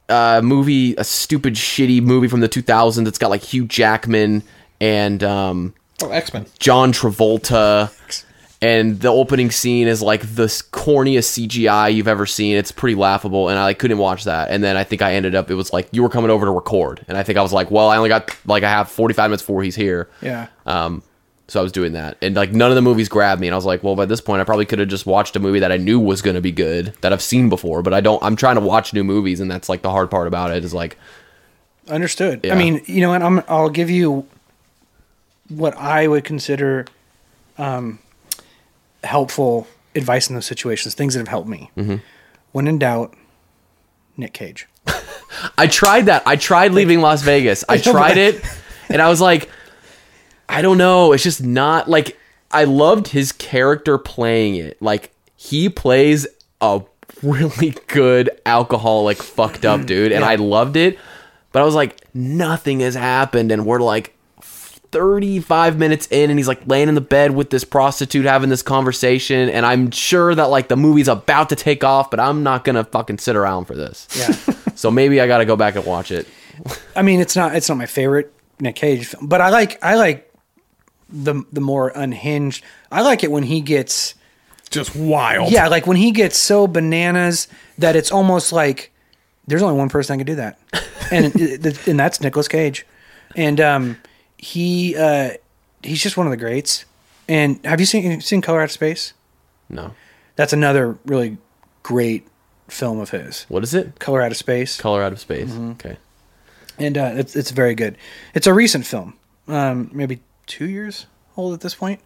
uh, 0.10 0.42
movie, 0.44 0.96
a 0.96 1.04
stupid, 1.04 1.56
shitty 1.56 2.02
movie 2.02 2.28
from 2.28 2.42
the 2.42 2.50
2000s 2.50 3.04
that's 3.06 3.18
got 3.18 3.30
like 3.30 3.42
Hugh 3.42 3.66
Jackman 3.66 4.44
and 4.82 5.24
um, 5.24 5.74
Oh, 6.04 6.10
X 6.10 6.34
Men. 6.34 6.46
John 6.60 6.92
Travolta. 6.92 7.92
And 8.64 9.00
the 9.00 9.08
opening 9.08 9.50
scene 9.50 9.88
is 9.88 10.04
like 10.04 10.22
the 10.22 10.46
corniest 10.46 11.48
CGI 11.48 11.96
you've 11.96 12.08
ever 12.08 12.28
seen. 12.28 12.56
It's 12.58 12.72
pretty 12.72 12.94
laughable, 12.94 13.50
and 13.50 13.58
I 13.58 13.64
like, 13.64 13.80
couldn't 13.80 13.98
watch 13.98 14.26
that. 14.26 14.52
And 14.52 14.64
then 14.64 14.78
I 14.78 14.84
think 14.84 15.02
I 15.02 15.16
ended 15.16 15.34
up. 15.34 15.50
It 15.50 15.56
was 15.56 15.74
like 15.74 15.88
you 15.92 16.04
were 16.04 16.10
coming 16.10 16.30
over 16.30 16.46
to 16.46 16.52
record, 16.52 17.04
and 17.08 17.18
I 17.18 17.24
think 17.24 17.40
I 17.40 17.42
was 17.42 17.52
like, 17.54 17.72
well, 17.72 17.90
I 17.90 17.98
only 17.98 18.10
got 18.10 18.36
like 18.46 18.62
I 18.62 18.70
have 18.70 18.88
forty 18.88 19.16
five 19.16 19.32
minutes 19.32 19.42
before 19.42 19.64
he's 19.64 19.76
here. 19.76 20.10
Yeah. 20.22 20.48
Um, 20.68 21.02
so 21.48 21.60
I 21.60 21.64
was 21.64 21.72
doing 21.72 21.94
that, 21.94 22.18
and 22.22 22.36
like 22.36 22.52
none 22.52 22.70
of 22.70 22.76
the 22.76 22.84
movies 22.84 23.10
grabbed 23.10 23.42
me, 23.42 23.48
and 23.48 23.56
I 23.56 23.58
was 23.58 23.66
like, 23.66 23.84
well, 23.84 23.96
by 23.96 24.06
this 24.06 24.22
point, 24.22 24.42
I 24.42 24.44
probably 24.44 24.68
could 24.68 24.78
have 24.78 24.90
just 24.90 25.08
watched 25.08 25.36
a 25.36 25.40
movie 25.40 25.60
that 25.60 25.72
I 25.72 25.78
knew 25.78 26.00
was 26.00 26.22
going 26.22 26.36
to 26.36 26.42
be 26.42 26.52
good 26.52 26.94
that 27.02 27.12
I've 27.12 27.22
seen 27.24 27.50
before, 27.50 27.82
but 27.82 27.96
I 27.96 28.00
don't. 28.00 28.22
I'm 28.22 28.36
trying 28.36 28.56
to 28.56 28.62
watch 28.62 28.94
new 28.94 29.04
movies, 29.04 29.40
and 29.40 29.50
that's 29.50 29.70
like 29.70 29.82
the 29.82 29.90
hard 29.90 30.12
part 30.12 30.28
about 30.28 30.52
it 30.52 30.64
is 30.64 30.72
like, 30.72 31.00
Understood. 31.90 32.42
Yeah. 32.44 32.54
I 32.54 32.58
mean, 32.60 32.82
you 32.86 33.02
know 33.02 33.10
what? 33.10 33.24
I'm. 33.24 33.44
I'll 33.48 33.72
give 33.72 33.90
you 33.90 34.28
what 35.52 35.76
I 35.78 36.08
would 36.08 36.24
consider 36.24 36.86
um, 37.58 38.00
helpful 39.04 39.68
advice 39.96 40.30
in 40.30 40.36
those 40.36 40.46
situations. 40.46 40.94
Things 40.94 41.14
that 41.14 41.20
have 41.20 41.28
helped 41.28 41.50
me. 41.50 41.72
Mm-hmm. 41.78 41.98
When 42.52 42.68
in 42.68 42.80
doubt, 42.80 43.16
Nick 44.18 44.34
Cage. 44.34 44.68
I 45.58 45.68
tried 45.68 46.08
that. 46.08 46.24
I 46.26 46.36
tried 46.36 46.72
leaving 46.74 47.02
Las 47.02 47.22
Vegas. 47.22 47.64
I 47.70 47.78
tried 47.78 48.18
it, 48.18 48.44
and 48.90 49.02
I 49.02 49.10
was 49.10 49.22
like, 49.22 49.50
I 50.50 50.62
don't 50.62 50.78
know. 50.78 51.14
It's 51.14 51.24
just 51.24 51.44
not 51.44 51.90
like 51.90 52.18
I 52.52 52.66
loved 52.66 53.08
his 53.08 53.32
character 53.32 53.98
playing 53.98 54.56
it. 54.56 54.82
Like 54.82 55.12
he 55.36 55.70
plays 55.70 56.28
a 56.60 56.82
really 57.24 57.76
good 57.88 58.30
alcoholic, 58.46 59.22
fucked 59.22 59.66
up 59.66 59.86
dude, 59.86 60.12
and 60.12 60.24
I 60.24 60.36
loved 60.36 60.76
it. 60.76 61.00
But 61.52 61.62
I 61.62 61.66
was 61.66 61.76
like, 61.76 62.02
nothing 62.14 62.80
has 62.82 62.96
happened, 62.96 63.52
and 63.52 63.66
we're 63.66 63.80
like. 63.80 64.16
35 64.92 65.78
minutes 65.78 66.08
in 66.12 66.30
and 66.30 66.38
he's 66.38 66.48
like 66.48 66.66
laying 66.68 66.90
in 66.90 66.96
the 66.96 67.02
bed 67.02 67.32
with 67.32 67.50
this 67.50 67.64
prostitute 67.64 68.26
having 68.26 68.50
this 68.50 68.62
conversation 68.62 69.50
and 69.50 69.66
I'm 69.66 69.92
sure 69.92 70.36
that 70.36 70.46
like 70.46 70.68
the 70.68 70.76
movie's 70.76 71.08
about 71.08 71.50
to 71.50 71.56
take 71.56 71.84
off 71.84 72.12
but 72.12 72.20
I'm 72.20 72.44
not 72.44 72.64
going 72.64 72.76
to 72.76 72.84
fucking 72.84 73.20
sit 73.20 73.36
around 73.36 73.66
for 73.66 73.76
this. 73.76 74.08
Yeah. 74.16 74.36
So 74.82 74.90
maybe 74.90 75.22
I 75.22 75.28
got 75.28 75.38
to 75.38 75.46
go 75.46 75.56
back 75.56 75.76
and 75.76 75.86
watch 75.86 76.10
it. 76.12 76.28
I 76.96 77.04
mean, 77.04 77.20
it's 77.20 77.36
not. 77.36 77.56
It's 77.56 77.70
not 77.70 77.78
my 77.78 77.86
favorite 77.86 78.34
Nick 78.60 78.76
Cage 78.76 79.06
film, 79.06 79.28
but 79.28 79.42
I 79.42 79.50
like. 79.50 79.84
I 79.84 79.96
like 79.96 80.34
the 81.10 81.44
the 81.52 81.62
more 81.62 81.90
unhinged. 81.90 82.64
I 82.92 83.02
like 83.02 83.24
it 83.24 83.32
when 83.32 83.44
he 83.44 83.62
gets. 83.62 84.16
Just 84.70 84.96
wild. 84.96 85.52
Yeah, 85.52 85.68
like 85.68 85.86
when 85.86 85.98
he 85.98 86.12
gets 86.12 86.38
so 86.38 86.66
bananas 86.66 87.48
that 87.78 87.96
it's 87.96 88.12
almost 88.12 88.54
like 88.54 88.92
there's 89.46 89.62
only 89.62 89.78
one 89.78 89.90
person 89.90 90.18
that 90.18 90.26
can 90.26 90.36
do 90.36 90.42
that, 90.42 90.60
and 91.12 91.36
and 91.88 92.00
that's 92.00 92.22
Nicolas 92.22 92.48
Cage, 92.48 92.86
and 93.36 93.60
um, 93.60 93.98
he 94.44 94.96
uh, 94.98 95.32
he's 95.84 96.02
just 96.02 96.18
one 96.18 96.26
of 96.28 96.32
the 96.32 96.38
greats. 96.38 96.86
And 97.30 97.64
have 97.66 97.80
you 97.80 97.86
seen 97.86 98.20
seen 98.22 98.42
Color 98.42 98.62
Out 98.62 98.66
of 98.66 98.72
Space? 98.72 99.14
No. 99.70 99.94
That's 100.36 100.52
another 100.52 100.98
really 101.06 101.38
great 101.84 102.28
film 102.68 103.00
of 103.00 103.12
his. 103.12 103.44
What 103.48 103.64
is 103.64 103.74
it? 103.74 104.00
Color 104.00 104.22
Out 104.24 104.32
of 104.32 104.38
Space, 104.38 104.80
Color 104.82 105.04
Out 105.04 105.14
of 105.14 105.20
Space. 105.20 105.52
Mm-hmm. 105.52 105.72
Okay. 105.72 105.98
and 106.80 106.98
uh, 106.98 107.12
it's 107.16 107.36
it's 107.36 107.52
very 107.52 107.76
good. 107.76 107.98
It's 108.34 108.48
a 108.48 108.54
recent 108.54 108.86
film, 108.86 109.14
um, 109.48 109.90
maybe 109.94 110.22
two 110.48 110.68
years 110.68 111.06
old 111.38 111.54
at 111.54 111.62
this 111.62 111.76
point. 111.76 112.02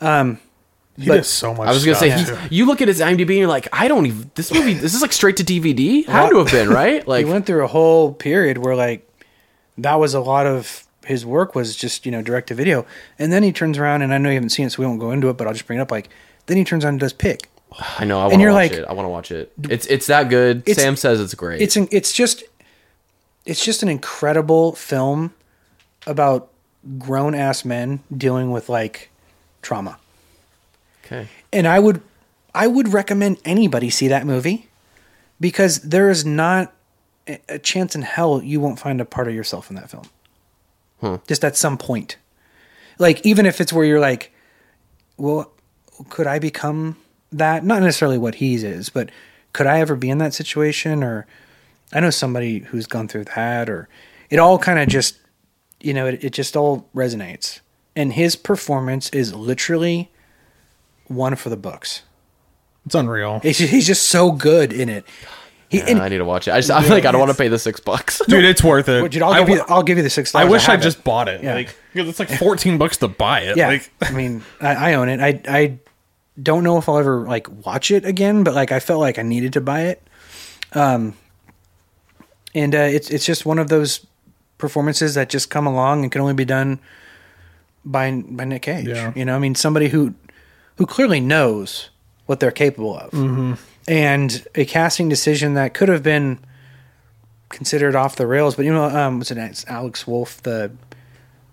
He 0.00 0.06
But- 1.06 1.18
does 1.18 1.28
so 1.28 1.54
much. 1.54 1.68
I 1.68 1.72
was 1.72 1.84
gonna 1.84 1.96
say, 1.96 2.10
stuff, 2.10 2.38
he's, 2.40 2.48
too. 2.48 2.54
you 2.54 2.66
look 2.66 2.82
at 2.82 2.88
his 2.88 3.00
IMDb 3.00 3.20
and 3.20 3.30
you're 3.38 3.46
like, 3.48 3.68
I 3.72 3.88
don't 3.88 4.06
even. 4.06 4.30
This 4.34 4.52
movie, 4.52 4.74
this 4.74 4.92
is 4.94 5.00
like 5.02 5.12
straight 5.12 5.36
to 5.38 5.44
DVD. 5.44 6.04
Had 6.06 6.30
to 6.30 6.38
have 6.38 6.50
been 6.50 6.68
right. 6.68 7.06
Like, 7.06 7.24
he 7.26 7.30
went 7.32 7.46
through 7.46 7.64
a 7.64 7.68
whole 7.68 8.12
period 8.12 8.58
where 8.58 8.74
like 8.76 9.08
that 9.78 9.94
was 9.94 10.14
a 10.14 10.20
lot 10.20 10.46
of 10.46 10.86
his 11.10 11.26
work 11.26 11.54
was 11.54 11.76
just 11.76 12.06
you 12.06 12.12
know 12.12 12.22
direct 12.22 12.48
to 12.48 12.54
video, 12.54 12.86
and 13.18 13.32
then 13.32 13.42
he 13.42 13.52
turns 13.52 13.76
around 13.78 14.02
and 14.02 14.14
I 14.14 14.18
know 14.18 14.28
you 14.30 14.34
haven't 14.36 14.50
seen 14.50 14.66
it, 14.66 14.70
so 14.70 14.80
we 14.82 14.86
won't 14.86 15.00
go 15.00 15.10
into 15.10 15.28
it, 15.28 15.36
but 15.36 15.46
I'll 15.46 15.52
just 15.52 15.66
bring 15.66 15.78
it 15.78 15.82
up. 15.82 15.90
Like 15.90 16.08
then 16.46 16.56
he 16.56 16.64
turns 16.64 16.84
on 16.84 16.90
and 16.94 17.00
does 17.00 17.12
Pig. 17.12 17.46
I 17.98 18.04
know. 18.04 18.18
I 18.18 18.22
want 18.24 18.34
to 18.34 18.40
you're 18.40 18.52
watch 18.52 18.70
like- 18.72 18.80
it. 18.80 18.84
I 18.86 18.92
want 18.94 19.04
to 19.06 19.10
watch 19.10 19.30
it. 19.30 19.52
It's 19.68 19.86
it's 19.86 20.06
that 20.06 20.28
good. 20.28 20.58
It's- 20.66 20.76
Sam 20.76 20.96
says 20.96 21.20
it's 21.20 21.34
great. 21.34 21.60
It's 21.60 21.76
an, 21.76 21.88
it's 21.92 22.12
just 22.12 22.42
it's 23.44 23.64
just 23.64 23.82
an 23.82 23.88
incredible 23.88 24.72
film 24.74 25.32
about 26.06 26.48
grown 26.98 27.34
ass 27.34 27.64
men 27.64 28.00
dealing 28.16 28.50
with 28.50 28.68
like 28.68 29.10
trauma. 29.62 29.98
okay. 31.04 31.28
and 31.52 31.66
I 31.66 31.78
would 31.78 32.00
I 32.54 32.66
would 32.66 32.88
recommend 32.92 33.38
anybody 33.44 33.90
see 33.90 34.08
that 34.08 34.24
movie 34.26 34.68
because 35.40 35.80
there 35.82 36.08
is 36.10 36.24
not 36.24 36.72
a 37.48 37.58
chance 37.58 37.94
in 37.94 38.02
hell 38.02 38.42
you 38.42 38.58
won't 38.60 38.78
find 38.80 39.00
a 39.00 39.04
part 39.04 39.28
of 39.28 39.34
yourself 39.34 39.70
in 39.70 39.76
that 39.76 39.88
film. 39.90 40.04
Just 41.26 41.44
at 41.44 41.56
some 41.56 41.78
point. 41.78 42.16
Like 42.98 43.24
even 43.24 43.46
if 43.46 43.60
it's 43.60 43.72
where 43.72 43.84
you're 43.84 44.00
like, 44.00 44.32
well, 45.16 45.52
could 46.08 46.26
I 46.26 46.38
become 46.38 46.96
that? 47.32 47.64
Not 47.64 47.82
necessarily 47.82 48.18
what 48.18 48.36
he 48.36 48.54
is, 48.56 48.88
but 48.88 49.10
could 49.52 49.66
I 49.66 49.80
ever 49.80 49.96
be 49.96 50.10
in 50.10 50.18
that 50.18 50.34
situation 50.34 51.02
or 51.02 51.26
I 51.92 52.00
know 52.00 52.10
somebody 52.10 52.60
who's 52.60 52.86
gone 52.86 53.08
through 53.08 53.24
that 53.36 53.68
or 53.68 53.88
it 54.28 54.38
all 54.38 54.58
kind 54.58 54.78
of 54.78 54.88
just 54.88 55.16
you 55.80 55.94
know, 55.94 56.06
it, 56.06 56.22
it 56.22 56.32
just 56.32 56.56
all 56.56 56.88
resonates. 56.94 57.60
And 57.96 58.12
his 58.12 58.36
performance 58.36 59.10
is 59.10 59.34
literally 59.34 60.10
one 61.06 61.34
for 61.36 61.48
the 61.48 61.56
books. 61.56 62.02
It's 62.86 62.94
unreal. 62.94 63.40
He's 63.40 63.58
just, 63.58 63.72
he's 63.72 63.86
just 63.86 64.04
so 64.04 64.32
good 64.32 64.72
in 64.72 64.88
it. 64.88 65.04
He, 65.70 65.78
Yeah, 65.78 65.84
and, 65.88 66.00
I 66.02 66.08
need 66.08 66.18
to 66.18 66.24
watch 66.24 66.46
it. 66.48 66.50
I 66.52 66.58
just, 66.58 66.70
I'm 66.70 66.86
like, 66.90 67.04
I 67.06 67.12
don't 67.12 67.20
want 67.20 67.30
to 67.30 67.36
pay 67.38 67.48
the 67.48 67.58
six 67.58 67.80
bucks. 67.80 68.20
Dude, 68.28 68.44
it's 68.44 68.62
worth 68.62 68.88
it. 68.88 69.00
Well, 69.00 69.08
dude, 69.08 69.22
I'll, 69.22 69.32
I 69.32 69.38
give 69.40 69.48
you, 69.50 69.56
w- 69.58 69.74
I'll 69.74 69.82
give 69.84 69.96
you 69.96 70.02
the 70.02 70.10
six. 70.10 70.34
I 70.34 70.44
wish 70.44 70.68
I 70.68 70.72
have 70.72 70.80
it. 70.80 70.82
just 70.82 71.02
bought 71.04 71.28
it. 71.28 71.42
Yeah. 71.42 71.54
Like, 71.54 71.74
because 71.94 72.08
it's 72.08 72.18
like 72.18 72.28
14 72.28 72.76
bucks 72.76 72.96
to 72.98 73.08
buy 73.08 73.40
it. 73.42 73.56
Yeah, 73.56 73.68
Like, 73.68 73.90
I 74.02 74.10
mean, 74.10 74.42
I, 74.60 74.90
I 74.90 74.94
own 74.94 75.08
it. 75.08 75.20
I 75.20 75.40
I 75.48 75.78
don't 76.42 76.64
know 76.64 76.76
if 76.78 76.88
I'll 76.88 76.98
ever 76.98 77.26
like 77.26 77.48
watch 77.64 77.90
it 77.90 78.04
again, 78.04 78.42
but 78.44 78.54
like 78.54 78.72
I 78.72 78.80
felt 78.80 79.00
like 79.00 79.18
I 79.18 79.22
needed 79.22 79.52
to 79.54 79.60
buy 79.60 79.82
it. 79.82 80.02
Um, 80.72 81.14
and 82.54 82.74
uh, 82.74 82.78
it's 82.78 83.10
it's 83.10 83.24
just 83.24 83.46
one 83.46 83.58
of 83.58 83.68
those 83.68 84.06
performances 84.58 85.14
that 85.14 85.28
just 85.30 85.50
come 85.50 85.66
along 85.66 86.02
and 86.02 86.10
can 86.12 86.20
only 86.20 86.34
be 86.34 86.44
done 86.44 86.80
by 87.84 88.10
by 88.26 88.44
Nick 88.44 88.62
Cage. 88.62 88.88
Yeah. 88.88 89.12
You 89.14 89.24
know, 89.24 89.36
I 89.36 89.38
mean, 89.38 89.54
somebody 89.54 89.88
who 89.88 90.14
who 90.76 90.86
clearly 90.86 91.20
knows 91.20 91.90
what 92.26 92.40
they're 92.40 92.50
capable 92.50 92.96
of, 92.98 93.10
Mm-hmm. 93.10 93.54
And 93.88 94.46
a 94.54 94.64
casting 94.64 95.08
decision 95.08 95.54
that 95.54 95.74
could 95.74 95.88
have 95.88 96.02
been 96.02 96.38
considered 97.48 97.94
off 97.96 98.16
the 98.16 98.26
rails. 98.26 98.54
But 98.54 98.64
you 98.64 98.72
know, 98.72 98.84
um, 98.84 99.18
what's 99.18 99.30
it? 99.30 99.38
It's 99.38 99.66
Alex 99.66 100.06
Wolff, 100.06 100.42
the 100.42 100.70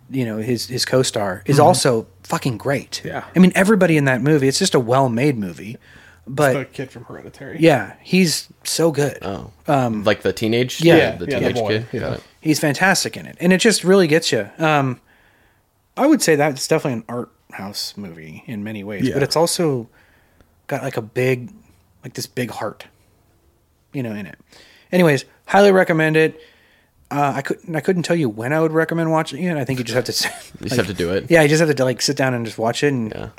you 0.09 0.23
know 0.25 0.37
his 0.37 0.67
his 0.67 0.85
co-star 0.85 1.43
is 1.45 1.59
also 1.59 2.07
fucking 2.23 2.57
great. 2.57 2.91
Mm-hmm. 3.03 3.07
Yeah. 3.09 3.25
I 3.35 3.39
mean 3.39 3.51
everybody 3.55 3.97
in 3.97 4.05
that 4.05 4.21
movie. 4.21 4.47
It's 4.47 4.59
just 4.59 4.75
a 4.75 4.79
well-made 4.79 5.37
movie, 5.37 5.77
but 6.27 6.53
the 6.53 6.65
kid 6.65 6.91
from 6.91 7.05
Hereditary. 7.05 7.57
yeah, 7.59 7.95
he's 8.01 8.47
so 8.63 8.91
good. 8.91 9.17
Oh, 9.21 9.51
um, 9.67 10.03
like 10.03 10.21
the 10.21 10.31
teenage, 10.33 10.81
yeah. 10.81 11.15
the 11.15 11.25
Yeah, 11.25 11.39
teenage 11.39 11.55
boy, 11.55 11.67
kid. 11.69 11.85
yeah. 11.93 12.17
He's 12.41 12.59
fantastic 12.59 13.17
in 13.17 13.25
it, 13.25 13.35
and 13.41 13.51
it 13.51 13.59
just 13.59 13.83
really 13.83 14.07
gets 14.07 14.31
you. 14.31 14.49
Um, 14.59 15.01
I 15.97 16.05
would 16.05 16.21
say 16.21 16.35
that 16.35 16.51
it's 16.51 16.67
definitely 16.67 16.99
an 16.99 17.05
art 17.09 17.31
house 17.51 17.97
movie 17.97 18.43
in 18.45 18.63
many 18.63 18.83
ways, 18.83 19.07
Yeah. 19.07 19.15
but 19.15 19.23
it's 19.23 19.35
also 19.35 19.89
got 20.67 20.83
like 20.83 20.95
a 20.95 21.01
big, 21.01 21.51
like 22.07 22.13
this 22.13 22.25
big 22.25 22.49
heart, 22.51 22.85
you 23.91 24.01
know, 24.01 24.13
in 24.13 24.25
it. 24.25 24.39
Anyways, 24.93 25.25
highly 25.45 25.73
recommend 25.73 26.15
it. 26.15 26.39
Uh, 27.11 27.33
I 27.35 27.41
couldn't. 27.41 27.75
I 27.75 27.81
couldn't 27.81 28.03
tell 28.03 28.15
you 28.15 28.29
when 28.29 28.53
I 28.53 28.61
would 28.61 28.71
recommend 28.71 29.11
watching 29.11 29.43
it. 29.43 29.57
I 29.57 29.65
think 29.65 29.79
you 29.79 29.85
just 29.85 29.95
have 29.95 30.05
to. 30.05 30.53
You 30.61 30.69
just 30.69 30.77
have 30.77 30.87
to 30.87 30.93
do 30.93 31.11
it. 31.13 31.29
Yeah, 31.29 31.41
you 31.41 31.49
just 31.49 31.61
have 31.61 31.73
to 31.75 31.83
like 31.83 32.01
sit 32.01 32.15
down 32.17 32.33
and 32.33 32.45
just 32.45 32.57
watch 32.57 32.83
it, 32.83 32.93
and 32.93 33.11
Yeah. 33.11 33.29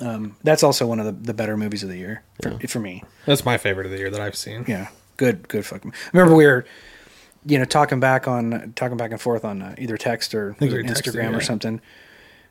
um, 0.00 0.36
that's 0.44 0.62
also 0.62 0.86
one 0.86 1.00
of 1.00 1.06
the, 1.06 1.12
the 1.12 1.34
better 1.34 1.56
movies 1.56 1.82
of 1.82 1.88
the 1.88 1.96
year 1.96 2.22
for, 2.40 2.58
for 2.68 2.78
me. 2.80 3.02
That's 3.26 3.44
my 3.44 3.58
favorite 3.58 3.86
of 3.86 3.92
the 3.92 3.98
year 3.98 4.10
that 4.10 4.20
I've 4.20 4.36
seen. 4.36 4.64
Yeah, 4.68 4.88
good, 5.16 5.48
good 5.48 5.66
fucking. 5.66 5.92
Remember 6.12 6.34
we 6.36 6.46
were, 6.46 6.64
you 7.44 7.58
know, 7.58 7.64
talking 7.64 7.98
back 8.00 8.26
on 8.28 8.72
talking 8.76 8.96
back 8.96 9.10
and 9.10 9.20
forth 9.20 9.44
on 9.44 9.60
uh, 9.62 9.74
either 9.78 9.96
text 9.96 10.34
or 10.34 10.54
think 10.54 10.72
we 10.72 10.78
was 10.82 10.86
it 10.86 10.88
were 10.88 10.94
texting, 10.94 11.14
Instagram 11.20 11.30
yeah. 11.32 11.36
or 11.36 11.40
something. 11.40 11.80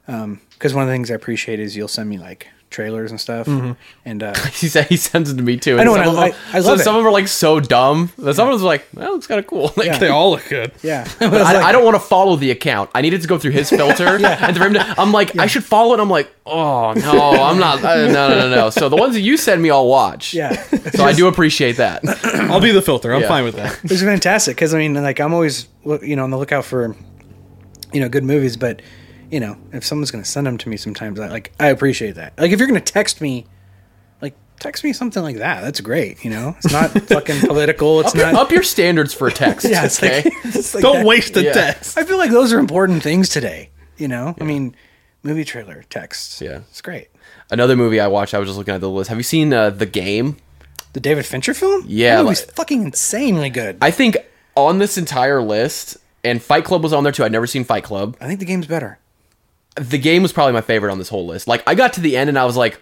Because 0.06 0.74
one 0.74 0.84
of 0.84 0.88
the 0.88 0.94
things 0.94 1.10
I 1.12 1.16
appreciate 1.16 1.60
is 1.60 1.76
you'll 1.76 1.88
send 1.90 2.10
me 2.10 2.18
like 2.18 2.48
trailers 2.70 3.12
and 3.12 3.20
stuff. 3.22 3.48
And 4.06 4.22
uh, 4.24 4.34
He 4.54 4.68
said 4.68 4.88
he 4.88 4.98
sends 4.98 5.30
them 5.30 5.38
to 5.38 5.44
me 5.44 5.58
too. 5.58 5.80
I 5.80 5.84
know, 5.86 5.94
some 5.94 6.02
and 6.02 6.10
of 6.12 6.18
I- 6.18 6.30
them, 6.32 6.40
I- 6.54 6.58
I 6.58 6.62
so 6.62 6.68
love 6.70 6.80
it. 6.80 6.84
some 6.84 6.96
of 6.96 7.00
them 7.00 7.08
are 7.08 7.12
like 7.14 7.28
so 7.28 7.60
dumb. 7.60 8.12
that 8.18 8.36
Some 8.36 8.50
of 8.50 8.60
them 8.60 8.66
are 8.66 8.70
like, 8.70 8.92
that 8.92 9.10
looks 9.12 9.26
kind 9.28 9.40
of 9.40 9.48
cool. 9.48 9.72
Like, 9.78 9.88
Yeah. 9.88 9.98
They 9.98 10.10
all 10.10 10.32
look 10.32 10.48
good. 10.50 10.72
yeah, 10.84 11.08
But 11.20 11.34
I, 11.42 11.70
I 11.70 11.72
don't 11.72 11.86
want 11.86 11.96
to 11.96 12.00
follow 12.02 12.36
the 12.36 12.52
account. 12.52 12.90
I 12.94 13.02
needed 13.02 13.22
to 13.22 13.28
go 13.28 13.38
through 13.40 13.52
his 13.52 13.70
filter, 13.70 14.20
yeah. 14.20 14.38
and 14.48 14.58
for 14.58 14.66
him 14.66 14.74
to, 14.74 14.96
I'm 15.00 15.12
like, 15.12 15.38
I 15.38 15.48
should 15.48 15.64
follow 15.64 15.94
it. 15.94 16.00
I'm 16.00 16.10
like, 16.10 16.30
oh 16.46 16.94
no, 16.94 17.32
I'm 17.44 17.58
not. 17.60 17.82
No, 17.82 18.08
no, 18.08 18.30
no, 18.30 18.50
no. 18.50 18.70
So 18.70 18.90
the 18.90 18.96
ones 18.98 19.14
that 19.16 19.22
you 19.22 19.38
send 19.38 19.62
me, 19.62 19.70
I'll 19.70 19.88
watch. 19.88 20.34
Yeah. 20.34 20.62
So 20.92 21.04
I 21.06 21.14
do 21.14 21.28
appreciate 21.28 21.78
that. 21.78 22.02
I'll 22.52 22.60
be 22.62 22.72
the 22.72 22.82
filter. 22.82 23.14
I'm 23.14 23.22
Yeah. 23.22 23.28
fine 23.28 23.44
with 23.44 23.56
that. 23.56 23.80
It's 23.84 24.02
fantastic 24.02 24.56
because 24.56 24.74
I 24.74 24.78
mean, 24.78 24.94
like 24.94 25.20
I'm 25.20 25.34
always 25.34 25.68
you 26.02 26.16
know 26.16 26.24
on 26.24 26.32
the 26.32 26.38
lookout 26.38 26.66
for 26.66 26.96
you 27.94 28.00
know 28.02 28.10
good 28.10 28.24
movies, 28.24 28.58
but 28.58 28.82
you 29.32 29.40
know 29.40 29.58
if 29.74 29.86
someone's 29.86 30.12
going 30.12 30.24
to 30.24 30.30
send 30.30 30.48
them 30.48 30.58
to 30.60 30.70
me, 30.70 30.78
sometimes 30.78 31.20
I 31.20 31.28
like 31.28 31.52
I 31.60 31.68
appreciate 31.68 32.16
that. 32.16 32.34
Like 32.38 32.52
if 32.52 32.60
you're 32.60 32.68
going 32.68 32.82
to 32.82 32.94
text 32.94 33.22
me, 33.22 33.46
like 34.22 34.36
text 34.60 34.84
me 34.84 34.94
something 34.94 35.22
like 35.24 35.38
that. 35.38 35.62
That's 35.62 35.82
great. 35.82 36.24
You 36.24 36.32
know, 36.32 36.56
it's 36.58 36.72
not 36.72 36.92
fucking 37.08 37.42
political. 37.42 38.00
It's 38.02 38.16
not. 38.16 38.34
Up 38.36 38.52
your 38.52 38.64
standards 38.64 39.14
for 39.14 39.30
text. 39.30 39.66
yeah, 39.70 39.86
it's 39.86 40.02
okay. 40.02 40.24
like, 40.24 40.34
it's 40.56 40.74
like 40.76 40.82
Don't 40.82 40.98
that. 40.98 41.06
waste 41.06 41.34
the 41.34 41.44
Yeah. 41.44 41.54
text. 41.54 41.98
I 41.98 42.04
feel 42.04 42.18
like 42.18 42.32
those 42.32 42.54
are 42.54 42.60
important 42.60 43.04
things 43.04 43.30
today. 43.30 43.70
You 43.98 44.08
know, 44.08 44.36
I 44.40 44.44
mean, 44.44 44.76
movie 45.24 45.44
trailer 45.44 45.84
texts. 45.90 46.42
Yeah. 46.42 46.60
it's 46.70 46.82
great. 46.82 47.10
Another 47.50 47.76
movie 47.76 48.00
I 48.00 48.08
watched. 48.08 48.34
I 48.34 48.40
was 48.40 48.48
just 48.50 48.58
looking 48.58 48.74
at 48.76 48.82
the 48.82 48.90
list. 48.90 49.10
Have 49.10 49.18
you 49.18 49.24
seen 49.24 49.54
uh, 49.54 49.70
the 49.72 49.86
Game? 49.86 50.38
The 50.94 51.00
David 51.00 51.26
Fincher 51.26 51.54
film. 51.54 51.84
Yeah, 51.88 52.18
that 52.18 52.24
movie's 52.24 52.46
like- 52.46 52.56
fucking 52.56 52.84
insanely 52.84 53.50
good. 53.50 53.78
I 53.82 53.92
think 53.92 54.18
on 54.56 54.80
this 54.80 54.98
entire 54.98 55.42
list, 55.42 55.98
and 56.24 56.42
Fight 56.42 56.66
Club 56.66 56.82
was 56.84 56.92
on 56.94 57.04
there 57.04 57.12
too. 57.14 57.24
I'd 57.24 57.32
never 57.32 57.46
seen 57.48 57.64
Fight 57.64 57.84
Club. 57.84 58.18
I 58.20 58.28
think 58.28 58.40
the 58.40 58.46
game's 58.46 58.66
better. 58.68 58.98
The 59.80 59.98
Game 59.98 60.22
was 60.24 60.34
probably 60.34 60.54
my 60.54 60.62
favorite 60.62 60.92
on 60.92 60.98
this 60.98 61.10
whole 61.10 61.26
list. 61.26 61.48
Like 61.48 61.64
I 61.68 61.76
got 61.76 61.94
to 61.94 62.02
the 62.02 62.18
end 62.18 62.30
and 62.30 62.38
I 62.38 62.46
was 62.46 62.58
like, 62.58 62.82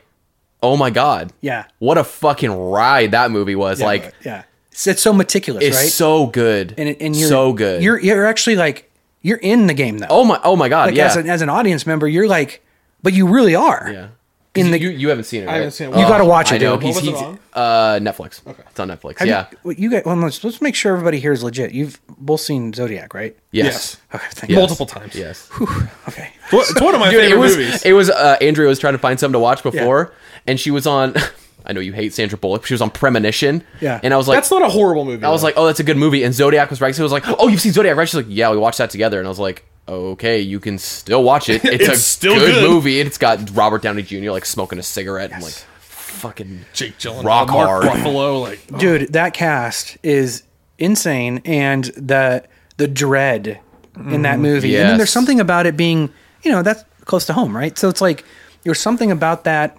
oh 0.64 0.78
my 0.78 0.89
god, 0.89 1.32
Yeah. 1.41 1.66
what 1.80 1.98
a 1.98 2.04
fucking 2.04 2.52
ride 2.52 3.12
that 3.12 3.32
movie 3.32 3.56
was. 3.56 3.80
Yeah, 3.80 3.86
like 3.86 4.14
yeah, 4.24 4.43
it's, 4.72 4.88
it's 4.88 5.02
so 5.02 5.14
meticulous, 5.14 5.64
it's 5.64 5.76
right? 5.78 5.89
so 5.89 6.28
good 6.28 6.74
and 6.78 6.96
and 7.00 7.16
you're 7.16 7.30
so 7.30 7.54
good. 7.54 7.84
You're 7.84 8.00
you're 8.00 8.26
actually 8.26 8.56
like 8.56 8.91
you're 9.22 9.38
in 9.38 9.68
the 9.68 9.74
game 9.74 9.98
though. 9.98 10.08
oh 10.10 10.24
my 10.24 10.39
oh 10.43 10.56
my 10.56 10.70
god, 10.70 10.88
like 10.88 10.96
yeah. 10.96 11.06
as 11.08 11.16
an 11.18 11.30
as 11.30 11.41
an 11.41 11.50
audience 11.50 11.86
member, 11.86 12.08
you're 12.08 12.28
like, 12.28 12.64
but 13.04 13.14
you 13.14 13.28
really 13.28 13.56
are. 13.56 13.89
yeah. 13.91 14.08
In 14.56 14.72
the 14.72 14.80
you, 14.80 14.89
you 14.89 15.10
haven't 15.10 15.26
seen 15.26 15.43
it. 15.43 15.47
Right? 15.47 15.56
haven't 15.56 15.72
seen 15.72 15.89
it. 15.89 15.97
You 15.99 16.08
gotta 16.08 16.26
watch 16.26 16.51
I 16.51 16.56
it, 16.56 16.62
know. 16.62 16.76
dude. 16.78 16.84
He's, 16.84 16.95
What 16.95 17.03
was 17.03 17.14
it 17.14 17.18
he's- 17.18 17.24
on? 17.24 17.39
uh 17.53 17.99
Netflix. 18.01 18.45
Okay. 18.47 18.64
It's 18.70 18.80
on 18.80 18.88
Netflix. 18.89 19.20
Have 19.20 19.28
yeah. 19.28 19.47
You, 19.64 19.72
you 19.78 19.89
guys. 19.91 20.03
Well, 20.06 20.16
let's, 20.16 20.43
let's 20.43 20.62
make 20.62 20.76
sure 20.76 20.93
everybody 20.93 21.20
here 21.20 21.32
is 21.32 21.43
legit. 21.43 21.72
You've 21.74 21.99
both 22.18 22.41
seen 22.41 22.74
Zodiac, 22.74 23.14
right? 23.14 23.36
yes. 23.51 23.97
Okay. 24.14 24.26
Thank 24.32 24.51
Yes. 24.51 24.58
Multiple 24.60 24.86
times. 24.86 25.16
Yes. 25.16 25.49
Okay. 26.08 26.32
It's 26.45 26.53
one- 26.53 26.62
It's 26.70 26.82
one 26.82 26.93
of 26.93 26.99
my 27.01 27.10
Dude, 27.12 27.22
favorite 27.22 27.38
it 27.38 27.39
was 27.39 27.58
movies. 27.58 27.84
it 27.86 27.93
was 27.93 28.10
uh, 28.10 28.38
Andrea 28.39 28.68
was 28.70 28.78
trying 28.80 28.93
to 28.93 28.99
find 28.99 29.20
something 29.20 29.34
to 29.34 29.39
watch 29.39 29.64
before, 29.64 30.14
and 30.47 30.60
she 30.60 30.72
was 30.72 30.86
on. 30.88 31.16
I 31.68 31.74
know 31.74 31.80
you 31.80 31.93
hate 31.93 32.14
Sandra 32.14 32.38
Bullock. 32.38 32.62
But 32.62 32.68
she 32.68 32.76
was 32.76 32.82
on 32.82 32.91
Premonition. 32.91 33.64
Yeah. 33.82 33.99
and 34.03 34.14
I 34.14 34.18
was 34.18 34.28
like, 34.28 34.38
That's 34.38 34.51
not 34.51 34.62
a 34.62 34.70
horrible 34.70 35.03
movie. 35.03 35.26
I 35.26 35.32
was 35.32 35.41
like, 35.41 35.56
oh, 35.58 35.66
that's 35.66 35.80
a 35.80 35.84
good 35.84 35.97
movie. 35.97 36.22
And 36.24 36.32
Zodiac 36.32 36.70
was 36.70 36.80
right. 36.80 36.93
So 36.93 37.01
it 37.01 37.06
was 37.06 37.12
like, 37.12 37.24
oh, 37.28 37.47
you've 37.47 37.60
seen 37.60 37.72
Zodiac, 37.72 37.97
right? 37.97 38.08
She's 38.08 38.14
like, 38.16 38.28
yeah, 38.30 38.51
we 38.51 38.58
watched 38.58 38.78
that 38.78 38.91
together. 38.91 39.18
And 39.18 39.26
I 39.28 39.30
was 39.30 39.39
like, 39.39 39.66
okay, 39.88 40.40
you 40.40 40.60
can 40.60 40.78
still 40.78 41.24
watch 41.24 41.50
it. 41.50 41.64
It's, 41.66 41.88
a 41.88 41.96
still 41.96 42.36
good, 42.36 42.56
good. 42.56 42.70
movie. 42.70 43.00
It's 43.00 43.18
got 43.18 43.50
Robert 43.56 43.82
Downey 43.82 44.04
Jr. 44.04 44.32
like 44.32 44.46
smoking 44.46 44.80
a 44.80 44.84
cigarette 44.84 45.32
and 45.32 45.44
like 45.44 45.54
fucking 45.80 46.66
Jake 46.74 46.98
Gyllenhaal, 46.98 47.24
Rock 47.24 47.48
Mark 47.50 47.84
hard. 47.84 47.98
Ruffalo, 48.00 48.42
like 48.42 48.78
Dude, 48.80 49.14
that 49.14 49.34
cast 49.34 49.98
is 50.04 50.44
insane, 50.78 51.42
and 51.46 51.86
the 51.86 52.46
the 52.78 52.88
dread 52.88 53.60
in 54.10 54.24
that 54.24 54.40
movie. 54.40 54.76
And 54.76 54.90
then 54.90 54.98
there's 54.98 55.10
something 55.10 55.40
about 55.40 55.66
it 55.66 55.78
being, 55.78 56.12
you 56.44 56.52
know, 56.52 56.62
that's 56.62 56.84
close 57.06 57.26
to 57.28 57.34
home, 57.34 57.56
right? 57.56 57.78
So 57.78 57.88
it's 57.88 58.02
like 58.02 58.26
there's 58.64 58.80
something 58.80 59.12
about 59.12 59.46
that 59.46 59.78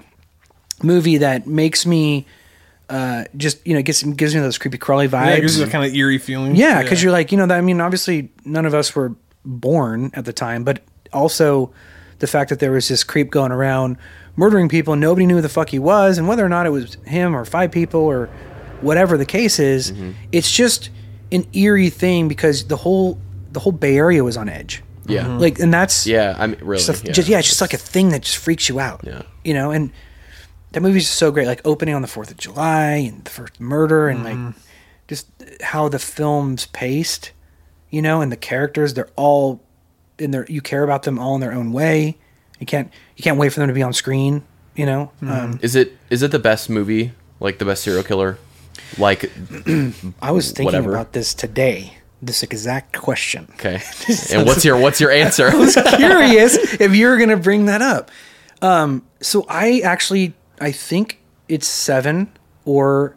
movie 0.83 1.19
that 1.19 1.47
makes 1.47 1.85
me 1.85 2.27
uh, 2.89 3.25
just 3.37 3.67
you 3.67 3.75
know 3.75 3.83
gets 3.83 4.03
gives 4.03 4.35
me 4.35 4.41
those 4.41 4.59
creepy 4.59 4.79
crawly 4.79 5.09
vibes. 5.09 5.27
yeah, 5.27 5.41
gives 5.41 5.59
you 5.59 5.65
a 5.65 5.69
kind 5.69 5.85
of 5.85 5.95
eerie 5.95 6.19
feeling. 6.19 6.57
Yeah, 6.57 6.83
because 6.83 7.03
you're 7.03 7.13
like, 7.13 7.33
you 7.33 7.39
know, 7.39 7.47
that, 7.47 7.59
I 7.59 7.61
mean, 7.61 7.81
obviously 7.81 8.31
none 8.45 8.65
of 8.65 8.75
us 8.75 8.95
were 8.95 9.15
born 9.47 10.11
at 10.15 10.25
the 10.25 10.33
time, 10.33 10.65
but 10.65 10.83
also 11.13 11.73
the 12.19 12.27
fact 12.27 12.51
that 12.51 12.59
there 12.59 12.73
was 12.73 12.89
this 12.89 13.05
creep 13.05 13.31
going 13.31 13.53
around 13.53 13.97
murdering 14.37 14.69
people 14.69 14.93
and 14.93 15.01
nobody 15.01 15.27
knew 15.27 15.37
who 15.37 15.43
the 15.43 15.49
fuck 15.49 15.71
he 15.71 15.79
was, 15.79 16.19
and 16.19 16.29
whether 16.29 16.45
or 16.45 16.49
not 16.49 16.67
it 16.67 16.71
was 16.71 16.95
him 17.07 17.35
or 17.35 17.45
five 17.45 17.71
people 17.71 18.01
or 18.01 18.29
whatever 18.81 19.17
the 19.17 19.27
case 19.27 19.59
is, 19.59 19.93
mm-hmm. 19.93 20.13
it's 20.33 20.51
just 20.51 20.91
an 21.33 21.47
eerie 21.53 21.91
thing 21.91 22.29
because 22.29 22.69
the 22.69 22.77
whole 22.77 23.19
the 23.53 23.61
whole 23.61 23.73
Bay 23.73 23.97
Area 23.97 24.23
was 24.23 24.37
on 24.37 24.49
edge. 24.49 24.83
yeah, 25.07 25.23
mm-hmm. 25.23 25.39
Like, 25.39 25.59
and 25.59 25.73
that's 25.73 26.07
yeah. 26.07 26.37
I 26.39 26.47
mean, 26.47 26.59
really, 26.61 26.83
just, 26.83 27.03
a- 27.03 27.07
yeah. 27.07 27.13
just 27.13 27.29
yeah, 27.29 27.39
it's 27.39 27.49
just 27.49 27.61
like 27.61 27.73
a 27.73 27.79
thing 27.79 28.11
that 28.11 28.23
just 28.23 28.37
freaks 28.37 28.69
you 28.69 28.79
out. 28.79 29.01
Yeah. 29.03 29.23
you 29.45 29.55
know, 29.55 29.71
and 29.71 29.91
that 30.73 30.83
movie's 30.83 31.05
just 31.05 31.19
so 31.19 31.31
great. 31.31 31.47
Like 31.47 31.63
opening 31.65 31.95
on 31.95 32.03
the 32.03 32.09
Fourth 32.09 32.31
of 32.31 32.37
July 32.37 33.11
and 33.11 33.25
the 33.25 33.31
first 33.31 33.59
murder, 33.61 34.09
and 34.09 34.25
like 34.25 34.37
mm-hmm. 34.37 34.59
just 35.09 35.27
how 35.63 35.89
the 35.89 35.99
film's 35.99 36.67
paced, 36.67 37.33
you 37.97 38.03
know, 38.03 38.21
and 38.21 38.31
the 38.31 38.37
characters 38.37 38.93
they're 38.93 39.09
all 39.17 39.61
in 40.19 40.31
their 40.31 40.45
you 40.49 40.61
care 40.61 40.85
about 40.85 41.03
them 41.05 41.19
all 41.19 41.35
in 41.35 41.41
their 41.41 41.53
own 41.61 41.73
way. 41.73 42.19
You 42.61 42.67
can't 42.67 42.93
you 43.17 43.23
can't 43.25 43.39
wait 43.39 43.53
for 43.55 43.61
them 43.61 43.69
to 43.69 43.75
be 43.75 43.83
on 43.83 43.95
screen. 43.95 44.43
You 44.75 44.85
know, 44.85 45.13
um, 45.23 45.59
Is 45.63 45.75
it 45.75 45.97
is 46.11 46.23
it 46.23 46.31
the 46.31 46.39
best 46.39 46.69
movie? 46.69 47.13
Like 47.41 47.59
the 47.59 47.65
best 47.65 47.83
serial 47.85 48.03
killer? 48.03 48.37
Like 48.99 49.31
I 50.21 50.31
was 50.31 50.53
thinking 50.53 50.65
Whatever. 50.67 50.91
about 50.91 51.13
this 51.15 51.33
today. 51.33 51.97
This 52.21 52.43
exact 52.43 52.97
question. 52.99 53.49
okay. 53.55 53.81
And 54.33 54.47
what's 54.47 54.63
your 54.65 54.77
what's 54.79 55.01
your 55.01 55.11
answer? 55.25 55.49
I 55.49 55.55
was 55.55 55.75
curious 55.97 56.57
if 56.81 56.95
you 56.95 57.07
were 57.09 57.17
going 57.17 57.31
to 57.31 57.37
bring 57.49 57.65
that 57.67 57.81
up. 57.81 58.11
Um, 58.61 59.07
so 59.23 59.47
I 59.49 59.81
actually 59.81 60.35
I 60.61 60.73
think 60.73 61.19
it's 61.49 61.67
Seven 61.67 62.29
or 62.67 63.17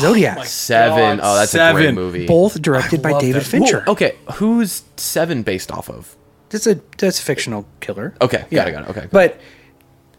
Zodiac, 0.00 0.44
Seven. 0.46 1.18
God, 1.18 1.20
Oh, 1.22 1.36
that's 1.36 1.54
a 1.54 1.58
Seven. 1.58 1.82
great 1.82 1.94
movie. 1.94 2.26
both 2.26 2.60
directed 2.60 3.00
by 3.02 3.18
David 3.20 3.42
that. 3.42 3.46
Fincher. 3.46 3.80
Whoa, 3.82 3.92
okay, 3.92 4.16
who's 4.34 4.82
Seven 4.96 5.42
based 5.42 5.70
off 5.72 5.88
of? 5.90 6.14
That's 6.50 6.66
a 6.66 6.80
that's 6.98 7.18
a 7.18 7.22
fictional 7.22 7.66
killer. 7.80 8.14
Okay, 8.20 8.44
got 8.50 8.68
it, 8.68 8.72
got 8.72 8.84
it, 8.84 8.90
okay. 8.90 9.08
but 9.10 9.40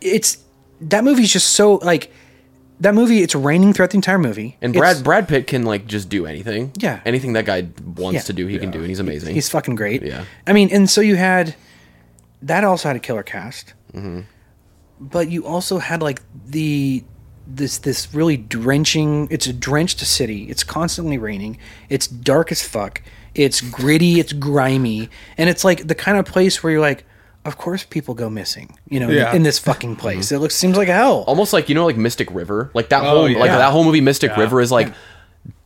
it's 0.02 0.38
that 0.82 1.04
movie's 1.04 1.32
just 1.32 1.52
so 1.52 1.76
like 1.76 2.12
that 2.82 2.94
movie. 2.94 3.22
It's 3.24 3.34
raining 3.36 3.72
throughout 3.74 3.92
the 3.92 3.98
entire 3.98 4.18
movie, 4.20 4.58
And 4.62 4.76
It's- 4.76 4.80
Brad 4.96 5.04
Brad 5.04 5.28
Pitt 5.30 5.48
can 5.48 5.64
like 5.64 5.88
just 5.88 6.10
do 6.10 6.26
anything. 6.26 6.72
Yeah. 6.78 7.00
anything 7.06 7.34
that 7.34 7.46
guy 7.46 7.68
wants 7.96 8.16
Yeah. 8.16 8.22
to 8.22 8.34
do, 8.34 8.48
he 8.48 8.60
can 8.60 8.72
do, 8.72 8.80
and 8.80 8.88
he's 8.90 9.00
amazing. 9.00 9.34
He's 9.34 9.48
fucking 9.50 9.76
great. 9.76 10.04
Yeah. 10.04 10.26
I 10.46 10.52
mean, 10.54 10.70
and 10.72 10.90
so 10.90 11.00
you 11.02 11.16
had 11.16 11.56
that 12.42 12.64
also 12.66 12.90
had 12.90 12.96
a 12.98 13.00
killer 13.00 13.24
cast, 13.24 13.74
Mm-hmm. 13.94 14.22
but 15.00 15.30
you 15.30 15.46
also 15.46 15.78
had 15.80 16.02
like 16.02 16.22
the 16.48 17.04
this 17.48 17.78
this 17.80 18.14
really 18.14 18.38
drenching. 18.38 19.28
It's 19.32 19.48
a 19.48 19.54
drenched 19.54 20.00
city. 20.00 20.44
It's 20.50 20.64
constantly 20.64 21.18
raining. 21.18 21.58
It's 21.90 22.08
dark 22.08 22.52
as 22.52 22.62
fuck. 22.66 23.02
It's 23.34 23.62
gritty. 23.62 24.20
It's 24.20 24.34
grimy, 24.34 25.10
and 25.38 25.50
it's 25.50 25.64
like 25.64 25.88
the 25.88 25.96
kind 25.96 26.18
of 26.18 26.26
place 26.26 26.64
where 26.64 26.72
you're 26.72 26.82
like, 26.82 27.06
of 27.44 27.58
course 27.58 27.84
people 27.84 28.14
go 28.14 28.30
missing. 28.30 28.78
You 28.90 29.00
know, 29.02 29.10
Yeah. 29.10 29.34
in 29.36 29.44
this 29.44 29.60
fucking 29.60 29.98
place. 29.98 30.28
Mm-hmm. 30.28 30.36
It 30.36 30.40
looks 30.40 30.56
seems 30.56 30.78
like 30.78 30.88
hell. 30.88 31.24
almost 31.28 31.52
like 31.54 31.68
you 31.70 31.76
know 31.76 31.86
like 31.86 31.98
Mystic 31.98 32.32
River, 32.32 32.72
like 32.74 32.90
that 32.90 33.02
Oh, 33.04 33.10
whole 33.10 33.30
yeah. 33.30 33.38
like 33.40 33.52
that 33.52 33.72
whole 33.72 33.84
movie 33.84 34.02
Mystic 34.02 34.32
Yeah. 34.32 34.40
River 34.40 34.62
is 34.62 34.72
like 34.72 34.94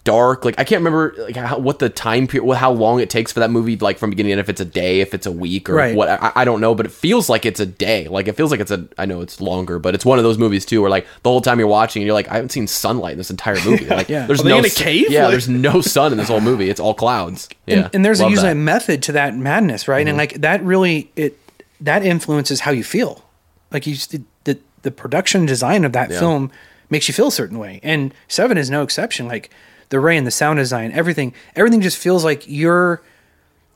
dark. 0.04 0.46
Like 0.46 0.56
I 0.58 0.64
can't 0.64 0.80
remember 0.80 1.14
like 1.18 1.36
how, 1.36 1.58
what 1.60 1.80
the 1.80 1.90
time 1.90 2.26
period, 2.28 2.56
how 2.56 2.72
long 2.72 3.00
it 3.00 3.10
takes 3.10 3.32
for 3.32 3.40
that 3.42 3.52
movie, 3.52 3.76
like 3.78 3.98
from 3.98 4.10
beginning 4.10 4.30
to 4.30 4.34
end. 4.34 4.40
If 4.40 4.50
it's 4.50 4.62
a 4.62 4.66
day, 4.66 5.02
if 5.02 5.14
it's 5.14 5.26
a 5.26 5.32
week, 5.32 5.70
or 5.70 5.74
Right. 5.76 5.96
what, 5.96 6.10
I, 6.10 6.32
I 6.38 6.46
don't 6.46 6.62
know. 6.62 6.74
But 6.74 6.86
it 6.88 6.92
feels 6.92 7.30
like 7.30 7.46
it's 7.46 7.60
a 7.60 7.66
day. 7.66 8.08
Like 8.08 8.28
it 8.28 8.36
feels 8.36 8.52
like 8.52 8.60
it's 8.60 8.72
a. 8.72 8.88
I 8.98 9.06
know 9.06 9.22
it's 9.22 9.40
longer, 9.42 9.78
but 9.80 9.94
it's 9.96 10.06
one 10.06 10.18
of 10.18 10.24
those 10.24 10.38
movies 10.38 10.66
too, 10.66 10.82
where 10.82 10.90
like 10.90 11.06
the 11.24 11.30
whole 11.30 11.42
time 11.42 11.60
you're 11.60 11.68
watching, 11.68 12.02
you're 12.02 12.14
like, 12.14 12.30
I 12.30 12.36
haven't 12.36 12.50
seen 12.52 12.68
sunlight 12.68 13.12
in 13.14 13.18
this 13.18 13.30
entire 13.30 13.56
movie. 13.66 13.86
Like 13.90 14.10
Yeah. 14.10 14.26
there's 14.26 14.40
Are 14.42 14.44
they 14.44 14.50
no 14.50 14.60
in 14.60 14.66
a 14.66 14.70
cave? 14.70 15.10
Yeah, 15.10 15.24
Like- 15.24 15.32
there's 15.32 15.50
no 15.50 15.82
sun 15.82 16.12
in 16.12 16.18
this 16.18 16.28
whole 16.30 16.42
movie. 16.42 16.70
It's 16.70 16.80
all 16.80 16.94
clouds. 16.94 17.50
Yeah, 17.66 17.76
and, 17.86 17.96
and 17.96 18.06
there's 18.06 18.20
Love 18.22 18.32
usually 18.32 18.48
that. 18.50 18.54
Mm-hmm. 18.56 18.62
a 18.62 18.74
method 18.74 19.04
to 19.04 19.12
that 19.14 19.36
madness, 19.38 19.88
right? 19.88 20.08
And 20.08 20.18
like 20.18 20.34
that 20.42 20.64
really 20.64 21.12
it 21.16 21.38
that 21.82 22.04
influences 22.04 22.62
how 22.62 22.72
you 22.72 22.84
feel. 22.84 23.24
Like 23.72 23.86
you 23.86 23.96
the 23.96 24.24
the, 24.46 24.60
the 24.82 24.92
production 24.92 25.46
design 25.46 25.86
of 25.86 25.92
that 25.94 26.10
Yeah. 26.10 26.20
film 26.20 26.52
makes 26.90 27.08
you 27.08 27.14
feel 27.14 27.28
a 27.28 27.32
certain 27.32 27.60
way, 27.60 27.80
and 27.84 28.12
Seven 28.28 28.58
is 28.58 28.72
no 28.72 28.82
exception. 28.82 29.28
Like 29.28 29.52
the 29.90 30.00
rain, 30.00 30.24
the 30.24 30.32
sound 30.32 30.58
design, 30.58 30.92
everything, 30.92 31.34
everything 31.56 31.82
just 31.82 31.98
feels 31.98 32.24
like 32.24 32.44
you're 32.48 33.02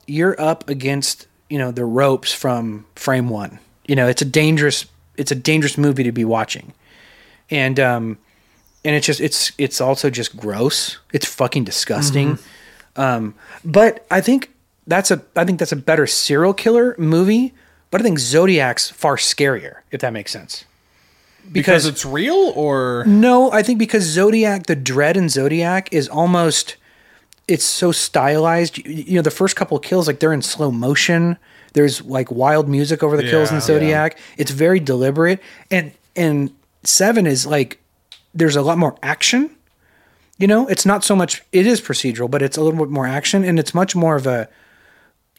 you're 0.06 0.40
up 0.40 0.68
against 0.68 1.26
you 1.48 1.58
know 1.58 1.70
the 1.70 1.84
ropes 1.84 2.32
from 2.32 2.86
frame 2.94 3.28
one. 3.28 3.58
You 3.86 3.96
know, 3.96 4.08
it's 4.08 4.22
a 4.22 4.26
dangerous 4.26 4.86
it's 5.16 5.30
a 5.30 5.36
dangerous 5.36 5.78
movie 5.78 6.04
to 6.04 6.12
be 6.12 6.24
watching, 6.24 6.72
and 7.50 7.78
um, 7.78 8.18
and 8.84 8.96
it's 8.96 9.06
just 9.06 9.20
it's 9.20 9.52
it's 9.58 9.80
also 9.80 10.10
just 10.10 10.36
gross. 10.36 10.98
It's 11.12 11.26
fucking 11.26 11.64
disgusting. 11.64 12.38
Um, 12.96 13.34
but 13.64 14.06
I 14.10 14.20
think 14.20 14.50
that's 14.86 15.10
a 15.10 15.22
I 15.36 15.44
think 15.44 15.58
that's 15.58 15.72
a 15.72 15.76
better 15.76 16.06
serial 16.06 16.54
killer 16.54 16.94
movie. 16.98 17.54
But 17.90 18.00
I 18.00 18.04
think 18.04 18.18
Zodiac's 18.18 18.90
far 18.90 19.16
scarier, 19.16 19.76
if 19.92 20.00
that 20.00 20.12
makes 20.12 20.32
sense. 20.32 20.64
Because 21.52 21.86
it's 21.86 22.04
real 22.04 22.52
or 22.56 23.04
No, 23.06 23.50
I 23.52 23.62
think 23.62 23.78
because 23.78 24.04
Zodiac, 24.04 24.66
the 24.66 24.76
dread 24.76 25.16
in 25.16 25.28
Zodiac 25.28 25.92
is 25.92 26.08
almost 26.08 26.76
it's 27.46 27.64
so 27.64 27.92
stylized. 27.92 28.78
You, 28.86 29.16
know, 29.16 29.22
the 29.22 29.30
first 29.30 29.54
couple 29.54 29.76
of 29.76 29.82
kills, 29.82 30.06
like 30.06 30.18
they're 30.20 30.32
in 30.32 30.42
slow 30.42 30.70
motion. 30.70 31.36
There's 31.74 32.02
like 32.04 32.30
wild 32.30 32.68
music 32.68 33.02
over 33.02 33.16
the 33.16 33.22
kills 33.24 33.50
in 33.50 33.56
Yeah. 33.56 33.60
Zodiac. 33.60 34.18
It's 34.38 34.50
very 34.50 34.80
deliberate, 34.80 35.40
and 35.70 35.92
and 36.16 36.50
seven 36.84 37.26
is 37.26 37.46
like 37.46 37.80
there's 38.34 38.56
a 38.56 38.62
lot 38.62 38.78
more 38.78 38.96
action. 39.02 39.50
You 40.38 40.46
know, 40.48 40.66
it's 40.68 40.86
not 40.86 41.04
so 41.04 41.14
much. 41.14 41.42
It 41.52 41.66
is 41.66 41.80
procedural, 41.80 42.30
but 42.30 42.42
it's 42.42 42.56
a 42.56 42.62
little 42.62 42.78
bit 42.78 42.90
more 42.90 43.06
action, 43.06 43.44
and 43.44 43.58
it's 43.58 43.74
much 43.74 43.94
more 43.94 44.16
of 44.16 44.26
a 44.26 44.48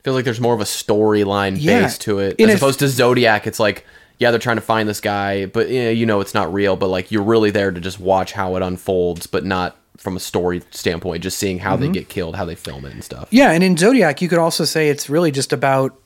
feels 0.04 0.16
like 0.16 0.26
there's 0.26 0.40
more 0.40 0.54
of 0.54 0.62
a 0.62 0.66
storyline 0.66 1.56
Yeah. 1.60 1.82
base 1.82 1.98
to 2.00 2.20
it 2.20 2.40
as 2.40 2.54
opposed 2.56 2.78
to 2.80 2.88
Zodiac. 2.88 3.48
It's 3.48 3.60
like 3.60 3.86
yeah, 4.20 4.32
they're 4.32 4.40
trying 4.40 4.58
to 4.58 4.62
find 4.62 4.88
this 4.88 5.02
guy, 5.02 5.46
but 5.46 5.70
yeah, 5.70 5.90
you 5.90 6.06
know 6.06 6.22
it's 6.22 6.34
not 6.34 6.54
real. 6.54 6.76
But 6.76 6.88
like 6.88 7.12
you're 7.12 7.24
really 7.24 7.52
there 7.52 7.72
to 7.72 7.82
just 7.82 8.00
watch 8.00 8.32
how 8.34 8.56
it 8.56 8.62
unfolds, 8.62 9.28
but 9.28 9.44
not 9.46 9.78
from 9.98 10.16
a 10.16 10.20
story 10.20 10.62
standpoint. 10.72 11.24
Just 11.24 11.38
seeing 11.38 11.60
how 11.60 11.76
Mm-hmm. 11.76 11.86
they 11.86 11.92
get 11.92 12.10
killed, 12.10 12.36
how 12.36 12.46
they 12.46 12.56
film 12.56 12.86
it, 12.86 12.94
and 12.94 13.04
stuff. 13.04 13.28
Yeah, 13.32 13.52
and 13.52 13.64
in 13.64 13.76
Zodiac, 13.78 14.22
you 14.22 14.30
could 14.30 14.40
also 14.40 14.64
say 14.66 14.90
it's 14.90 15.10
really 15.10 15.32
just 15.32 15.52
about, 15.54 16.00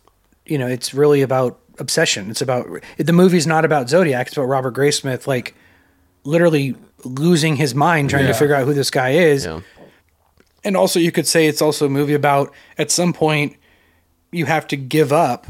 you 0.46 0.58
know, 0.58 0.68
it's 0.68 0.94
really 0.94 1.22
about 1.22 1.60
obsession. 1.78 2.30
It's 2.30 2.42
about 2.42 2.68
the 2.98 3.14
movie's 3.14 3.48
not 3.48 3.64
about 3.66 3.90
Zodiac. 3.90 4.28
It's 4.28 4.38
about 4.38 4.48
Robert 4.48 4.74
Graysmith, 4.76 5.28
like 5.28 5.54
literally 6.24 6.76
losing 7.06 7.56
his 7.56 7.74
mind 7.74 8.10
trying 8.10 8.28
to 8.28 8.34
figure 8.34 8.56
out 8.56 8.66
who 8.66 8.74
this 8.74 8.92
guy 8.92 9.12
is. 9.12 9.46
Yeah. 9.46 9.62
And 10.64 10.76
also, 10.76 11.00
you 11.00 11.12
could 11.14 11.26
say 11.28 11.48
it's 11.48 11.62
also 11.62 11.86
a 11.86 11.90
movie 11.90 12.14
about 12.14 12.54
at 12.78 12.92
some 12.92 13.14
point 13.14 13.56
you 14.32 14.46
have 14.46 14.68
to 14.68 14.76
give 14.76 15.14
up, 15.14 15.48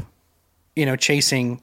you 0.76 0.86
know, 0.86 0.94
chasing, 0.94 1.60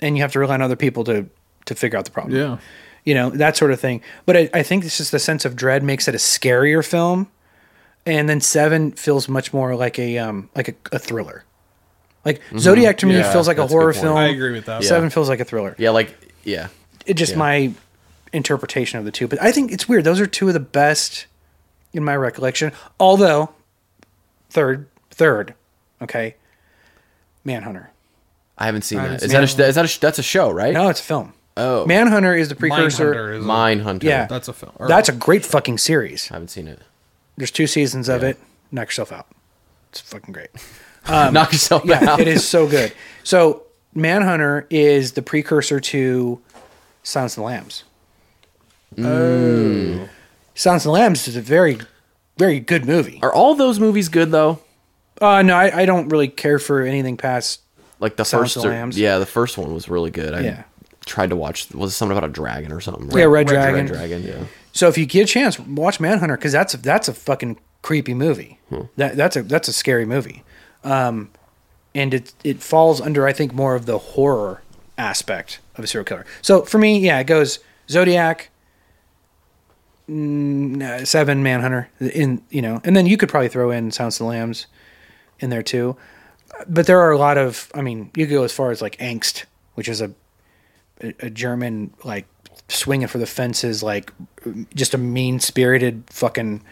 and 0.00 0.16
you 0.16 0.22
have 0.22 0.32
to 0.32 0.38
rely 0.38 0.54
on 0.54 0.62
other 0.62 0.76
people 0.76 1.04
to 1.04 1.26
to 1.66 1.74
figure 1.74 1.98
out 1.98 2.04
the 2.04 2.10
problem. 2.10 2.36
Yeah. 2.36 2.58
you 3.04 3.14
know 3.14 3.30
that 3.30 3.56
sort 3.56 3.70
of 3.70 3.80
thing. 3.80 4.02
But 4.26 4.36
I, 4.36 4.50
I 4.54 4.62
think 4.62 4.84
it's 4.84 4.96
just 4.98 5.12
the 5.12 5.18
sense 5.18 5.44
of 5.44 5.56
dread 5.56 5.82
makes 5.82 6.08
it 6.08 6.14
a 6.14 6.18
scarier 6.18 6.86
film, 6.86 7.28
and 8.06 8.28
then 8.28 8.40
Seven 8.40 8.92
feels 8.92 9.28
much 9.28 9.52
more 9.52 9.74
like 9.76 9.98
a 9.98 10.18
um 10.18 10.48
like 10.54 10.68
a, 10.68 10.74
a 10.96 10.98
thriller. 10.98 11.44
Like 12.24 12.42
Zodiac 12.58 12.98
to 12.98 13.06
me 13.06 13.16
Yeah, 13.16 13.32
feels 13.32 13.48
like 13.48 13.56
a 13.56 13.60
that's 13.62 13.72
a 13.72 13.74
horror 13.74 13.92
film. 13.94 14.16
I 14.16 14.28
agree 14.28 14.52
with 14.52 14.66
that. 14.66 14.84
Seven 14.84 15.08
feels 15.10 15.28
like 15.28 15.40
a 15.40 15.44
thriller. 15.44 15.74
Yeah, 15.78 15.90
like 15.90 16.14
yeah, 16.44 16.68
It 17.06 17.14
just 17.14 17.32
Yeah. 17.32 17.38
my 17.38 17.72
interpretation 18.32 18.98
of 18.98 19.04
the 19.04 19.10
two. 19.10 19.26
But 19.26 19.40
I 19.42 19.52
think 19.52 19.72
it's 19.72 19.88
weird. 19.88 20.04
Those 20.04 20.20
are 20.20 20.26
two 20.26 20.48
of 20.48 20.54
the 20.54 20.60
best 20.60 21.26
in 21.92 22.04
my 22.04 22.14
recollection. 22.16 22.72
Although 22.98 23.50
third 24.50 24.86
third, 25.10 25.54
okay, 26.02 26.36
Manhunter. 27.44 27.89
I 28.60 28.66
haven't 28.66 28.82
seen 28.82 28.98
haven't 28.98 29.12
that. 29.14 29.16
Is 29.24 29.30
seen 29.32 29.40
that 29.40 29.52
a, 29.52 29.56
that 29.56 29.68
is 29.70 29.74
that 29.76 29.96
a 29.96 30.00
that's 30.00 30.18
a 30.18 30.22
show, 30.22 30.50
right? 30.50 30.72
No, 30.74 30.88
it's 30.88 31.00
a 31.00 31.04
film. 31.04 31.32
Oh, 31.56 31.84
Manhunter 31.86 32.34
is 32.36 32.48
the 32.48 32.54
precursor. 32.54 33.12
Mindhunter 33.14 33.38
is 33.38 33.44
a- 33.44 33.48
Mindhunter. 33.48 34.02
Yeah. 34.04 34.26
That's 34.26 34.48
a 34.48 34.52
film. 34.52 34.72
Or- 34.76 34.86
That's 34.86 35.08
a 35.08 35.12
great 35.12 35.44
fucking 35.44 35.78
series. 35.78 36.30
I 36.30 36.34
haven't 36.34 36.48
seen 36.48 36.68
it. 36.68 36.80
There's 37.36 37.50
two 37.50 37.66
seasons 37.66 38.08
of 38.08 38.22
Yeah. 38.22 38.28
it. 38.30 38.38
Knock 38.70 38.88
yourself 38.88 39.10
out. 39.12 39.26
It's 39.90 40.00
fucking 40.00 40.32
great. 40.32 40.50
Knock 41.08 41.52
yourself 41.52 41.82
Um, 41.82 41.88
Yeah, 41.90 42.04
out. 42.12 42.20
it 42.20 42.28
is 42.28 42.46
so 42.46 42.68
good. 42.68 42.92
So 43.24 43.64
Manhunter 43.94 44.66
is 44.70 45.12
the 45.12 45.22
precursor 45.22 45.80
to 45.80 46.40
Silence 47.02 47.32
of 47.32 47.40
the 47.40 47.46
Lambs. 47.46 47.84
Oh. 48.98 50.08
Silence 50.54 50.82
of 50.84 50.88
the 50.88 50.92
Lambs 50.92 51.26
is 51.28 51.36
a 51.36 51.40
very, 51.40 51.78
very 52.36 52.60
good 52.60 52.84
movie. 52.84 53.18
Are 53.22 53.32
all 53.32 53.54
those 53.54 53.80
movies 53.80 54.08
good 54.08 54.30
though? 54.30 54.60
Uh, 55.20 55.42
no, 55.42 55.54
I, 55.56 55.82
I 55.82 55.86
don't 55.86 56.08
really 56.08 56.28
care 56.28 56.58
for 56.58 56.82
anything 56.82 57.16
past. 57.16 57.60
Like 58.00 58.16
the 58.16 58.24
Silence 58.24 58.54
first, 58.54 58.56
of 58.56 58.62
the 58.64 58.68
Lambs. 58.70 58.98
yeah, 58.98 59.18
the 59.18 59.26
first 59.26 59.56
one 59.58 59.72
was 59.74 59.88
really 59.88 60.10
good. 60.10 60.34
I 60.34 60.40
Yeah. 60.40 60.62
tried 61.06 61.30
to 61.30 61.36
watch. 61.36 61.70
Was 61.74 61.92
it 61.92 61.94
something 61.96 62.16
about 62.16 62.28
a 62.28 62.32
dragon 62.32 62.72
or 62.72 62.80
something? 62.80 63.10
Yeah, 63.16 63.24
Red 63.24 63.46
Dragon. 63.46 63.86
Dragon. 63.86 64.22
Yeah. 64.22 64.44
So 64.72 64.88
if 64.88 64.96
you 64.98 65.06
get 65.06 65.22
a 65.24 65.26
chance, 65.26 65.58
watch 65.58 66.00
Manhunter 66.00 66.36
because 66.36 66.52
that's 66.52 66.74
a, 66.74 66.76
that's 66.78 67.08
a 67.08 67.12
fucking 67.14 67.58
creepy 67.82 68.14
movie. 68.14 68.58
That 68.96 69.16
that's 69.16 69.36
a 69.36 69.42
that's 69.42 69.68
a 69.68 69.72
scary 69.72 70.04
movie, 70.06 70.44
um, 70.84 71.30
and 71.94 72.14
it 72.14 72.32
it 72.44 72.62
falls 72.62 73.00
under 73.00 73.26
I 73.26 73.32
think 73.32 73.52
more 73.52 73.74
of 73.74 73.86
the 73.86 73.98
horror 73.98 74.62
aspect 74.96 75.58
of 75.76 75.84
a 75.84 75.86
serial 75.86 76.04
killer. 76.04 76.24
So 76.42 76.62
for 76.62 76.78
me, 76.78 76.98
yeah, 77.00 77.18
it 77.18 77.26
goes 77.26 77.58
Zodiac, 77.88 78.50
mm, 80.08 80.82
uh, 80.82 81.04
Seven, 81.04 81.42
Manhunter, 81.42 81.88
in 82.00 82.42
you 82.50 82.62
know, 82.62 82.80
and 82.84 82.96
then 82.96 83.06
you 83.06 83.16
could 83.16 83.28
probably 83.28 83.48
throw 83.48 83.70
in 83.70 83.90
Sounds 83.90 84.16
of 84.16 84.18
the 84.20 84.24
Lambs 84.30 84.66
in 85.40 85.50
there 85.50 85.62
too. 85.62 85.96
But 86.68 86.86
there 86.86 87.00
are 87.00 87.10
a 87.10 87.18
lot 87.18 87.38
of, 87.38 87.70
I 87.74 87.82
mean, 87.82 88.10
you 88.16 88.26
could 88.26 88.34
go 88.34 88.44
as 88.44 88.52
far 88.52 88.70
as 88.70 88.82
like 88.82 88.96
Angst, 88.98 89.44
which 89.74 89.88
is 89.88 90.00
a 90.00 90.12
a, 91.00 91.14
a 91.20 91.30
German 91.30 91.92
like 92.04 92.26
swinging 92.68 93.08
for 93.08 93.18
the 93.18 93.26
fences, 93.26 93.82
like 93.82 94.12
just 94.74 94.94
a 94.94 94.98
mean 94.98 95.40
spirited 95.40 96.04
fucking 96.08 96.62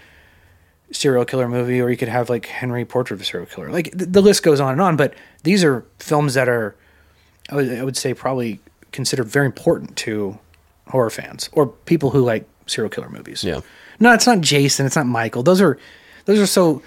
serial 0.90 1.24
killer 1.24 1.48
movie, 1.48 1.80
or 1.80 1.90
you 1.90 1.96
could 1.96 2.08
have 2.08 2.30
like 2.30 2.46
Henry 2.46 2.84
Portrait 2.84 3.16
of 3.16 3.20
a 3.20 3.24
Serial 3.24 3.46
Killer. 3.46 3.70
Like 3.70 3.90
the, 3.92 4.06
the 4.06 4.22
list 4.22 4.42
goes 4.42 4.60
on 4.60 4.72
and 4.72 4.80
on. 4.80 4.96
But 4.96 5.14
these 5.42 5.64
are 5.64 5.84
films 5.98 6.34
that 6.34 6.48
are, 6.48 6.74
I 7.50 7.54
would, 7.56 7.78
I 7.78 7.84
would 7.84 7.96
say, 7.96 8.14
probably 8.14 8.60
considered 8.92 9.26
very 9.26 9.46
important 9.46 9.96
to 9.96 10.38
horror 10.88 11.10
fans 11.10 11.50
or 11.52 11.66
people 11.66 12.10
who 12.10 12.22
like 12.24 12.48
serial 12.66 12.90
killer 12.90 13.10
movies. 13.10 13.44
Yeah. 13.44 13.60
No, 14.00 14.12
it's 14.12 14.26
not 14.26 14.40
Jason. 14.40 14.86
It's 14.86 14.96
not 14.96 15.06
Michael. 15.06 15.42
Those 15.42 15.60
are 15.60 15.78
those 16.24 16.38
are 16.38 16.46
so 16.46 16.82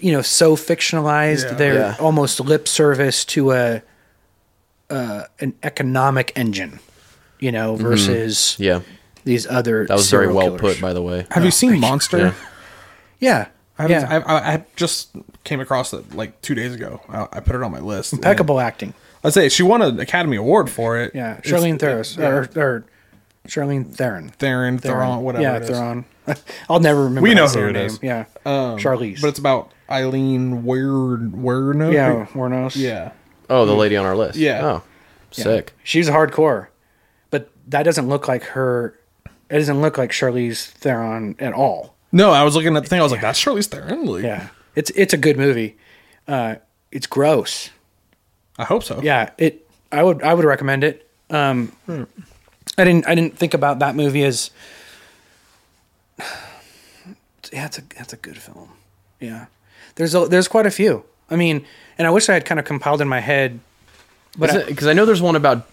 you 0.00 0.12
know 0.12 0.22
so 0.22 0.56
fictionalized. 0.56 1.44
Yeah. 1.50 1.54
They're 1.54 1.74
Yeah. 1.74 1.96
almost 2.00 2.40
lip 2.40 2.66
service 2.68 3.24
to 3.26 3.52
a 3.52 3.82
uh, 4.90 5.24
an 5.40 5.54
economic 5.62 6.32
engine. 6.36 6.78
You 7.38 7.50
know, 7.50 7.74
versus 7.74 8.54
Yeah. 8.60 8.80
these 9.24 9.48
other. 9.48 9.84
That 9.86 9.96
was 9.96 10.08
very 10.10 10.28
well 10.32 10.46
killers. 10.56 10.60
put, 10.60 10.80
by 10.80 10.92
the 10.92 11.02
way. 11.02 11.26
Have 11.32 11.44
you 11.44 11.50
seen 11.50 11.80
Monster? 11.80 12.18
Yeah. 12.18 12.34
Yeah, 13.18 13.46
I, 13.78 13.86
yeah. 13.86 14.22
I, 14.26 14.32
I, 14.32 14.52
I 14.54 14.64
just 14.76 15.10
came 15.42 15.58
across 15.60 15.92
it 15.92 16.14
like 16.14 16.40
two 16.42 16.54
days 16.54 16.72
ago. 16.74 17.00
I, 17.08 17.22
I 17.32 17.40
put 17.40 17.56
it 17.56 17.62
on 17.62 17.72
my 17.72 17.80
list. 17.80 18.12
Impeccable 18.12 18.60
acting. 18.60 18.94
I'd 19.24 19.32
say 19.32 19.48
she 19.48 19.62
won 19.64 19.82
an 19.82 19.98
Academy 20.00 20.36
Award 20.36 20.70
for 20.70 20.98
it. 20.98 21.12
Yeah, 21.16 21.38
Charlene 21.40 21.78
Theron 21.80 22.04
yeah. 22.16 22.28
or, 22.28 22.48
or 22.60 22.84
Charlene 23.48 23.92
Theron. 23.92 24.28
Theron, 24.38 24.78
Theron, 24.78 25.22
whatever. 25.22 25.42
Yeah, 25.42 25.56
it 25.56 25.62
is. 25.62 25.68
Theron. 25.70 26.04
I'll 26.70 26.78
never 26.80 27.04
remember. 27.04 27.22
We 27.28 27.34
know 27.34 27.46
who 27.48 27.58
her 27.60 27.68
it 27.70 27.72
name. 27.72 27.86
is. 27.86 27.98
Yeah, 28.02 28.24
Um, 28.46 28.78
Charlize. 28.78 29.20
But 29.20 29.28
it's 29.28 29.38
about 29.40 29.70
Aileen 29.92 30.64
Weird 30.64 31.32
Werno. 31.32 31.92
yeah, 31.92 32.26
Wuornos. 32.32 32.74
Yeah. 32.76 33.12
Oh, 33.50 33.66
the 33.66 33.74
lady 33.74 33.96
on 33.96 34.06
our 34.06 34.16
list. 34.16 34.38
Yeah. 34.38 34.60
Oh, 34.64 34.82
Yeah. 35.34 35.44
sick. 35.44 35.72
She's 35.84 36.08
hardcore, 36.08 36.68
but 37.30 37.50
that 37.68 37.82
doesn't 37.82 38.08
look 38.08 38.26
like 38.28 38.42
her. 38.44 38.98
It 39.50 39.58
doesn't 39.58 39.80
look 39.82 39.98
like 39.98 40.10
Charlize 40.10 40.68
Theron 40.70 41.36
at 41.38 41.52
all. 41.52 41.94
No, 42.10 42.30
I 42.30 42.42
was 42.44 42.54
looking 42.56 42.74
at 42.76 42.82
the 42.82 42.88
thing. 42.88 43.00
I 43.00 43.02
was 43.02 43.12
like, 43.12 43.20
that's 43.20 43.42
Charlize 43.42 43.66
Theron. 43.68 44.06
Like, 44.06 44.22
Yeah, 44.24 44.48
it's 44.74 44.90
it's 44.90 45.12
a 45.12 45.18
good 45.18 45.36
movie. 45.36 45.76
Uh, 46.26 46.56
it's 46.90 47.06
gross. 47.06 47.70
I 48.58 48.64
hope 48.64 48.82
so. 48.84 49.00
Yeah, 49.02 49.30
it. 49.38 49.68
I 49.90 50.02
would 50.02 50.22
I 50.22 50.32
would 50.32 50.44
recommend 50.46 50.84
it. 50.84 51.08
Um, 51.30 51.72
I 52.78 52.84
didn't 52.84 53.06
I 53.08 53.14
didn't 53.14 53.36
think 53.38 53.52
about 53.54 53.78
that 53.80 53.94
movie 53.94 54.24
as. 54.24 54.50
Yeah, 57.52 57.66
it's 57.66 57.76
a 57.78 57.82
that's 57.96 58.12
a 58.12 58.16
good 58.16 58.38
film. 58.38 58.70
Yeah, 59.20 59.46
there's 59.96 60.14
a, 60.14 60.26
there's 60.26 60.48
quite 60.48 60.66
a 60.66 60.70
few. 60.70 61.04
I 61.30 61.36
mean, 61.36 61.64
and 61.98 62.06
I 62.06 62.10
wish 62.10 62.28
I 62.28 62.34
had 62.34 62.44
kind 62.44 62.58
of 62.60 62.66
compiled 62.66 63.00
in 63.00 63.08
my 63.08 63.20
head. 63.20 63.60
But 64.36 64.66
Because 64.66 64.86
I 64.86 64.92
know 64.92 65.04
there's 65.04 65.22
one 65.22 65.36
about 65.36 65.66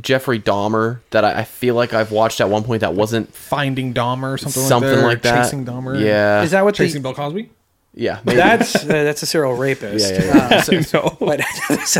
Jeffrey 0.00 0.38
Dahmer 0.40 1.00
that 1.10 1.24
I, 1.24 1.40
I 1.40 1.44
feel 1.44 1.74
like 1.74 1.92
I've 1.94 2.12
watched 2.12 2.40
at 2.40 2.48
one 2.48 2.62
point 2.64 2.80
that 2.80 2.94
wasn't 2.94 3.34
Finding 3.34 3.92
Dahmer 3.94 4.34
or 4.34 4.38
something, 4.38 4.62
something 4.62 4.88
like 4.90 4.98
that. 4.98 5.04
or 5.04 5.08
like 5.08 5.22
that. 5.22 5.44
Chasing 5.44 5.64
Dahmer. 5.64 6.00
Yeah. 6.00 6.42
is 6.42 6.50
that 6.52 6.64
what 6.64 6.74
Chasing 6.74 7.02
the, 7.02 7.08
Bill 7.08 7.14
Cosby? 7.14 7.50
Yeah. 7.94 8.20
Maybe. 8.24 8.36
that's 8.36 8.76
uh, 8.84 8.86
that's 8.86 9.22
a 9.22 9.26
serial 9.26 9.54
rapist? 9.56 10.12
Yeah, 10.12 10.24
yeah, 10.24 10.56
Uh, 10.58 10.82
so- 10.82 11.00
No. 11.00 11.16
but 11.20 11.40
it's, 11.70 11.96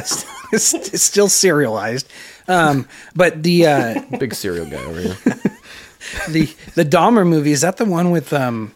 it's, 0.52 0.74
it's 0.74 1.02
still 1.02 1.28
serialized. 1.28 2.08
Um, 2.48 2.86
but 3.14 3.42
the 3.42 3.66
uh, 3.66 4.02
big 4.18 4.34
serial 4.34 4.66
guy 4.66 4.82
over 4.84 5.00
here. 5.00 5.16
the 6.28 6.52
the 6.74 6.84
Dahmer 6.84 7.26
movie 7.26 7.52
is 7.52 7.60
that 7.60 7.76
the 7.76 7.84
one 7.84 8.10
with 8.10 8.32
um 8.32 8.72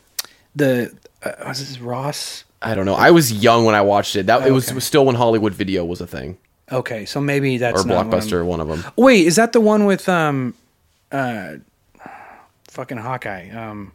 the 0.55 0.93
uh, 1.23 1.33
was 1.47 1.59
this 1.61 1.81
Ross? 1.81 2.45
I 2.65 2.75
don't 2.75 2.87
know. 2.87 2.95
I 2.95 3.11
was 3.11 3.33
young 3.33 3.65
when 3.65 3.75
I 3.75 3.83
watched 3.83 4.17
it. 4.17 4.27
That 4.27 4.47
it 4.47 4.51
was, 4.53 4.67
Okay. 4.69 4.75
was 4.75 4.85
still 4.85 5.05
when 5.07 5.15
Hollywood 5.17 5.53
Video 5.55 5.85
was 5.85 6.01
a 6.01 6.07
thing 6.07 6.39
Okay, 6.73 7.05
so 7.05 7.21
maybe 7.21 7.59
that's 7.59 7.85
or 7.85 7.87
not 7.87 8.07
Blockbuster, 8.07 8.45
one 8.45 8.61
of 8.61 8.69
them. 8.69 8.83
Wait, 8.97 9.27
is 9.27 9.37
that 9.37 9.53
the 9.53 9.61
one 9.61 9.85
with 9.85 10.09
um, 10.09 10.55
uh, 11.13 11.57
fucking 12.69 12.97
Hawkeye? 12.99 13.51
Um, 13.51 13.93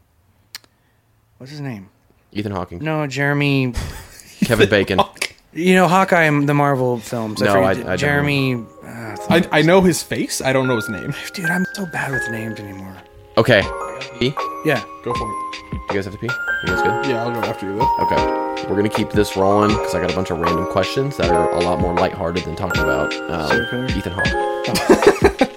what's 1.40 1.52
his 1.52 1.62
name? 1.62 1.90
Ethan 2.32 2.52
Hawking, 2.52 2.80
No, 2.84 3.08
Jeremy. 3.08 3.74
Kevin 4.42 4.70
Bacon. 4.70 5.00
You 5.52 5.74
know 5.74 5.88
Hawkeye 5.88 6.26
in 6.26 6.46
the 6.46 6.54
Marvel 6.54 7.00
films. 7.00 7.42
No, 7.42 7.48
forget- 7.54 7.64
I- 7.66 7.70
I 7.72 7.74
don't 7.74 7.98
Jeremy. 7.98 8.54
Uh, 8.84 9.18
I, 9.32 9.50
I 9.52 9.62
know 9.64 9.82
his 9.82 10.04
face. 10.04 10.42
I 10.42 10.54
don't 10.54 10.68
know 10.68 10.76
his 10.76 10.88
name. 10.90 11.12
dude, 11.34 11.50
I'm 11.50 11.66
so 11.74 11.88
bad 11.88 12.12
with 12.12 12.30
names 12.30 12.60
anymore. 12.60 12.96
Okay. 13.40 13.62
Pee? 14.20 14.34
Yeah. 14.66 14.84
Go 15.02 15.14
for 15.14 15.32
it. 15.32 15.64
You 15.72 15.94
guys 15.94 16.04
have 16.04 16.14
to 16.14 16.20
pee? 16.20 16.28
You 16.28 16.68
guys 16.68 16.82
good? 16.82 17.10
Yeah, 17.10 17.24
I'll 17.24 17.32
go 17.32 17.40
after 17.40 17.68
you 17.68 17.80
though. 17.80 17.88
Okay. 18.02 18.68
We're 18.70 18.76
gonna 18.76 18.90
keep 18.90 19.12
this 19.12 19.38
rolling 19.38 19.70
because 19.70 19.96
I 19.96 20.02
got 20.02 20.12
a 20.12 20.14
bunch 20.14 20.30
of 20.30 20.40
random 20.40 20.66
questions 20.66 21.16
that 21.16 21.32
are 21.32 21.50
a 21.54 21.62
lot 21.62 21.80
more 21.80 21.94
lighthearted 21.94 22.44
than 22.44 22.58
talking 22.58 22.84
about 22.84 23.14
um, 23.32 23.86
Ethan 23.92 24.12
Hawke. 24.14 25.46